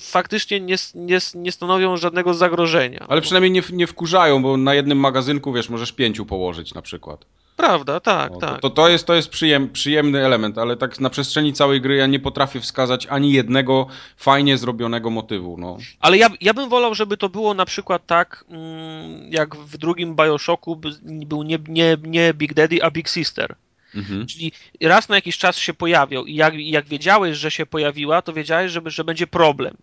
faktycznie 0.00 0.60
nie, 0.60 0.76
nie, 0.94 1.18
nie 1.34 1.52
stanowią 1.52 1.96
żadnego 1.96 2.34
zagrożenia. 2.34 3.06
Ale 3.08 3.20
przynajmniej 3.20 3.50
nie, 3.50 3.62
nie 3.72 3.86
wkurzają, 3.86 4.42
bo 4.42 4.56
na 4.56 4.74
jednym 4.74 4.98
magazynku, 4.98 5.52
wiesz, 5.52 5.68
możesz 5.68 5.92
pięciu 5.92 6.26
położyć 6.26 6.74
na 6.74 6.82
przykład. 6.82 7.26
Prawda, 7.60 8.00
tak, 8.00 8.32
no, 8.32 8.38
tak. 8.38 8.60
To, 8.60 8.70
to 8.70 8.88
jest, 8.88 9.06
to 9.06 9.14
jest 9.14 9.28
przyjem, 9.28 9.68
przyjemny 9.68 10.26
element, 10.26 10.58
ale 10.58 10.76
tak 10.76 11.00
na 11.00 11.10
przestrzeni 11.10 11.52
całej 11.52 11.80
gry 11.80 11.96
ja 11.96 12.06
nie 12.06 12.20
potrafię 12.20 12.60
wskazać 12.60 13.06
ani 13.06 13.32
jednego 13.32 13.86
fajnie 14.16 14.58
zrobionego 14.58 15.10
motywu. 15.10 15.56
No. 15.58 15.76
Ale 16.00 16.18
ja, 16.18 16.28
ja 16.40 16.54
bym 16.54 16.68
wolał, 16.68 16.94
żeby 16.94 17.16
to 17.16 17.28
było 17.28 17.54
na 17.54 17.64
przykład 17.64 18.06
tak, 18.06 18.44
mm, 18.48 19.32
jak 19.32 19.56
w 19.56 19.76
drugim 19.76 20.16
Bioshocku 20.16 20.80
był 21.02 21.42
nie, 21.42 21.58
nie, 21.68 21.96
nie 22.04 22.34
Big 22.34 22.54
Daddy, 22.54 22.82
a 22.82 22.90
Big 22.90 23.08
Sister. 23.08 23.54
Mhm. 23.94 24.26
Czyli 24.26 24.52
raz 24.80 25.08
na 25.08 25.14
jakiś 25.14 25.38
czas 25.38 25.56
się 25.56 25.74
pojawiał 25.74 26.26
i 26.26 26.34
jak, 26.34 26.54
jak 26.54 26.88
wiedziałeś, 26.88 27.36
że 27.36 27.50
się 27.50 27.66
pojawiła, 27.66 28.22
to 28.22 28.32
wiedziałeś, 28.32 28.72
żeby, 28.72 28.90
że 28.90 29.04
będzie 29.04 29.26
problem. 29.26 29.76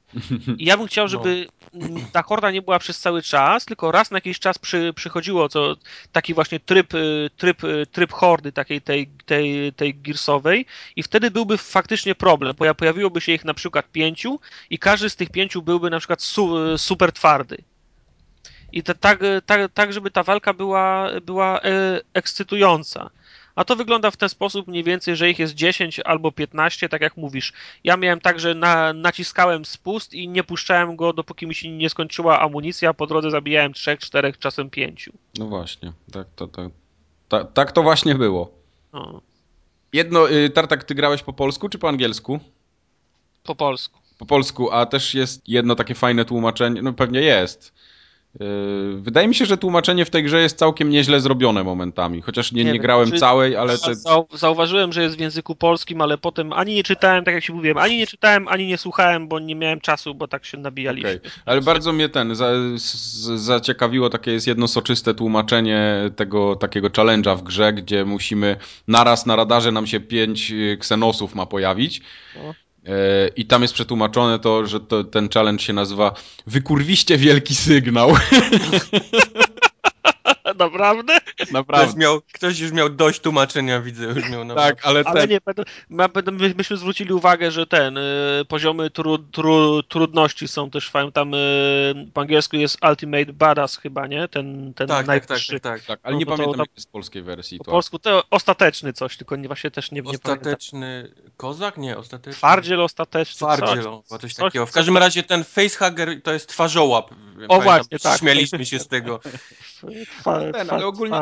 I 0.58 0.66
ja 0.66 0.78
bym 0.78 0.88
chciał, 0.88 1.08
żeby 1.08 1.48
no. 1.74 2.00
ta 2.12 2.24
horda 2.24 2.52
nie 2.52 2.62
była 2.62 2.80
przez 2.80 3.00
cały 3.00 3.22
czas, 3.22 3.66
tylko 3.66 3.92
raz 3.92 4.12
na 4.12 4.18
jakiś 4.18 4.40
czas 4.40 4.58
przy, 4.58 4.94
przychodziło 4.96 5.50
co, 5.50 5.76
taki 6.12 6.34
właśnie 6.34 6.60
tryb, 6.60 6.94
y, 6.94 7.30
tryb, 7.38 7.64
y, 7.64 7.86
tryb 7.92 8.12
hordy 8.12 8.52
takiej 8.52 8.82
tej, 8.82 9.08
tej, 9.26 9.74
tej 9.74 9.96
Gearsowej 9.96 10.66
i 10.96 11.04
wtedy 11.04 11.32
byłby 11.32 11.58
faktycznie 11.58 12.16
problem. 12.16 12.56
Pojawiłoby 12.78 13.22
się 13.22 13.32
ich 13.32 13.46
na 13.46 13.54
przykład 13.54 13.92
pięciu 13.92 14.40
i 14.70 14.80
każdy 14.80 15.10
z 15.10 15.16
tych 15.16 15.30
pięciu 15.30 15.62
byłby 15.62 15.90
na 15.90 16.00
przykład 16.00 16.22
su, 16.22 16.78
super 16.78 17.12
twardy. 17.12 17.58
I 18.72 18.84
to, 18.84 18.94
tak, 18.94 19.20
tak, 19.46 19.72
tak, 19.74 19.94
żeby 19.94 20.12
ta 20.12 20.24
walka 20.24 20.54
była, 20.54 21.10
była 21.22 21.62
e, 21.62 22.02
ekscytująca. 22.14 23.10
A 23.58 23.64
to 23.66 23.76
wygląda 23.76 24.12
w 24.12 24.18
ten 24.18 24.30
sposób 24.30 24.68
mniej 24.68 24.84
więcej, 24.84 25.16
że 25.16 25.30
ich 25.30 25.40
jest 25.40 25.54
10 25.54 26.00
albo 26.00 26.32
15, 26.32 26.90
tak 26.90 27.02
jak 27.02 27.18
mówisz. 27.18 27.54
Ja 27.84 27.98
miałem 27.98 28.22
tak, 28.22 28.40
że 28.40 28.56
na, 28.56 28.94
naciskałem 28.94 29.66
spust 29.66 30.14
i 30.14 30.28
nie 30.28 30.44
puszczałem 30.44 30.96
go, 30.96 31.14
dopóki 31.14 31.48
mi 31.48 31.56
się 31.56 31.72
nie 31.72 31.90
skończyła 31.90 32.40
amunicja, 32.40 32.94
po 32.94 33.08
drodze 33.08 33.32
zabijałem 33.32 33.74
3, 33.74 33.98
4, 33.98 34.34
czasem 34.40 34.70
5. 34.70 35.10
No 35.38 35.46
właśnie, 35.46 35.94
tak 36.12 36.28
to, 36.36 36.48
to, 36.48 36.70
ta, 37.30 37.44
tak 37.44 37.72
to 37.72 37.84
właśnie 37.84 38.16
było. 38.16 38.52
No. 38.94 39.22
Jedno, 39.94 40.32
y, 40.32 40.50
Tartak, 40.50 40.84
ty 40.84 40.96
grałeś 40.96 41.24
po 41.24 41.34
polsku 41.34 41.70
czy 41.70 41.78
po 41.78 41.90
angielsku? 41.90 42.40
Po 43.44 43.56
polsku. 43.56 44.00
Po 44.18 44.26
polsku, 44.26 44.72
a 44.72 44.86
też 44.86 45.14
jest 45.14 45.50
jedno 45.50 45.76
takie 45.76 45.96
fajne 45.96 46.26
tłumaczenie, 46.26 46.82
no 46.82 46.94
pewnie 46.94 47.22
jest 47.22 47.74
wydaje 48.96 49.28
mi 49.28 49.36
się, 49.36 49.46
że 49.46 49.58
tłumaczenie 49.58 50.06
w 50.06 50.10
tej 50.10 50.24
grze 50.24 50.42
jest 50.42 50.58
całkiem 50.58 50.90
nieźle 50.90 51.20
zrobione 51.20 51.64
momentami, 51.64 52.22
chociaż 52.22 52.52
nie, 52.52 52.64
nie, 52.64 52.72
nie 52.72 52.80
grałem 52.80 53.12
czy... 53.12 53.18
całej, 53.18 53.56
ale... 53.56 53.78
Te... 53.78 53.94
Zauważyłem, 54.38 54.94
że 54.94 55.04
jest 55.04 55.18
w 55.18 55.20
języku 55.20 55.56
polskim, 55.56 56.02
ale 56.02 56.18
potem 56.18 56.54
ani 56.54 56.76
nie 56.76 56.84
czytałem, 56.84 57.24
tak 57.24 57.34
jak 57.34 57.44
się 57.44 57.54
mówiłem, 57.54 57.78
ani 57.78 57.98
nie 57.98 58.08
czytałem, 58.08 58.48
ani 58.48 58.68
nie 58.68 58.78
słuchałem, 58.78 59.28
bo 59.28 59.40
nie 59.40 59.56
miałem 59.56 59.82
czasu, 59.82 60.16
bo 60.16 60.28
tak 60.28 60.46
się 60.46 60.58
nabijaliśmy. 60.58 61.16
Okay. 61.16 61.32
Ale 61.46 61.62
bardzo 61.62 61.94
mnie 61.94 62.10
ten 62.10 62.36
za, 62.36 62.52
z, 62.76 62.86
zaciekawiło, 63.42 64.10
takie 64.10 64.32
jest 64.32 64.48
jedno 64.48 64.68
soczyste 64.68 65.14
tłumaczenie 65.14 66.12
tego 66.16 66.56
takiego 66.56 66.88
challenge'a 66.88 67.38
w 67.38 67.44
grze, 67.44 67.74
gdzie 67.74 68.06
musimy 68.06 68.56
naraz 68.88 69.26
na 69.26 69.36
radarze 69.36 69.72
nam 69.72 69.88
się 69.88 70.00
pięć 70.00 70.54
ksenosów 70.80 71.36
ma 71.36 71.46
pojawić. 71.46 72.02
No. 72.36 72.54
I 73.36 73.46
tam 73.46 73.62
jest 73.62 73.74
przetłumaczone 73.74 74.40
to, 74.40 74.66
że 74.66 74.80
to, 74.80 75.04
ten 75.04 75.30
challenge 75.30 75.64
się 75.64 75.74
nazywa 75.74 76.14
Wykurwiście 76.48 77.18
wielki 77.18 77.56
sygnał. 77.56 78.14
Naprawdę? 80.60 81.18
Naprawdę. 81.52 81.88
Ktoś, 81.88 82.00
miał, 82.00 82.22
ktoś 82.34 82.60
już 82.60 82.72
miał 82.72 82.90
dość 82.90 83.20
tłumaczenia, 83.20 83.82
widzę. 83.82 84.06
Już 84.06 84.30
miał 84.30 84.56
tak, 84.56 84.86
ale, 84.86 85.04
ale 85.06 85.22
ten... 85.22 85.30
nie, 85.30 85.40
będę, 85.90 86.32
my, 86.32 86.54
myśmy 86.58 86.78
zwrócili 86.78 87.14
uwagę, 87.14 87.52
że 87.52 87.68
ten, 87.68 87.98
y, 87.98 88.02
poziomy 88.48 88.90
tru, 88.90 89.18
tru, 89.18 89.84
trudności 89.84 90.48
są 90.48 90.70
też 90.70 90.90
fajne. 90.90 91.12
Tam 91.12 91.34
y, 91.34 92.08
po 92.14 92.22
angielsku 92.22 92.56
jest 92.56 92.78
Ultimate 92.90 93.34
Badass 93.34 93.78
chyba, 93.78 94.08
nie? 94.08 94.28
Ten, 94.28 94.74
ten 94.74 94.88
tak, 94.88 95.06
tak, 95.06 95.26
tak, 95.26 95.40
tak, 95.40 95.60
tak, 95.62 95.82
tak. 95.86 96.00
Ale 96.04 96.14
no, 96.14 96.20
nie 96.20 96.26
pamiętam, 96.26 96.66
to, 96.66 96.72
jest 96.76 96.88
z 96.88 96.92
polskiej 96.92 97.24
wersji. 97.24 97.58
Po 97.58 97.64
to. 97.64 97.72
polsku 97.72 98.00
to 98.00 98.24
ostateczny 98.30 98.94
coś, 98.94 99.18
tylko 99.18 99.36
nie, 99.36 99.48
właśnie 99.48 99.72
też 99.72 99.92
nie, 99.92 100.02
nie 100.02 100.10
Ostateczny 100.10 101.04
pamiętam. 101.04 101.32
kozak? 101.38 101.78
Nie, 101.78 101.98
ostateczny. 101.98 102.34
Twardziel 102.38 102.82
ostateczny. 102.82 103.36
Twardziel, 103.36 103.84
coś, 104.06 104.22
coś 104.22 104.36
takiego. 104.36 104.66
W 104.66 104.72
każdym 104.72 104.98
razie 104.98 105.24
ten 105.24 105.44
facehugger 105.44 106.22
to 106.22 106.34
jest 106.34 106.50
twarzołap. 106.50 107.12
O 107.12 107.48
Pamiętam, 107.48 107.62
właśnie, 107.62 108.00
tak. 108.00 108.20
Śmieliśmy 108.20 108.66
się 108.66 108.80
z 108.80 108.88
tego. 108.88 109.20
ten, 110.52 110.70
ale 110.70 110.86
ogólnie 110.86 111.18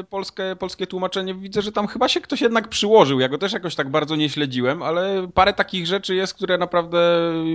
y, 0.00 0.04
polskie, 0.04 0.56
polskie 0.58 0.86
tłumaczenie 0.86 1.34
widzę, 1.34 1.62
że 1.62 1.72
tam 1.72 1.86
chyba 1.86 2.08
się 2.08 2.20
ktoś 2.20 2.40
jednak 2.40 2.68
przyłożył. 2.68 3.20
Ja 3.20 3.28
go 3.28 3.38
też 3.38 3.52
jakoś 3.52 3.74
tak 3.74 3.90
bardzo 3.90 4.16
nie 4.16 4.28
śledziłem, 4.28 4.82
ale 4.82 5.28
parę 5.34 5.52
takich 5.52 5.86
rzeczy 5.86 6.14
jest, 6.14 6.34
które 6.34 6.58
naprawdę 6.58 6.98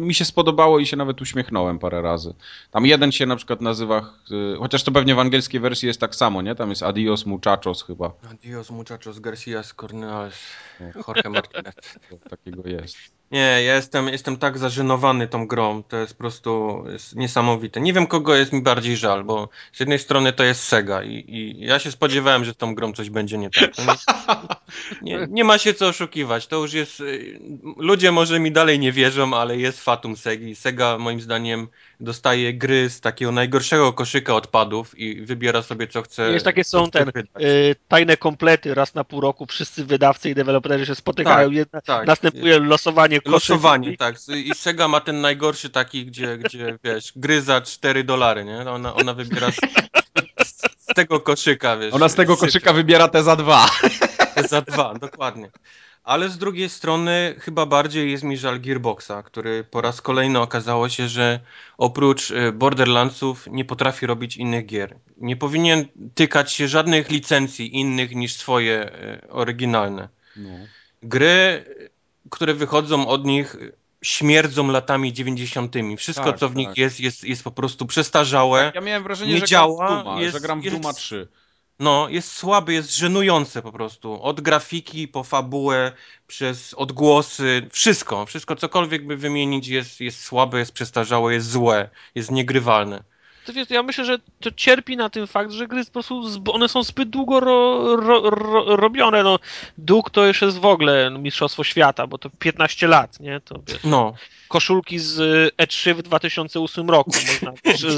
mi 0.01 0.13
się 0.13 0.26
spodobało 0.26 0.80
i 0.80 0.86
się 0.86 0.97
nawet 0.97 1.22
uśmiechnąłem 1.22 1.80
parę 1.80 2.01
razy. 2.01 2.34
Tam 2.72 2.86
jeden 2.86 3.11
się 3.11 3.26
na 3.26 3.36
przykład 3.36 3.61
nazywa, 3.61 4.13
y, 4.32 4.57
chociaż 4.59 4.84
to 4.84 4.91
pewnie 4.91 5.15
w 5.15 5.19
angielskiej 5.19 5.59
wersji 5.59 5.88
jest 5.88 5.99
tak 5.99 6.15
samo, 6.15 6.41
nie? 6.41 6.55
Tam 6.55 6.69
jest 6.69 6.84
Adios 6.84 7.26
Muchachos 7.26 7.84
chyba. 7.84 8.11
Adios 8.32 8.69
Muchachos 8.69 9.19
Garcias 9.19 9.74
Cornales 9.74 10.36
Jorge 11.07 11.30
Martinez. 11.30 11.76
Takiego 12.30 12.69
jest. 12.69 13.20
Nie, 13.32 13.64
ja 13.64 13.76
jestem, 13.76 14.08
jestem 14.08 14.38
tak 14.38 14.58
zażenowany 14.58 15.28
tą 15.28 15.48
grą, 15.48 15.84
to 15.84 15.98
jest 15.98 16.14
po 16.14 16.18
prostu 16.18 16.84
jest 16.92 17.16
niesamowite. 17.16 17.82
Nie 17.82 17.94
wiem, 17.94 18.08
kogo 18.08 18.36
jest 18.36 18.54
mi 18.54 18.62
bardziej 18.62 18.98
żal, 18.98 19.24
bo 19.24 19.50
z 19.74 19.80
jednej 19.80 20.00
strony 20.00 20.34
to 20.34 20.44
jest 20.44 20.64
Sega 20.64 21.04
i, 21.04 21.26
i 21.28 21.66
ja 21.66 21.80
się 21.80 21.92
spodziewałem, 21.92 22.46
że 22.46 22.54
z 22.54 22.58
tą 22.58 22.76
grą 22.76 22.94
coś 22.94 23.10
będzie 23.10 23.38
nie 23.38 23.50
tak. 23.50 23.72
Nie, 23.78 23.96
nie, 25.20 25.28
nie, 25.30 25.44
ma 25.44 25.58
się 25.58 25.74
co 25.74 25.88
oszukiwać, 25.88 26.48
to 26.48 26.56
już 26.56 26.74
jest... 26.74 27.00
Y, 27.00 27.40
ludzie 27.78 28.12
może 28.12 28.40
mi 28.40 28.52
dalej 28.52 28.80
nie 28.80 28.92
wierzą, 28.92 29.34
ale 29.34 29.58
jest 29.58 29.84
fatum 29.84 30.18
Segi. 30.18 30.56
Sega 30.56 30.98
moim 30.98 31.22
zdaniem 31.22 31.68
dostaje 32.00 32.54
gry 32.54 32.90
z 32.90 33.02
takiego 33.02 33.32
najgorszego 33.32 33.94
koszyka 33.94 34.36
odpadów 34.36 35.00
i 35.00 35.22
wybiera 35.22 35.62
sobie 35.62 35.88
co 35.88 36.02
chce. 36.02 36.32
Jest 36.32 36.46
takie 36.46 36.64
są 36.64 36.92
ten 36.92 37.10
y, 37.10 37.76
tajne 37.88 38.18
komplety, 38.18 38.74
raz 38.74 38.96
na 38.96 39.04
pół 39.04 39.22
roku 39.22 39.46
wszyscy 39.46 39.86
wydawcy 39.86 40.30
i 40.30 40.36
deweloperzy 40.36 40.86
się 40.86 40.96
spotykają, 40.96 41.48
tak, 41.48 41.58
jedna, 41.58 41.82
tak. 41.82 42.08
następuje 42.08 42.60
losowanie 42.60 43.20
koszyków. 43.20 43.20
Losowanie, 43.26 43.97
tak. 43.97 44.15
I 44.28 44.55
Sega 44.55 44.88
ma 44.88 45.01
ten 45.01 45.22
najgorszy 45.22 45.69
taki, 45.69 46.05
gdzie, 46.05 46.38
gdzie 46.38 46.78
wiesz, 46.84 47.13
gry 47.15 47.41
za 47.41 47.61
4 47.61 48.03
dolary, 48.03 48.45
nie? 48.45 48.72
Ona, 48.72 48.95
ona 48.95 49.13
wybiera 49.13 49.51
z, 49.51 49.55
z, 50.47 50.86
tego 50.95 51.19
koszyka, 51.19 51.78
wiesz. 51.78 51.93
Ona 51.93 52.09
z 52.09 52.15
tego 52.15 52.38
koszyka 52.38 52.74
wybiera 52.74 53.07
te 53.07 53.24
za 53.24 53.36
dwa. 53.36 53.69
Te 54.36 54.47
za 54.47 54.61
dwa, 54.61 54.93
dokładnie. 54.93 55.51
Ale 56.03 56.30
z 56.30 56.38
drugiej 56.38 56.69
strony 56.69 57.36
chyba 57.39 57.65
bardziej 57.65 58.11
jest 58.11 58.24
mi 58.24 58.38
żal 58.38 58.59
Gearboxa, 58.59 59.24
który 59.26 59.63
po 59.63 59.82
raz 59.82 60.01
kolejny 60.01 60.39
okazało 60.39 60.89
się, 60.89 61.07
że 61.07 61.39
oprócz 61.78 62.32
y, 62.32 62.51
Borderlandsów 62.51 63.47
nie 63.51 63.65
potrafi 63.65 64.05
robić 64.05 64.38
innych 64.38 64.65
gier. 64.65 64.95
Nie 65.17 65.36
powinien 65.38 65.86
tykać 66.15 66.53
się 66.53 66.67
żadnych 66.67 67.09
licencji 67.09 67.76
innych 67.80 68.15
niż 68.15 68.34
swoje 68.34 68.91
y, 69.24 69.30
oryginalne. 69.30 70.09
No. 70.36 70.49
Gry, 71.03 71.65
które 72.30 72.53
wychodzą 72.53 73.07
od 73.07 73.26
nich 73.26 73.55
śmierdzą 74.01 74.67
latami 74.67 75.13
90. 75.13 75.76
Wszystko, 75.97 76.26
tak, 76.26 76.39
co 76.39 76.49
w 76.49 76.51
tak. 76.51 76.57
nich 76.57 76.78
jest, 76.78 76.99
jest, 76.99 77.24
jest 77.24 77.43
po 77.43 77.51
prostu 77.51 77.86
przestarzałe. 77.86 78.72
Ja 78.76 78.82
miałem 78.82 79.03
wrażenie, 79.03 79.34
nie 79.34 79.39
że 79.39 79.45
działa, 79.45 79.88
gram 79.88 80.03
Duma, 80.03 80.22
jest, 80.22 80.34
że 80.34 80.41
gram 80.41 80.61
w 80.61 80.69
Duma 80.69 80.93
3. 80.93 81.28
No, 81.80 82.09
jest 82.09 82.32
słaby, 82.32 82.74
jest 82.74 82.97
żenujące 82.97 83.61
po 83.61 83.72
prostu. 83.72 84.24
Od 84.24 84.41
grafiki 84.41 85.07
po 85.07 85.24
fabułę, 85.24 85.91
przez 86.28 86.74
odgłosy, 86.74 87.67
wszystko, 87.72 88.26
wszystko, 88.26 88.55
cokolwiek 88.55 89.07
by 89.07 89.17
wymienić 89.17 89.67
jest, 89.67 90.01
jest 90.01 90.24
słabe, 90.24 90.59
jest 90.59 90.72
przestarzałe, 90.72 91.34
jest 91.34 91.49
złe, 91.49 91.89
jest 92.15 92.32
niegrywalne. 92.32 93.03
Ja 93.70 93.84
myślę, 93.84 94.06
że 94.06 94.18
to 94.39 94.52
cierpi 94.52 94.98
na 94.98 95.10
tym 95.10 95.28
fakt, 95.28 95.52
że 95.52 95.68
gry 95.68 95.86
po 95.86 95.92
prostu, 95.92 96.24
one 96.54 96.70
są 96.70 96.84
zbyt 96.84 97.10
długo 97.10 97.39
ro, 97.39 97.96
ro, 97.96 98.30
ro, 98.30 98.76
robione. 98.76 99.24
No, 99.24 99.39
Duk 99.78 100.10
to 100.10 100.26
już 100.26 100.42
jest 100.42 100.58
w 100.58 100.66
ogóle 100.66 101.12
Mistrzostwo 101.12 101.64
Świata, 101.64 102.08
bo 102.08 102.18
to 102.18 102.30
15 102.30 102.88
lat, 102.88 103.20
nie? 103.20 103.39
To 103.39 103.56
wiesz, 103.68 103.84
no. 103.84 104.14
Koszulki 104.48 105.00
z 105.00 105.18
E3 105.58 105.94
w 105.94 106.02
2008 106.02 106.89
roku 106.89 107.12
można 107.32 107.54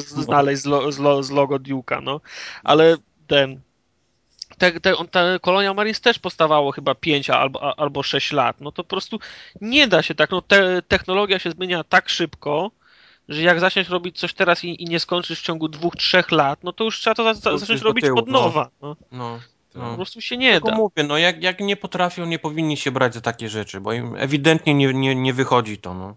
znaleźć 0.06 0.62
z, 0.62 0.66
lo, 0.66 0.92
z, 0.92 1.00
lo, 1.00 1.24
z 1.24 1.32
logo 1.32 1.56
Duke'a, 1.56 2.04
no. 2.04 2.22
Ale 2.64 2.98
ten 3.28 3.62
te, 4.58 4.80
te, 4.80 4.94
te 5.12 5.40
Kolonia 5.42 5.74
Marines 5.74 6.02
też 6.02 6.20
powstawało 6.20 6.72
chyba 6.72 6.96
5 6.96 7.30
albo, 7.30 7.80
albo 7.80 8.04
6 8.04 8.32
lat. 8.32 8.62
No 8.62 8.72
to 8.72 8.84
po 8.84 8.90
prostu 8.90 9.20
nie 9.62 9.88
da 9.88 10.02
się 10.02 10.16
tak. 10.16 10.32
No 10.32 10.42
te, 10.42 10.82
technologia 10.82 11.40
się 11.40 11.52
zmienia 11.52 11.84
tak 11.84 12.10
szybko, 12.10 12.72
że 13.30 13.42
jak 13.42 13.60
zaczniesz 13.60 13.90
robić 13.90 14.20
coś 14.20 14.34
teraz 14.34 14.64
i, 14.64 14.84
i 14.84 14.86
nie 14.86 15.00
skończysz 15.00 15.40
w 15.40 15.44
ciągu 15.44 15.68
dwóch, 15.68 15.96
trzech 15.96 16.32
lat, 16.32 16.64
no 16.64 16.74
to 16.74 16.84
już 16.84 17.00
trzeba 17.00 17.16
to 17.16 17.24
za, 17.24 17.34
za, 17.34 17.58
zacząć 17.58 17.82
robić 17.82 18.06
tyłu, 18.06 18.20
od 18.20 18.28
no. 18.28 18.42
nowa. 18.42 18.70
No. 18.82 18.96
No. 19.12 19.40
Po 19.74 19.80
no. 19.80 19.96
prostu 19.96 20.22
się 20.22 20.38
nie 20.38 20.52
Tylko 20.52 20.70
da. 20.70 20.78
mówię, 20.78 21.04
no 21.04 21.18
jak, 21.18 21.44
jak 21.44 21.60
nie 21.60 21.76
potrafią, 21.76 22.26
nie 22.26 22.40
powinni 22.40 22.78
się 22.78 22.92
brać 22.92 23.14
za 23.14 23.22
takie 23.22 23.50
rzeczy, 23.50 23.82
bo 23.82 23.94
im 23.94 24.16
ewidentnie 24.16 24.74
nie, 24.74 24.94
nie, 24.94 25.16
nie 25.16 25.34
wychodzi 25.34 25.78
to, 25.78 25.94
no. 25.94 26.16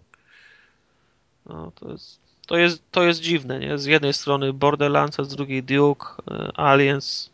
No, 1.45 1.71
to, 1.75 1.91
jest, 1.91 2.19
to, 2.47 2.57
jest, 2.57 2.91
to 2.91 3.03
jest 3.03 3.21
dziwne, 3.21 3.59
nie? 3.59 3.77
Z 3.77 3.85
jednej 3.85 4.13
strony 4.13 4.53
Borderlands, 4.53 5.19
a 5.19 5.23
z 5.23 5.27
drugiej 5.27 5.63
Duke, 5.63 6.07
e, 6.31 6.59
Aliens. 6.59 7.29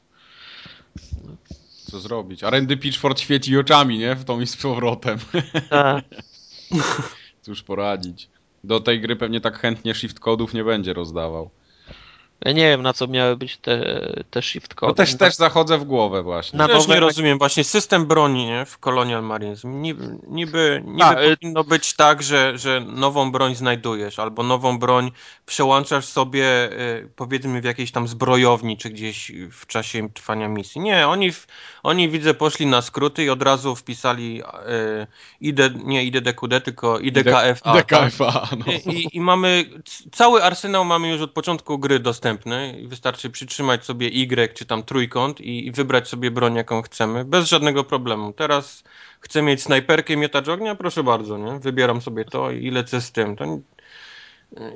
Co 1.92 2.00
zrobić? 2.00 2.44
A 2.44 2.50
Randy 2.50 2.78
Pitchford 2.78 3.20
świeci 3.20 3.58
oczami, 3.58 3.98
nie? 3.98 4.16
W 4.16 4.24
tą 4.24 4.42
i 4.42 4.48
z 4.48 4.58
powrotem. 4.58 5.20
Tak. 5.70 6.06
Cóż 7.42 7.64
poradzić. 7.64 8.30
Do 8.64 8.80
tej 8.80 9.02
gry 9.02 9.16
pewnie 9.16 9.42
tak 9.42 9.60
chętnie 9.60 9.96
shift 9.96 10.20
kodów 10.20 10.54
nie 10.54 10.64
będzie 10.64 10.94
rozdawał. 10.94 11.50
Ja 12.46 12.52
nie 12.52 12.70
wiem, 12.70 12.82
na 12.82 12.94
co 12.94 13.08
miały 13.08 13.38
być 13.38 13.58
te, 13.58 13.84
te 14.30 14.42
shift 14.42 14.76
code. 14.76 14.90
No 14.90 14.94
też, 14.94 15.18
też 15.18 15.36
zachodzę 15.36 15.78
w 15.78 15.84
głowę 15.84 16.24
właśnie. 16.24 16.58
Na 16.58 16.68
Też 16.68 16.78
nowe- 16.78 16.94
nie 16.94 17.00
rozumiem, 17.00 17.38
właśnie 17.38 17.64
system 17.64 18.06
broni 18.06 18.46
nie, 18.46 18.66
w 18.66 18.78
Colonial 18.78 19.24
Marines. 19.24 19.64
Niby, 19.64 20.18
niby, 20.28 20.84
niby 20.86 21.04
A, 21.04 21.22
y- 21.22 21.38
powinno 21.38 21.64
być 21.64 21.94
tak, 21.94 22.24
że, 22.24 22.58
że 22.58 22.80
nową 22.80 23.32
broń 23.32 23.56
znajdujesz, 23.56 24.20
albo 24.20 24.44
nową 24.44 24.80
broń 24.80 25.12
przełączasz 25.46 26.06
sobie, 26.06 26.72
y, 26.72 27.10
powiedzmy, 27.16 27.62
w 27.62 27.64
jakiejś 27.64 27.92
tam 27.92 28.08
zbrojowni, 28.08 28.78
czy 28.78 28.90
gdzieś 28.90 29.32
w 29.52 29.68
czasie 29.68 30.10
trwania 30.10 30.48
misji. 30.48 30.82
Nie, 30.82 31.08
oni, 31.08 31.32
w, 31.32 31.48
oni 31.84 32.10
widzę, 32.10 32.34
poszli 32.34 32.66
na 32.66 32.82
skróty 32.82 33.24
i 33.24 33.30
od 33.30 33.42
razu 33.44 33.76
wpisali 33.76 34.42
y, 34.42 35.08
ID, 35.42 35.60
nie 35.84 36.04
IDDQD, 36.04 36.62
tylko 36.64 37.00
IDKFA. 37.00 37.74
tak? 37.74 37.86
DKFA, 37.86 38.48
no. 38.58 38.66
I, 38.74 38.90
i, 38.90 39.18
I 39.18 39.22
mamy 39.22 39.66
cały 40.12 40.44
arsenał 40.44 40.86
mamy 40.86 41.10
już 41.10 41.22
od 41.22 41.32
początku 41.32 41.80
gry 41.80 42.00
dostępny. 42.00 42.33
I 42.82 42.88
Wystarczy 42.88 43.30
przytrzymać 43.30 43.86
sobie 43.86 44.08
Y 44.08 44.54
czy 44.54 44.66
tam 44.66 44.84
trójkąt 44.84 45.42
i, 45.42 45.68
i 45.68 45.72
wybrać 45.72 46.08
sobie 46.08 46.32
broń, 46.32 46.56
jaką 46.56 46.82
chcemy, 46.82 47.26
bez 47.26 47.48
żadnego 47.48 47.84
problemu. 47.84 48.34
Teraz 48.34 48.84
chcę 49.20 49.42
mieć 49.42 49.64
snajperkę, 49.64 50.18
miotacz 50.18 50.48
ognia, 50.48 50.76
proszę 50.76 51.04
bardzo, 51.04 51.38
nie? 51.38 51.60
Wybieram 51.60 52.02
sobie 52.02 52.26
to 52.26 52.52
i 52.52 52.72
lecę 52.72 53.02
z 53.02 53.12
tym. 53.12 53.36
To... 53.36 53.46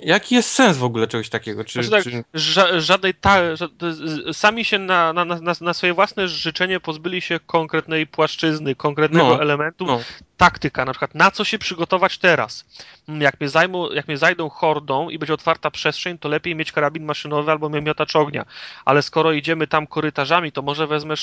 Jaki 0.03 0.35
jest 0.35 0.49
sens 0.49 0.77
w 0.77 0.83
ogóle 0.83 1.07
czegoś 1.07 1.29
takiego? 1.29 1.63
Czy, 1.63 1.83
Znaczy 1.83 2.11
tak, 2.11 2.23
czy... 2.33 2.39
ża- 2.39 2.79
żadnej 2.79 3.13
ta, 3.13 3.53
ża- 3.55 4.33
sami 4.33 4.65
się 4.65 4.79
na, 4.79 5.13
na, 5.13 5.25
na, 5.25 5.53
na 5.61 5.73
swoje 5.73 5.93
własne 5.93 6.27
życzenie 6.27 6.79
pozbyli 6.79 7.21
się 7.21 7.39
konkretnej 7.39 8.07
płaszczyzny, 8.07 8.75
konkretnego 8.75 9.27
No, 9.29 9.41
elementu. 9.41 9.85
no. 9.85 9.99
Taktyka, 10.37 10.85
na 10.85 10.91
przykład 10.91 11.15
na 11.15 11.31
co 11.31 11.43
się 11.43 11.59
przygotować 11.59 12.17
teraz. 12.17 12.65
Jak 13.07 13.39
mnie, 13.39 13.49
zajmą, 13.49 13.89
jak 13.91 14.07
mnie 14.07 14.17
zajdą 14.17 14.49
hordą 14.49 15.09
i 15.09 15.19
będzie 15.19 15.33
otwarta 15.33 15.71
przestrzeń, 15.71 16.17
to 16.17 16.29
lepiej 16.29 16.55
mieć 16.55 16.71
karabin 16.71 17.05
maszynowy 17.05 17.51
albo 17.51 17.69
miotacz 17.69 18.15
ognia. 18.15 18.45
Ale 18.85 19.01
skoro 19.01 19.31
idziemy 19.31 19.67
tam 19.67 19.87
korytarzami, 19.87 20.51
to 20.51 20.61
może 20.61 20.87
wezmę 20.87 21.15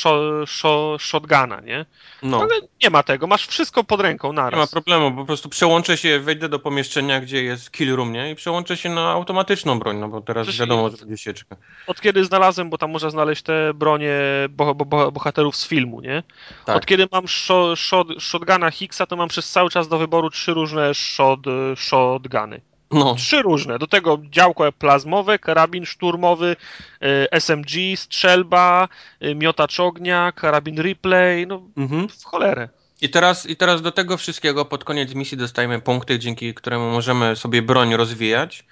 shotguna, 0.98 1.60
nie? 1.60 1.86
No. 2.22 2.40
Ale 2.42 2.60
nie 2.82 2.90
ma 2.90 3.02
tego, 3.02 3.26
masz 3.26 3.46
wszystko 3.46 3.84
pod 3.84 4.00
ręką 4.00 4.28
Nie 4.28 4.34
ma 4.36 4.42
naraz. 4.42 4.70
problemu, 4.70 5.12
po 5.16 5.24
prostu 5.24 5.48
przełączę 5.48 5.96
się, 5.96 6.20
wejdę 6.20 6.48
do 6.48 6.58
pomieszczenia, 6.58 7.20
gdzie 7.20 7.42
jest 7.44 7.70
kill 7.70 7.96
room, 7.96 8.12
nie? 8.12 8.30
I 8.30 8.34
przełączę 8.44 8.76
się 8.76 8.88
na 8.88 9.10
automatyczną 9.10 9.78
broń, 9.78 9.96
no 9.96 10.08
bo 10.08 10.20
teraz 10.20 10.46
Przecież 10.46 10.60
wiadomo, 10.60 10.90
że 10.90 10.96
będzie 10.96 11.16
sieczka. 11.16 11.56
Od 11.86 12.00
kiedy 12.00 12.24
znalazłem, 12.24 12.70
bo 12.70 12.78
tam 12.78 12.90
można 12.90 13.10
znaleźć 13.10 13.42
te 13.42 13.74
bronie 13.74 14.20
bo, 14.50 14.74
bo, 14.74 14.84
bo, 14.84 15.12
bohaterów 15.12 15.56
z 15.56 15.66
filmu, 15.66 16.00
nie? 16.00 16.22
Tak. 16.64 16.76
Od 16.76 16.86
kiedy 16.86 17.06
mam 17.12 17.28
sho, 17.28 17.76
shot, 17.76 18.08
shotguna 18.18 18.70
Higgsa, 18.70 19.06
to 19.06 19.16
mam 19.16 19.28
przez 19.28 19.50
cały 19.50 19.70
czas 19.70 19.88
do 19.88 19.98
wyboru 19.98 20.30
trzy 20.30 20.54
różne 20.54 20.94
shot, 20.94 21.40
shotguny. 21.76 22.60
No. 22.90 23.14
Trzy 23.14 23.42
różne. 23.42 23.78
Do 23.78 23.86
tego 23.86 24.18
działko 24.30 24.72
plazmowe, 24.72 25.38
karabin 25.38 25.84
szturmowy, 25.84 26.56
y, 27.02 27.40
SMG, 27.40 27.96
strzelba, 27.96 28.88
y, 29.22 29.34
miotacz 29.34 29.80
ognia, 29.80 30.32
karabin 30.32 30.78
replay, 30.78 31.46
no 31.46 31.62
Mhm. 31.76 32.08
w 32.08 32.24
cholerę. 32.24 32.68
I 33.04 33.08
teraz, 33.08 33.46
I 33.46 33.56
teraz 33.56 33.82
do 33.82 33.92
tego 33.92 34.16
wszystkiego 34.16 34.64
pod 34.64 34.84
koniec 34.84 35.14
misji 35.14 35.38
dostajemy 35.38 35.80
punkty, 35.80 36.18
dzięki 36.18 36.54
któremu 36.54 36.90
możemy 36.90 37.36
sobie 37.36 37.62
broń 37.62 37.96
rozwijać. 37.96 38.64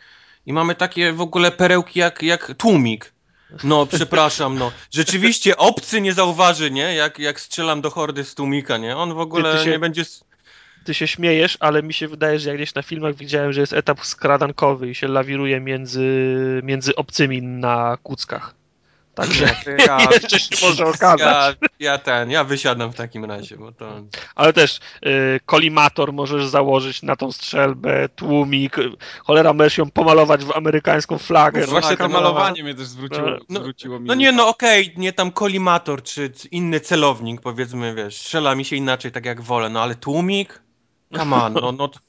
I 0.47 0.53
mamy 0.53 0.75
takie 0.75 1.13
w 1.13 1.21
ogóle 1.21 1.51
perełki 1.51 1.99
jak, 1.99 2.23
jak 2.23 2.53
tłumik. 2.59 3.13
No, 3.65 3.87
przepraszam, 3.97 4.59
no. 4.59 4.73
Rzeczywiście 4.91 5.57
obcy 5.57 6.01
nie 6.01 6.13
zauważy, 6.13 6.71
nie? 6.71 6.95
Jak, 6.95 7.19
jak 7.19 7.41
strzelam 7.41 7.81
do 7.81 7.91
hordy 7.91 8.25
z 8.25 8.35
tłumika, 8.35 8.77
nie? 8.77 8.97
On 8.97 9.15
w 9.15 9.19
ogóle 9.19 9.65
się- 9.65 9.71
nie 9.71 9.79
będzie... 9.79 10.05
Ty 10.85 10.95
się 10.95 11.07
śmiejesz, 11.07 11.57
ale 11.61 11.83
mi 11.83 11.95
się 11.95 12.09
wydaje, 12.09 12.39
że 12.39 12.49
jak 12.49 12.59
gdzieś 12.59 12.75
na 12.75 12.83
filmach 12.83 13.15
widziałem, 13.15 13.53
że 13.53 13.61
jest 13.61 13.73
etap 13.73 14.07
skradankowy 14.07 14.91
i 14.91 14.95
się 14.95 15.09
lawiruje 15.09 15.61
między, 15.61 16.11
między 16.65 16.97
obcymi 16.97 17.43
na 17.43 17.99
kuckach. 18.03 18.55
Także 19.15 19.55
Ja, 19.87 19.99
jeszcze 20.13 20.39
się 20.41 20.67
może 20.67 20.87
okazać. 20.87 21.57
ja, 21.61 21.69
ja 21.81 21.99
ten, 21.99 22.31
ja 22.31 22.45
wysiadam 22.45 22.93
w 22.93 22.95
takim 22.95 23.25
razie, 23.25 23.57
bo 23.57 23.73
to... 23.73 24.03
Ale 24.35 24.53
też 24.53 24.81
y, 25.07 25.41
kolimator 25.47 26.13
możesz 26.13 26.47
założyć 26.47 27.03
na 27.03 27.17
tą 27.17 27.33
strzelbę, 27.33 28.09
tłumik. 28.09 28.77
Cholera, 29.25 29.53
możesz 29.53 29.79
ją 29.79 29.91
pomalować 29.91 30.45
w 30.45 30.57
amerykańską 30.57 31.19
flagę. 31.19 31.61
No 31.61 31.67
no, 31.67 31.73
Właśnie 31.73 31.97
to 31.97 32.09
malowanie 32.09 32.63
mnie 32.63 32.75
też 32.75 32.87
zwróciło, 32.87 33.29
No, 33.49 33.61
zwróciło 33.61 34.01
mi 34.01 34.07
No 34.07 34.15
nie, 34.15 34.33
no 34.33 34.49
okej, 34.49 34.95
nie 34.97 35.13
tam 35.13 35.33
kolimator, 35.33 36.03
czy 36.03 36.31
czy 36.31 36.49
inny 36.49 36.81
celownik, 36.81 37.41
powiedzmy, 37.41 37.95
wiesz, 37.95 38.17
strzela 38.17 38.55
mi 38.55 38.65
się 38.65 38.77
inaczej, 38.77 39.13
tak 39.13 39.25
jak 39.27 39.41
wolę, 39.41 39.69
no 39.69 39.83
ale 39.83 39.95
tłumik? 39.95 40.63
Come 41.17 41.37
on, 41.37 41.53
no, 41.53 41.73
no, 41.73 41.89
to- 41.89 42.01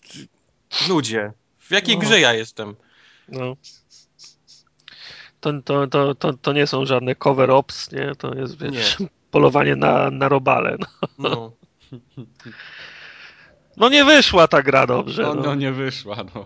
ludzie, 0.90 1.32
w 1.60 1.72
jakiej 1.72 1.96
No. 1.96 2.02
grze 2.02 2.20
ja 2.20 2.34
jestem? 2.34 2.76
No. 3.30 3.56
To, 5.44 5.52
to, 5.61 5.88
to, 5.88 6.15
to, 6.15 6.34
to 6.34 6.53
nie 6.53 6.68
są 6.68 6.86
żadne 6.86 7.15
cover 7.15 7.52
ops, 7.52 7.91
nie? 7.91 8.15
To 8.15 8.36
jest 8.36 8.64
wiesz, 8.64 8.98
polowanie 9.32 9.76
na, 9.76 10.10
na 10.11 10.30
robale. 10.30 10.78
No. 11.20 11.30
No. 11.30 11.52
no 13.78 13.90
nie 13.90 14.06
wyszła 14.06 14.48
ta 14.48 14.61
gra 14.61 14.88
dobrze. 14.88 15.22
No, 15.22 15.34
No, 15.36 15.41
no 15.41 15.56
nie 15.56 15.72
wyszła, 15.72 16.15
no. 16.36 16.45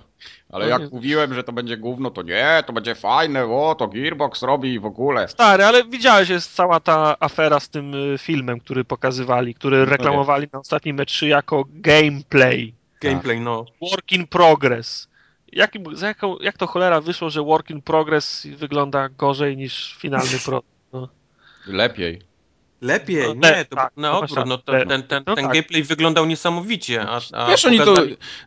Ale 0.49 0.65
No 0.65 0.69
jak 0.72 0.82
nie- 0.82 0.90
mówiłem, 0.91 1.34
że 1.34 1.44
to 1.44 1.52
będzie 1.53 1.78
gówno, 1.78 2.10
to 2.11 2.22
nie, 2.22 2.64
to 2.68 2.74
będzie 2.74 2.95
fajne, 2.95 3.45
o, 3.45 3.76
to 3.80 3.88
Gearbox 3.88 4.41
robi 4.44 4.74
i 4.74 4.80
w 4.80 4.86
ogóle. 4.86 5.28
Stary, 5.28 5.64
ale 5.65 5.84
widziałeś, 5.84 6.30
jest 6.30 6.56
cała 6.56 6.80
ta 6.80 7.15
afera 7.19 7.60
z 7.60 7.69
tym 7.69 7.94
y, 8.14 8.18
filmem, 8.18 8.60
który 8.60 8.84
pokazywali, 8.84 9.53
który 9.56 9.86
reklamowali 9.86 10.48
na 10.53 10.60
ostatnim 10.60 10.98
E3 10.98 11.26
jako 11.26 11.65
gameplay. 11.69 12.74
Gameplay, 13.02 13.40
no. 13.40 13.65
Work 13.91 14.11
in 14.11 14.28
progress. 14.28 15.07
Jakim, 15.52 15.95
za 15.95 16.07
jaką, 16.07 16.38
jak 16.38 16.57
to 16.57 16.68
cholera 16.68 17.02
wyszło, 17.02 17.30
że 17.30 17.44
work 17.44 17.69
in 17.69 17.82
progress 17.82 18.48
wygląda 18.48 19.10
gorzej 19.10 19.57
niż 19.57 19.98
finalny 19.98 20.40
produkt? 20.45 20.69
Lepiej. 21.68 22.22
Lepiej, 22.82 23.24
No, 23.36 23.49
nie, 23.49 23.66
to 23.66 23.76
tak, 23.76 23.91
na 23.98 24.12
no 24.12 24.20
odwrót, 24.20 24.45
no, 24.48 24.58
to, 24.58 24.72
ten, 24.72 25.04
ten, 25.04 25.24
no 25.28 25.36
ten 25.36 25.45
tak. 25.45 25.54
gameplay 25.54 25.84
wyglądał 25.84 26.26
niesamowicie, 26.26 27.02
a, 27.02 27.22
a 27.34 27.49
Wiesz, 27.49 27.66
oni 27.66 27.80
to 27.80 27.95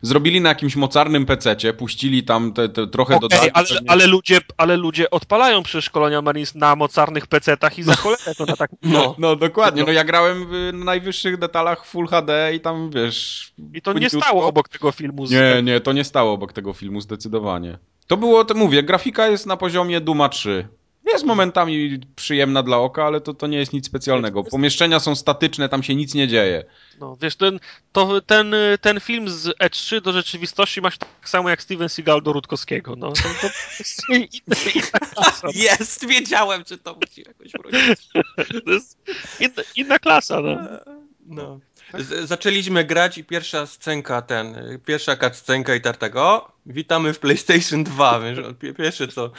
zrobili 0.01 0.41
na 0.41 0.49
jakimś 0.49 0.75
mocarnym 0.75 1.25
pececie, 1.25 1.73
puścili 1.73 2.23
tam 2.23 2.53
te, 2.53 2.69
te 2.69 2.87
trochę 2.87 3.15
Okej, 3.15 3.29
dodatków. 3.29 3.51
ale, 3.53 3.67
pewnie- 3.67 3.91
ale, 3.91 4.07
ludzie, 4.07 4.39
ale 4.57 4.77
ludzie 4.77 5.09
odpalają 5.09 5.63
przecież 5.63 5.85
szkolenia 5.85 6.21
Marines 6.21 6.55
na 6.55 6.75
mocarnych 6.75 7.27
pecetach 7.27 7.79
i 7.79 7.83
za 7.83 7.95
cholerę 7.95 8.35
to 8.37 8.45
na 8.45 8.55
tak... 8.55 8.71
No. 8.81 9.15
No 9.17 9.35
dokładnie, 9.35 9.83
no 9.83 9.91
ja 9.91 10.03
grałem 10.03 10.47
w 10.47 10.69
na 10.73 10.85
najwyższych 10.85 11.37
detalach 11.37 11.85
Full 11.85 12.07
HD 12.07 12.55
i 12.55 12.59
tam 12.59 12.89
wiesz... 12.91 13.51
I 13.73 13.81
to 13.81 13.93
nie 13.93 14.09
stało 14.09 14.47
obok 14.47 14.69
tego 14.69 14.91
filmu. 14.91 15.25
Z... 15.25 15.31
Nie, 15.31 15.61
nie, 15.63 15.79
to 15.79 15.93
nie 15.93 16.03
stało 16.03 16.33
obok 16.33 16.53
tego 16.53 16.73
filmu 16.73 17.01
zdecydowanie. 17.01 17.77
To 18.07 18.17
było, 18.17 18.45
to 18.45 18.53
mówię, 18.53 18.83
grafika 18.83 19.27
jest 19.27 19.45
na 19.45 19.57
poziomie 19.57 20.01
Duma 20.01 20.29
3. 20.29 20.67
Jest 21.11 21.25
momentami 21.25 21.99
przyjemna 22.15 22.63
dla 22.63 22.77
oka, 22.77 23.05
ale 23.05 23.21
to, 23.21 23.33
to 23.33 23.47
nie 23.47 23.57
jest 23.57 23.73
nic 23.73 23.85
specjalnego. 23.85 24.43
Pomieszczenia 24.43 24.99
są 24.99 25.15
statyczne, 25.15 25.69
tam 25.69 25.83
się 25.83 25.95
nic 25.95 26.13
nie 26.13 26.27
dzieje. 26.27 26.63
No, 26.99 27.17
wiesz, 27.21 27.35
ten, 27.35 27.59
to, 27.91 28.21
ten, 28.21 28.55
ten 28.81 28.99
film 28.99 29.29
z 29.29 29.47
E3 29.47 30.01
do 30.01 30.11
rzeczywistości 30.11 30.81
masz 30.81 30.97
tak 30.97 31.29
samo 31.29 31.49
jak 31.49 31.61
Steven 31.61 31.89
Seagal 31.89 32.21
do 32.21 32.33
Rutkowskiego. 32.33 32.95
No, 32.95 33.11
to, 33.11 33.21
to 33.41 33.47
jest 33.79 34.03
inna 34.73 34.99
klasa. 34.99 35.47
Jest, 35.53 36.07
wiedziałem, 36.07 36.63
że 36.69 36.77
to 36.77 36.97
musi 37.01 37.23
jakoś 37.27 37.51
wrócić. 37.51 38.07
To 38.65 38.71
jest 38.71 38.97
inna, 39.39 39.63
inna 39.75 39.99
klasa, 39.99 40.41
no. 40.41 40.57
No. 41.25 41.59
Z, 41.93 42.29
zaczęliśmy 42.29 42.83
grać 42.83 43.17
i 43.17 43.23
pierwsza 43.23 43.67
scenka, 43.67 44.21
ten, 44.21 44.79
pierwsza 44.85 45.15
cutscenka 45.15 45.75
i 45.75 45.81
tartego, 45.81 46.51
witamy 46.65 47.13
w 47.13 47.19
PlayStation 47.19 47.83
2, 47.83 48.19
wiesz, 48.19 48.37
pierwsze 48.77 49.07
co, 49.07 49.31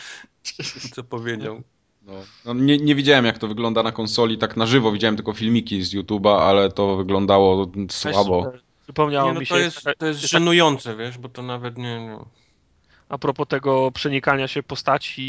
co 0.95 1.05
powiedział. 1.05 1.63
No. 2.07 2.13
No, 2.45 2.55
nie, 2.55 2.79
nie 2.79 2.95
widziałem 2.95 3.25
jak 3.25 3.39
to 3.39 3.49
wygląda 3.49 3.83
na 3.83 3.93
konsoli 3.93 4.39
tak 4.39 4.57
na 4.57 4.67
żywo, 4.67 4.93
widziałem 4.93 5.17
tylko 5.17 5.33
filmiki 5.33 5.83
z 5.83 5.95
YouTube'a, 5.95 6.41
ale 6.41 6.71
to 6.71 6.97
wyglądało 6.97 7.71
słabo. 7.91 8.53
Przypomniało 8.83 9.29
Nie, 9.29 9.35
no 9.35 9.41
mi 9.41 9.47
się. 9.47 9.55
to 9.55 9.61
jest, 9.61 9.81
to 9.99 10.07
jest 10.07 10.21
żenujące, 10.21 10.97
wiesz, 10.97 11.19
bo 11.19 11.29
to 11.29 11.43
nawet 11.43 11.79
nie, 11.79 12.01
nie. 12.01 12.19
A 13.13 13.19
propos 13.19 13.49
tego 13.49 13.91
przenikania 13.91 14.49
się 14.49 14.63
postaci 14.63 15.23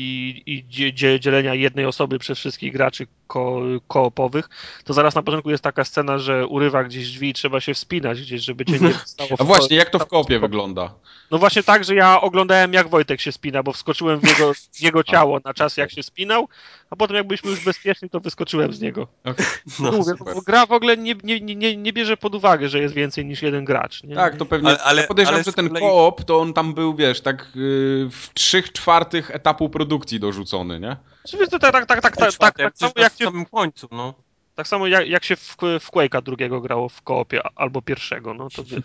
i, 0.45 0.65
i 0.77 0.93
dzielenia 1.19 1.53
jednej 1.53 1.85
osoby 1.85 2.19
przez 2.19 2.37
wszystkich 2.39 2.73
graczy 2.73 3.07
ko, 3.27 3.61
koopowych, 3.87 4.49
to 4.83 4.93
zaraz 4.93 5.15
na 5.15 5.23
początku 5.23 5.49
jest 5.49 5.63
taka 5.63 5.83
scena, 5.83 6.17
że 6.17 6.47
urywa 6.47 6.83
gdzieś 6.83 7.11
drzwi 7.11 7.29
i 7.29 7.33
trzeba 7.33 7.59
się 7.59 7.73
wspinać 7.73 8.21
gdzieś, 8.21 8.41
żeby 8.41 8.65
cię 8.65 8.79
nie 8.79 8.93
stało. 9.05 9.29
A 9.39 9.43
właśnie, 9.43 9.77
jak 9.77 9.89
to 9.89 9.99
w 9.99 10.05
koopie 10.05 10.39
wygląda? 10.39 10.93
No 11.31 11.37
właśnie 11.37 11.63
tak, 11.63 11.83
że 11.83 11.95
ja 11.95 12.21
oglądałem 12.21 12.73
jak 12.73 12.89
Wojtek 12.89 13.21
się 13.21 13.31
spina, 13.31 13.63
bo 13.63 13.73
wskoczyłem 13.73 14.19
w 14.19 14.27
jego, 14.27 14.53
w 14.53 14.81
jego 14.81 15.03
ciało 15.13 15.39
na 15.45 15.53
czas 15.53 15.77
jak 15.77 15.91
się 15.91 16.03
spinał, 16.03 16.47
a 16.93 16.95
potem 16.95 17.17
jak 17.17 17.27
byliśmy 17.27 17.51
już 17.51 17.65
bezpieczni, 17.65 18.09
to 18.09 18.19
wyskoczyłem 18.19 18.73
z 18.73 18.81
niego. 18.81 19.07
Okay. 19.23 19.45
No, 19.79 19.91
Mówię, 19.91 20.13
gra 20.45 20.65
w 20.65 20.71
ogóle 20.71 20.97
nie, 20.97 21.15
nie, 21.23 21.39
nie, 21.39 21.77
nie 21.77 21.93
bierze 21.93 22.17
pod 22.17 22.35
uwagę, 22.35 22.69
że 22.69 22.79
jest 22.79 22.93
więcej 22.93 23.25
niż 23.25 23.41
jeden 23.41 23.65
gracz. 23.65 24.03
Nie? 24.03 24.15
Tak, 24.15 24.37
to 24.37 24.45
pewnie. 24.45 24.69
Ale, 24.69 24.83
ale 24.83 25.01
ja 25.01 25.07
podejrzewam, 25.07 25.35
ale 25.35 25.43
że 25.43 25.53
ten 25.53 25.67
kolei... 25.67 25.83
koop, 25.83 26.23
to 26.23 26.39
on 26.39 26.53
tam 26.53 26.73
był, 26.73 26.95
wiesz, 26.95 27.21
tak 27.21 27.47
yy, 27.55 28.09
w 28.11 28.29
trzech 28.33 28.71
czwartych 28.71 29.31
etapu 29.31 29.69
produkcji 29.69 30.19
dorzucony, 30.19 30.79
nie? 30.79 30.97
Oczywiście 31.25 31.59
tak, 31.59 31.71
tak, 31.71 31.85
tak, 31.85 32.01
tak, 32.01 32.15
tak, 32.15 32.37
tak, 32.37 32.57
tak 32.57 32.77
samo 32.77 32.93
jak 32.97 33.13
w 33.13 33.17
samym 33.17 33.45
końcu, 33.45 33.87
no. 33.91 34.13
Tak 34.55 34.67
samo 34.67 34.87
jak, 34.87 35.07
jak 35.07 35.23
się 35.23 35.35
w, 35.35 35.57
w 35.79 35.91
Quake'a 35.91 36.21
drugiego 36.21 36.61
grało 36.61 36.89
w 36.89 37.01
koopie 37.01 37.41
albo 37.55 37.81
pierwszego, 37.81 38.33
no 38.33 38.47
to 38.55 38.63
wiesz, 38.63 38.83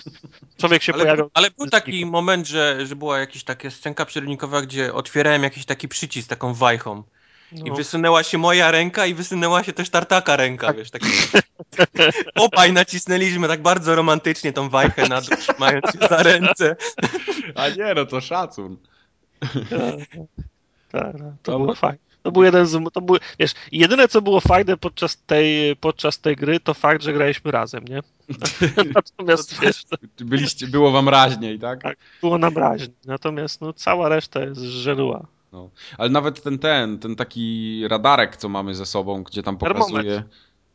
człowiek 0.60 0.82
się 0.82 0.92
ale, 0.92 1.02
pojawiał. 1.02 1.30
Ale 1.34 1.50
był 1.50 1.66
taki 1.66 2.06
moment, 2.06 2.48
że, 2.48 2.86
że 2.86 2.96
była 2.96 3.18
jakaś 3.18 3.44
taka 3.44 3.70
scenka 3.70 4.04
przerwnikowa, 4.04 4.62
gdzie 4.62 4.94
otwierałem 4.94 5.42
jakiś 5.42 5.64
taki 5.64 5.88
przycisk 5.88 6.28
taką 6.28 6.54
wajchą. 6.54 7.02
No. 7.52 7.66
I 7.66 7.76
wysunęła 7.76 8.22
się 8.22 8.38
moja 8.38 8.70
ręka 8.70 9.06
i 9.06 9.14
wysunęła 9.14 9.64
się 9.64 9.72
też 9.72 9.90
tartaka 9.90 10.36
ręka, 10.36 10.66
tak. 10.66 10.76
wiesz, 10.76 10.90
tak. 10.90 11.02
Obaj 12.34 12.72
nacisnęliśmy 12.72 13.48
tak 13.48 13.62
bardzo 13.62 13.94
romantycznie 13.94 14.52
tą 14.52 14.68
wajchę 14.68 15.08
na 15.08 15.20
dół, 15.20 15.36
mając 15.58 15.84
się 15.92 15.98
za 16.08 16.22
ręce. 16.22 16.76
A 17.54 17.68
nie, 17.68 17.94
no 17.96 18.06
to 18.06 18.20
szacun. 18.20 18.76
Tak, 20.92 21.18
no, 21.18 21.36
to 21.42 21.58
było 21.58 21.74
fajne. 21.74 21.98
To 22.22 22.32
był 22.32 22.42
jeden 22.42 22.66
z. 22.66 22.92
To 22.92 23.00
był, 23.00 23.16
wiesz, 23.38 23.52
jedyne 23.72 24.08
co 24.08 24.22
było 24.22 24.40
fajne 24.40 24.76
podczas 24.76 25.16
tej, 25.16 25.76
podczas 25.76 26.18
tej 26.18 26.36
gry, 26.36 26.60
to 26.60 26.74
fakt, 26.74 27.02
że 27.02 27.12
graliśmy 27.12 27.50
razem, 27.50 27.84
nie? 27.84 28.00
Natomiast 28.94 29.60
wiesz. 29.60 29.84
To... 29.84 29.96
Byliście, 30.24 30.66
było 30.66 30.90
wam 30.90 31.08
raźniej, 31.08 31.58
tak? 31.58 31.82
Tak, 31.82 31.98
było 32.20 32.38
nam 32.38 32.56
raźniej. 32.56 32.94
Natomiast 33.04 33.60
no, 33.60 33.72
cała 33.72 34.08
reszta 34.08 34.40
jest 34.40 34.60
żeluła. 34.60 35.26
No. 35.52 35.70
Ale 35.98 36.10
nawet 36.10 36.42
ten, 36.42 36.58
ten, 36.58 36.98
ten 36.98 37.16
taki 37.16 37.82
radarek, 37.88 38.36
co 38.36 38.48
mamy 38.48 38.74
ze 38.74 38.86
sobą, 38.86 39.22
gdzie 39.22 39.42
tam 39.42 39.56
pokazuje. 39.58 40.02
Termometr. 40.02 40.32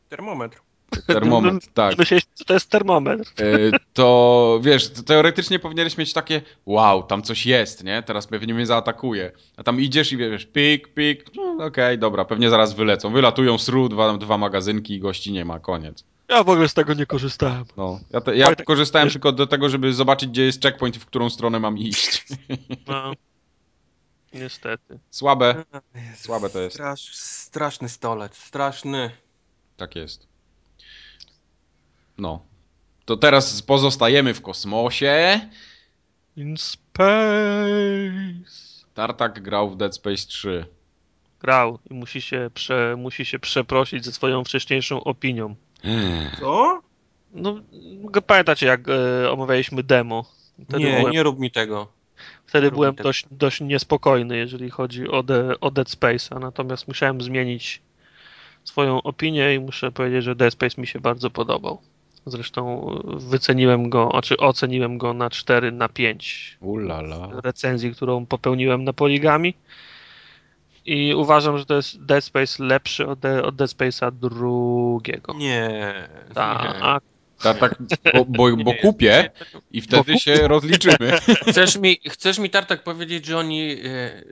Termometr. 0.10 0.62
Termometr, 1.08 1.68
tak. 1.74 1.98
Myślałeś, 1.98 2.24
że 2.40 2.46
to 2.46 2.54
jest 2.54 2.70
termometr. 2.70 3.34
E, 3.40 3.46
to 3.94 4.60
wiesz, 4.64 4.90
teoretycznie 4.90 5.60
powinieneś 5.60 5.98
mieć 5.98 6.14
takie, 6.14 6.42
wow, 6.66 7.04
tam 7.04 7.22
coś 7.22 7.46
jest, 7.46 7.84
nie? 7.84 8.04
Teraz 8.04 8.28
pewnie 8.28 8.54
mnie 8.54 8.66
zaatakuje. 8.66 9.32
A 9.58 9.64
tam 9.64 9.82
idziesz 9.82 10.12
i 10.12 10.18
wiesz, 10.18 10.46
pik, 10.46 10.94
pik, 10.94 11.36
no, 11.36 11.52
okej, 11.52 11.66
okay, 11.66 11.98
dobra, 11.98 12.26
pewnie 12.26 12.50
zaraz 12.50 12.74
wylecą. 12.74 13.12
Wylatują 13.12 13.58
sru, 13.58 13.90
dwa, 13.90 14.18
dwa 14.18 14.38
magazynki 14.38 14.94
i 14.94 15.00
gości 15.00 15.32
nie 15.32 15.46
ma, 15.46 15.60
koniec. 15.60 16.04
Ja 16.30 16.44
w 16.44 16.50
ogóle 16.50 16.70
z 16.70 16.74
tego 16.74 16.94
nie 16.94 17.06
korzystałem. 17.06 17.66
No, 17.78 18.00
ja, 18.12 18.22
te, 18.22 18.38
ja 18.38 18.56
korzystałem 18.56 19.10
tylko 19.10 19.32
do 19.32 19.48
tego, 19.48 19.70
żeby 19.70 19.94
zobaczyć, 19.94 20.30
gdzie 20.30 20.44
jest 20.44 20.64
checkpoint, 20.64 20.98
w 20.98 21.06
którą 21.06 21.30
stronę 21.30 21.60
mam 21.60 21.78
iść. 21.78 22.26
No. 22.88 23.14
Niestety. 24.40 25.00
Słabe. 25.10 25.66
Słabe 26.16 26.50
to 26.50 26.60
jest. 26.60 26.76
Strasz, 26.76 27.16
straszny 27.16 27.90
stolec, 27.90 28.38
straszny. 28.38 29.12
Tak 29.78 29.96
jest. 29.96 30.28
No. 32.18 32.46
To 33.06 33.18
teraz 33.18 33.62
pozostajemy 33.62 34.34
w 34.34 34.42
kosmosie. 34.42 35.40
In 36.36 36.58
space. 36.58 37.08
Tartak 38.94 39.42
grał 39.42 39.70
w 39.70 39.78
Dead 39.78 39.96
Space 39.96 40.28
3. 40.28 40.66
Grał 41.40 41.80
i 41.92 41.94
musi 41.94 42.22
się, 42.22 42.50
prze, 42.54 42.96
musi 42.98 43.26
się 43.26 43.40
przeprosić 43.40 44.06
ze 44.06 44.12
swoją 44.12 44.44
wcześniejszą 44.44 45.04
opinią. 45.04 45.56
Co? 46.40 46.82
No, 47.34 47.62
pamiętacie 48.28 48.66
jak 48.66 48.82
e, 48.90 49.32
omawialiśmy 49.32 49.84
demo? 49.84 50.26
Wtedy 50.70 50.84
nie, 50.84 50.98
byłem, 50.98 51.14
nie 51.14 51.24
rób 51.24 51.40
mi 51.40 51.52
tego. 51.52 51.97
Wtedy 52.48 52.72
byłem 52.72 52.96
dość, 52.96 53.26
dość 53.32 53.62
niespokojny, 53.62 54.38
jeżeli 54.38 54.70
chodzi 54.70 55.08
o, 55.08 55.24
de, 55.24 55.60
o 55.60 55.72
Dead 55.72 55.88
Space'a, 55.88 56.40
natomiast 56.40 56.88
musiałem 56.88 57.22
zmienić 57.22 57.82
swoją 58.64 59.02
opinię 59.02 59.56
i 59.56 59.60
muszę 59.60 59.92
powiedzieć, 59.92 60.24
że 60.24 60.36
Dead 60.36 60.54
Space 60.54 60.82
mi 60.82 60.88
się 60.88 61.00
bardzo 61.00 61.30
podobał. 61.30 61.82
Zresztą 62.26 62.92
wyceniłem 63.06 63.90
go, 63.90 64.10
znaczy 64.12 64.38
oceniłem 64.38 64.98
go 64.98 65.14
na 65.14 65.30
4 65.30 65.72
na 65.72 65.90
5 65.90 66.58
Ulala. 66.62 67.30
recenzji, 67.44 67.92
którą 67.92 68.26
popełniłem 68.26 68.84
na 68.84 68.94
poligami. 68.94 69.54
I 70.86 71.14
uważam, 71.16 71.58
że 71.58 71.66
to 71.66 71.76
jest 71.76 72.06
Dead 72.06 72.24
Space 72.24 72.64
lepszy 72.64 73.08
od, 73.08 73.26
od 73.26 73.56
Dead 73.56 73.70
Space'a 73.70 74.12
drugiego. 74.12 75.34
Nie. 75.34 75.94
Tak. 76.34 77.04
Tak, 77.44 77.60
tak, 77.60 77.78
bo, 78.14 78.26
bo, 78.26 78.58
bo 78.58 78.74
kupię 78.82 79.32
i 79.72 79.82
wtedy 79.82 80.04
kupię. 80.04 80.20
się 80.20 80.48
rozliczymy. 80.48 81.20
Chcesz 81.50 81.78
mi, 81.78 82.00
chcesz 82.10 82.40
mi 82.40 82.50
Tartak 82.50 82.84
powiedzieć, 82.84 83.26
że 83.26 83.38
oni 83.38 83.72
e, 83.72 83.78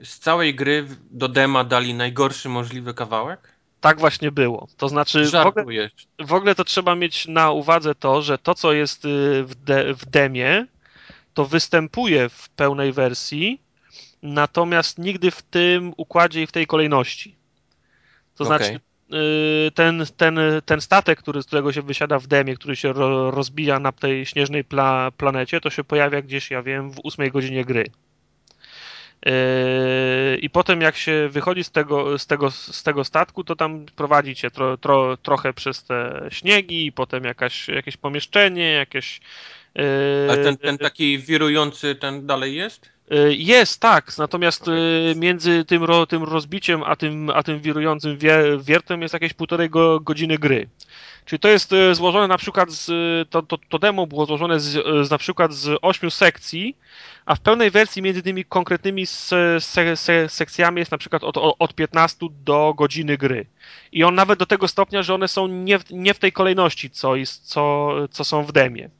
z 0.04 0.18
całej 0.18 0.54
gry 0.54 0.86
do 1.10 1.28
dema 1.28 1.64
dali 1.64 1.94
najgorszy 1.94 2.48
możliwy 2.48 2.94
kawałek? 2.94 3.56
tak 3.80 4.00
właśnie 4.00 4.32
było. 4.32 4.68
To 4.76 4.88
znaczy, 4.88 5.30
w 5.30 5.34
ogóle, 5.34 5.90
w 6.18 6.32
ogóle, 6.32 6.54
to 6.54 6.64
trzeba 6.64 6.94
mieć 6.94 7.26
na 7.26 7.50
uwadze 7.50 7.94
to, 7.94 8.22
że 8.22 8.38
to, 8.38 8.54
co 8.54 8.72
jest 8.72 9.04
y, 9.04 9.44
w, 9.44 9.54
de, 9.54 9.94
w 9.94 10.06
demie, 10.06 10.66
to 11.34 11.44
występuje 11.44 12.28
w 12.28 12.48
pełnej 12.48 12.92
wersji, 12.92 13.60
natomiast 14.22 14.98
nigdy 14.98 15.30
w 15.30 15.42
tym 15.42 15.92
układzie 15.96 16.42
i 16.42 16.46
w 16.46 16.52
tej 16.52 16.66
kolejności. 16.66 17.36
To 18.36 18.44
okay. 18.44 18.58
znaczy, 18.58 18.80
ten, 19.74 20.04
ten, 20.16 20.38
ten 20.64 20.80
statek, 20.80 21.18
który, 21.18 21.42
z 21.42 21.46
którego 21.46 21.72
się 21.72 21.82
wysiada 21.82 22.18
w 22.18 22.26
demie, 22.26 22.54
który 22.54 22.76
się 22.76 22.92
rozbija 23.30 23.78
na 23.78 23.92
tej 23.92 24.26
śnieżnej 24.26 24.64
pla, 24.64 25.10
planecie, 25.16 25.60
to 25.60 25.70
się 25.70 25.84
pojawia 25.84 26.22
gdzieś, 26.22 26.50
ja 26.50 26.62
wiem, 26.62 26.90
w 26.90 26.98
ósmej 27.04 27.30
godzinie 27.30 27.64
gry. 27.64 27.84
Yy, 29.26 30.36
I 30.36 30.50
potem 30.50 30.80
jak 30.80 30.96
się 30.96 31.28
wychodzi 31.28 31.64
z 31.64 31.70
tego, 31.70 32.18
z 32.18 32.26
tego, 32.26 32.50
z 32.50 32.82
tego 32.82 33.04
statku, 33.04 33.44
to 33.44 33.56
tam 33.56 33.86
prowadzi 33.96 34.34
cię 34.34 34.50
tro, 34.50 34.76
tro, 34.76 35.16
trochę 35.16 35.52
przez 35.52 35.84
te 35.84 36.28
śniegi, 36.30 36.92
potem 36.92 37.24
jakaś, 37.24 37.68
jakieś 37.68 37.96
pomieszczenie, 37.96 38.70
jakieś... 38.70 39.20
Yy, 39.74 39.84
Ale 40.30 40.44
ten, 40.44 40.56
ten 40.56 40.78
taki 40.78 41.18
wirujący, 41.18 41.94
ten 41.94 42.26
dalej 42.26 42.54
jest? 42.54 42.95
Yy, 43.10 43.34
jest, 43.34 43.80
tak. 43.80 44.18
Natomiast 44.18 44.62
okay. 44.62 45.14
między 45.16 45.64
tym, 45.64 45.86
tym 46.08 46.22
rozbiciem 46.22 46.82
a 46.82 46.96
tym, 46.96 47.30
a 47.30 47.42
tym 47.42 47.60
wirującym 47.60 48.18
wiertem 48.60 49.02
jest 49.02 49.14
jakieś 49.14 49.32
półtorej 49.32 49.70
godziny 50.00 50.38
gry. 50.38 50.68
Czyli 51.24 51.40
to 51.40 51.48
jest 51.48 51.74
złożone 51.92 52.28
na 52.28 52.38
przykład 52.38 52.70
z, 52.70 52.86
to, 53.30 53.42
to, 53.42 53.58
to 53.68 53.78
demo 53.78 54.06
było 54.06 54.26
złożone 54.26 54.60
z, 54.60 54.72
z 55.06 55.10
na 55.10 55.18
przykład 55.18 55.52
z 55.52 55.78
ośmiu 55.82 56.10
sekcji, 56.10 56.76
a 57.26 57.34
w 57.34 57.40
pełnej 57.40 57.70
wersji 57.70 58.02
między 58.02 58.22
tymi 58.22 58.44
konkretnymi 58.44 59.06
se, 59.06 59.60
se, 59.60 59.96
se, 59.96 60.28
sekcjami 60.28 60.78
jest 60.78 60.90
na 60.90 60.98
przykład 60.98 61.24
od, 61.24 61.36
od 61.58 61.74
15 61.74 62.26
do 62.44 62.74
godziny 62.76 63.16
gry. 63.16 63.46
I 63.92 64.04
on 64.04 64.14
nawet 64.14 64.38
do 64.38 64.46
tego 64.46 64.68
stopnia, 64.68 65.02
że 65.02 65.14
one 65.14 65.28
są 65.28 65.46
nie 65.46 65.78
w, 65.78 65.90
nie 65.90 66.14
w 66.14 66.18
tej 66.18 66.32
kolejności, 66.32 66.90
co, 66.90 67.16
jest, 67.16 67.48
co, 67.48 67.90
co 68.10 68.24
są 68.24 68.42
w 68.42 68.52
demie. 68.52 68.90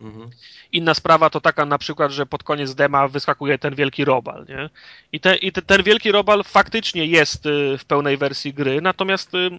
Mhm. 0.00 0.30
Inna 0.72 0.94
sprawa 0.94 1.30
to 1.30 1.40
taka 1.40 1.64
na 1.64 1.78
przykład, 1.78 2.12
że 2.12 2.26
pod 2.26 2.42
koniec 2.42 2.74
dema 2.74 3.08
wyskakuje 3.08 3.58
ten 3.58 3.74
wielki 3.74 4.04
robal, 4.04 4.46
nie? 4.48 4.70
I, 5.12 5.20
te, 5.20 5.36
i 5.36 5.52
te, 5.52 5.62
ten 5.62 5.82
wielki 5.82 6.12
robal 6.12 6.44
faktycznie 6.44 7.06
jest 7.06 7.46
y, 7.46 7.78
w 7.78 7.84
pełnej 7.84 8.16
wersji 8.16 8.54
gry, 8.54 8.80
natomiast 8.80 9.34
y, 9.34 9.58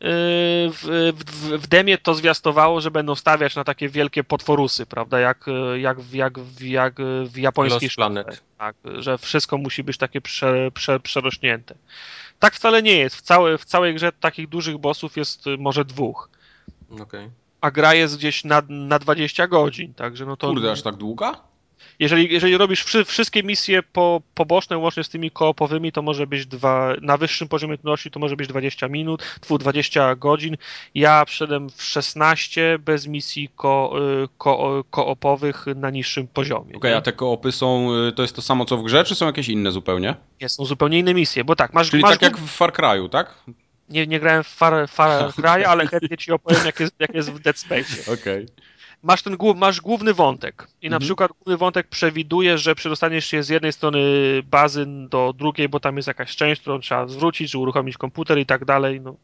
w, 0.00 1.12
w, 1.14 1.62
w 1.62 1.66
demie 1.66 1.98
to 1.98 2.14
zwiastowało, 2.14 2.80
że 2.80 2.90
będą 2.90 3.14
stawiać 3.14 3.56
na 3.56 3.64
takie 3.64 3.88
wielkie 3.88 4.24
potworusy, 4.24 4.86
prawda, 4.86 5.20
jak, 5.20 5.46
jak, 5.76 5.98
jak, 6.12 6.34
jak 6.60 6.94
w 7.24 7.38
japońskiej 7.38 7.90
szkole. 7.90 8.24
Tak, 8.58 8.76
że 8.98 9.18
wszystko 9.18 9.58
musi 9.58 9.82
być 9.82 9.98
takie 9.98 10.20
prze, 10.20 10.70
prze, 10.74 11.00
przerośnięte. 11.00 11.74
Tak 12.38 12.54
wcale 12.54 12.82
nie 12.82 12.96
jest. 12.96 13.16
W, 13.16 13.22
całe, 13.22 13.58
w 13.58 13.64
całej 13.64 13.94
grze 13.94 14.12
takich 14.12 14.48
dużych 14.48 14.78
bossów 14.78 15.16
jest 15.16 15.44
może 15.58 15.84
dwóch. 15.84 16.30
Okay. 17.00 17.30
A 17.60 17.70
gra 17.70 17.94
jest 17.94 18.16
gdzieś 18.16 18.44
na, 18.44 18.62
na 18.68 18.98
20 18.98 19.46
godzin, 19.46 19.94
także 19.94 20.26
no 20.26 20.36
to... 20.36 20.48
Kurde, 20.48 20.72
aż 20.72 20.82
tak 20.82 20.96
długa? 20.96 21.48
Jeżeli, 21.98 22.32
jeżeli 22.32 22.56
robisz 22.56 22.82
wszy, 22.82 23.04
wszystkie 23.04 23.42
misje 23.42 23.82
po, 23.82 24.22
poboczne, 24.34 24.78
łącznie 24.78 25.04
z 25.04 25.08
tymi 25.08 25.30
koopowymi, 25.30 25.92
to 25.92 26.02
może 26.02 26.26
być 26.26 26.46
dwa, 26.46 26.94
na 27.02 27.16
wyższym 27.16 27.48
poziomie 27.48 27.76
trudności 27.76 28.10
to 28.10 28.20
może 28.20 28.36
być 28.36 28.48
20 28.48 28.88
minut, 28.88 29.22
20 29.58 30.14
godzin. 30.14 30.56
Ja 30.94 31.24
wszedłem 31.24 31.70
w 31.70 31.82
16 31.82 32.78
bez 32.78 33.06
misji 33.06 33.48
ko, 33.56 33.94
y, 34.24 34.28
ko, 34.38 34.84
koopowych 34.90 35.66
na 35.76 35.90
niższym 35.90 36.28
poziomie. 36.28 36.68
Okej, 36.68 36.76
okay, 36.76 36.96
a 36.96 37.00
te 37.00 37.12
koopy 37.12 37.52
są, 37.52 37.94
y, 38.08 38.12
to 38.12 38.22
jest 38.22 38.36
to 38.36 38.42
samo 38.42 38.64
co 38.64 38.76
w 38.76 38.84
grze, 38.84 39.04
czy 39.04 39.14
są 39.14 39.26
jakieś 39.26 39.48
inne 39.48 39.72
zupełnie? 39.72 40.14
Nie, 40.40 40.48
są 40.48 40.64
zupełnie 40.64 40.98
inne 40.98 41.14
misje, 41.14 41.44
bo 41.44 41.56
tak, 41.56 41.74
masz... 41.74 41.90
Czyli 41.90 42.02
masz 42.02 42.12
tak 42.12 42.22
jak 42.22 42.38
w 42.38 42.50
Far 42.50 42.72
Cry'u, 42.72 43.08
tak? 43.08 43.34
Nie, 43.88 44.06
nie 44.06 44.20
grałem 44.20 44.44
w 44.44 44.48
Far, 44.48 44.88
Far 44.88 45.32
Cry, 45.34 45.66
ale 45.66 45.86
chętnie 45.86 46.16
ci 46.16 46.32
opowiem, 46.32 46.66
jak 46.66 46.80
jest, 46.80 46.94
jak 46.98 47.14
jest 47.14 47.32
w 47.32 47.38
Dead 47.38 47.58
Space. 47.58 48.12
Okay. 48.12 48.46
masz 49.02 49.22
ten 49.22 49.36
masz 49.56 49.80
główny 49.80 50.14
wątek 50.14 50.68
i 50.82 50.90
na 50.90 50.96
Mhm. 50.96 51.06
przykład 51.06 51.32
główny 51.32 51.56
wątek 51.56 51.88
przewiduje, 51.88 52.58
że 52.58 52.74
przedostaniesz 52.74 53.26
się 53.26 53.42
z 53.42 53.48
jednej 53.48 53.72
strony 53.72 54.00
bazy 54.44 54.86
do 55.08 55.32
drugiej, 55.36 55.68
bo 55.68 55.80
tam 55.80 55.96
jest 55.96 56.08
jakaś 56.08 56.36
część, 56.36 56.60
którą 56.60 56.80
trzeba 56.80 57.08
zwrócić, 57.08 57.50
czy 57.50 57.58
uruchomić 57.58 57.96
komputer 57.96 58.38
i 58.38 58.46
tak 58.46 58.64
dalej, 58.64 59.00
no 59.00 59.16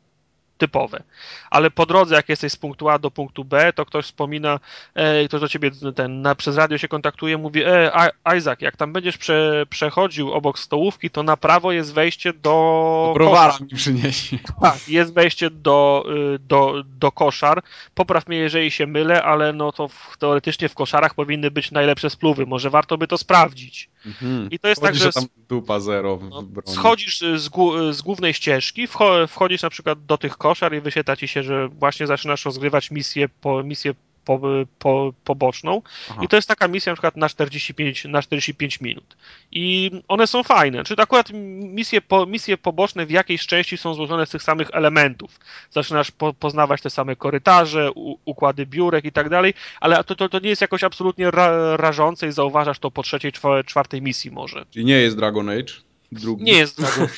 typowe. 0.58 1.02
Ale 1.50 1.70
po 1.70 1.86
drodze, 1.86 2.14
jak 2.14 2.28
jesteś 2.28 2.52
z 2.52 2.56
punktu 2.56 2.88
A 2.88 2.98
do 2.98 3.10
punktu 3.10 3.44
B, 3.44 3.72
to 3.72 3.86
ktoś 3.86 4.04
wspomina, 4.04 4.60
e, 4.94 5.28
ktoś 5.28 5.40
do 5.40 5.48
ciebie 5.48 5.70
ten, 5.94 6.22
na, 6.22 6.34
przez 6.34 6.56
radio 6.56 6.78
się 6.78 6.88
kontaktuje, 6.88 7.38
mówi, 7.38 7.62
e, 7.64 8.10
Isaac, 8.36 8.60
jak 8.60 8.76
tam 8.76 8.92
będziesz 8.92 9.18
prze, 9.18 9.66
przechodził 9.70 10.32
obok 10.32 10.58
stołówki, 10.58 11.10
to 11.10 11.22
na 11.22 11.36
prawo 11.36 11.72
jest 11.72 11.94
wejście 11.94 12.32
do... 12.32 13.12
Browara 13.14 13.58
mi 13.60 13.68
przyniesie. 13.68 14.38
Tak, 14.60 14.88
jest 14.88 15.14
wejście 15.14 15.50
do, 15.50 16.04
y, 16.34 16.38
do, 16.38 16.82
do 16.86 17.12
koszar. 17.12 17.62
Popraw 17.94 18.26
mnie, 18.26 18.38
jeżeli 18.38 18.70
się 18.70 18.86
mylę, 18.86 19.22
ale 19.22 19.52
no 19.52 19.72
to 19.72 19.88
w, 19.88 20.16
teoretycznie 20.18 20.68
w 20.68 20.74
koszarach 20.74 21.14
powinny 21.14 21.50
być 21.50 21.70
najlepsze 21.70 22.10
spluwy. 22.10 22.46
Może 22.46 22.70
warto 22.70 22.98
by 22.98 23.06
to 23.06 23.18
sprawdzić. 23.18 23.90
Mhm. 24.06 24.50
I 24.50 24.58
to 24.58 24.68
jest 24.68 24.82
tak, 24.82 24.94
że 24.94 25.12
tam 25.12 25.24
dupa 25.48 25.80
zero 25.80 26.16
w 26.16 26.28
no, 26.28 26.42
broni. 26.42 26.76
schodzisz 26.76 27.22
y, 27.22 27.38
z, 27.38 27.50
z 27.90 28.02
głównej 28.02 28.34
ścieżki, 28.34 28.88
wcho- 28.88 29.28
wchodzisz 29.28 29.62
na 29.62 29.70
przykład 29.70 30.06
do 30.06 30.18
tych 30.18 30.36
koszar 30.36 30.74
i 30.74 30.80
wyświetla 30.80 31.16
ci 31.16 31.28
się, 31.28 31.42
że 31.42 31.68
właśnie 31.68 32.06
zaczynasz 32.06 32.44
rozgrywać 32.44 32.90
misję 32.90 33.28
po, 33.28 33.62
misję 33.62 33.94
po, 34.24 34.40
po, 34.78 35.12
poboczną. 35.24 35.82
Aha. 36.10 36.20
I 36.24 36.28
to 36.28 36.36
jest 36.36 36.48
taka 36.48 36.68
misja 36.68 36.92
na 36.92 36.96
przykład 36.96 37.16
na 37.16 37.28
45, 37.28 38.04
na 38.04 38.22
45 38.22 38.80
minut. 38.80 39.16
I 39.52 39.90
one 40.08 40.26
są 40.26 40.42
fajne. 40.42 40.84
Czyli 40.84 41.02
akurat 41.02 41.28
misje, 41.60 42.00
po, 42.00 42.26
misje 42.26 42.58
poboczne 42.58 43.06
w 43.06 43.10
jakiejś 43.10 43.46
części 43.46 43.76
są 43.76 43.94
złożone 43.94 44.26
z 44.26 44.30
tych 44.30 44.42
samych 44.42 44.68
elementów. 44.72 45.40
Zaczynasz 45.70 46.10
po, 46.10 46.34
poznawać 46.34 46.80
te 46.82 46.90
same 46.90 47.16
korytarze, 47.16 47.92
u, 47.92 48.18
układy 48.24 48.66
biurek 48.66 49.04
i 49.04 49.12
tak 49.12 49.28
dalej, 49.28 49.54
ale 49.80 50.04
to, 50.04 50.14
to, 50.14 50.28
to 50.28 50.38
nie 50.38 50.48
jest 50.48 50.62
jakoś 50.62 50.84
absolutnie 50.84 51.30
ra, 51.30 51.76
rażące 51.76 52.28
i 52.28 52.32
zauważasz 52.32 52.78
to 52.78 52.90
po 52.90 53.02
trzeciej, 53.02 53.32
czwa- 53.32 53.64
czwartej 53.64 54.02
misji 54.02 54.30
może. 54.30 54.66
Czyli 54.70 54.84
nie 54.84 54.96
jest 54.96 55.16
Dragon 55.16 55.48
Age? 55.48 55.72
Drugi. 56.20 56.44
Nie 56.44 56.52
jest 56.52 56.80
Dragon. 56.80 57.08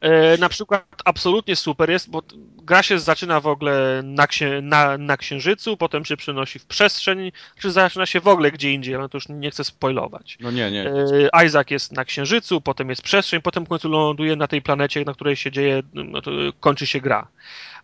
E, 0.00 0.38
na 0.38 0.48
przykład 0.48 0.84
absolutnie 1.04 1.56
super 1.56 1.90
jest, 1.90 2.10
bo 2.10 2.22
gra 2.56 2.82
się 2.82 2.98
zaczyna 2.98 3.40
w 3.40 3.46
ogóle 3.46 4.00
na, 4.04 4.26
księ, 4.26 4.60
na, 4.62 4.98
na 4.98 5.16
Księżycu, 5.16 5.76
potem 5.76 6.04
się 6.04 6.16
przenosi 6.16 6.58
w 6.58 6.66
przestrzeń, 6.66 7.32
czy 7.58 7.70
zaczyna 7.70 8.06
się 8.06 8.20
w 8.20 8.28
ogóle 8.28 8.52
gdzie 8.52 8.72
indziej, 8.72 8.94
ale 8.94 9.08
to 9.08 9.16
już 9.16 9.28
nie 9.28 9.50
chcę 9.50 9.64
spoilować. 9.64 10.38
No 10.40 10.50
nie, 10.50 10.70
nie. 10.70 10.90
E, 10.90 11.46
Isaac 11.46 11.70
jest 11.70 11.92
na 11.92 12.04
Księżycu, 12.04 12.60
potem 12.60 12.90
jest 12.90 13.02
przestrzeń, 13.02 13.42
potem 13.42 13.64
w 13.64 13.68
końcu 13.68 13.88
ląduje 13.88 14.36
na 14.36 14.46
tej 14.46 14.62
planecie, 14.62 15.04
na 15.04 15.14
której 15.14 15.36
się 15.36 15.50
dzieje, 15.50 15.82
no 15.94 16.20
kończy 16.60 16.86
się 16.86 17.00
gra. 17.00 17.28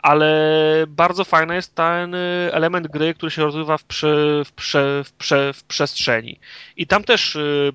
Ale 0.03 0.85
bardzo 0.89 1.25
fajny 1.25 1.55
jest 1.55 1.75
ten 1.75 2.15
y, 2.15 2.51
element 2.53 2.87
gry, 2.87 3.15
który 3.15 3.31
się 3.31 3.43
rozgrywa 3.43 3.79
w, 3.79 3.85
prze, 3.85 4.43
w, 4.45 4.53
prze, 4.53 5.05
w, 5.05 5.13
prze, 5.13 5.53
w 5.53 5.65
przestrzeni. 5.65 6.41
I 6.77 6.87
tam 6.87 7.05
też 7.05 7.37
y, 7.37 7.73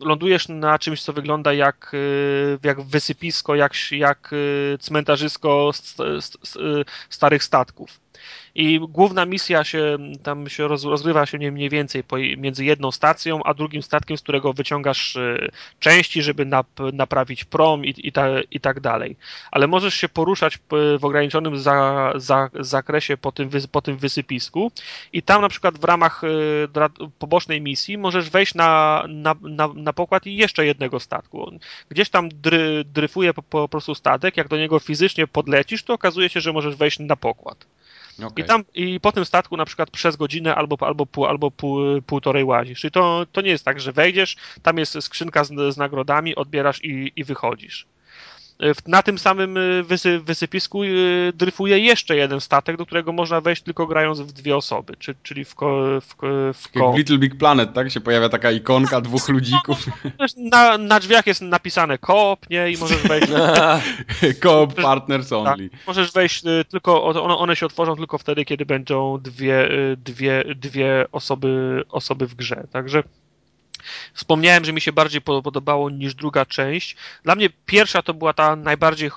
lądujesz 0.00 0.48
na 0.48 0.78
czymś, 0.78 1.02
co 1.02 1.12
wygląda 1.12 1.52
jak, 1.52 1.90
y, 1.94 2.58
jak 2.62 2.80
wysypisko, 2.82 3.54
jak, 3.54 3.72
jak 3.90 4.30
cmentarzysko 4.80 5.70
st, 5.72 5.96
st, 6.20 6.36
st, 6.44 6.58
starych 7.10 7.44
statków. 7.44 8.07
I 8.54 8.80
główna 8.88 9.26
misja 9.26 9.64
się 9.64 9.98
tam 10.22 10.48
się 10.48 10.68
roz, 10.68 10.84
rozgrywa 10.84 11.26
się 11.26 11.38
nie 11.38 11.52
mniej 11.52 11.70
więcej 11.70 12.04
między 12.36 12.64
jedną 12.64 12.90
stacją, 12.90 13.42
a 13.44 13.54
drugim 13.54 13.82
statkiem, 13.82 14.16
z 14.16 14.22
którego 14.22 14.52
wyciągasz 14.52 15.16
y, 15.16 15.50
części, 15.80 16.22
żeby 16.22 16.44
nap, 16.44 16.66
naprawić 16.92 17.44
prom 17.44 17.84
i, 17.84 17.94
i, 17.98 18.12
ta, 18.12 18.26
i 18.50 18.60
tak 18.60 18.80
dalej. 18.80 19.16
Ale 19.50 19.66
możesz 19.66 19.94
się 19.94 20.08
poruszać 20.08 20.58
w 20.98 21.04
ograniczonym 21.04 21.58
za, 21.58 22.12
za, 22.16 22.50
zakresie 22.54 23.16
po 23.16 23.32
tym, 23.32 23.50
po 23.72 23.82
tym 23.82 23.96
wysypisku 23.96 24.72
i 25.12 25.22
tam 25.22 25.42
na 25.42 25.48
przykład 25.48 25.78
w 25.78 25.84
ramach 25.84 26.22
dra- 26.72 27.10
pobocznej 27.18 27.60
misji 27.60 27.98
możesz 27.98 28.30
wejść 28.30 28.54
na, 28.54 29.04
na, 29.08 29.34
na, 29.42 29.68
na 29.74 29.92
pokład 29.92 30.26
i 30.26 30.36
jeszcze 30.36 30.66
jednego 30.66 31.00
statku. 31.00 31.50
Gdzieś 31.88 32.10
tam 32.10 32.28
dry, 32.28 32.84
dryfuje 32.84 33.34
po, 33.34 33.42
po 33.42 33.68
prostu 33.68 33.94
statek, 33.94 34.36
jak 34.36 34.48
do 34.48 34.56
niego 34.56 34.78
fizycznie 34.78 35.26
podlecisz, 35.26 35.82
to 35.82 35.94
okazuje 35.94 36.28
się, 36.28 36.40
że 36.40 36.52
możesz 36.52 36.76
wejść 36.76 36.98
na 36.98 37.16
pokład. 37.16 37.66
Okej. 38.24 38.44
I 38.44 38.48
tam 38.48 38.64
i 38.74 39.00
po 39.00 39.12
tym 39.12 39.24
statku 39.24 39.56
na 39.56 39.64
przykład 39.64 39.90
przez 39.90 40.16
godzinę 40.16 40.54
albo, 40.54 40.76
albo, 40.80 41.06
pół, 41.06 41.26
albo 41.26 41.50
pół, 41.50 42.02
półtorej 42.02 42.44
łazisz. 42.44 42.80
Czyli 42.80 42.90
to, 42.90 43.26
to 43.32 43.40
nie 43.40 43.50
jest 43.50 43.64
tak, 43.64 43.80
że 43.80 43.92
wejdziesz, 43.92 44.36
tam 44.62 44.78
jest 44.78 45.02
skrzynka 45.02 45.44
z, 45.44 45.74
z 45.74 45.76
nagrodami, 45.76 46.36
odbierasz 46.36 46.84
i, 46.84 47.12
i 47.16 47.24
wychodzisz. 47.24 47.86
W- 48.60 48.88
Na 48.88 49.02
tym 49.02 49.18
samym 49.18 49.56
y, 49.56 49.82
wysy, 49.82 50.20
wysypisku 50.20 50.82
y, 50.84 51.32
dryfuje 51.34 51.78
jeszcze 51.78 52.16
jeden 52.16 52.40
statek, 52.40 52.76
do 52.76 52.86
którego 52.86 53.12
można 53.12 53.40
wejść 53.40 53.62
tylko 53.62 53.86
grając 53.86 54.20
w 54.20 54.32
dwie 54.32 54.56
osoby, 54.56 54.94
czy, 54.98 55.14
czyli 55.22 55.44
w, 55.44 55.54
ko, 55.54 55.82
w, 56.00 56.14
w 56.54 56.64
Jak 56.74 56.84
ko. 56.84 56.92
w 56.92 56.96
Little 56.98 57.18
Big 57.18 57.34
Planet, 57.38 57.72
tak? 57.72 57.90
Się 57.92 58.00
pojawia 58.00 58.28
taka 58.28 58.50
ikonka 58.50 59.00
dwóch 59.00 59.28
ludzików. 59.28 59.86
Na, 60.36 60.78
na 60.78 61.00
drzwiach 61.00 61.26
jest 61.26 61.42
napisane 61.42 61.98
koop, 61.98 62.50
nie? 62.50 62.70
I 62.70 62.76
możesz 62.76 63.02
wejść 63.02 63.28
Co-op 64.42 64.74
partners 64.74 65.32
only. 65.32 65.70
Możesz 65.86 66.12
wejść 66.12 66.42
tylko, 66.70 67.04
one, 67.04 67.36
one 67.36 67.56
się 67.56 67.66
otworzą 67.66 67.96
tylko 67.96 68.18
wtedy, 68.18 68.44
kiedy 68.44 68.66
będą 68.66 69.18
dwie, 69.18 69.68
dwie, 69.96 70.44
dwie 70.56 71.04
osoby, 71.12 71.82
osoby 71.88 72.26
w 72.26 72.34
grze. 72.34 72.64
Także 72.72 73.02
wspomniałem, 74.14 74.64
że 74.64 74.72
mi 74.72 74.80
się 74.80 74.92
bardziej 74.92 75.20
po- 75.20 75.42
podobało 75.42 75.90
niż 75.90 76.14
druga 76.14 76.46
część. 76.46 76.96
Dla 77.24 77.34
mnie 77.34 77.50
pierwsza 77.66 78.02
to 78.02 78.14
była 78.14 78.32
ta 78.32 78.56
najbardziej, 78.56 79.10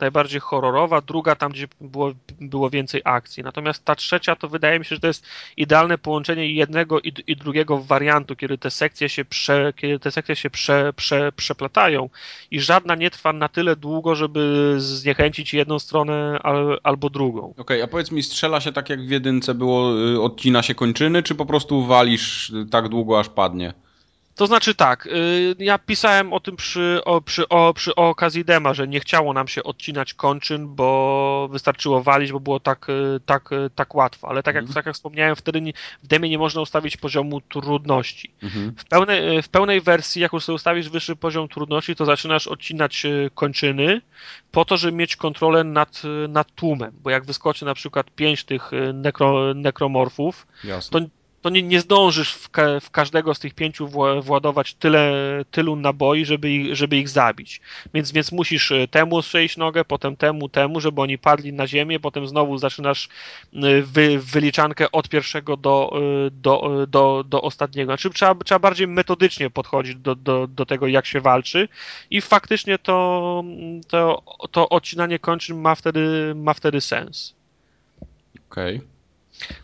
najbardziej 0.00 0.40
horrorowa, 0.40 1.00
druga 1.00 1.34
tam, 1.34 1.52
gdzie 1.52 1.68
było, 1.80 2.12
było 2.40 2.70
więcej 2.70 3.00
akcji. 3.04 3.42
Natomiast 3.42 3.84
ta 3.84 3.94
trzecia 3.94 4.36
to 4.36 4.48
wydaje 4.48 4.78
mi 4.78 4.84
się, 4.84 4.94
że 4.94 5.00
to 5.00 5.06
jest 5.06 5.26
idealne 5.56 5.98
połączenie 5.98 6.54
jednego 6.54 7.00
i, 7.00 7.12
i 7.26 7.36
drugiego 7.36 7.78
wariantu, 7.78 8.36
kiedy 8.36 8.58
te 8.58 8.70
sekcje 8.70 9.08
się, 9.08 9.24
prze, 9.24 9.72
kiedy 9.76 9.98
te 9.98 10.10
sekcje 10.10 10.36
się 10.36 10.50
prze, 10.50 10.92
prze, 10.92 11.32
przeplatają 11.32 12.08
i 12.50 12.60
żadna 12.60 12.94
nie 12.94 13.10
trwa 13.10 13.32
na 13.32 13.48
tyle 13.48 13.76
długo, 13.76 14.14
żeby 14.14 14.74
zniechęcić 14.78 15.54
jedną 15.54 15.78
stronę 15.78 16.38
al, 16.42 16.80
albo 16.82 17.10
drugą. 17.10 17.54
Okej, 17.58 17.82
a 17.82 17.86
powiedz 17.86 18.10
mi, 18.10 18.22
strzela 18.22 18.60
się 18.60 18.72
tak 18.72 18.90
jak 18.90 19.06
w 19.06 19.10
jedynce 19.10 19.54
było, 19.54 20.00
y, 20.14 20.20
odcina 20.22 20.62
się 20.62 20.74
kończyny, 20.74 21.22
czy 21.22 21.34
po 21.34 21.46
prostu 21.46 21.86
walisz 21.86 22.52
tak 22.70 22.88
długo, 22.88 23.20
aż 23.20 23.28
padnie? 23.28 23.73
To 24.36 24.46
znaczy 24.46 24.74
tak, 24.74 25.06
y, 25.06 25.54
ja 25.58 25.78
pisałem 25.78 26.32
o 26.32 26.40
tym 26.40 26.56
przy, 26.56 27.00
o, 27.04 27.20
przy, 27.20 27.48
o, 27.48 27.74
przy 27.74 27.94
okazji 27.94 28.44
dema, 28.44 28.74
że 28.74 28.88
nie 28.88 29.00
chciało 29.00 29.32
nam 29.32 29.48
się 29.48 29.62
odcinać 29.62 30.14
kończyn, 30.14 30.74
bo 30.74 31.48
wystarczyło 31.52 32.02
walić, 32.02 32.32
bo 32.32 32.40
było 32.40 32.60
tak, 32.60 32.88
y, 32.88 33.20
tak, 33.26 33.52
y, 33.52 33.70
tak 33.74 33.94
łatwo. 33.94 34.28
Ale 34.28 34.42
tak 34.42 34.54
jak, 34.54 34.62
Mhm. 34.62 34.74
tak 34.74 34.86
jak 34.86 34.94
wspomniałem, 34.94 35.36
wtedy 35.36 35.60
nie, 35.60 35.72
w 36.02 36.06
demie 36.06 36.28
nie 36.28 36.38
można 36.38 36.60
ustawić 36.60 36.96
poziomu 36.96 37.40
trudności. 37.40 38.30
Mhm. 38.42 38.74
W 38.78 38.84
pełnej, 38.84 39.42
w 39.42 39.48
pełnej 39.48 39.80
wersji, 39.80 40.22
jak 40.22 40.32
już 40.32 40.44
sobie 40.44 40.56
ustawisz 40.56 40.88
wyższy 40.88 41.16
poziom 41.16 41.48
trudności, 41.48 41.96
to 41.96 42.04
zaczynasz 42.04 42.46
odcinać 42.46 43.06
kończyny 43.34 44.00
po 44.52 44.64
to, 44.64 44.76
żeby 44.76 44.96
mieć 44.96 45.16
kontrolę 45.16 45.64
nad, 45.64 46.02
nad 46.28 46.54
tłumem. 46.54 46.92
Bo 47.02 47.10
jak 47.10 47.24
wyskoczy 47.24 47.64
na 47.64 47.74
przykład 47.74 48.10
pięć 48.10 48.44
tych 48.44 48.70
nekro, 48.94 49.54
nekromorfów, 49.54 50.46
Jasne. 50.64 51.00
To- 51.00 51.06
to 51.44 51.50
nie, 51.50 51.62
nie 51.62 51.80
zdążysz 51.80 52.32
w, 52.32 52.50
ka, 52.50 52.80
w 52.80 52.90
każdego 52.90 53.34
z 53.34 53.38
tych 53.38 53.54
pięciu 53.54 53.86
wła- 53.86 54.22
władować 54.22 54.74
tyle, 54.74 55.12
tylu 55.50 55.76
naboi, 55.76 56.24
żeby 56.24 56.50
ich, 56.50 56.76
żeby 56.76 56.96
ich 56.96 57.08
zabić. 57.08 57.60
Więc, 57.94 58.12
więc 58.12 58.32
musisz 58.32 58.70
y, 58.70 58.88
temu 58.90 59.22
strzelić 59.22 59.56
nogę, 59.56 59.84
potem 59.84 60.16
temu, 60.16 60.48
temu, 60.48 60.80
żeby 60.80 61.00
oni 61.00 61.18
padli 61.18 61.52
na 61.52 61.66
ziemię, 61.66 62.00
potem 62.00 62.28
znowu 62.28 62.58
zaczynasz 62.58 63.08
wy, 63.82 64.18
wyliczankę 64.18 64.92
od 64.92 65.08
pierwszego 65.08 65.56
do, 65.56 66.00
y, 66.26 66.30
do, 66.30 66.82
y, 66.82 66.86
do, 66.86 67.24
do 67.28 67.42
ostatniego. 67.42 67.92
Znaczy 67.92 68.10
trzeba, 68.10 68.44
trzeba 68.44 68.58
bardziej 68.58 68.88
metodycznie 68.88 69.50
podchodzić 69.50 69.96
do, 69.96 70.14
do, 70.14 70.46
do 70.46 70.66
tego, 70.66 70.86
jak 70.86 71.06
się 71.06 71.20
walczy 71.20 71.68
i 72.10 72.20
faktycznie 72.20 72.78
to, 72.78 73.44
to, 73.88 74.22
to 74.50 74.68
odcinanie 74.68 75.18
kończyn 75.18 75.60
ma 75.60 75.74
wtedy, 75.74 76.32
ma 76.36 76.54
wtedy 76.54 76.80
sens. 76.80 77.34
Okej. 78.50 78.93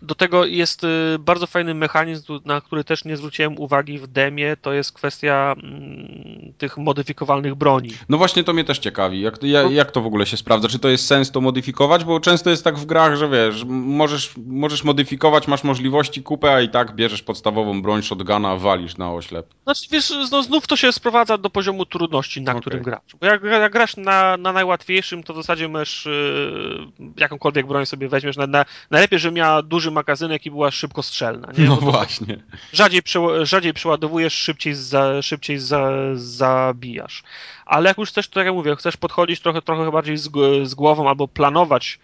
Do 0.03 0.15
tego 0.15 0.45
jest 0.45 0.85
y, 0.85 1.17
bardzo 1.19 1.47
fajny 1.47 1.75
mechanizm, 1.75 2.41
na 2.45 2.61
który 2.61 2.85
też 2.85 3.05
nie 3.05 3.17
zwróciłem 3.17 3.59
uwagi 3.59 3.99
w 3.99 4.07
demie, 4.07 4.57
to 4.57 4.73
jest 4.73 4.93
kwestia 4.93 5.55
mm, 5.63 6.53
tych 6.59 6.79
modyfikowalnych 6.79 7.55
broni. 7.55 7.91
No 8.09 8.19
właśnie 8.19 8.45
to 8.45 8.53
mnie 8.53 8.65
też 8.65 8.79
ciekawi. 8.79 9.21
Jak, 9.21 9.43
ja, 9.43 9.63
No. 9.63 9.71
jak 9.71 9.91
to 9.91 10.01
w 10.01 10.07
ogóle 10.07 10.27
się 10.27 10.37
sprawdza? 10.37 10.69
Czy 10.69 10.79
to 10.79 10.89
jest 10.89 11.07
sens 11.07 11.31
to 11.31 11.41
modyfikować? 11.41 12.05
Bo 12.05 12.21
często 12.21 12.51
jest 12.51 12.65
tak 12.65 12.79
w 12.79 12.87
grach, 12.87 13.17
że 13.17 13.29
wiesz, 13.29 13.65
możesz, 13.69 14.33
możesz 14.47 14.85
modyfikować, 14.85 15.49
masz 15.49 15.65
możliwości 15.65 16.23
kupę, 16.23 16.55
a 16.55 16.61
i 16.61 16.69
tak 16.69 16.95
bierzesz 16.95 17.23
podstawową 17.23 17.83
broń 17.83 18.03
shotguna, 18.03 18.57
walisz 18.57 18.97
na 18.97 19.13
oślep. 19.13 19.55
Znaczy, 19.65 19.87
wiesz, 19.91 20.13
no, 20.31 20.43
znów 20.43 20.67
to 20.67 20.77
się 20.77 20.93
sprowadza 20.93 21.39
do 21.39 21.51
poziomu 21.51 21.87
trudności, 21.87 22.41
na 22.43 22.53
Okej. 22.53 22.61
którym 22.61 22.83
grasz. 22.83 23.01
Bo 23.21 23.27
jak, 23.27 23.43
jak 23.43 23.73
grasz 23.73 23.97
na, 23.97 24.37
na 24.37 24.53
najłatwiejszym, 24.53 25.23
to 25.23 25.33
w 25.35 25.37
zasadzie 25.37 25.69
masz 25.69 26.07
y, 26.07 26.79
jakąkolwiek 27.17 27.67
broń 27.67 27.87
sobie 27.87 28.09
weźmiesz. 28.09 28.37
Na, 28.37 28.47
na, 28.47 28.65
najlepiej, 28.91 29.19
że 29.19 29.33
miała 29.33 29.60
duży 29.63 29.91
magazynek 29.91 30.47
i 30.47 30.51
była 30.51 30.71
szybko 30.71 31.03
strzelna. 31.03 31.49
Nie? 31.59 31.65
No 31.65 31.77
to 31.77 31.83
właśnie. 31.83 32.43
rzadziej, 32.73 33.03
rzadziej 33.43 33.75
przeładowujesz, 33.75 34.35
szybciej, 34.35 34.75
za, 34.75 35.23
szybciej 35.23 35.59
za, 35.59 35.91
zabijasz. 36.15 37.23
Ale 37.67 37.89
jak 37.89 37.99
już 37.99 38.13
też, 38.13 38.29
tak 38.29 38.45
jak 38.45 38.55
mówię, 38.55 38.77
chcesz 38.77 38.97
podchodzić 38.97 39.41
trochę, 39.41 39.63
trochę 39.63 39.93
bardziej 39.93 40.17
z, 40.17 40.31
z 40.69 40.75
głową 40.75 41.09
albo 41.09 41.29
planować 41.29 41.99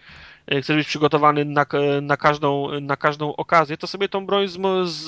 chcesz 0.61 0.75
być 0.75 0.87
przygotowany 0.87 1.45
na, 1.45 1.65
na, 2.01 2.17
każdą, 2.17 2.79
na 2.81 2.95
każdą 2.95 3.35
okazję, 3.35 3.77
to 3.77 3.87
sobie 3.87 4.09
tą 4.09 4.25
broń 4.25 4.47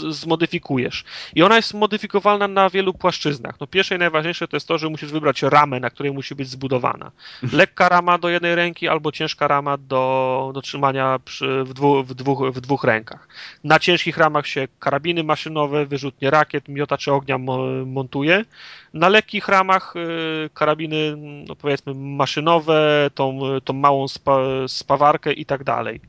zmodyfikujesz. 0.10 1.04
I 1.36 1.44
ona 1.44 1.56
jest 1.56 1.74
modyfikowalna 1.74 2.48
na 2.48 2.70
wielu 2.70 2.94
płaszczyznach. 2.94 3.60
No 3.60 3.68
pierwsze 3.68 3.96
i 3.96 3.98
najważniejsze 4.00 4.48
to 4.48 4.56
jest 4.56 4.68
to, 4.68 4.78
że 4.78 4.90
musisz 4.90 5.12
wybrać 5.12 5.42
ramę, 5.42 5.80
na 5.80 5.90
której 5.90 6.12
musi 6.12 6.36
być 6.36 6.50
zbudowana. 6.50 7.12
Lekka 7.54 7.90
rama 7.90 8.18
do 8.18 8.30
jednej 8.30 8.56
ręki 8.56 8.88
albo 8.88 9.12
ciężka 9.12 9.48
rama 9.48 9.78
do, 9.78 10.52
do 10.54 10.62
trzymania 10.62 11.20
przy, 11.26 11.64
w, 11.64 11.74
dwu, 11.74 12.04
w, 12.04 12.14
dwóch, 12.14 12.54
w 12.54 12.62
dwóch 12.62 12.84
rękach. 12.84 13.28
Na 13.64 13.80
ciężkich 13.80 14.18
ramach 14.18 14.48
się 14.48 14.68
karabiny 14.80 15.24
maszynowe, 15.24 15.86
wyrzutnie 15.86 16.30
rakiet, 16.30 16.68
miotacze 16.68 17.14
ognia 17.14 17.38
montuje. 17.86 18.46
Na 18.94 19.08
lekkich 19.10 19.48
ramach 19.48 19.94
y, 19.96 20.50
karabiny, 20.54 21.16
no 21.48 21.56
powiedzmy, 21.56 21.94
maszynowe, 21.96 23.10
tą, 23.16 23.40
tą 23.64 23.74
małą 23.74 24.08
spa, 24.08 24.38
spawarkę 24.68 25.34
i 25.34 25.46
tak 25.46 25.64
dalej. 25.64 26.02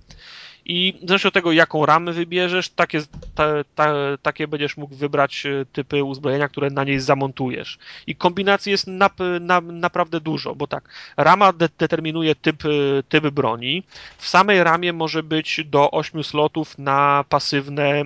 I 0.64 0.98
zależy 1.08 1.28
od 1.28 1.34
tego, 1.34 1.52
jaką 1.52 1.86
ramę 1.86 2.12
wybierzesz, 2.12 2.68
takie, 2.68 3.02
ta, 3.34 3.44
ta, 3.74 3.94
takie 4.22 4.48
będziesz 4.48 4.76
mógł 4.76 4.94
wybrać 4.94 5.46
e, 5.46 5.64
typy 5.72 6.04
uzbrojenia, 6.04 6.48
które 6.48 6.70
na 6.70 6.84
niej 6.84 7.00
zamontujesz. 7.00 7.78
I 8.06 8.16
kombinacji 8.16 8.72
jest 8.72 8.86
na, 8.86 9.10
na, 9.40 9.60
naprawdę 9.60 10.20
dużo, 10.20 10.54
bo 10.54 10.66
tak, 10.66 10.88
rama 11.16 11.52
de, 11.52 11.68
determinuje 11.78 12.34
typ, 12.34 12.64
e, 12.64 13.02
typ 13.08 13.30
broni. 13.30 13.82
W 14.18 14.28
samej 14.28 14.64
ramie 14.64 14.92
może 14.92 15.22
być 15.22 15.60
do 15.64 15.90
8 15.90 16.24
slotów 16.24 16.78
na 16.78 17.24
pasywne, 17.28 18.02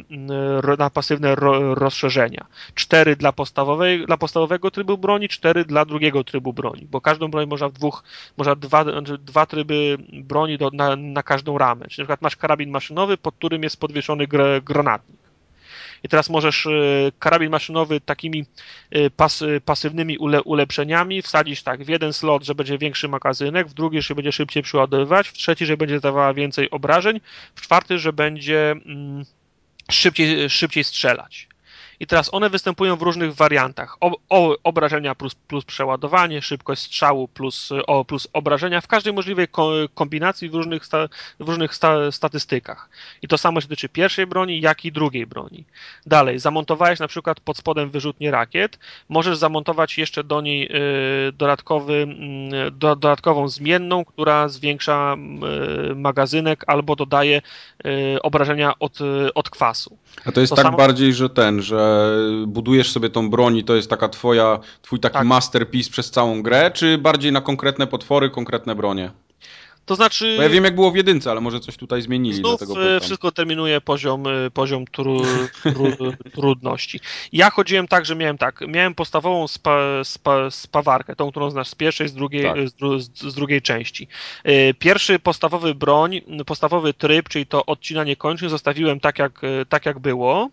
na 0.78 0.90
pasywne 0.90 1.34
ro, 1.34 1.74
rozszerzenia. 1.74 2.46
4 2.74 3.16
dla, 3.16 3.32
podstawowej, 3.32 4.06
dla 4.06 4.16
podstawowego 4.16 4.70
trybu 4.70 4.98
broni, 4.98 5.28
4 5.28 5.64
dla 5.64 5.84
drugiego 5.84 6.24
trybu 6.24 6.52
broni, 6.52 6.86
bo 6.90 7.00
każdą 7.00 7.28
broń 7.28 7.46
można 7.46 7.68
w 7.68 7.72
dwóch, 7.72 8.04
można 8.36 8.54
dwa, 8.54 8.84
dwa 9.18 9.46
tryby 9.46 9.98
broni 10.12 10.58
do, 10.58 10.70
na, 10.72 10.96
na 10.96 11.22
każdą 11.22 11.58
ramę. 11.58 11.86
Czyli 11.88 12.02
na 12.02 12.04
przykład 12.04 12.22
masz 12.22 12.36
karabin 12.44 12.70
maszynowy, 12.70 13.16
pod 13.16 13.34
którym 13.34 13.62
jest 13.62 13.80
podwieszony 13.80 14.26
gr 14.26 14.62
granatnik. 14.64 15.20
I 16.02 16.08
teraz 16.08 16.30
możesz 16.30 16.66
e, 16.66 16.70
karabin 17.18 17.50
maszynowy 17.50 18.00
takimi 18.00 18.44
e, 18.90 19.10
pas, 19.10 19.42
e, 19.42 19.60
pasywnymi 19.60 20.18
ule, 20.18 20.42
ulepszeniami 20.42 21.22
wsadzić 21.22 21.62
tak 21.62 21.84
w 21.84 21.88
jeden 21.88 22.12
slot, 22.12 22.44
że 22.44 22.54
będzie 22.54 22.78
większy 22.78 23.08
magazynek, 23.08 23.68
w 23.68 23.74
drugi, 23.74 24.02
że 24.02 24.14
będzie 24.14 24.32
szybciej 24.32 24.62
przeładowywać, 24.62 25.28
w 25.28 25.32
trzeci, 25.32 25.66
że 25.66 25.76
będzie 25.76 26.00
dawała 26.00 26.34
więcej 26.34 26.70
obrażeń, 26.70 27.20
w 27.54 27.60
czwarty, 27.60 27.98
że 27.98 28.12
będzie 28.12 28.70
mm, 28.70 29.24
szybciej, 29.90 30.50
szybciej 30.50 30.84
strzelać. 30.84 31.48
I 32.04 32.06
teraz 32.06 32.34
one 32.34 32.50
występują 32.50 32.96
w 32.96 33.02
różnych 33.02 33.34
wariantach. 33.34 33.96
O, 34.00 34.16
o, 34.28 34.56
obrażenia 34.62 35.14
plus, 35.14 35.34
plus 35.34 35.64
przeładowanie, 35.64 36.42
szybkość 36.42 36.82
strzału 36.82 37.28
plus, 37.28 37.70
o, 37.86 38.04
plus 38.04 38.28
obrażenia 38.32 38.80
w 38.80 38.86
każdej 38.86 39.12
możliwej 39.12 39.46
kombinacji 39.94 40.48
w 40.48 40.54
różnych, 40.54 40.86
sta, 40.86 41.08
w 41.40 41.48
różnych 41.48 41.74
sta, 41.74 42.12
statystykach. 42.12 42.88
I 43.22 43.28
to 43.28 43.38
samo 43.38 43.60
się 43.60 43.68
tyczy 43.68 43.88
pierwszej 43.88 44.26
broni, 44.26 44.60
jak 44.60 44.84
i 44.84 44.92
drugiej 44.92 45.26
broni. 45.26 45.64
Dalej, 46.06 46.38
zamontowałeś 46.38 47.00
na 47.00 47.08
przykład 47.08 47.40
pod 47.40 47.56
spodem 47.56 47.90
wyrzutnie 47.90 48.30
rakiet, 48.30 48.78
możesz 49.08 49.38
zamontować 49.38 49.98
jeszcze 49.98 50.24
do 50.24 50.40
niej 50.40 50.68
y, 51.28 51.32
dodatkowy, 51.32 52.06
y, 52.68 52.70
do, 52.70 52.96
dodatkową 52.96 53.48
zmienną, 53.48 54.04
która 54.04 54.48
zwiększa 54.48 55.16
y, 55.90 55.94
magazynek 55.94 56.64
albo 56.66 56.96
dodaje 56.96 57.42
y, 57.86 58.22
obrażenia 58.22 58.78
od, 58.78 58.98
od 59.34 59.50
kwasu. 59.50 59.98
A 60.24 60.32
to 60.32 60.40
jest 60.40 60.50
to 60.50 60.56
tak 60.56 60.64
samo... 60.64 60.78
bardziej, 60.78 61.14
że 61.14 61.30
ten, 61.30 61.62
że 61.62 61.93
budujesz 62.46 62.92
sobie 62.92 63.10
tą 63.10 63.30
broń 63.30 63.56
i 63.56 63.64
to 63.64 63.76
jest 63.76 63.90
taka 63.90 64.08
twoja, 64.08 64.58
twój 64.82 65.00
taki 65.00 65.14
tak. 65.14 65.26
masterpiece 65.26 65.90
przez 65.90 66.10
całą 66.10 66.42
grę, 66.42 66.70
czy 66.74 66.98
bardziej 66.98 67.32
na 67.32 67.40
konkretne 67.40 67.86
potwory, 67.86 68.30
konkretne 68.30 68.74
bronie? 68.74 69.10
To 69.86 69.94
znaczy. 69.94 70.34
Bo 70.36 70.42
ja 70.42 70.48
wiem, 70.48 70.64
jak 70.64 70.74
było 70.74 70.90
w 70.90 70.96
jedynce, 70.96 71.30
ale 71.30 71.40
może 71.40 71.60
coś 71.60 71.76
tutaj 71.76 72.02
zmienili. 72.02 72.36
Znów 72.36 72.62
e, 72.62 73.00
wszystko 73.00 73.32
terminuje 73.32 73.80
poziom, 73.80 74.26
e, 74.26 74.50
poziom 74.50 74.84
tru, 74.86 75.22
tru, 75.62 76.12
trudności. 76.34 77.00
Ja 77.32 77.50
chodziłem 77.50 77.88
tak, 77.88 78.06
że 78.06 78.16
miałem 78.16 78.38
tak. 78.38 78.60
Miałem 78.68 78.94
podstawową 78.94 79.48
spa, 79.48 79.78
spa, 80.04 80.50
spawarkę, 80.50 81.16
tą, 81.16 81.30
którą 81.30 81.50
znasz 81.50 81.68
z 81.68 81.74
pierwszej, 81.74 82.08
z 82.08 82.14
drugiej, 82.14 82.42
tak. 82.42 82.68
z, 82.68 82.72
dru, 82.72 82.98
z, 82.98 83.34
drugiej 83.34 83.62
części. 83.62 84.08
E, 84.44 84.74
pierwszy 84.74 85.18
podstawowy 85.18 85.74
broń, 85.74 86.20
podstawowy 86.46 86.94
tryb, 86.94 87.28
czyli 87.28 87.46
to 87.46 87.66
odcinanie 87.66 88.16
kończyn, 88.16 88.48
zostawiłem 88.48 89.00
tak, 89.00 89.18
jak, 89.18 89.40
tak 89.68 89.86
jak 89.86 89.98
było. 89.98 90.50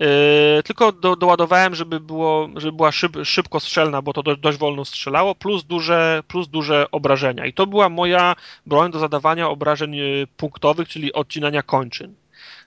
Yy, 0.00 0.62
tylko 0.64 0.92
do, 0.92 1.16
doładowałem, 1.16 1.74
żeby, 1.74 2.00
było, 2.00 2.48
żeby 2.56 2.72
była 2.72 2.92
szyb, 2.92 3.16
szybko 3.24 3.60
strzelna, 3.60 4.02
bo 4.02 4.12
to 4.12 4.22
do, 4.22 4.36
dość 4.36 4.58
wolno 4.58 4.84
strzelało, 4.84 5.34
plus 5.34 5.64
duże, 5.64 6.22
plus 6.28 6.48
duże 6.48 6.86
obrażenia. 6.90 7.46
I 7.46 7.52
to 7.52 7.66
była 7.66 7.88
moja 7.88 8.36
broń 8.66 8.92
do 8.92 8.98
zadawania 8.98 9.48
obrażeń 9.48 9.94
yy, 9.94 10.26
punktowych, 10.36 10.88
czyli 10.88 11.12
odcinania 11.12 11.62
kończyn. 11.62 12.19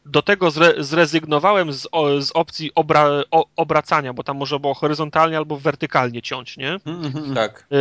Do 0.06 0.22
tego 0.22 0.52
zre, 0.52 0.74
zrezygnowałem 0.78 1.74
z, 1.74 1.88
z 2.20 2.32
opcji 2.34 2.72
obra, 2.76 3.10
o, 3.32 3.46
obracania, 3.56 4.14
bo 4.14 4.24
tam 4.24 4.38
może 4.38 4.60
było 4.60 4.74
horyzontalnie 4.74 5.38
albo 5.38 5.58
wertykalnie 5.58 6.22
ciąć, 6.22 6.58
nie? 6.58 6.80
Mhm. 6.86 7.36
Tak. 7.36 7.68
Yy, 7.72 7.78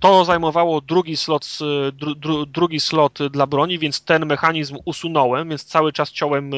to 0.00 0.24
zajmowało 0.24 0.80
drugi 0.80 1.16
slot, 1.16 1.48
dru, 1.92 2.14
dru, 2.14 2.46
drugi 2.46 2.80
slot 2.80 3.18
dla 3.30 3.46
broni, 3.46 3.78
więc 3.78 4.00
ten 4.00 4.26
mechanizm 4.26 4.76
usunąłem, 4.84 5.48
więc 5.48 5.64
cały 5.64 5.92
czas 5.92 6.10
ciąłem 6.10 6.50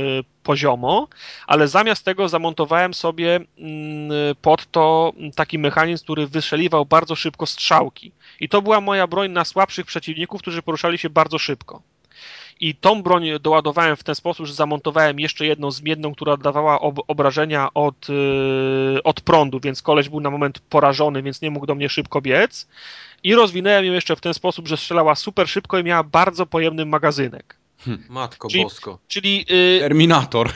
poziomo, 0.43 1.09
ale 1.47 1.69
zamiast 1.69 2.05
tego 2.05 2.29
zamontowałem 2.29 2.95
sobie 2.95 3.41
mm, 3.59 4.11
pod 4.43 4.71
to 4.71 5.13
taki 5.35 5.59
mechanizm, 5.59 6.05
który 6.05 6.27
wystrzeliwał 6.27 6.87
bardzo 6.87 7.17
szybko 7.17 7.47
strzałki. 7.47 8.13
I 8.41 8.49
to 8.49 8.63
była 8.63 8.81
moja 8.81 9.07
broń 9.07 9.31
na 9.31 9.45
słabszych 9.45 9.87
przeciwników, 9.87 10.43
którzy 10.43 10.63
poruszali 10.63 10.99
się 10.99 11.11
bardzo 11.11 11.39
szybko. 11.39 11.83
I 12.61 12.75
tą 12.75 13.03
broń 13.03 13.25
doładowałem 13.41 13.97
w 13.97 14.05
ten 14.05 14.15
sposób, 14.15 14.47
że 14.47 14.55
zamontowałem 14.55 15.21
jeszcze 15.21 15.47
jedną 15.47 15.71
zmienną, 15.71 16.15
która 16.15 16.37
dawała 16.37 16.81
ob 16.81 16.99
obrażenia 17.09 17.75
od, 17.75 18.09
yy, 18.09 19.03
od 19.05 19.21
prądu, 19.21 19.61
więc 19.61 19.83
koleś 19.83 20.09
był 20.09 20.21
na 20.21 20.31
moment 20.31 20.59
porażony, 20.59 21.23
więc 21.23 21.43
nie 21.43 21.51
mógł 21.51 21.67
do 21.67 21.75
mnie 21.75 21.89
szybko 21.89 22.21
biec. 22.21 22.69
I 23.23 23.35
rozwinąłem 23.35 23.85
ją 23.85 23.93
jeszcze 23.93 24.17
w 24.17 24.21
ten 24.21 24.35
sposób, 24.35 24.69
że 24.69 24.77
strzelała 24.77 25.15
super 25.15 25.49
szybko 25.49 25.79
i 25.79 25.85
miała 25.85 26.03
bardzo 26.03 26.47
pojemny 26.47 26.87
magazynek. 26.87 27.57
Hmm. 27.87 28.05
Matko 28.09 28.49
czyli, 28.49 28.65
bosko. 28.65 28.99
Czyli, 29.09 29.39
yy, 29.39 29.81
Terminator. 29.81 30.53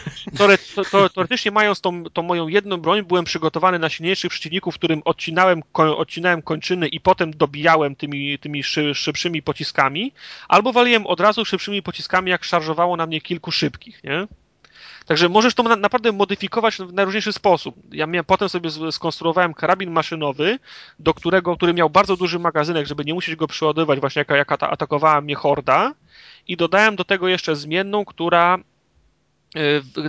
teoretycznie 1.14 1.50
mając 1.50 1.80
tą, 1.80 2.04
tą 2.04 2.22
moją 2.22 2.48
jedną 2.48 2.76
broń, 2.76 3.02
byłem 3.02 3.24
przygotowany 3.24 3.78
na 3.78 3.88
silniejszych 3.88 4.30
przeciwników, 4.30 4.74
którym 4.74 5.02
odcinałem, 5.04 5.62
ko, 5.72 5.98
odcinałem 5.98 6.42
kończyny 6.42 6.88
i 6.88 7.00
potem 7.00 7.30
dobijałem 7.30 7.96
tymi, 7.96 8.38
tymi 8.38 8.62
szy, 8.62 8.94
szybszymi 8.94 9.42
pociskami, 9.42 10.12
albo 10.48 10.72
waliłem 10.72 11.06
od 11.06 11.20
razu 11.20 11.44
szybszymi 11.44 11.82
pociskami, 11.82 12.30
jak 12.30 12.44
szarżowało 12.44 12.96
na 12.96 13.06
mnie 13.06 13.20
kilku 13.20 13.52
szybkich, 13.52 14.04
nie? 14.04 14.26
Także 15.06 15.28
możesz 15.28 15.54
to 15.54 15.62
naprawdę 15.62 16.12
modyfikować 16.12 16.76
w 16.76 16.92
najróżniejszy 16.92 17.32
sposób. 17.32 17.74
Ja 17.92 18.06
miałem, 18.06 18.24
potem 18.24 18.48
sobie 18.48 18.70
skonstruowałem 18.92 19.54
karabin 19.54 19.90
maszynowy, 19.90 20.58
do 20.98 21.14
którego, 21.14 21.56
który 21.56 21.74
miał 21.74 21.90
bardzo 21.90 22.16
duży 22.16 22.38
magazynek, 22.38 22.86
żeby 22.86 23.04
nie 23.04 23.14
musieć 23.14 23.36
go 23.36 23.46
przeładowywać, 23.46 24.00
właśnie 24.00 24.20
jak, 24.28 24.30
jak 24.30 24.62
atakowała 24.62 25.20
mnie 25.20 25.34
horda 25.34 25.94
i 26.48 26.56
dodałem 26.56 26.96
do 26.96 27.04
tego 27.04 27.28
jeszcze 27.28 27.56
zmienną, 27.56 28.04
która 28.04 28.58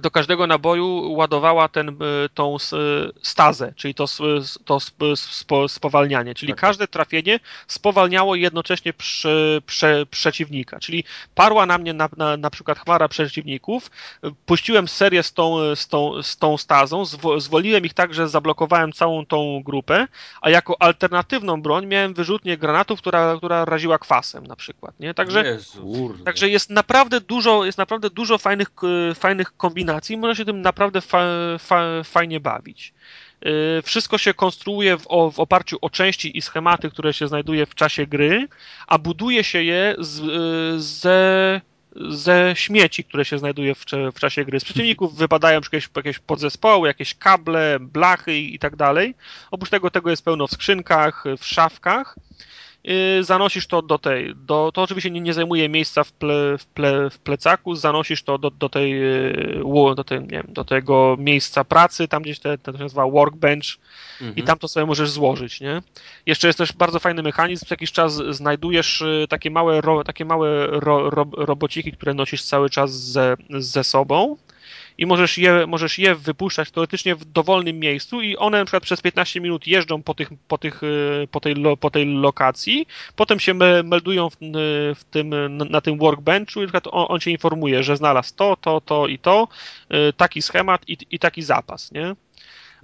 do 0.01 0.11
każdego 0.11 0.47
naboju 0.47 1.13
ładowała 1.13 1.67
ten, 1.67 1.89
y, 1.89 1.95
tą 2.33 2.57
stazę, 3.21 3.73
czyli 3.75 3.93
to, 3.93 4.05
to 4.65 4.79
spowalnianie. 5.67 6.35
Czyli 6.35 6.53
tak. 6.53 6.61
każde 6.61 6.87
trafienie 6.87 7.39
spowalniało 7.67 8.35
jednocześnie 8.35 8.93
przy, 8.93 9.61
prze, 9.65 10.05
przeciwnika. 10.05 10.79
Czyli 10.79 11.03
parła 11.35 11.65
na 11.65 11.77
mnie 11.77 11.93
na, 11.93 12.09
na, 12.17 12.37
na 12.37 12.49
przykład 12.49 12.79
chmara 12.79 13.07
przeciwników, 13.07 13.91
puściłem 14.45 14.87
serię 14.87 15.23
z 15.23 15.33
tą, 15.33 15.75
z 15.75 15.87
tą, 15.87 16.23
z 16.23 16.37
tą 16.37 16.57
stazą, 16.57 17.03
zwoliłem 17.37 17.85
ich 17.85 17.93
tak, 17.93 18.13
że 18.13 18.29
zablokowałem 18.29 18.93
całą 18.93 19.25
tą 19.25 19.61
grupę, 19.65 20.07
a 20.41 20.49
jako 20.49 20.81
alternatywną 20.81 21.61
broń 21.61 21.85
miałem 21.85 22.13
wyrzutnię 22.13 22.57
granatów, 22.57 23.01
która, 23.01 23.37
która 23.37 23.65
raziła 23.65 23.99
kwasem 23.99 24.47
na 24.47 24.55
przykład. 24.55 24.99
Nie? 24.99 25.13
Także, 25.13 25.57
także 26.25 26.49
jest 26.49 26.69
naprawdę 26.69 27.21
dużo, 27.21 27.65
jest 27.65 27.77
naprawdę 27.77 28.09
dużo 28.09 28.37
fajnych, 28.37 28.67
fajnych 29.15 29.30
fajnych 29.31 29.57
kombinacji, 29.57 30.17
można 30.17 30.35
się 30.35 30.45
tym 30.45 30.61
naprawdę 30.61 31.01
fa, 31.01 31.23
fa, 31.59 32.03
fajnie 32.03 32.39
bawić. 32.39 32.93
Y, 33.45 33.81
wszystko 33.81 34.17
się 34.17 34.33
konstruuje 34.33 34.97
w, 34.97 35.03
w, 35.33 35.39
oparciu 35.39 35.77
o 35.81 35.89
części 35.89 36.37
i 36.37 36.41
schematy, 36.41 36.89
które 36.89 37.13
się 37.13 37.27
znajduje 37.27 37.65
w 37.65 37.75
czasie 37.75 38.07
gry, 38.07 38.47
a 38.87 38.97
buduje 38.97 39.43
się 39.43 39.63
je 39.63 39.95
z, 39.99 40.19
y, 40.19 40.81
ze, 40.81 41.61
ze 42.09 42.53
śmieci, 42.55 43.03
które 43.03 43.25
się 43.25 43.37
znajduje 43.39 43.75
w, 43.75 43.85
w 44.15 44.19
czasie 44.19 44.45
gry. 44.45 44.59
Z 44.59 44.63
przeciwników 44.63 45.15
wypadają 45.15 45.59
jakieś, 45.59 45.89
jakieś 45.95 46.19
podzespoły, 46.19 46.87
jakieś 46.87 47.15
kable, 47.15 47.77
blachy 47.79 48.37
i, 48.37 48.59
tak 48.59 48.75
dalej. 48.75 49.15
Oprócz 49.51 49.69
tego 49.69 49.91
tego 49.91 50.09
jest 50.09 50.25
pełno 50.25 50.47
w 50.47 50.51
skrzynkach, 50.51 51.23
w 51.37 51.45
szafkach. 51.45 52.15
Yy, 52.83 53.23
zanosisz 53.23 53.67
to 53.67 53.81
do 53.81 53.97
tej, 53.99 54.35
do, 54.35 54.71
to 54.73 54.81
oczywiście 54.81 55.11
nie, 55.11 55.21
nie 55.21 55.33
zajmuje 55.33 55.69
miejsca 55.69 56.03
w, 56.03 56.11
ple, 56.11 56.57
w, 56.57 56.65
ple, 56.65 57.09
w 57.09 57.19
plecaku, 57.19 57.75
zanosisz 57.75 58.23
to 58.23 58.37
do, 58.37 58.51
do 58.51 58.69
tej, 58.69 58.91
yy, 58.91 59.95
do, 59.95 60.03
tej, 60.03 60.19
nie 60.19 60.27
wiem, 60.27 60.47
do 60.49 60.65
tego 60.65 61.15
miejsca 61.19 61.63
pracy, 61.63 62.07
tam 62.07 62.23
gdzieś 62.23 62.39
te, 62.39 62.57
to 62.57 62.71
się 62.71 62.83
nazywa 62.83 63.07
workbench 63.07 63.77
mhm. 64.21 64.35
i 64.35 64.43
tam 64.43 64.59
to 64.59 64.67
sobie 64.67 64.85
możesz 64.85 65.09
złożyć, 65.09 65.61
nie? 65.61 65.81
Jeszcze 66.25 66.47
jest 66.47 66.57
też 66.57 66.73
bardzo 66.73 66.99
fajny 66.99 67.23
mechanizm, 67.23 67.65
co 67.65 67.73
jakiś 67.73 67.91
czas 67.91 68.13
znajdujesz 68.29 69.01
y, 69.01 69.25
takie 69.29 69.51
małe, 69.51 69.81
ro, 69.81 70.03
takie 70.03 70.25
małe 70.25 70.67
ro, 70.67 71.09
ro, 71.09 71.25
robociki, 71.37 71.91
które 71.91 72.13
nosisz 72.13 72.43
cały 72.43 72.69
czas 72.69 72.91
ze, 72.91 73.37
ze 73.49 73.83
sobą 73.83 74.37
i 74.97 75.05
możesz 75.05 75.37
je, 75.37 75.67
możesz 75.67 75.99
je 75.99 76.15
wypuszczać 76.15 76.71
teoretycznie 76.71 77.15
w 77.15 77.25
dowolnym 77.25 77.79
miejscu 77.79 78.21
i 78.21 78.37
one 78.37 78.59
na 78.59 78.65
przykład 78.65 78.83
przez 78.83 79.01
15 79.01 79.41
minut 79.41 79.67
jeżdżą 79.67 80.03
po, 80.03 80.13
tych, 80.13 80.29
po, 80.47 80.57
tych, 80.57 80.83
y, 80.83 81.27
po, 81.31 81.39
tej, 81.39 81.55
po 81.79 81.89
tej 81.89 82.05
lokacji, 82.05 82.87
potem 83.15 83.39
się 83.39 83.53
meldują 83.83 84.29
w, 84.29 84.35
w 84.95 85.03
tym, 85.11 85.57
na 85.69 85.81
tym 85.81 85.97
workbenchu 85.97 86.59
i 86.59 86.63
na 86.63 86.67
przykład 86.67 86.87
on, 86.91 87.05
on 87.09 87.19
cię 87.19 87.31
informuje, 87.31 87.83
że 87.83 87.97
znalazł 87.97 88.35
to, 88.35 88.57
to, 88.61 88.81
to 88.81 89.07
i 89.07 89.19
to, 89.19 89.47
y, 89.93 90.13
taki 90.13 90.41
schemat 90.41 90.89
i, 90.89 90.97
i 91.11 91.19
taki 91.19 91.41
zapas, 91.41 91.91
nie? 91.91 92.15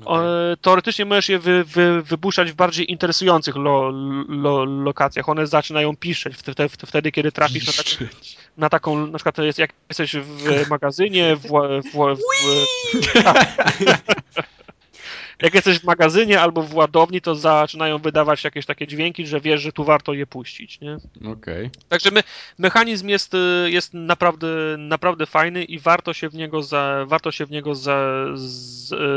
Okay. 0.05 0.57
Teoretycznie 0.61 1.05
możesz 1.05 1.29
je 1.29 1.39
wy, 1.39 1.63
wy, 1.63 2.01
wypuszczać 2.01 2.51
w 2.51 2.55
bardziej 2.55 2.91
interesujących 2.91 3.55
lo, 3.55 3.91
lo, 4.27 4.65
lokacjach. 4.65 5.29
One 5.29 5.47
zaczynają 5.47 5.95
piszeć 5.95 6.35
wtedy, 6.79 7.11
kiedy 7.11 7.31
trafisz 7.31 7.67
na, 7.67 7.73
tak, 7.73 8.09
na, 8.57 8.69
taką, 8.69 9.07
na 9.07 9.17
przykład 9.17 9.37
jest, 9.37 9.59
jak 9.59 9.73
jesteś 9.89 10.15
w 10.15 10.69
magazynie, 10.69 11.35
w, 11.35 11.41
w, 11.41 11.91
w, 11.93 12.17
w 12.93 14.56
jak 15.41 15.53
jesteś 15.53 15.79
w 15.79 15.83
magazynie 15.83 16.41
albo 16.41 16.61
w 16.61 16.75
ładowni, 16.75 17.21
to 17.21 17.35
zaczynają 17.35 17.97
wydawać 17.97 18.43
jakieś 18.43 18.65
takie 18.65 18.87
dźwięki, 18.87 19.27
że 19.27 19.41
wiesz, 19.41 19.61
że 19.61 19.71
tu 19.71 19.83
warto 19.83 20.13
je 20.13 20.27
puścić, 20.27 20.81
nie? 20.81 20.95
Okej. 21.17 21.31
Okay. 21.31 21.69
Także 21.89 22.11
my, 22.11 22.23
mechanizm 22.57 23.07
jest, 23.07 23.33
y, 23.33 23.71
jest 23.71 23.93
naprawdę, 23.93 24.47
naprawdę 24.77 25.25
fajny 25.25 25.63
i 25.63 25.79
warto 25.79 26.13
się 26.13 26.29
w 26.29 26.33
niego, 26.33 26.63
za, 26.63 27.05
warto 27.07 27.31
się 27.31 27.45
w 27.45 27.51
niego 27.51 27.75
za, 27.75 28.25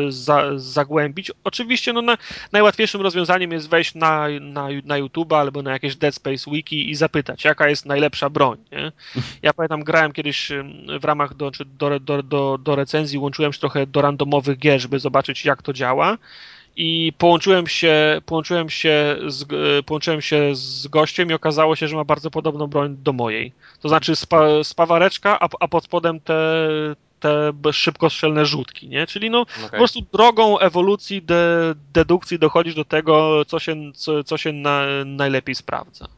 za, 0.09 0.59
zagłębić. 0.59 1.33
Oczywiście 1.45 1.93
no, 1.93 2.03
na, 2.03 2.19
najłatwiejszym 2.53 3.01
rozwiązaniem 3.01 3.53
jest 3.53 3.69
wejść 3.69 3.95
na, 3.95 4.27
na, 4.41 4.69
na 4.85 4.99
YouTube 4.99 5.33
albo 5.33 5.63
na 5.63 5.73
jakieś 5.73 5.97
Dead 5.97 6.15
Space 6.15 6.51
Wiki 6.51 6.91
i 6.91 6.95
zapytać, 6.95 7.45
jaka 7.45 7.69
jest 7.69 7.87
najlepsza 7.87 8.31
broń, 8.31 8.59
nie? 8.73 8.93
Ja 9.43 9.53
pamiętam, 9.53 9.85
grałem 9.85 10.13
kiedyś 10.13 10.53
w 11.01 11.05
ramach 11.05 11.35
do, 11.35 11.51
do, 11.65 12.01
do, 12.01 12.23
do, 12.23 12.59
do 12.59 12.77
recenzji, 12.77 13.19
łączyłem 13.19 13.53
się 13.53 13.61
trochę 13.61 13.87
do 13.87 14.03
randomowych 14.03 14.59
gier, 14.59 14.81
żeby 14.81 14.99
zobaczyć, 14.99 15.45
jak 15.45 15.63
to 15.63 15.73
działa 15.73 16.10
i 16.77 17.13
połączyłem 17.19 17.67
się, 17.67 18.21
połączyłem 18.27 18.71
się, 18.71 19.17
z, 19.27 19.45
połączyłem 19.85 20.21
się 20.21 20.55
z 20.55 20.87
gościem 20.87 21.31
i 21.31 21.35
okazało 21.35 21.77
się, 21.77 21.89
że 21.89 21.97
ma 21.97 22.05
bardzo 22.05 22.31
podobną 22.31 22.67
broń 22.67 22.97
do 22.99 23.13
mojej. 23.13 23.53
To 23.81 23.89
znaczy 23.89 24.17
spa, 24.17 24.41
spawareczka, 24.63 25.41
a, 25.41 25.49
a 25.61 25.69
pod 25.69 25.85
spodem 25.85 26.21
te, 26.21 26.69
te 27.21 27.53
szybkostrzelne 27.73 28.47
rzutki, 28.47 28.89
nie? 28.89 29.07
Czyli 29.07 29.31
no 29.31 29.41
okay. 29.41 29.71
po 29.71 29.77
prostu 29.77 30.01
drogą 30.13 30.59
ewolucji, 30.59 31.23
de, 31.23 31.75
dedukcji 31.93 32.39
dochodzisz 32.39 32.75
do 32.75 32.85
tego, 32.85 33.45
co 33.45 33.59
się, 33.59 33.93
co, 33.95 34.25
co 34.25 34.37
się 34.37 34.53
na, 34.53 34.83
najlepiej 35.05 35.55
sprawdza. 35.55 36.09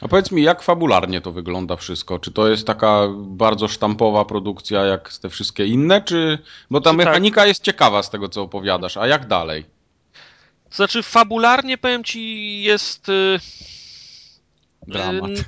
A 0.00 0.08
powiedz 0.08 0.30
mi, 0.30 0.42
jak 0.42 0.62
fabularnie 0.62 1.20
to 1.20 1.32
wygląda 1.32 1.76
wszystko? 1.76 2.18
Czy 2.18 2.32
to 2.32 2.48
jest 2.48 2.66
taka 2.66 3.08
bardzo 3.16 3.68
sztampowa 3.68 4.24
produkcja 4.24 4.84
jak 4.84 5.12
te 5.12 5.30
wszystkie 5.30 5.66
inne, 5.66 6.02
czy... 6.02 6.38
Bo 6.70 6.80
ta 6.80 6.90
czy 6.90 6.96
tak. 6.96 7.06
mechanika 7.06 7.40
tak? 7.40 7.48
jest 7.48 7.62
ciekawa 7.62 8.02
z 8.02 8.10
tego, 8.10 8.28
co 8.28 8.42
opowiadasz, 8.42 8.96
a 8.96 9.06
jak 9.06 9.26
dalej? 9.26 9.64
Znaczy, 10.70 11.02
fabularnie, 11.02 11.78
powiem 11.78 12.04
ci, 12.04 12.62
jest... 12.62 13.08
Y, 13.08 13.38
Dramat. 14.86 15.30
Y, 15.30 15.44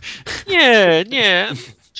nie, 0.48 1.04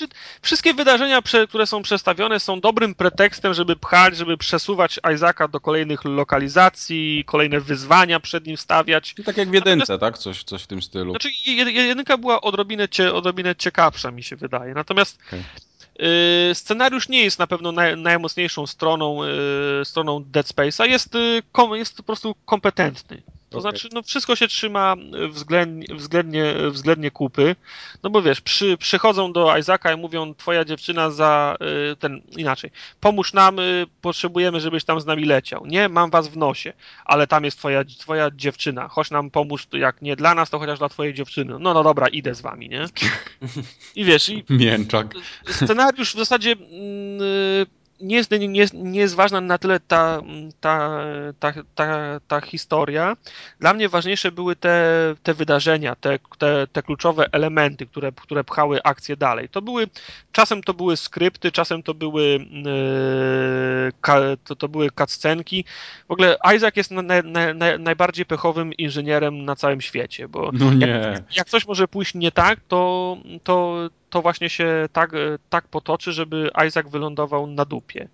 nie 0.01 0.07
wszystkie 0.41 0.73
wydarzenia, 0.73 1.21
które 1.49 1.67
są 1.67 1.81
przestawione, 1.81 2.39
są 2.39 2.59
dobrym 2.59 2.95
pretekstem, 2.95 3.53
żeby 3.53 3.75
pchać, 3.75 4.17
żeby 4.17 4.37
przesuwać 4.37 4.99
Isaaca 5.15 5.47
do 5.47 5.59
kolejnych 5.59 6.05
lokalizacji, 6.05 7.23
kolejne 7.25 7.61
wyzwania 7.61 8.19
przed 8.19 8.47
nim 8.47 8.57
stawiać. 8.57 9.15
I 9.17 9.23
tak 9.23 9.37
jak 9.37 9.49
w 9.49 9.53
jedynce, 9.53 9.99
tak? 9.99 10.17
Coś, 10.17 10.43
coś 10.43 10.63
w 10.63 10.67
tym 10.67 10.81
stylu. 10.81 11.11
Znaczy, 11.11 11.29
jedynka 11.45 12.17
była 12.17 12.41
odrobinę, 12.41 12.87
odrobinę 13.13 13.55
ciekawsza, 13.55 14.11
mi 14.11 14.23
się 14.23 14.35
wydaje. 14.35 14.73
Natomiast 14.73 15.17
okay. 15.27 15.43
scenariusz 16.53 17.09
nie 17.09 17.23
jest 17.23 17.39
na 17.39 17.47
pewno 17.47 17.71
naj, 17.71 17.97
najmocniejszą 17.97 18.67
stroną, 18.67 19.23
y, 19.23 19.85
stroną 19.85 20.23
Dead 20.23 20.47
Space'a. 20.47 20.89
Jest, 20.89 21.15
y, 21.15 21.41
jest 21.73 21.97
po 21.97 22.03
prostu 22.03 22.35
kompetentny. 22.45 23.21
To 23.53 23.59
okay. 23.59 23.71
znaczy, 23.71 23.89
no 23.93 24.03
wszystko 24.03 24.35
się 24.35 24.47
trzyma 24.47 24.95
względnie, 25.29 25.95
względnie, 25.95 26.53
względnie 26.71 27.11
kupy, 27.11 27.55
no 28.03 28.09
bo 28.09 28.21
wiesz, 28.21 28.41
przy, 28.41 28.77
przychodzą 28.77 29.33
do 29.33 29.57
Isaaca 29.57 29.93
i 29.93 29.97
mówią, 29.97 30.35
twoja 30.35 30.65
dziewczyna 30.65 31.11
za 31.11 31.55
y, 31.91 31.95
ten, 31.95 32.21
inaczej, 32.37 32.71
pomóż 32.99 33.33
nam, 33.33 33.57
potrzebujemy, 34.01 34.59
żebyś 34.59 34.83
tam 34.83 35.01
z 35.01 35.05
nami 35.05 35.25
leciał. 35.25 35.65
Nie, 35.65 35.89
mam 35.89 36.09
was 36.09 36.27
w 36.27 36.37
nosie, 36.37 36.73
ale 37.05 37.27
tam 37.27 37.43
jest 37.43 37.57
twoja, 37.57 37.83
twoja 37.99 38.31
dziewczyna, 38.35 38.87
chodź 38.87 39.11
nam 39.11 39.31
pomóż, 39.31 39.67
jak 39.73 40.01
nie 40.01 40.15
dla 40.15 40.35
nas, 40.35 40.49
to 40.49 40.59
chociaż 40.59 40.79
dla 40.79 40.89
twojej 40.89 41.13
dziewczyny. 41.13 41.55
No, 41.59 41.73
no 41.73 41.83
dobra, 41.83 42.07
idę 42.07 42.35
z 42.35 42.41
wami, 42.41 42.69
nie? 42.69 42.85
I 43.95 44.05
wiesz, 44.05 44.29
i... 44.29 44.43
Mięczak. 44.49 45.13
Scenariusz 45.49 46.13
w 46.13 46.17
zasadzie... 46.17 46.49
Yy, 46.49 47.82
nie 48.03 48.15
jest, 48.15 48.31
nie, 48.31 48.65
nie 48.73 48.99
jest 48.99 49.15
ważna 49.15 49.41
na 49.41 49.57
tyle 49.57 49.79
ta, 49.79 50.21
ta, 50.59 50.99
ta, 51.39 51.53
ta, 51.75 52.19
ta 52.27 52.41
historia. 52.41 53.17
Dla 53.59 53.73
mnie 53.73 53.89
ważniejsze 53.89 54.31
były 54.31 54.55
te, 54.55 54.85
te 55.23 55.33
wydarzenia, 55.33 55.95
te, 55.95 56.19
te, 56.37 56.67
te 56.67 56.83
kluczowe 56.83 57.25
elementy, 57.31 57.85
które, 57.85 58.11
które 58.11 58.43
pchały 58.43 58.83
akcję 58.83 59.17
dalej. 59.17 59.49
To 59.49 59.61
były, 59.61 59.87
czasem 60.33 60.63
to 60.63 60.73
były 60.73 60.97
skrypty, 60.97 61.51
czasem 61.51 61.83
to 61.83 61.93
były, 61.93 62.23
yy, 62.23 63.91
to, 64.43 64.55
to 64.55 64.67
były 64.67 64.89
cutscenki. 64.91 65.65
W 66.07 66.11
ogóle 66.11 66.37
Isaac 66.55 66.75
jest 66.75 66.91
na, 66.91 67.01
na, 67.01 67.53
na, 67.53 67.77
najbardziej 67.77 68.25
pechowym 68.25 68.73
inżynierem 68.73 69.45
na 69.45 69.55
całym 69.55 69.81
świecie, 69.81 70.27
bo 70.27 70.51
no 70.53 70.87
jak, 70.87 71.35
jak 71.35 71.49
coś 71.49 71.67
może 71.67 71.87
pójść 71.87 72.13
nie 72.13 72.31
tak, 72.31 72.59
to, 72.67 73.17
to 73.43 73.89
to 74.13 74.21
właśnie 74.21 74.49
się 74.49 74.89
tak, 74.91 75.13
e, 75.13 75.17
tak 75.49 75.67
potoczy, 75.67 76.11
żeby 76.11 76.49
Isaac 76.67 76.89
wylądował 76.89 77.47
na 77.47 77.65
dupie. 77.65 78.07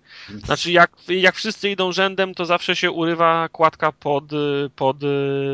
Znaczy, 0.44 0.72
jak, 0.72 0.90
jak 1.08 1.34
wszyscy 1.34 1.70
idą 1.70 1.92
rzędem, 1.92 2.34
to 2.34 2.44
zawsze 2.44 2.76
się 2.76 2.90
urywa 2.90 3.48
kładka 3.48 3.92
pod, 3.92 4.24
pod, 4.76 4.96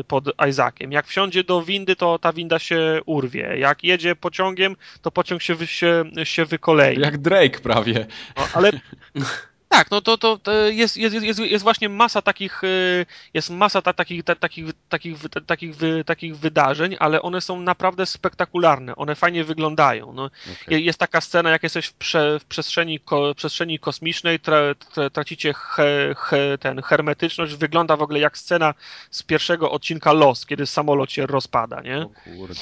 pod 0.07 0.25
Isaaciem. 0.49 0.91
Jak 0.91 1.07
wsiądzie 1.07 1.43
do 1.43 1.61
windy, 1.61 1.95
to 1.95 2.19
ta 2.19 2.33
winda 2.33 2.59
się 2.59 2.99
urwie. 3.05 3.57
Jak 3.57 3.83
jedzie 3.83 4.15
pociągiem, 4.15 4.75
to 5.01 5.11
pociąg 5.11 5.41
się, 5.41 5.67
się, 5.67 6.03
się 6.23 6.45
wykolei. 6.57 6.99
Jak 6.99 7.17
Drake 7.17 7.59
prawie. 7.59 8.05
No, 8.37 8.47
ale 8.53 8.71
Tak, 9.69 9.91
no 9.91 10.01
to, 10.01 10.17
to, 10.17 10.37
to 10.37 10.51
jest, 10.51 10.97
jest, 10.97 11.15
jest, 11.15 11.39
jest 11.39 11.63
właśnie 11.63 11.89
masa 11.89 12.21
takich, 12.21 12.63
y, 12.63 13.05
jest 13.33 13.49
masa 13.49 13.81
ta, 13.81 13.93
takich, 13.93 14.23
ta, 14.23 14.35
takich, 14.35 14.65
takich, 14.89 15.17
takich, 15.45 15.75
takich 16.05 16.37
wydarzeń, 16.37 16.95
ale 16.99 17.21
one 17.21 17.41
są 17.41 17.61
naprawdę 17.61 18.05
spektakularne, 18.05 18.95
one 18.95 19.15
fajnie 19.15 19.43
wyglądają. 19.43 20.13
No, 20.13 20.29
okay. 20.63 20.81
Jest 20.81 20.99
taka 20.99 21.21
scena, 21.21 21.49
jak 21.49 21.63
jesteś 21.63 21.85
w, 21.85 21.93
prze, 21.93 22.39
w 22.39 22.45
przestrzeni, 22.45 22.99
ko, 22.99 23.35
przestrzeni 23.35 23.79
kosmicznej, 23.79 24.39
tra, 24.39 24.57
tra, 24.93 25.09
tracicie 25.09 25.53
he, 25.53 26.15
he, 26.17 26.57
ten 26.57 26.81
hermetyczność, 26.81 27.55
wygląda 27.55 27.97
w 27.97 28.01
ogóle 28.01 28.19
jak 28.19 28.37
scena 28.37 28.73
z 29.11 29.23
pierwszego 29.23 29.71
odcinka 29.71 30.13
Los, 30.13 30.45
kiedy 30.45 30.65
samolot 30.65 31.11
się 31.11 31.25
rozpada, 31.25 31.81
nie? 31.81 32.01
O 32.01 32.09
kurde. 32.37 32.61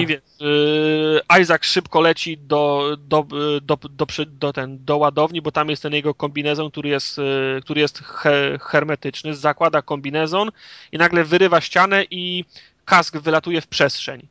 I 0.00 0.06
więc 0.06 0.24
y, 0.40 1.20
Isaac 1.42 1.64
szybko 1.64 2.00
leci 2.00 2.38
do, 2.38 2.96
do, 2.98 3.22
do, 3.60 3.76
do, 3.76 3.88
do, 3.88 4.06
do, 4.26 4.52
ten, 4.52 4.84
do 4.84 4.96
ładowni, 4.96 5.42
bo 5.42 5.52
tam 5.52 5.70
jest 5.70 5.82
ten 5.82 5.92
jego 5.92 6.14
kombinat 6.14 6.37
kombinezon, 6.38 6.70
który 6.70 6.88
jest, 6.88 7.18
y, 7.18 7.60
który 7.62 7.80
jest 7.80 7.98
he, 7.98 8.58
hermetyczny, 8.62 9.34
zakłada 9.34 9.82
kombinezon 9.82 10.50
i 10.92 10.98
nagle 10.98 11.24
wyrywa 11.24 11.60
ścianę 11.60 12.04
i 12.10 12.44
kask 12.84 13.16
wylatuje 13.16 13.60
w 13.60 13.66
przestrzeń. 13.66 14.28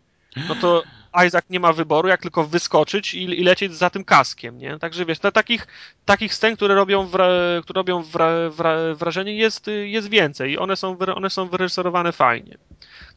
No 0.49 0.55
to 0.55 0.84
Isaac 1.27 1.45
nie 1.49 1.59
ma 1.59 1.73
wyboru, 1.73 2.07
jak 2.07 2.21
tylko 2.21 2.43
wyskoczyć 2.43 3.13
i, 3.13 3.23
i 3.23 3.43
lecieć 3.43 3.73
za 3.75 3.89
tym 3.89 4.03
kaskiem, 4.03 4.57
nie? 4.57 4.79
Także 4.79 5.05
wiesz, 5.05 5.19
to 5.19 5.31
takich, 5.31 5.67
takich 6.05 6.34
scen, 6.34 6.55
które 6.55 6.75
robią, 6.75 7.07
wra, 7.07 7.27
które 7.63 7.79
robią 7.79 8.03
wra, 8.03 8.49
wra, 8.49 8.95
wrażenie 8.95 9.35
jest, 9.35 9.69
jest 9.84 10.09
więcej 10.09 10.51
i 10.51 10.57
one 10.57 10.75
są, 10.75 10.97
one 11.15 11.29
są 11.29 11.47
wyreżyserowane 11.49 12.11
fajnie. 12.11 12.57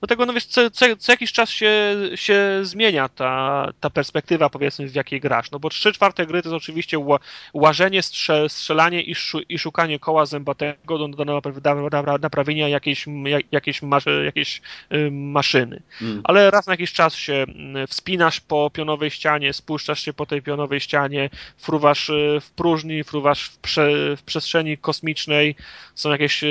Do 0.01 0.06
tego, 0.06 0.27
no 0.27 0.32
wiesz, 0.32 0.44
co, 0.44 0.70
co, 0.70 0.97
co, 0.97 1.12
jakiś 1.12 1.32
czas 1.32 1.51
się, 1.51 1.97
się 2.14 2.60
zmienia 2.62 3.09
ta, 3.09 3.66
ta 3.81 3.90
perspektywa, 3.90 4.51
powiedzmy, 4.51 4.89
w 4.89 4.94
jakiej 4.94 5.20
grasz. 5.20 5.51
No 5.51 5.59
bo 5.59 5.70
trzy 5.70 5.93
czwarte 5.93 6.27
gry 6.27 6.43
to 6.43 6.48
jest 6.48 6.62
oczywiście 6.62 6.98
ła, 6.98 7.18
łażenie, 7.55 8.02
strze, 8.02 8.48
strzelanie 8.48 9.02
i, 9.02 9.14
szu, 9.14 9.40
i 9.40 9.59
szukanie 9.59 9.98
koła 9.98 10.27
zębatego 10.27 10.98
do, 10.98 11.09
do, 11.09 12.18
naprawienia 12.20 12.68
jakiejś, 12.68 13.06
jakiejś, 13.52 13.81
jakiejś 14.24 14.60
y, 14.93 15.10
maszyny. 15.10 15.82
Mm. 16.02 16.20
Ale 16.24 16.51
raz 16.51 16.66
na 16.66 16.72
jakiś 16.72 16.93
czas 16.93 17.14
się 17.14 17.47
y, 17.85 17.86
wspinasz 17.86 18.40
po 18.40 18.70
pionowej 18.70 19.10
ścianie, 19.10 19.52
spuszczasz 19.52 20.01
się 20.01 20.12
po 20.12 20.27
tej 20.27 20.43
pionowej 20.43 20.81
ścianie, 20.81 21.31
fruwasz 21.56 22.09
y, 22.09 22.39
w 22.40 22.51
próżni, 22.51 23.05
fruwasz 23.05 23.44
w, 23.44 23.59
prze, 23.59 24.16
w 24.16 24.22
przestrzeni 24.22 24.78
kosmicznej, 24.78 25.55
są 25.94 26.10
jakieś 26.10 26.44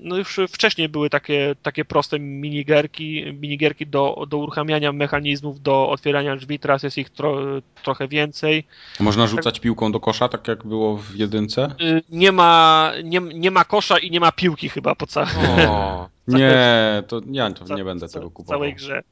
no 0.00 0.16
już 0.16 0.40
wcześniej 0.48 0.88
były 0.88 1.10
takie, 1.10 1.56
takie 1.62 1.84
proste 1.84 2.18
minigierki, 2.18 3.24
minigierki 3.40 3.86
do, 3.86 4.26
do 4.28 4.38
uruchamiania 4.38 4.92
mechanizmów, 4.92 5.62
do 5.62 5.88
otwierania 5.88 6.36
drzwi, 6.36 6.58
teraz 6.58 6.82
jest 6.82 6.98
ich 6.98 7.10
tro, 7.10 7.38
trochę 7.82 8.08
więcej. 8.08 8.64
Można 9.00 9.26
rzucać 9.26 9.60
piłką 9.60 9.92
do 9.92 10.00
kosza, 10.00 10.28
tak 10.28 10.48
jak 10.48 10.66
było 10.66 10.96
w 10.96 11.14
jedynce? 11.14 11.74
Y, 11.80 12.02
nie 12.10 12.32
ma, 12.32 12.92
nie, 13.04 13.20
nie 13.20 13.50
ma 13.50 13.64
kosza 13.64 13.98
i 13.98 14.10
nie 14.10 14.20
ma 14.20 14.32
piłki 14.32 14.68
chyba 14.68 14.94
po 14.94 15.06
całej... 15.16 15.32
Nie, 16.28 17.02
to 17.08 17.20
ja 17.30 17.50
to 17.50 17.74
nie 17.74 17.84
będę 17.84 18.08
tego 18.08 18.30
kupował. 18.30 18.58
całej 18.58 18.74
grze. 18.74 19.02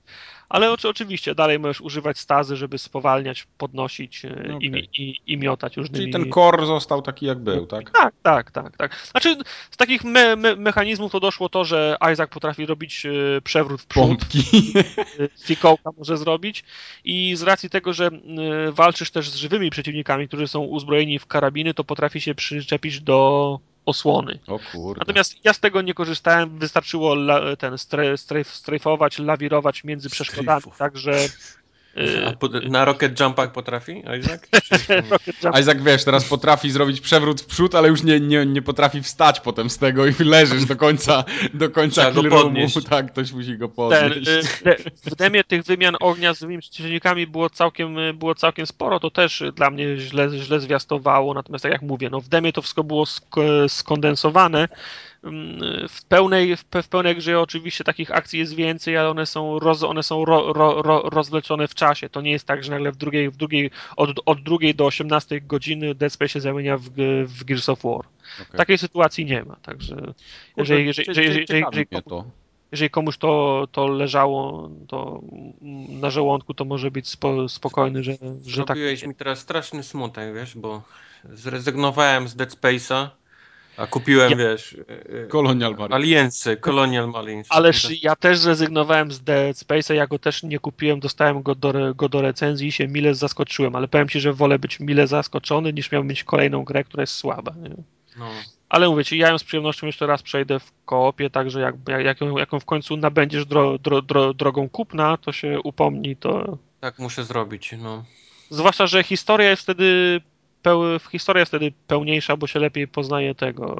Ale 0.48 0.72
oczy, 0.72 0.88
oczywiście, 0.88 1.34
dalej 1.34 1.58
możesz 1.58 1.80
używać 1.80 2.18
stazy, 2.18 2.56
żeby 2.56 2.78
spowalniać, 2.78 3.46
podnosić 3.58 4.24
e, 4.24 4.46
Okay. 4.46 4.68
i, 4.68 5.02
i, 5.02 5.20
i 5.26 5.38
miotać 5.38 5.76
różnymi... 5.76 5.98
Czyli 5.98 6.12
ten 6.12 6.32
core 6.32 6.66
został 6.66 7.02
taki 7.02 7.26
jak 7.26 7.38
był, 7.38 7.66
tak? 7.66 7.90
Tak, 7.90 8.14
tak, 8.22 8.50
tak, 8.50 8.76
tak. 8.76 8.96
Znaczy, 9.10 9.36
z 9.70 9.76
takich 9.76 10.04
me, 10.04 10.36
me, 10.36 10.56
mechanizmów 10.56 11.12
to 11.12 11.20
doszło 11.20 11.48
to, 11.48 11.64
że 11.64 11.96
Isaac 12.12 12.30
potrafi 12.30 12.66
robić 12.66 13.06
e, 13.06 13.40
przewrót 13.40 13.82
w 13.82 13.86
przód, 13.86 14.02
Pompki. 14.06 14.72
e, 15.20 15.28
fikołka 15.46 15.90
może 15.98 16.16
zrobić 16.16 16.64
i 17.04 17.36
z 17.36 17.42
racji 17.42 17.70
tego, 17.70 17.92
że 17.92 18.06
e, 18.06 18.72
walczysz 18.72 19.10
też 19.10 19.30
z 19.30 19.36
żywymi 19.36 19.70
przeciwnikami, 19.70 20.28
którzy 20.28 20.48
są 20.48 20.60
uzbrojeni 20.60 21.18
w 21.18 21.26
karabiny, 21.26 21.74
to 21.74 21.84
potrafi 21.84 22.20
się 22.20 22.34
przyczepić 22.34 23.00
do 23.00 23.60
osłony. 23.86 24.38
O 24.46 24.58
kurde. 24.72 24.98
Natomiast 24.98 25.44
ja 25.44 25.52
z 25.52 25.60
tego 25.60 25.82
nie 25.82 25.94
korzystałem, 25.94 26.58
wystarczyło 26.58 27.14
la, 27.14 27.56
ten 27.56 27.74
strajfować, 28.44 29.18
lawirować 29.18 29.84
między 29.84 30.10
przeszkodami, 30.10 30.60
Strajfować. 30.60 30.78
także 30.78 31.12
A 32.28 32.32
po, 32.32 32.48
na 32.48 32.84
Rocket 32.84 33.20
Jumpach 33.20 33.52
potrafi 33.52 34.02
Isaac? 34.20 34.40
Jump 35.44 35.58
Isaac, 35.60 35.78
wiesz, 35.82 36.04
teraz 36.04 36.24
potrafi 36.24 36.70
zrobić 36.70 37.00
przewrót 37.00 37.40
w 37.40 37.46
przód, 37.46 37.74
ale 37.74 37.88
już 37.88 38.02
nie, 38.02 38.20
nie, 38.20 38.46
nie 38.46 38.62
potrafi 38.62 39.02
wstać 39.02 39.40
potem 39.40 39.70
z 39.70 39.78
tego 39.78 40.06
i 40.06 40.12
leżysz 40.24 40.64
do 40.64 40.76
końca, 40.76 41.24
do 41.54 41.70
końca 41.70 42.12
go 42.12 42.22
podnieść. 42.24 42.76
Tak, 42.90 43.12
ktoś 43.12 43.32
musi 43.32 43.58
go 43.58 43.68
ten, 43.68 43.74
podnieść. 43.74 44.28
y, 44.28 44.42
w 44.42 44.62
de- 44.62 44.76
w 45.04 45.14
demie 45.14 45.44
tych 45.44 45.62
wymian 45.64 45.96
ognia 46.00 46.34
z 46.34 46.40
żywymi 46.40 46.60
przeciwnikami 46.60 47.26
było 47.26 47.50
całkiem, 47.50 47.98
y, 47.98 48.14
było 48.14 48.34
całkiem 48.34 48.66
sporo, 48.66 49.00
to 49.00 49.10
też 49.10 49.40
y, 49.40 49.52
dla 49.52 49.70
mnie 49.70 49.96
źle, 49.98 50.28
źle 50.38 50.60
zwiastowało, 50.60 51.34
natomiast 51.34 51.62
tak 51.62 51.72
jak 51.72 51.82
mówię, 51.82 52.10
no 52.10 52.20
w 52.20 52.28
demie 52.28 52.52
to 52.52 52.62
wszystko 52.62 52.84
było 52.84 53.04
sk- 53.04 53.68
skondensowane. 53.68 54.68
Mm, 55.26 55.88
W 55.88 56.04
pełnej, 56.04 56.56
w, 56.56 56.64
pe- 56.70 56.82
w 56.82 56.88
pełnej 56.88 57.16
grze 57.16 57.40
oczywiście 57.40 57.84
takich 57.84 58.10
akcji 58.10 58.38
jest 58.38 58.54
więcej, 58.54 58.96
ale 58.96 59.10
one 59.10 59.26
są, 59.26 59.58
roz, 59.58 59.82
one 59.82 60.02
są 60.02 60.24
ro, 60.24 60.52
ro, 60.52 60.82
ro, 60.82 61.02
rozwleczone 61.10 61.68
w 61.68 61.74
czasie. 61.74 62.08
To 62.08 62.20
nie 62.20 62.30
jest 62.30 62.46
tak, 62.46 62.64
że 62.64 62.70
nagle 62.70 62.92
w 62.92 62.96
drugiej, 62.96 63.30
w 63.30 63.36
drugiej 63.36 63.70
od, 63.96 64.10
od 64.26 64.42
drugiej 64.42 64.74
do 64.74 64.86
18 64.86 65.40
godziny 65.40 65.94
Dead 65.94 66.12
Space 66.12 66.28
się 66.28 66.40
zamienia 66.40 66.78
w, 66.78 66.90
w 67.26 67.44
Gears 67.44 67.68
of 67.68 67.82
War. 67.82 68.04
Okej. 68.42 68.56
Takiej 68.56 68.78
sytuacji 68.78 69.24
nie 69.24 69.44
ma, 69.44 69.56
także 69.56 69.96
jeżeli, 70.56 70.86
jeżeli, 70.86 71.08
jeżeli, 71.08 71.26
jeżeli, 71.28 71.40
jeżeli, 71.40 71.86
mnie 71.92 72.02
to. 72.02 72.24
jeżeli 72.72 72.90
komuś 72.90 73.18
to, 73.18 73.64
to 73.72 73.86
leżało 73.86 74.70
to 74.88 75.20
na 75.88 76.10
żołądku, 76.10 76.54
to 76.54 76.64
może 76.64 76.90
być 76.90 77.08
spo, 77.08 77.48
spokojny, 77.48 78.02
że, 78.02 78.12
że 78.12 78.18
tak. 78.18 78.76
Zrobiłeś 78.76 79.06
mi 79.06 79.14
teraz 79.14 79.38
straszny 79.38 79.82
smutek, 79.82 80.34
wiesz, 80.34 80.56
bo 80.56 80.82
zrezygnowałem 81.32 82.28
z 82.28 82.36
Dead 82.36 82.50
Space'a, 82.50 83.08
a 83.76 83.86
kupiłem, 83.86 84.30
Ja- 84.30 84.36
wiesz, 84.36 84.72
y, 84.72 84.86
y, 85.24 85.28
Colonial 85.28 85.72
Marine. 85.74 85.94
Aliensy, 85.94 86.56
Colonial 86.56 87.08
Marines. 87.08 87.46
Ależ 87.50 88.02
ja 88.02 88.16
też 88.16 88.38
zrezygnowałem 88.38 89.12
z 89.12 89.20
Dead 89.20 89.56
Space'a, 89.56 89.94
ja 89.94 90.06
go 90.06 90.18
też 90.18 90.42
nie 90.42 90.58
kupiłem, 90.58 91.00
dostałem 91.00 91.42
go 91.42 91.54
do, 91.54 91.94
go 91.94 92.08
do 92.08 92.22
recenzji 92.22 92.68
i 92.68 92.72
się 92.72 92.88
mile 92.88 93.14
zaskoczyłem, 93.14 93.76
ale 93.76 93.88
powiem 93.88 94.08
Ci, 94.08 94.20
że 94.20 94.32
wolę 94.32 94.58
być 94.58 94.80
mile 94.80 95.06
zaskoczony, 95.06 95.72
niż 95.72 95.92
miał 95.92 96.04
mieć 96.04 96.24
kolejną 96.24 96.64
grę, 96.64 96.84
która 96.84 97.02
jest 97.02 97.14
słaba. 97.14 97.52
Nie? 97.62 97.70
No. 98.18 98.30
Ale 98.68 98.88
mówię 98.88 99.04
Ci, 99.04 99.18
ja 99.18 99.28
ją 99.28 99.38
z 99.38 99.44
przyjemnością 99.44 99.86
jeszcze 99.86 100.06
raz 100.06 100.22
przejdę 100.22 100.60
w 100.60 100.72
koopie, 100.84 101.30
także 101.30 101.60
jak, 101.60 101.74
jak, 101.88 102.04
jak, 102.04 102.20
ją, 102.20 102.38
jak 102.38 102.52
ją 102.52 102.60
w 102.60 102.64
końcu 102.64 102.96
nabędziesz 102.96 103.46
dro, 103.46 103.78
dro, 103.78 104.02
dro, 104.02 104.34
drogą 104.34 104.68
kupna, 104.68 105.16
to 105.16 105.32
się 105.32 105.60
upomnij, 105.60 106.16
to 106.16 106.58
Tak 106.80 106.98
muszę 106.98 107.24
zrobić, 107.24 107.74
no. 107.78 108.04
Zwłaszcza, 108.50 108.86
że 108.86 109.02
historia 109.02 109.50
jest 109.50 109.62
wtedy 109.62 110.20
peł... 110.66 110.82
historia 111.12 111.40
jest 111.40 111.50
wtedy 111.50 111.72
pełniejsza, 111.86 112.36
bo 112.36 112.46
się 112.46 112.58
lepiej 112.58 112.88
poznaje 112.88 113.34
tego 113.34 113.76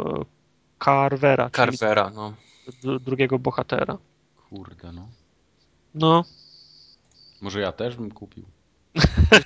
Carvera, 0.85 1.51
Carvera, 1.51 2.11
no. 2.15 2.35
drugiego 3.01 3.39
bohatera. 3.39 3.99
Kurde, 4.51 4.93
no. 4.93 5.09
No, 5.95 6.25
Może 7.41 7.61
ja 7.61 7.73
też 7.73 7.97
bym 7.97 8.11
kupił. 8.11 8.45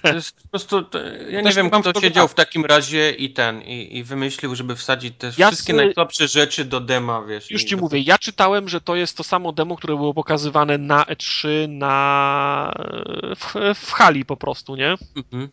To 0.03 0.13
jest 0.15 0.43
po 0.43 0.49
prostu, 0.49 0.83
to, 0.83 0.99
ja 1.31 1.39
nie 1.41 1.43
Też 1.43 1.57
wiem, 1.57 1.69
mam 1.73 1.83
kto 1.83 1.93
to 1.93 2.01
siedział 2.01 2.29
w 2.29 2.35
takim 2.35 2.65
razie 2.65 3.11
i 3.11 3.33
ten, 3.33 3.63
i, 3.63 3.97
i 3.99 4.05
wymyślił, 4.05 4.55
żeby 4.55 4.77
wsadzić 4.77 5.15
te 5.19 5.33
Ja 5.39 5.47
wszystkie 5.49 5.73
z- 5.73 5.77
najsłabsze 5.77 6.29
rzeczy 6.29 6.65
do 6.65 6.81
dema, 6.81 7.23
wiesz. 7.23 7.51
już 7.51 7.65
ci 7.65 7.77
do- 7.77 7.83
mówię, 7.83 8.01
ja 8.01 8.19
czytałem, 8.19 8.69
że 8.69 8.81
to 8.81 8.97
jest 8.97 9.17
to 9.17 9.25
samo 9.25 9.53
demo, 9.53 9.77
które 9.77 9.97
było 9.97 10.15
pokazywane 10.15 10.79
na 10.79 11.03
E3 11.05 11.69
na 11.69 12.73
w, 13.37 13.55
w 13.75 13.91
hali 13.93 14.25
po 14.25 14.37
prostu, 14.37 14.77
nie? 14.77 14.95
Mhm. 15.17 15.49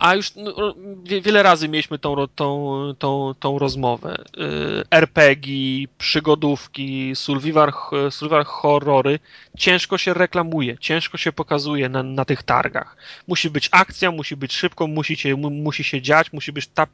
A 0.00 0.14
już 0.14 0.34
no, 0.34 0.74
wie, 1.02 1.20
wiele 1.20 1.42
razy 1.42 1.68
mieliśmy 1.68 1.98
tą, 1.98 2.26
tą, 2.34 2.76
tą, 2.98 3.34
tą 3.40 3.58
rozmowę. 3.58 4.16
Y, 4.38 4.84
RPG, 4.90 5.52
przygodówki, 5.98 7.16
survival, 7.16 7.72
survival 8.10 8.44
horrory 8.44 9.18
ciężko 9.58 9.98
się 9.98 10.14
reklamuje, 10.14 10.78
ciężko 10.78 11.18
się 11.18 11.32
pokazuje 11.32 11.88
na, 11.88 12.02
na 12.02 12.24
tych 12.24 12.42
targach. 12.42 12.96
Musi 13.28 13.50
być 13.50 13.68
akcja, 13.72 14.10
musi 14.10 14.36
być 14.36 14.52
szybko, 14.52 14.86
musi 14.86 15.16
się, 15.16 15.36
mu, 15.36 15.50
musi 15.50 15.84
się 15.84 16.02
dziać, 16.02 16.32
musi 16.32 16.52
być 16.52 16.66
ta, 16.66 16.86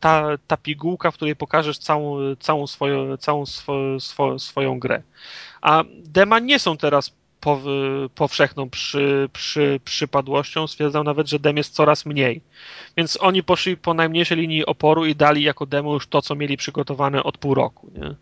ta, 0.00 0.26
ta 0.46 0.56
pigułka, 0.56 1.10
w 1.10 1.14
której 1.14 1.36
pokażesz 1.36 1.78
całą, 1.78 2.36
całą, 2.36 2.66
swoją, 2.66 3.16
całą 3.16 3.46
swo, 3.46 4.00
swo, 4.00 4.38
swoją 4.38 4.78
grę. 4.78 5.02
A 5.60 5.84
dema 6.04 6.38
nie 6.38 6.58
są 6.58 6.76
teraz 6.76 7.12
pow, 7.44 7.60
powszechną 8.14 8.70
przy, 8.70 9.28
przy, 9.32 9.80
przypadłością. 9.84 10.66
Stwierdzam 10.66 11.04
nawet, 11.04 11.28
że 11.28 11.38
dem 11.38 11.56
jest 11.56 11.74
coraz 11.74 12.06
mniej. 12.06 12.40
Więc 12.96 13.18
oni 13.20 13.42
poszli 13.42 13.76
po 13.76 13.94
najmniejszej 13.94 14.38
linii 14.38 14.66
oporu 14.66 15.06
i 15.06 15.14
dali 15.14 15.42
jako 15.42 15.66
demo 15.66 15.92
już 15.94 16.06
to, 16.06 16.22
co 16.22 16.34
mieli 16.34 16.56
przygotowane 16.56 17.22
od 17.22 17.38
pół 17.38 17.54
roku. 17.54 17.90
Nie? 17.94 18.14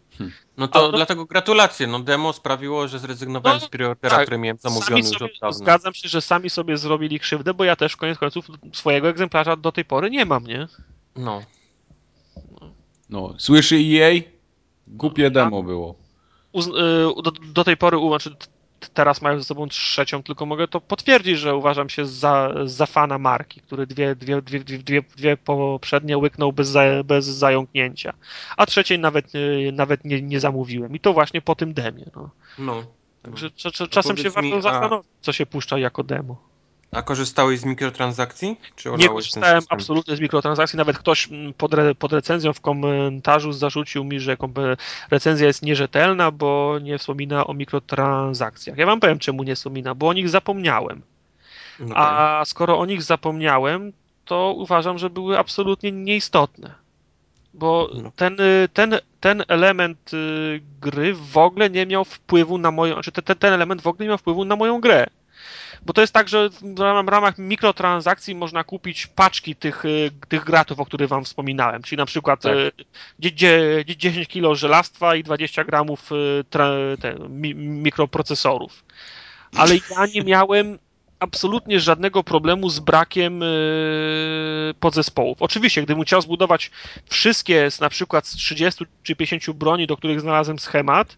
No 0.56 0.68
to 0.68 0.78
A, 0.78 0.82
no- 0.82 0.92
dlatego 0.92 1.24
gratulacje, 1.24 1.86
no 1.86 2.00
demo 2.00 2.32
sprawiło, 2.32 2.88
że 2.88 2.98
zrezygnowałem 2.98 3.58
No, 3.60 3.66
z 3.66 3.68
preordera, 3.68 4.16
tak. 4.16 4.24
który 4.24 4.38
miałem 4.38 4.58
Sami 4.58 4.74
zamówiony 4.74 5.08
już 5.08 5.18
sobie, 5.18 5.32
od 5.32 5.40
dawna. 5.40 5.52
zgadzam 5.58 5.94
się, 5.94 6.08
że 6.08 6.20
sami 6.20 6.50
sobie 6.50 6.76
zrobili 6.76 7.20
krzywdę, 7.20 7.54
bo 7.54 7.64
ja 7.64 7.76
też 7.76 7.96
koniec 7.96 8.18
końców 8.18 8.46
swojego 8.72 9.08
egzemplarza 9.08 9.56
do 9.56 9.72
tej 9.72 9.84
pory 9.84 10.10
nie 10.10 10.24
mam, 10.24 10.46
nie? 10.46 10.66
No. 11.16 11.42
No, 13.10 13.34
słyszy 13.38 13.76
EA? 13.76 14.20
Głupie 14.86 15.30
demo 15.30 15.62
było. 15.62 15.94
Uz, 16.52 16.66
y, 16.66 16.70
do, 17.22 17.30
do 17.30 17.64
tej 17.64 17.76
pory, 17.76 17.98
znaczy 18.08 18.36
teraz 18.88 19.22
mają 19.22 19.38
ze 19.38 19.44
sobą 19.44 19.68
trzecią, 19.68 20.22
tylko 20.22 20.46
mogę 20.46 20.68
to 20.68 20.80
potwierdzić, 20.80 21.38
że 21.38 21.56
uważam 21.56 21.88
się 21.88 22.06
za, 22.06 22.54
za 22.64 22.86
fana 22.86 23.18
marki, 23.18 23.60
który 23.60 23.86
dwie, 23.86 24.16
dwie, 24.16 24.42
dwie, 24.42 24.60
dwie, 24.60 25.02
dwie, 25.02 25.36
poprzednie 25.36 26.18
łyknął 26.18 26.52
bez, 26.52 26.68
za, 26.68 26.82
bez 27.04 27.26
zająknięcia. 27.26 28.12
A 28.56 28.66
trzeciej 28.66 28.98
nawet, 28.98 29.34
y, 29.34 29.70
nawet 29.72 30.04
nie, 30.04 30.22
nie 30.22 30.40
zamówiłem. 30.40 30.96
I 30.96 31.00
to 31.00 31.12
właśnie 31.12 31.42
po 31.42 31.54
tym 31.54 31.74
demie. 31.74 32.04
No. 32.16 32.30
no. 32.58 32.82
Także 33.22 33.50
cz, 33.50 33.72
cz, 33.72 33.88
czasem 33.90 34.16
się 34.16 34.30
warto 34.30 34.62
zastanowić, 34.62 35.08
co 35.20 35.32
się 35.32 35.46
puszcza 35.46 35.78
jako 35.78 36.02
demo. 36.02 36.51
A 36.92 37.02
korzystałeś 37.02 37.60
z 37.60 37.64
mikrotransakcji? 37.64 38.56
Czy 38.76 38.90
Nie 38.90 39.08
korzystałem 39.08 39.62
absolutnie 39.68 40.16
z 40.16 40.20
mikrotransakcji. 40.20 40.76
Nawet 40.76 40.98
ktoś 40.98 41.28
pod, 41.56 41.74
re, 41.74 41.94
pod 41.94 42.12
recenzją 42.12 42.52
w 42.52 42.60
komentarzu 42.60 43.52
zarzucił 43.52 44.04
mi, 44.04 44.20
że 44.20 44.36
recenzja 45.10 45.46
jest 45.46 45.62
nierzetelna, 45.62 46.30
bo 46.30 46.78
nie 46.82 46.98
wspomina 46.98 47.46
o 47.46 47.54
mikrotransakcjach. 47.54 48.78
Ja 48.78 48.86
wam 48.86 49.00
powiem, 49.00 49.18
czemu 49.18 49.42
nie 49.42 49.54
wspomina, 49.54 49.94
bo 49.94 50.08
o 50.08 50.12
nich 50.12 50.28
zapomniałem. 50.28 51.02
No 51.80 51.88
tak. 51.88 51.96
A 51.98 52.42
skoro 52.44 52.78
o 52.78 52.86
nich 52.86 53.02
zapomniałem, 53.02 53.92
to 54.24 54.54
uważam, 54.56 54.98
że 54.98 55.10
były 55.10 55.38
absolutnie 55.38 55.92
nieistotne. 55.92 56.74
Bo 57.54 57.90
No. 57.94 58.12
ten, 58.16 58.36
ten, 58.72 58.98
ten 59.20 59.44
element 59.48 60.14
y, 60.14 60.60
gry 60.80 61.14
w 61.14 61.36
ogóle 61.36 61.70
nie 61.70 61.86
miał 61.86 62.04
wpływu 62.04 62.58
na 62.58 62.70
moją. 62.70 62.94
Znaczy 62.94 63.12
ten, 63.12 63.36
ten 63.36 63.52
element 63.52 63.82
w 63.82 63.86
ogóle 63.86 64.04
nie 64.04 64.08
miał 64.08 64.18
wpływu 64.18 64.44
na 64.44 64.56
moją 64.56 64.80
grę. 64.80 65.06
Bo 65.86 65.92
to 65.92 66.00
jest 66.00 66.12
tak, 66.12 66.28
że 66.28 66.48
w 66.50 66.78
ram- 66.80 67.08
ramach 67.08 67.38
mikrotransakcji 67.38 68.34
można 68.34 68.64
kupić 68.64 69.06
paczki 69.06 69.56
tych, 69.56 69.84
y, 69.84 70.10
tych 70.28 70.44
gratów, 70.44 70.80
o 70.80 70.86
których 70.86 71.08
wam 71.08 71.24
wspominałem. 71.24 71.82
Czyli 71.82 71.96
na 71.98 72.06
przykład 72.06 72.40
Tak. 72.42 72.52
y, 72.52 72.72
dzie- 73.18 73.32
dzie- 73.32 73.96
10 73.96 74.28
kg 74.28 74.54
żelastwa 74.54 75.16
i 75.16 75.22
20 75.22 75.64
gramów 75.64 76.12
y, 76.12 76.44
te, 76.50 77.14
mi, 77.28 77.54
mikroprocesorów. 77.54 78.84
Ale 79.56 79.74
ja 79.74 80.06
nie 80.14 80.22
miałem 80.22 80.78
absolutnie 81.20 81.80
żadnego 81.80 82.24
problemu 82.24 82.70
z 82.70 82.78
brakiem 82.80 83.42
podzespołów. 84.80 85.42
Oczywiście, 85.42 85.82
gdybym 85.82 86.04
chciał 86.04 86.20
zbudować 86.22 86.70
wszystkie 87.10 87.70
z 87.70 87.80
na 87.80 87.88
przykład 87.88 88.26
z 88.26 88.36
30 88.36 88.84
czy 89.02 89.16
50 89.16 89.56
broni, 89.58 89.86
do 89.86 89.96
których 89.96 90.20
znalazłem 90.20 90.58
schemat, 90.58 91.16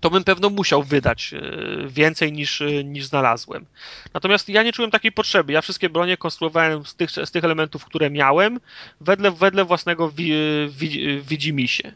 to 0.00 0.10
bym 0.10 0.24
pewno 0.24 0.50
musiał 0.50 0.82
wydać 0.82 1.32
yy, 1.32 1.88
więcej 1.88 2.32
niż, 2.32 2.60
yy, 2.60 2.84
niż 2.84 3.04
znalazłem. 3.04 3.66
Natomiast 4.14 4.48
ja 4.48 4.62
nie 4.62 4.72
czułem 4.72 4.90
takiej 4.90 5.12
potrzeby. 5.12 5.52
Ja 5.52 5.60
wszystkie 5.60 5.90
bronie 5.90 6.16
konstruowałem 6.16 6.84
z 6.84 6.94
tych, 6.94 7.10
z 7.10 7.30
tych 7.30 7.44
elementów, 7.44 7.84
które 7.84 8.10
miałem, 8.10 8.60
wedle, 9.00 9.30
wedle 9.30 9.64
własnego 9.64 10.10
wi, 10.10 10.32
wi, 10.68 11.20
widzimisię. 11.22 11.92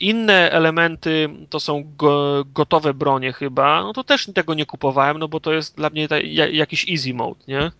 Inne 0.00 0.50
elementy 0.50 1.28
to 1.50 1.60
są 1.60 1.84
go, 1.96 2.44
gotowe 2.44 2.94
bronie 2.94 3.32
chyba, 3.32 3.82
no 3.82 3.92
to 3.92 4.04
też 4.04 4.26
tego 4.34 4.54
nie 4.54 4.66
kupowałem, 4.66 5.18
no 5.18 5.28
bo 5.28 5.40
to 5.40 5.52
jest 5.52 5.76
dla 5.76 5.90
mnie 5.90 6.08
ta, 6.08 6.18
jakiś 6.52 6.90
easy 6.90 7.14
mode, 7.14 7.40
nie? 7.48 7.70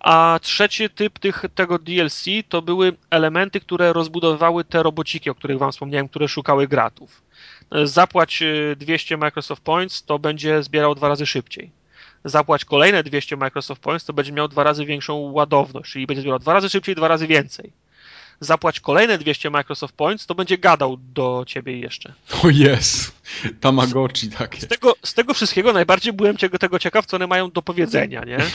A 0.00 0.38
trzeci 0.42 0.90
typ 0.90 1.18
tych, 1.18 1.44
tego 1.54 1.78
DLC 1.78 2.24
to 2.48 2.62
były 2.62 2.92
elementy, 3.10 3.60
które 3.60 3.92
rozbudowywały 3.92 4.64
te 4.64 4.82
robociki, 4.82 5.30
o 5.30 5.34
których 5.34 5.58
wam 5.58 5.72
wspomniałem, 5.72 6.08
które 6.08 6.28
szukały 6.28 6.68
gratów. 6.68 7.22
Zapłać 7.84 8.42
200 8.76 9.16
Microsoft 9.16 9.62
Points, 9.62 10.04
to 10.04 10.18
będzie 10.18 10.62
zbierał 10.62 10.94
dwa 10.94 11.08
razy 11.08 11.26
szybciej. 11.26 11.70
Zapłać 12.24 12.64
kolejne 12.64 13.02
200 13.02 13.36
Microsoft 13.36 13.82
Points, 13.82 14.04
to 14.04 14.12
będzie 14.12 14.32
miał 14.32 14.48
dwa 14.48 14.64
razy 14.64 14.84
większą 14.84 15.14
ładowność, 15.14 15.92
czyli 15.92 16.06
będzie 16.06 16.20
zbierał 16.20 16.38
dwa 16.38 16.52
razy 16.52 16.68
szybciej, 16.68 16.94
dwa 16.94 17.08
razy 17.08 17.26
więcej 17.26 17.72
zapłać 18.40 18.80
kolejne 18.80 19.18
200 19.18 19.50
Microsoft 19.50 19.94
Points, 19.94 20.26
to 20.26 20.34
będzie 20.34 20.58
gadał 20.58 20.96
do 21.14 21.44
ciebie 21.46 21.78
jeszcze. 21.78 22.12
O 22.44 22.50
jest, 22.50 23.16
Tamagotchi 23.60 24.28
takie. 24.28 24.60
Z 24.60 24.68
tego, 24.68 24.94
z 25.02 25.14
tego 25.14 25.34
wszystkiego 25.34 25.72
najbardziej 25.72 26.12
byłem 26.12 26.36
tego 26.36 26.78
ciekaw, 26.78 27.06
co 27.06 27.16
one 27.16 27.26
mają 27.26 27.50
do 27.50 27.62
powiedzenia, 27.62 28.24
nie? 28.24 28.38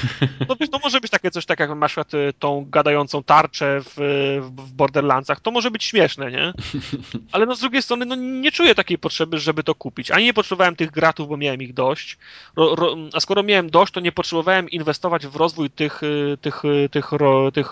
No, 0.49 0.55
no 0.71 0.79
może 0.83 1.01
być 1.01 1.11
takie 1.11 1.31
coś 1.31 1.45
tak, 1.45 1.59
jak 1.59 1.75
masz 1.75 1.95
tą 2.39 2.65
gadającą 2.69 3.23
tarczę 3.23 3.81
w, 3.81 3.93
w 4.41 4.71
Borderlandsach, 4.71 5.39
to 5.39 5.51
może 5.51 5.71
być 5.71 5.83
śmieszne, 5.83 6.31
nie? 6.31 6.53
Ale 7.31 7.45
no 7.45 7.55
z 7.55 7.59
drugiej 7.59 7.81
strony, 7.81 8.05
no 8.05 8.15
nie 8.15 8.51
czuję 8.51 8.75
takiej 8.75 8.97
potrzeby, 8.97 9.39
żeby 9.39 9.63
to 9.63 9.75
kupić. 9.75 10.11
Ani 10.11 10.25
nie 10.25 10.33
potrzebowałem 10.33 10.75
tych 10.75 10.91
gratów, 10.91 11.29
bo 11.29 11.37
miałem 11.37 11.61
ich 11.61 11.73
dość, 11.73 12.17
ro, 12.55 12.75
ro, 12.75 12.95
a 13.13 13.19
skoro 13.19 13.43
miałem 13.43 13.69
dość, 13.69 13.93
to 13.93 13.99
nie 13.99 14.11
potrzebowałem 14.11 14.69
inwestować 14.69 15.27
w 15.27 15.35
rozwój 15.35 15.69
tych, 15.69 16.01
tych, 16.41 16.61
tych, 16.91 17.11
ro, 17.11 17.51
tych 17.51 17.71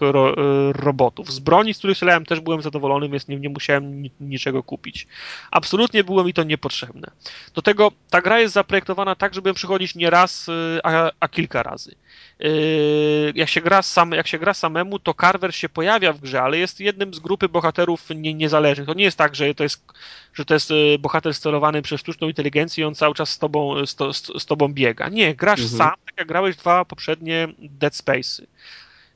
robotów. 0.71 1.33
Z 1.33 1.39
broni, 1.39 1.73
z 1.73 1.77
których 1.77 1.97
strzelałem, 1.99 2.25
też 2.25 2.39
byłem 2.39 2.61
zadowolony, 2.61 3.09
więc 3.09 3.27
nie, 3.27 3.37
nie 3.37 3.49
musiałem 3.49 4.09
niczego 4.19 4.63
kupić. 4.63 5.07
Absolutnie 5.51 6.03
było 6.03 6.23
mi 6.23 6.33
to 6.33 6.43
niepotrzebne. 6.43 7.11
Do 7.53 7.61
tego 7.61 7.91
ta 8.09 8.21
gra 8.21 8.39
jest 8.39 8.53
zaprojektowana 8.53 9.15
tak, 9.15 9.33
żeby 9.33 9.53
przychodzić 9.53 9.95
nie 9.95 10.09
raz, 10.09 10.47
y, 10.47 10.79
a, 10.83 11.11
a 11.19 11.27
kilka 11.27 11.63
razy. 11.63 11.95
Y, 12.43 13.33
jak 13.35 13.49
się, 13.49 13.61
gra 13.61 13.81
sam, 13.81 14.11
jak 14.11 14.27
się 14.27 14.39
gra 14.39 14.53
samemu, 14.53 14.99
to 14.99 15.13
Carver 15.13 15.55
się 15.55 15.69
pojawia 15.69 16.13
w 16.13 16.19
grze, 16.19 16.41
ale 16.41 16.57
jest 16.57 16.79
jednym 16.79 17.13
z 17.13 17.19
grupy 17.19 17.49
bohaterów 17.49 18.09
nie, 18.15 18.33
niezależnych. 18.33 18.87
To 18.87 18.93
nie 18.93 19.03
jest 19.03 19.17
tak, 19.17 19.35
że 19.35 19.55
to 19.55 19.63
jest, 19.63 19.85
że 20.33 20.45
to 20.45 20.53
jest 20.53 20.71
y, 20.71 20.97
bohater 20.99 21.33
sterowany 21.33 21.81
przez 21.81 22.01
sztuczną 22.01 22.27
inteligencję 22.27 22.81
i 22.81 22.87
on 22.87 22.95
cały 22.95 23.15
czas 23.15 23.29
z 23.29 23.39
tobą, 23.39 23.85
z, 23.85 23.95
to, 23.95 24.13
z, 24.13 24.25
z 24.37 24.45
tobą 24.45 24.73
biega. 24.73 25.09
Nie, 25.09 25.35
grasz 25.35 25.61
mhm. 25.61 25.77
sam, 25.77 25.95
tak 26.05 26.17
jak 26.17 26.27
grałeś 26.27 26.55
dwa 26.55 26.85
poprzednie 26.85 27.47
Dead 27.57 27.93
Space'y. 27.93 28.45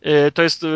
Y, 0.06 0.32
to 0.32 0.44
jest 0.44 0.64
y, 0.64 0.68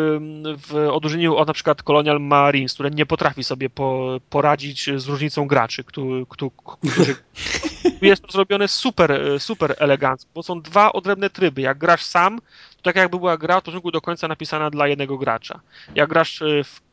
w 0.68 0.88
odróżnieniu 0.92 1.36
od 1.36 1.48
na 1.48 1.54
przykład 1.54 1.82
Colonial 1.82 2.20
Marines, 2.20 2.74
które 2.74 2.90
nie 2.90 3.06
potrafi 3.06 3.44
sobie 3.44 3.70
po, 3.70 4.20
poradzić 4.30 4.90
z 4.96 5.06
różnicą 5.06 5.46
graczy, 5.46 5.84
którzy, 5.84 6.26
którzy 6.28 7.16
jest 8.02 8.22
to 8.22 8.32
zrobione 8.32 8.68
super, 8.68 9.10
y, 9.12 9.40
super 9.40 9.74
elegancko, 9.78 10.30
bo 10.34 10.42
są 10.42 10.60
dwa 10.60 10.92
odrębne 10.92 11.30
tryby. 11.30 11.60
Jak 11.60 11.78
grasz 11.78 12.02
sam, 12.02 12.38
to 12.76 12.82
tak 12.82 12.96
jakby 12.96 13.18
była 13.18 13.38
gra 13.38 13.56
od 13.56 13.64
początku 13.64 13.90
do 13.90 14.00
końca 14.00 14.28
napisana 14.28 14.70
dla 14.70 14.88
jednego 14.88 15.18
gracza. 15.18 15.60
Jak 15.94 16.08
grasz 16.08 16.42
w 16.64 16.87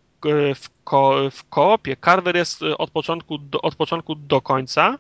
w, 0.56 0.70
ko, 0.84 1.16
w 1.32 1.50
koopie. 1.50 1.98
Carver 2.06 2.36
jest 2.36 2.62
od 2.78 2.92
początku, 2.92 3.38
do, 3.38 3.62
od 3.62 3.76
początku 3.76 4.16
do 4.16 4.42
końca 4.42 4.98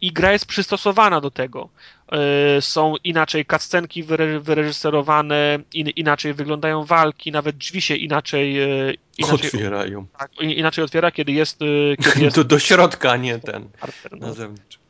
i 0.00 0.12
gra 0.12 0.32
jest 0.32 0.46
przystosowana 0.46 1.20
do 1.20 1.30
tego. 1.30 1.68
E, 2.12 2.60
są 2.60 2.94
inaczej 3.04 3.46
cutscenki 3.46 4.02
wyreżyserowane, 4.40 5.58
in, 5.72 5.88
inaczej 5.88 6.34
wyglądają 6.34 6.84
walki, 6.84 7.32
nawet 7.32 7.56
drzwi 7.56 7.80
się 7.80 7.94
inaczej, 7.94 8.62
e, 8.62 8.68
inaczej 9.18 9.48
otwierają. 9.48 10.06
Tak, 10.18 10.30
inaczej 10.40 10.84
otwiera, 10.84 11.10
kiedy 11.10 11.32
jest. 11.32 11.62
E, 11.62 11.96
kiedy 11.96 12.20
jest 12.24 12.36
do, 12.36 12.44
do 12.44 12.58
środka, 12.58 13.10
a 13.10 13.16
nie 13.16 13.38
ten. 13.38 13.68
No. 14.12 14.26
Na 14.26 14.32
zewnątrz. 14.32 14.83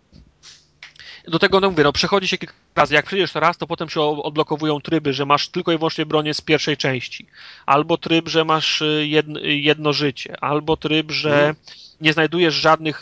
Do 1.29 1.39
tego, 1.39 1.61
no 1.61 1.71
mówię, 1.71 1.85
no 1.85 1.93
przechodzi 1.93 2.29
się 2.29 2.39
kilka 2.39 2.55
razy. 2.77 2.95
Jak 2.95 3.07
przyjdziesz 3.07 3.35
raz, 3.35 3.57
to 3.57 3.67
potem 3.67 3.89
się 3.89 4.01
odblokowują 4.01 4.81
tryby, 4.81 5.13
że 5.13 5.27
masz 5.27 5.49
tylko 5.49 5.73
i 5.73 5.79
wyłącznie 5.79 6.07
bronię 6.07 6.35
z 6.35 6.41
pierwszej 6.41 6.77
części. 6.77 7.27
Albo 7.67 7.99
tryb, 7.99 8.29
że 8.29 8.45
masz 8.45 8.83
jedno, 9.03 9.41
jedno 9.41 9.93
życie. 9.93 10.37
Albo 10.41 10.77
tryb, 10.77 11.11
że 11.11 11.31
hmm 11.31 11.55
nie 12.01 12.13
znajdujesz 12.13 12.55
żadnych, 12.55 13.01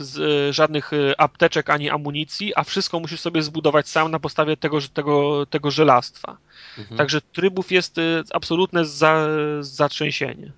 żadnych 0.50 0.92
y, 0.92 1.14
apteczek 1.18 1.70
ani 1.70 1.90
amunicji, 1.90 2.52
a 2.56 2.64
wszystko 2.64 3.00
musisz 3.00 3.20
sobie 3.20 3.42
zbudować 3.42 3.88
sam 3.88 4.10
na 4.10 4.18
podstawie 4.18 4.56
tego, 4.56 4.78
tego, 4.94 5.46
tego 5.46 5.70
żelastwa. 5.70 6.36
Mhm. 6.78 6.98
Także 6.98 7.20
trybów 7.20 7.72
jest 7.72 7.98
y, 7.98 8.22
absolutne 8.32 8.84
za, 8.84 9.26
zatrzęsienie. 9.60 10.52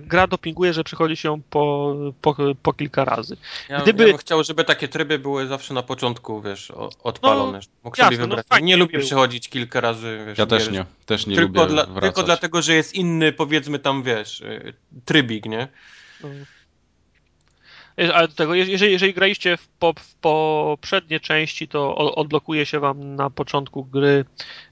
Gra 0.00 0.26
dopinguje, 0.26 0.72
że 0.72 0.84
przychodzi 0.84 1.16
się 1.16 1.40
po, 1.50 1.94
po, 2.20 2.36
po 2.62 2.72
kilka 2.72 3.04
razy. 3.04 3.36
Ja, 3.68 3.80
Gdyby... 3.80 4.02
ja 4.02 4.08
bym 4.08 4.18
chciał, 4.18 4.44
żeby 4.44 4.64
takie 4.64 4.88
tryby 4.88 5.18
były 5.18 5.46
zawsze 5.46 5.74
na 5.74 5.82
początku, 5.82 6.42
wiesz, 6.42 6.72
odpalone. 7.02 7.58
No, 7.58 7.64
Mógł 7.84 7.96
jasne, 8.00 8.16
sobie 8.16 8.28
no 8.28 8.36
wybrać. 8.36 8.46
No, 8.50 8.58
nie 8.58 8.76
lubię 8.76 8.98
był. 8.98 9.06
przechodzić 9.06 9.48
kilka 9.48 9.80
razy, 9.80 10.24
wiesz. 10.26 10.38
Ja 10.38 10.46
też 10.46 10.70
nie, 10.70 10.84
też 11.06 11.26
nie 11.26 11.36
tylko 11.36 11.62
lubię 11.62 11.72
dla. 11.72 12.00
Tylko 12.00 12.22
dlatego, 12.22 12.62
że 12.62 12.74
jest 12.74 12.94
inny, 12.94 13.32
powiedzmy 13.32 13.78
tam, 13.78 14.02
wiesz, 14.02 14.40
y, 14.40 14.74
trybik, 15.04 15.46
nie? 15.46 15.68
Ale 18.14 18.28
do 18.28 18.34
tego, 18.34 18.54
jeżeli, 18.54 18.92
jeżeli 18.92 19.14
graliście 19.14 19.56
w, 19.56 19.68
po, 19.68 19.92
w 19.98 20.14
poprzednie 20.14 21.20
części, 21.20 21.68
to 21.68 21.96
odblokuje 21.96 22.66
się 22.66 22.80
wam 22.80 23.16
na 23.16 23.30
początku 23.30 23.84
gry 23.84 24.24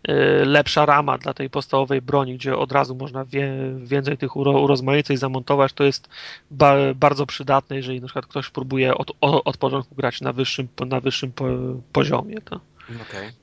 y, 0.09 0.13
lepsza 0.45 0.87
rama 0.87 1.19
dla 1.19 1.35
tej 1.35 1.51
podstawowej 1.51 2.03
broni, 2.03 2.35
gdzie 2.35 2.57
od 2.57 2.73
razu 2.73 2.95
można 2.95 3.25
wie, 3.25 3.53
więcej 3.79 4.19
tych 4.19 4.37
uro, 4.37 4.53
urozmaiceń 4.53 5.17
zamontować. 5.17 5.73
To 5.73 5.85
jest 5.85 6.09
ba, 6.51 6.77
bardzo 6.95 7.27
przydatne, 7.27 7.77
jeżeli 7.77 8.01
na 8.01 8.07
przykład 8.07 8.27
ktoś 8.27 8.51
próbuje 8.51 8.95
od, 8.95 9.13
od 9.21 9.57
początku 9.57 9.95
grać 9.95 10.21
na 10.21 10.33
wyższym, 10.33 10.69
na 10.87 11.01
wyższym 11.01 11.33
po, 11.33 11.45
poziomie. 11.93 12.41
To. 12.41 12.61
Okay. 13.09 13.42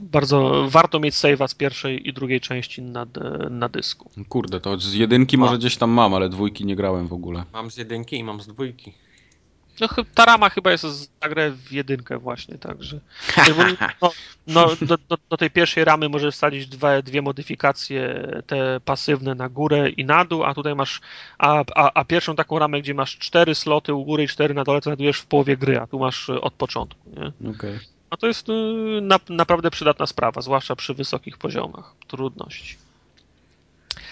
Bardzo, 0.00 0.66
warto 0.68 1.00
mieć 1.00 1.14
save'a 1.14 1.48
z 1.48 1.54
pierwszej 1.54 2.08
i 2.08 2.12
drugiej 2.12 2.40
części 2.40 2.82
na, 2.82 3.06
na 3.50 3.68
dysku. 3.68 4.10
Kurde, 4.28 4.60
to 4.60 4.78
z 4.78 4.94
jedynki 4.94 5.38
może 5.38 5.58
gdzieś 5.58 5.76
tam 5.76 5.90
mam, 5.90 6.14
ale 6.14 6.28
dwójki 6.28 6.66
nie 6.66 6.76
grałem 6.76 7.08
w 7.08 7.12
ogóle. 7.12 7.44
Mam 7.52 7.70
z 7.70 7.76
jedynki 7.76 8.16
i 8.16 8.24
mam 8.24 8.40
z 8.40 8.46
dwójki. 8.46 8.92
No, 9.80 9.88
ta 10.14 10.24
rama 10.24 10.50
chyba 10.50 10.70
jest 10.70 10.84
za 10.84 11.28
grę 11.28 11.50
w 11.50 11.72
jedynkę 11.72 12.18
właśnie, 12.18 12.58
także. 12.58 13.00
No, 14.00 14.10
no 14.46 14.66
do, 14.82 14.96
do, 15.08 15.18
do, 15.30 15.36
tej 15.36 15.50
pierwszej 15.50 15.84
ramy 15.84 16.08
możesz 16.08 16.34
wsadzić 16.34 16.66
dwie, 16.66 17.02
dwie 17.02 17.22
modyfikacje, 17.22 18.28
te 18.46 18.80
pasywne 18.84 19.34
na 19.34 19.48
górę 19.48 19.90
i 19.90 20.04
na 20.04 20.24
dół, 20.24 20.44
a 20.44 20.54
tutaj 20.54 20.74
masz, 20.74 21.00
a, 21.38 21.64
a, 21.74 21.90
a 21.94 22.04
pierwszą 22.04 22.36
taką 22.36 22.58
ramę, 22.58 22.80
gdzie 22.80 22.94
masz 22.94 23.18
cztery 23.18 23.54
sloty 23.54 23.94
u 23.94 24.04
góry 24.04 24.24
i 24.24 24.28
cztery 24.28 24.54
na 24.54 24.64
dole, 24.64 24.80
to 24.80 24.84
znajdujesz 24.84 25.18
w 25.18 25.26
połowie 25.26 25.56
gry, 25.56 25.80
a 25.80 25.86
tu 25.86 25.98
masz 25.98 26.30
od 26.30 26.52
początku, 26.52 27.10
nie? 27.10 27.50
Okej. 27.50 27.50
Okay. 27.50 27.99
A 28.10 28.16
to 28.16 28.26
jest 28.26 28.48
y, 28.48 28.52
na, 29.02 29.18
naprawdę 29.28 29.70
przydatna 29.70 30.06
sprawa, 30.06 30.42
zwłaszcza 30.42 30.76
przy 30.76 30.94
wysokich 30.94 31.38
poziomach 31.38 31.94
trudności. 32.06 32.76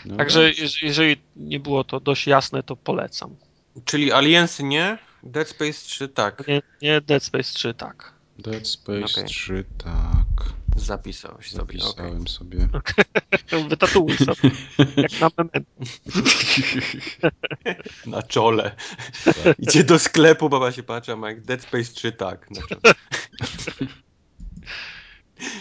No 0.04 0.16
Także 0.16 0.50
jeżeli 0.82 1.16
nie 1.36 1.60
było 1.60 1.84
to 1.84 2.00
dość 2.00 2.26
jasne, 2.26 2.62
to 2.62 2.76
polecam. 2.76 3.36
Czyli 3.84 4.12
Aliensy 4.12 4.64
nie? 4.64 4.98
Dead 5.22 5.48
Space 5.48 5.72
3 5.72 6.08
tak. 6.08 6.48
Nie, 6.48 6.62
nie 6.82 7.00
Dead 7.00 7.22
Space 7.22 7.54
3 7.54 7.74
tak. 7.74 8.12
Dead 8.38 8.68
Space 8.68 9.04
okay. 9.14 9.24
3 9.24 9.64
tak. 9.78 10.52
Zapisałeś 10.78 11.50
sobie. 11.50 11.80
Zapisałem 11.80 12.12
okay. 12.12 12.28
sobie. 12.28 12.68
Wytatuuj 13.68 14.16
sobie. 14.26 14.50
Jak 14.96 15.20
na 15.20 15.30
memento. 15.36 15.70
Na 18.06 18.22
czole. 18.22 18.76
Tak. 19.24 19.58
Idzie 19.58 19.84
do 19.84 19.98
sklepu, 19.98 20.48
baba 20.48 20.72
się 20.72 20.82
patrzy, 20.82 21.12
a 21.12 21.16
ma 21.16 21.28
jak 21.28 21.40
Dead 21.40 21.62
Space 21.62 21.92
3 21.92 22.12
tak. 22.12 22.50
Na 22.50 22.60
czole. 22.62 22.94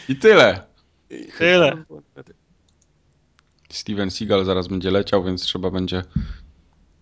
I 0.09 0.15
tyle. 0.15 0.67
Tyle. 1.37 1.83
Steven 3.69 4.11
Seagal 4.11 4.45
zaraz 4.45 4.67
będzie 4.67 4.91
leciał, 4.91 5.23
więc 5.23 5.41
trzeba 5.41 5.71
będzie. 5.71 6.03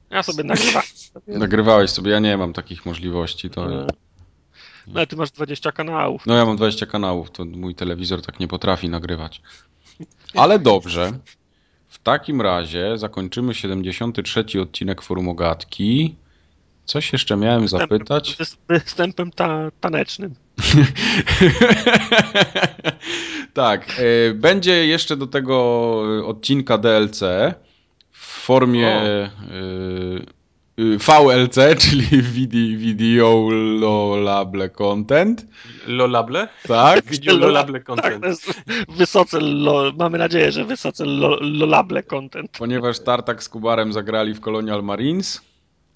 Ja 0.10 0.24
sobie 0.24 0.44
nagrywałem. 0.44 0.88
Nagrywałeś 1.28 1.92
sobie, 1.92 2.12
ja 2.12 2.20
nie 2.20 2.38
mam 2.38 2.54
takich 2.54 2.86
możliwości. 2.86 3.50
To... 3.50 3.88
No, 4.88 4.94
ale 4.96 5.08
ty 5.08 5.16
masz 5.16 5.32
20 5.32 5.72
kanałów. 5.72 6.26
No 6.26 6.36
ja 6.36 6.46
mam 6.46 6.58
20 6.58 6.86
kanałów, 6.86 7.32
to 7.32 7.46
mój 7.46 7.76
telewizor 7.76 8.22
tak 8.22 8.40
nie 8.40 8.48
potrafi 8.48 8.90
nagrywać. 8.90 9.42
Ale 10.36 10.60
dobrze. 10.60 11.12
W 11.88 12.00
takim 12.00 12.42
razie 12.42 12.98
zakończymy 12.98 13.54
73 13.54 14.62
odcinek 14.62 15.02
Forum 15.02 15.30
Ogatki. 15.30 16.16
Coś 16.86 17.14
jeszcze 17.14 17.38
miałem 17.38 17.68
zapytać? 17.68 18.38
Występem 18.70 19.32
ta, 19.32 19.72
tanecznym. 19.80 20.36
tak. 23.54 24.00
E, 24.00 24.34
będzie 24.34 24.88
jeszcze 24.88 25.18
do 25.18 25.28
tego 25.28 26.02
odcinka 26.26 26.78
DLC 26.78 27.20
w 28.12 28.26
formie. 28.26 29.02
VLC, 30.78 31.56
czyli 31.84 32.22
Video 32.78 33.50
Lolable 33.80 34.70
Content. 34.70 35.46
Lolable? 35.88 36.48
Tak. 36.68 37.06
Video 37.06 37.38
Lolable 37.38 37.80
tak, 37.80 37.84
Content. 37.84 38.24
Tak, 38.24 38.56
wysoce, 38.98 39.40
lo, 39.40 39.92
mamy 39.98 40.18
nadzieję, 40.18 40.52
że 40.52 40.66
wysoce 40.66 41.06
lo, 41.06 41.38
Lolable 41.42 42.04
Content. 42.04 42.52
Ponieważ 42.58 43.00
Tartak 43.00 43.44
z 43.44 43.50
Kubarem 43.50 43.94
zagrali 43.94 44.34
w 44.34 44.40
Colonial 44.40 44.84
Marines 44.84 45.42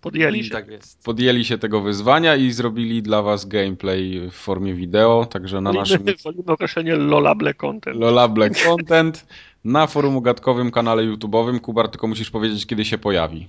Podjęli 0.02 0.44
się. 0.44 0.50
Tak 0.50 0.68
jest. 0.68 1.04
podjęli 1.04 1.46
się 1.46 1.58
tego 1.58 1.82
wyzwania 1.82 2.36
i 2.36 2.52
zrobili 2.52 3.02
dla 3.02 3.22
was 3.22 3.46
gameplay 3.46 4.30
w 4.32 4.34
formie 4.34 4.74
wideo, 4.74 5.26
także 5.26 5.62
na 5.62 5.72
naszym 5.72 6.04
Wolimy, 6.24 6.44
określenie 6.48 6.96
lolable 6.96 7.54
content. 7.54 8.00
Lola 8.00 8.28
Black 8.28 8.64
Content 8.64 9.26
na 9.64 9.88
forum 9.88 10.16
ugadkowym 10.16 10.72
kanale 10.72 11.04
YouTube'owym. 11.04 11.60
Kubar, 11.60 11.90
tylko 11.90 12.08
musisz 12.08 12.32
powiedzieć, 12.32 12.66
kiedy 12.66 12.86
się 12.86 12.98
pojawi. 12.98 13.48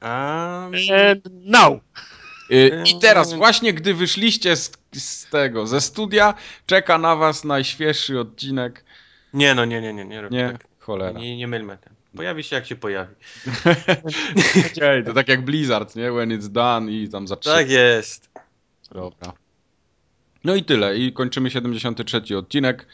A... 0.00 0.64
And 0.64 1.24
now! 1.44 1.80
Y, 2.50 2.84
I 2.86 2.98
teraz, 2.98 3.32
właśnie 3.34 3.72
gdy 3.72 3.94
wyszliście 3.94 4.56
z, 4.56 4.72
z 4.92 5.26
tego, 5.30 5.66
ze 5.66 5.80
studia, 5.80 6.34
czeka 6.66 6.98
na 6.98 7.16
was 7.16 7.44
najświeższy 7.44 8.20
odcinek. 8.20 8.84
Nie 9.34 9.54
no, 9.54 9.64
nie, 9.64 9.80
nie, 9.80 9.92
nie, 9.92 10.04
nie. 10.04 10.20
robię 10.20 10.36
Nie, 10.36 10.52
Tak. 10.52 10.66
cholera. 10.78 11.18
Nie, 11.20 11.36
nie 11.36 11.48
mylmy 11.48 11.78
ten. 11.78 11.94
Pojawi 12.16 12.42
się 12.42 12.56
jak 12.56 12.66
się 12.66 12.76
pojawi. 12.76 13.14
Okej, 14.76 15.04
to 15.04 15.14
tak 15.14 15.28
jak 15.28 15.44
Blizzard, 15.44 15.96
nie? 15.96 16.12
When 16.12 16.30
it's 16.30 16.48
done 16.48 16.92
i 16.92 17.08
tam 17.08 17.28
zaczyna. 17.28 17.54
Tak 17.54 17.70
jest. 17.70 18.30
Dobra. 18.92 19.32
No 20.44 20.54
i 20.54 20.64
tyle. 20.64 20.96
I 20.98 21.12
kończymy 21.12 21.50
73 21.50 22.38
odcinek. 22.38 22.86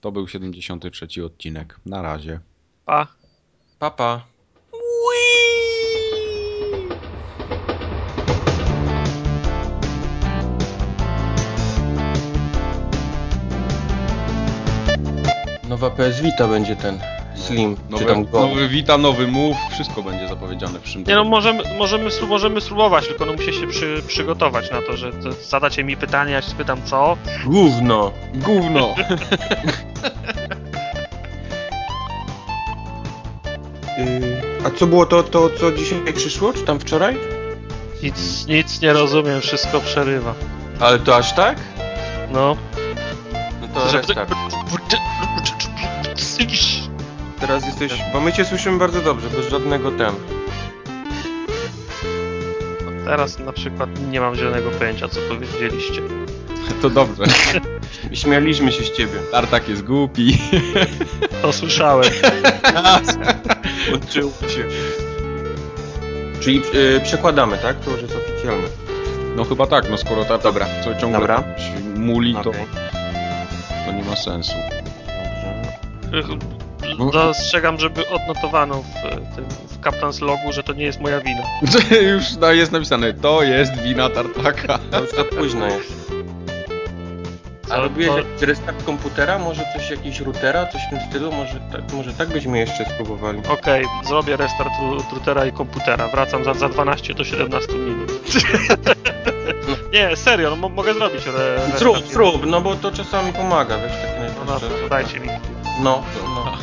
To 0.00 0.12
był 0.12 0.28
73 0.28 1.24
odcinek. 1.24 1.76
Na 1.86 2.02
razie. 2.02 2.40
Pa. 2.86 3.06
Papa. 3.78 4.26
Nowa 15.82 15.96
PS 15.96 16.20
Vita 16.20 16.48
będzie 16.48 16.76
ten 16.76 16.98
Slim, 17.34 17.76
czy 17.76 17.82
Nowy, 17.90 18.04
tam 18.04 18.24
Go. 18.24 18.40
nowy 18.40 18.68
Vita, 18.68 18.98
nowy 18.98 19.26
Move, 19.26 19.56
wszystko 19.70 20.02
będzie 20.02 20.28
zapowiedziane 20.28 20.78
w 20.78 20.82
przyszłym 20.82 21.04
Nie 21.08 21.14
no, 21.14 21.24
możemy, 21.24 21.62
możemy, 21.78 22.10
możemy 22.28 22.60
spróbować, 22.60 23.08
tylko 23.08 23.26
no 23.26 23.32
muszę 23.32 23.52
się 23.52 23.66
przy, 23.66 24.02
przygotować 24.06 24.70
na 24.70 24.82
to, 24.82 24.96
że 24.96 25.12
to 25.12 25.32
zadacie 25.32 25.84
mi 25.84 25.96
pytanie, 25.96 26.32
ja 26.32 26.42
się 26.42 26.50
spytam 26.50 26.82
co. 26.84 27.16
Gówno. 27.44 28.12
Gówno! 28.34 28.94
Yy, 33.98 34.42
a 34.66 34.70
co 34.70 34.86
było 34.86 35.06
to, 35.06 35.22
to, 35.22 35.50
co 35.50 35.72
dzisiaj 35.72 36.12
przyszło, 36.14 36.52
czy 36.52 36.62
tam 36.62 36.80
wczoraj? 36.80 37.16
Nic, 38.02 38.46
nic 38.46 38.80
nie 38.80 38.92
rozumiem, 38.92 39.40
wszystko 39.40 39.80
przerywa. 39.80 40.34
Ale 40.80 40.98
to 40.98 41.16
aż 41.16 41.32
tak? 41.32 41.58
No. 42.32 42.56
No 43.60 43.68
to 43.74 43.88
Że- 43.88 43.98
restart. 43.98 44.34
Teraz 47.40 47.66
jesteś, 47.66 47.92
bo 48.12 48.20
my 48.20 48.32
cię 48.32 48.44
słyszymy 48.44 48.78
bardzo 48.78 49.00
dobrze, 49.00 49.28
bez 49.30 49.48
żadnego 49.48 49.90
tem. 49.90 50.14
Teraz 53.04 53.38
na 53.38 53.52
przykład 53.52 53.90
nie 54.10 54.20
mam 54.20 54.34
zielonego 54.34 54.70
pojęcia, 54.70 55.08
co 55.08 55.20
powiedzieliście. 55.20 56.02
To 56.82 56.90
dobrze. 56.90 57.24
Śmialiśmy 58.12 58.72
się 58.72 58.84
z 58.84 58.90
ciebie. 58.90 59.18
Tartak 59.32 59.68
jest 59.68 59.84
głupi. 59.84 60.38
To 61.42 61.52
słyszałem. 61.52 62.10
Łączyło 63.92 64.32
się. 64.48 64.64
Czyli 66.40 66.62
yy, 66.74 67.00
przekładamy, 67.04 67.58
tak? 67.58 67.80
To 67.80 67.90
już 67.90 68.02
jest 68.02 68.14
oficjalne. 68.16 68.68
No 69.36 69.44
chyba 69.44 69.66
tak, 69.66 69.90
no 69.90 69.98
skoro 69.98 70.24
Tartak 70.24 70.42
Dobra. 70.42 70.66
co 70.84 70.94
ciągle 70.94 71.20
Dobra. 71.20 71.44
muli, 71.96 72.34
to, 72.34 72.52
to 73.86 73.92
nie 73.92 74.04
ma 74.04 74.16
sensu. 74.16 74.54
Dobrze. 76.12 76.36
Dostrzegam, 77.12 77.80
żeby 77.80 78.08
odnotowano 78.08 78.74
w, 78.82 79.02
tym, 79.36 79.44
w 79.68 79.80
Captain's 79.80 80.22
Logu, 80.22 80.52
że 80.52 80.62
to 80.62 80.72
nie 80.72 80.84
jest 80.84 81.00
moja 81.00 81.20
wina. 81.20 81.42
Już 82.12 82.24
no, 82.40 82.52
jest 82.52 82.72
napisane, 82.72 83.14
to 83.14 83.42
jest 83.42 83.82
wina 83.82 84.10
Tartaka. 84.10 84.78
To 84.90 85.00
już 85.00 85.10
za 85.10 85.24
późno 85.24 85.66
jest. 85.66 86.12
A 87.64 87.74
Co- 87.74 87.80
robiłeś 87.82 88.10
to- 88.10 88.18
jakiś 88.18 88.42
restart 88.42 88.84
komputera? 88.84 89.38
Może 89.38 89.62
coś, 89.76 89.90
jakiś 89.90 90.20
routera? 90.20 90.66
Coś 90.66 90.80
w 90.86 90.90
tym 90.90 90.98
stylu? 91.10 91.32
Może 91.32 91.60
tak, 91.72 91.92
może 91.92 92.12
tak 92.12 92.28
byśmy 92.28 92.58
jeszcze 92.58 92.84
spróbowali. 92.84 93.38
Okej, 93.48 93.84
zrobię 94.08 94.36
restart 94.36 94.70
routera 95.12 95.46
i 95.46 95.52
komputera. 95.52 96.08
Wracam 96.08 96.44
za, 96.44 96.54
za 96.54 96.68
12 96.68 97.14
do 97.14 97.24
17 97.24 97.72
minut. 97.72 98.12
nie, 99.92 100.16
serio, 100.16 100.50
no, 100.50 100.56
mo- 100.56 100.68
mogę 100.68 100.94
zrobić 100.94 101.26
re, 101.26 101.54
restart. 101.54 101.78
Zrób, 101.78 101.96
zrób, 102.12 102.46
no 102.46 102.60
bo 102.60 102.74
to 102.74 102.92
czasami 102.92 103.32
pomaga, 103.32 103.76
wiesz, 103.78 103.92
takie 103.92 104.30
No 104.46 104.60
to 104.60 104.88
dajcie 104.88 105.20
mi. 105.20 105.28
No, 105.80 106.02
no. 106.34 106.58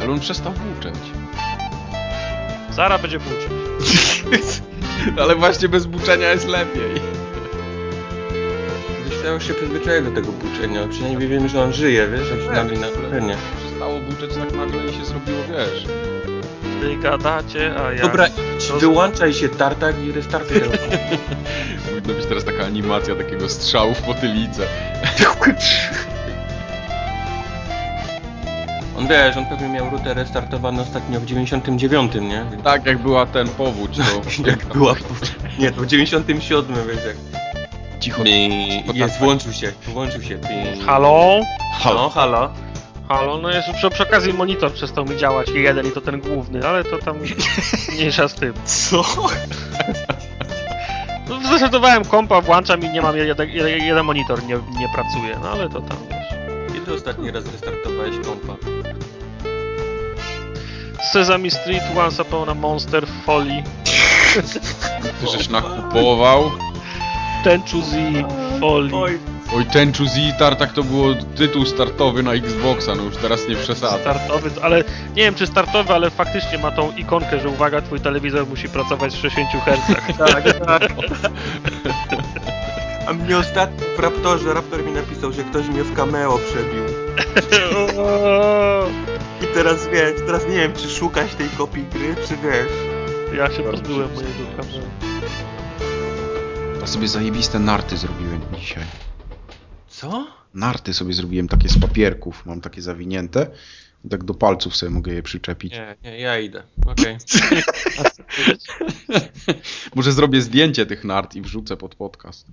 Ale 0.00 0.10
on 0.12 0.20
przestał 0.20 0.52
włóczeć. 0.52 0.94
Zara 2.70 2.98
będzie 2.98 3.18
buczyć. 3.18 3.50
Ale 5.22 5.34
właśnie 5.36 5.68
bez 5.68 5.86
buczenia 5.86 6.30
jest 6.32 6.48
lepiej. 6.48 7.00
Ja 9.24 9.30
już 9.30 9.46
się 9.46 9.54
przyzwyczaiłem 9.54 10.04
do 10.04 10.20
tego 10.20 10.32
buczenia, 10.32 10.88
przynajmniej 10.90 11.28
wiem, 11.28 11.48
że 11.48 11.62
on 11.62 11.72
żyje, 11.72 12.08
wiesz, 12.08 12.30
jak 12.30 12.40
się 12.40 12.50
nagle 12.50 12.78
na 12.78 12.86
buczenie. 12.86 13.36
Przestało 13.66 14.00
buczeć 14.00 14.30
tak 14.34 14.52
nagle 14.52 14.84
i 14.84 14.94
się 14.94 15.04
zrobiło, 15.04 15.38
wiesz. 15.50 15.86
Wy 16.80 16.96
gadacie, 16.96 17.74
a 17.78 17.92
ja... 17.92 18.02
Dobra, 18.02 18.26
To- 18.68 18.78
wyłączaj 18.78 19.34
się 19.34 19.48
tartak 19.48 20.04
i 20.04 20.12
restartuj 20.12 20.60
Powinna 21.88 22.14
być 22.14 22.26
teraz 22.26 22.44
taka 22.44 22.64
animacja 22.64 23.14
takiego 23.14 23.48
strzału 23.48 23.94
w 23.94 24.02
potylicę. 24.02 24.66
On 28.98 29.08
wiesz, 29.08 29.36
on 29.36 29.46
pewnie 29.46 29.68
miał 29.68 29.90
router 29.90 30.16
restartowany 30.16 30.82
ostatnio 30.82 31.20
w 31.20 31.24
99, 31.24 32.14
nie? 32.14 32.44
Więc 32.50 32.62
Tak 32.64 32.86
jak 32.86 32.98
była 32.98 33.26
ten 33.26 33.48
powódź, 33.48 33.96
to... 34.42 34.48
jak 34.50 34.64
była... 34.66 34.94
Nie, 35.58 35.72
to 35.72 35.80
w 35.80 35.86
97, 35.86 36.76
wiesz, 36.88 37.04
jak... 37.06 37.16
Cicho. 38.00 38.22
I 38.24 38.82
tak, 38.86 38.96
jest, 38.96 39.14
tak. 39.14 39.22
włączył 39.22 39.52
się, 39.52 39.72
włączył 39.88 40.22
się. 40.22 40.38
Pi- 40.38 40.84
Halo? 40.86 41.40
No, 41.84 42.10
halo. 42.10 42.50
Halo, 43.08 43.38
no 43.38 43.50
jest 43.50 43.68
przy, 43.70 43.90
przy 43.90 44.02
okazji 44.02 44.32
monitor 44.32 44.72
przestał 44.72 45.04
mi 45.04 45.16
działać, 45.16 45.48
jeden 45.54 45.86
i 45.86 45.90
to 45.90 46.00
ten 46.00 46.20
główny, 46.20 46.68
ale 46.68 46.84
to 46.84 46.98
tam 46.98 47.16
mniejsza 47.92 48.28
z 48.28 48.34
tym. 48.34 48.54
Co? 48.64 49.02
No, 51.28 51.40
Zresetowałem 51.48 52.04
kompa, 52.04 52.40
włączam 52.40 52.80
i 52.82 52.88
nie 52.88 53.02
mam, 53.02 53.16
jeden, 53.16 53.48
jeden, 53.50 53.78
jeden 53.84 54.04
monitor 54.04 54.42
nie, 54.44 54.54
nie 54.80 54.88
pracuje, 54.94 55.38
no 55.42 55.48
ale 55.50 55.68
to 55.68 55.80
tam 55.80 55.96
wiesz. 56.10 56.38
Kiedy 56.84 56.96
ostatni 56.96 57.30
raz 57.30 57.44
restartowałeś 57.52 58.16
kompa? 58.26 58.56
Sesame 61.12 61.50
Street, 61.50 61.82
Once 61.98 62.22
Upon 62.22 62.48
a 62.48 62.54
Monster, 62.54 63.06
Folly, 63.26 63.62
Ty 65.20 65.26
żeś 65.32 65.48
nakupował. 65.48 66.50
Tenchu 67.44 67.82
Z, 67.82 67.96
Folly. 68.60 69.18
Oj, 69.56 69.66
Tenchu 69.72 70.04
Z 70.06 70.38
Tartak 70.38 70.72
to 70.72 70.82
było 70.82 71.14
tytuł 71.36 71.66
startowy 71.66 72.22
na 72.22 72.32
Xboxa, 72.32 72.94
no 72.94 73.02
już 73.02 73.16
teraz 73.16 73.48
nie 73.48 73.56
przesadzę. 73.56 74.00
Startowy, 74.00 74.50
ale 74.62 74.84
nie 75.16 75.22
wiem 75.22 75.34
czy 75.34 75.46
startowy, 75.46 75.94
ale 75.94 76.10
faktycznie 76.10 76.58
ma 76.58 76.70
tą 76.70 76.96
ikonkę, 76.96 77.40
że 77.40 77.48
uwaga, 77.48 77.82
twój 77.82 78.00
telewizor 78.00 78.46
musi 78.46 78.68
pracować 78.68 79.14
w 79.14 79.18
60 79.18 79.48
Hz. 79.50 79.80
Tak, 80.18 80.66
tak. 80.66 80.92
A 83.06 83.12
mnie 83.12 83.38
ostatnio 83.38 83.86
w 83.96 83.98
Raptorze, 83.98 84.54
Raptor 84.54 84.84
mi 84.84 84.92
napisał, 84.92 85.32
że 85.32 85.44
ktoś 85.44 85.68
mnie 85.68 85.84
w 85.84 85.94
cameo 85.94 86.38
przebił. 86.38 86.84
I 89.44 89.54
teraz 89.54 89.88
wiesz, 89.88 90.20
teraz 90.26 90.42
nie 90.48 90.56
wiem, 90.56 90.72
czy 90.72 90.88
szukać 90.88 91.34
tej 91.34 91.48
kopii 91.48 91.84
gry, 91.84 92.16
czy 92.28 92.36
wiesz. 92.36 92.72
ja 93.36 93.50
się 93.50 93.62
pozbyłem 93.62 94.14
mojego 94.14 94.44
kamery. 94.56 94.86
Ja 96.80 96.86
sobie 96.86 97.08
zajebiste 97.08 97.58
narty 97.58 97.96
zrobiłem 97.96 98.40
dzisiaj. 98.58 98.84
Co? 99.88 100.26
Narty 100.54 100.94
sobie 100.94 101.14
zrobiłem 101.14 101.48
takie 101.48 101.68
z 101.68 101.78
papierków, 101.78 102.46
mam 102.46 102.60
takie 102.60 102.82
zawinięte. 102.82 103.46
I 104.04 104.08
tak 104.08 104.24
do 104.24 104.34
palców 104.34 104.76
sobie 104.76 104.90
mogę 104.90 105.12
je 105.12 105.22
przyczepić. 105.22 105.72
Nie, 105.72 105.96
nie, 106.04 106.20
ja 106.20 106.38
idę. 106.38 106.62
Okej. 106.86 107.16
Może 109.94 110.12
zrobię 110.12 110.40
zdjęcie 110.40 110.86
tych 110.86 111.04
nart 111.04 111.34
i 111.34 111.42
wrzucę 111.42 111.76
pod 111.76 111.94
podcast. 111.94 112.46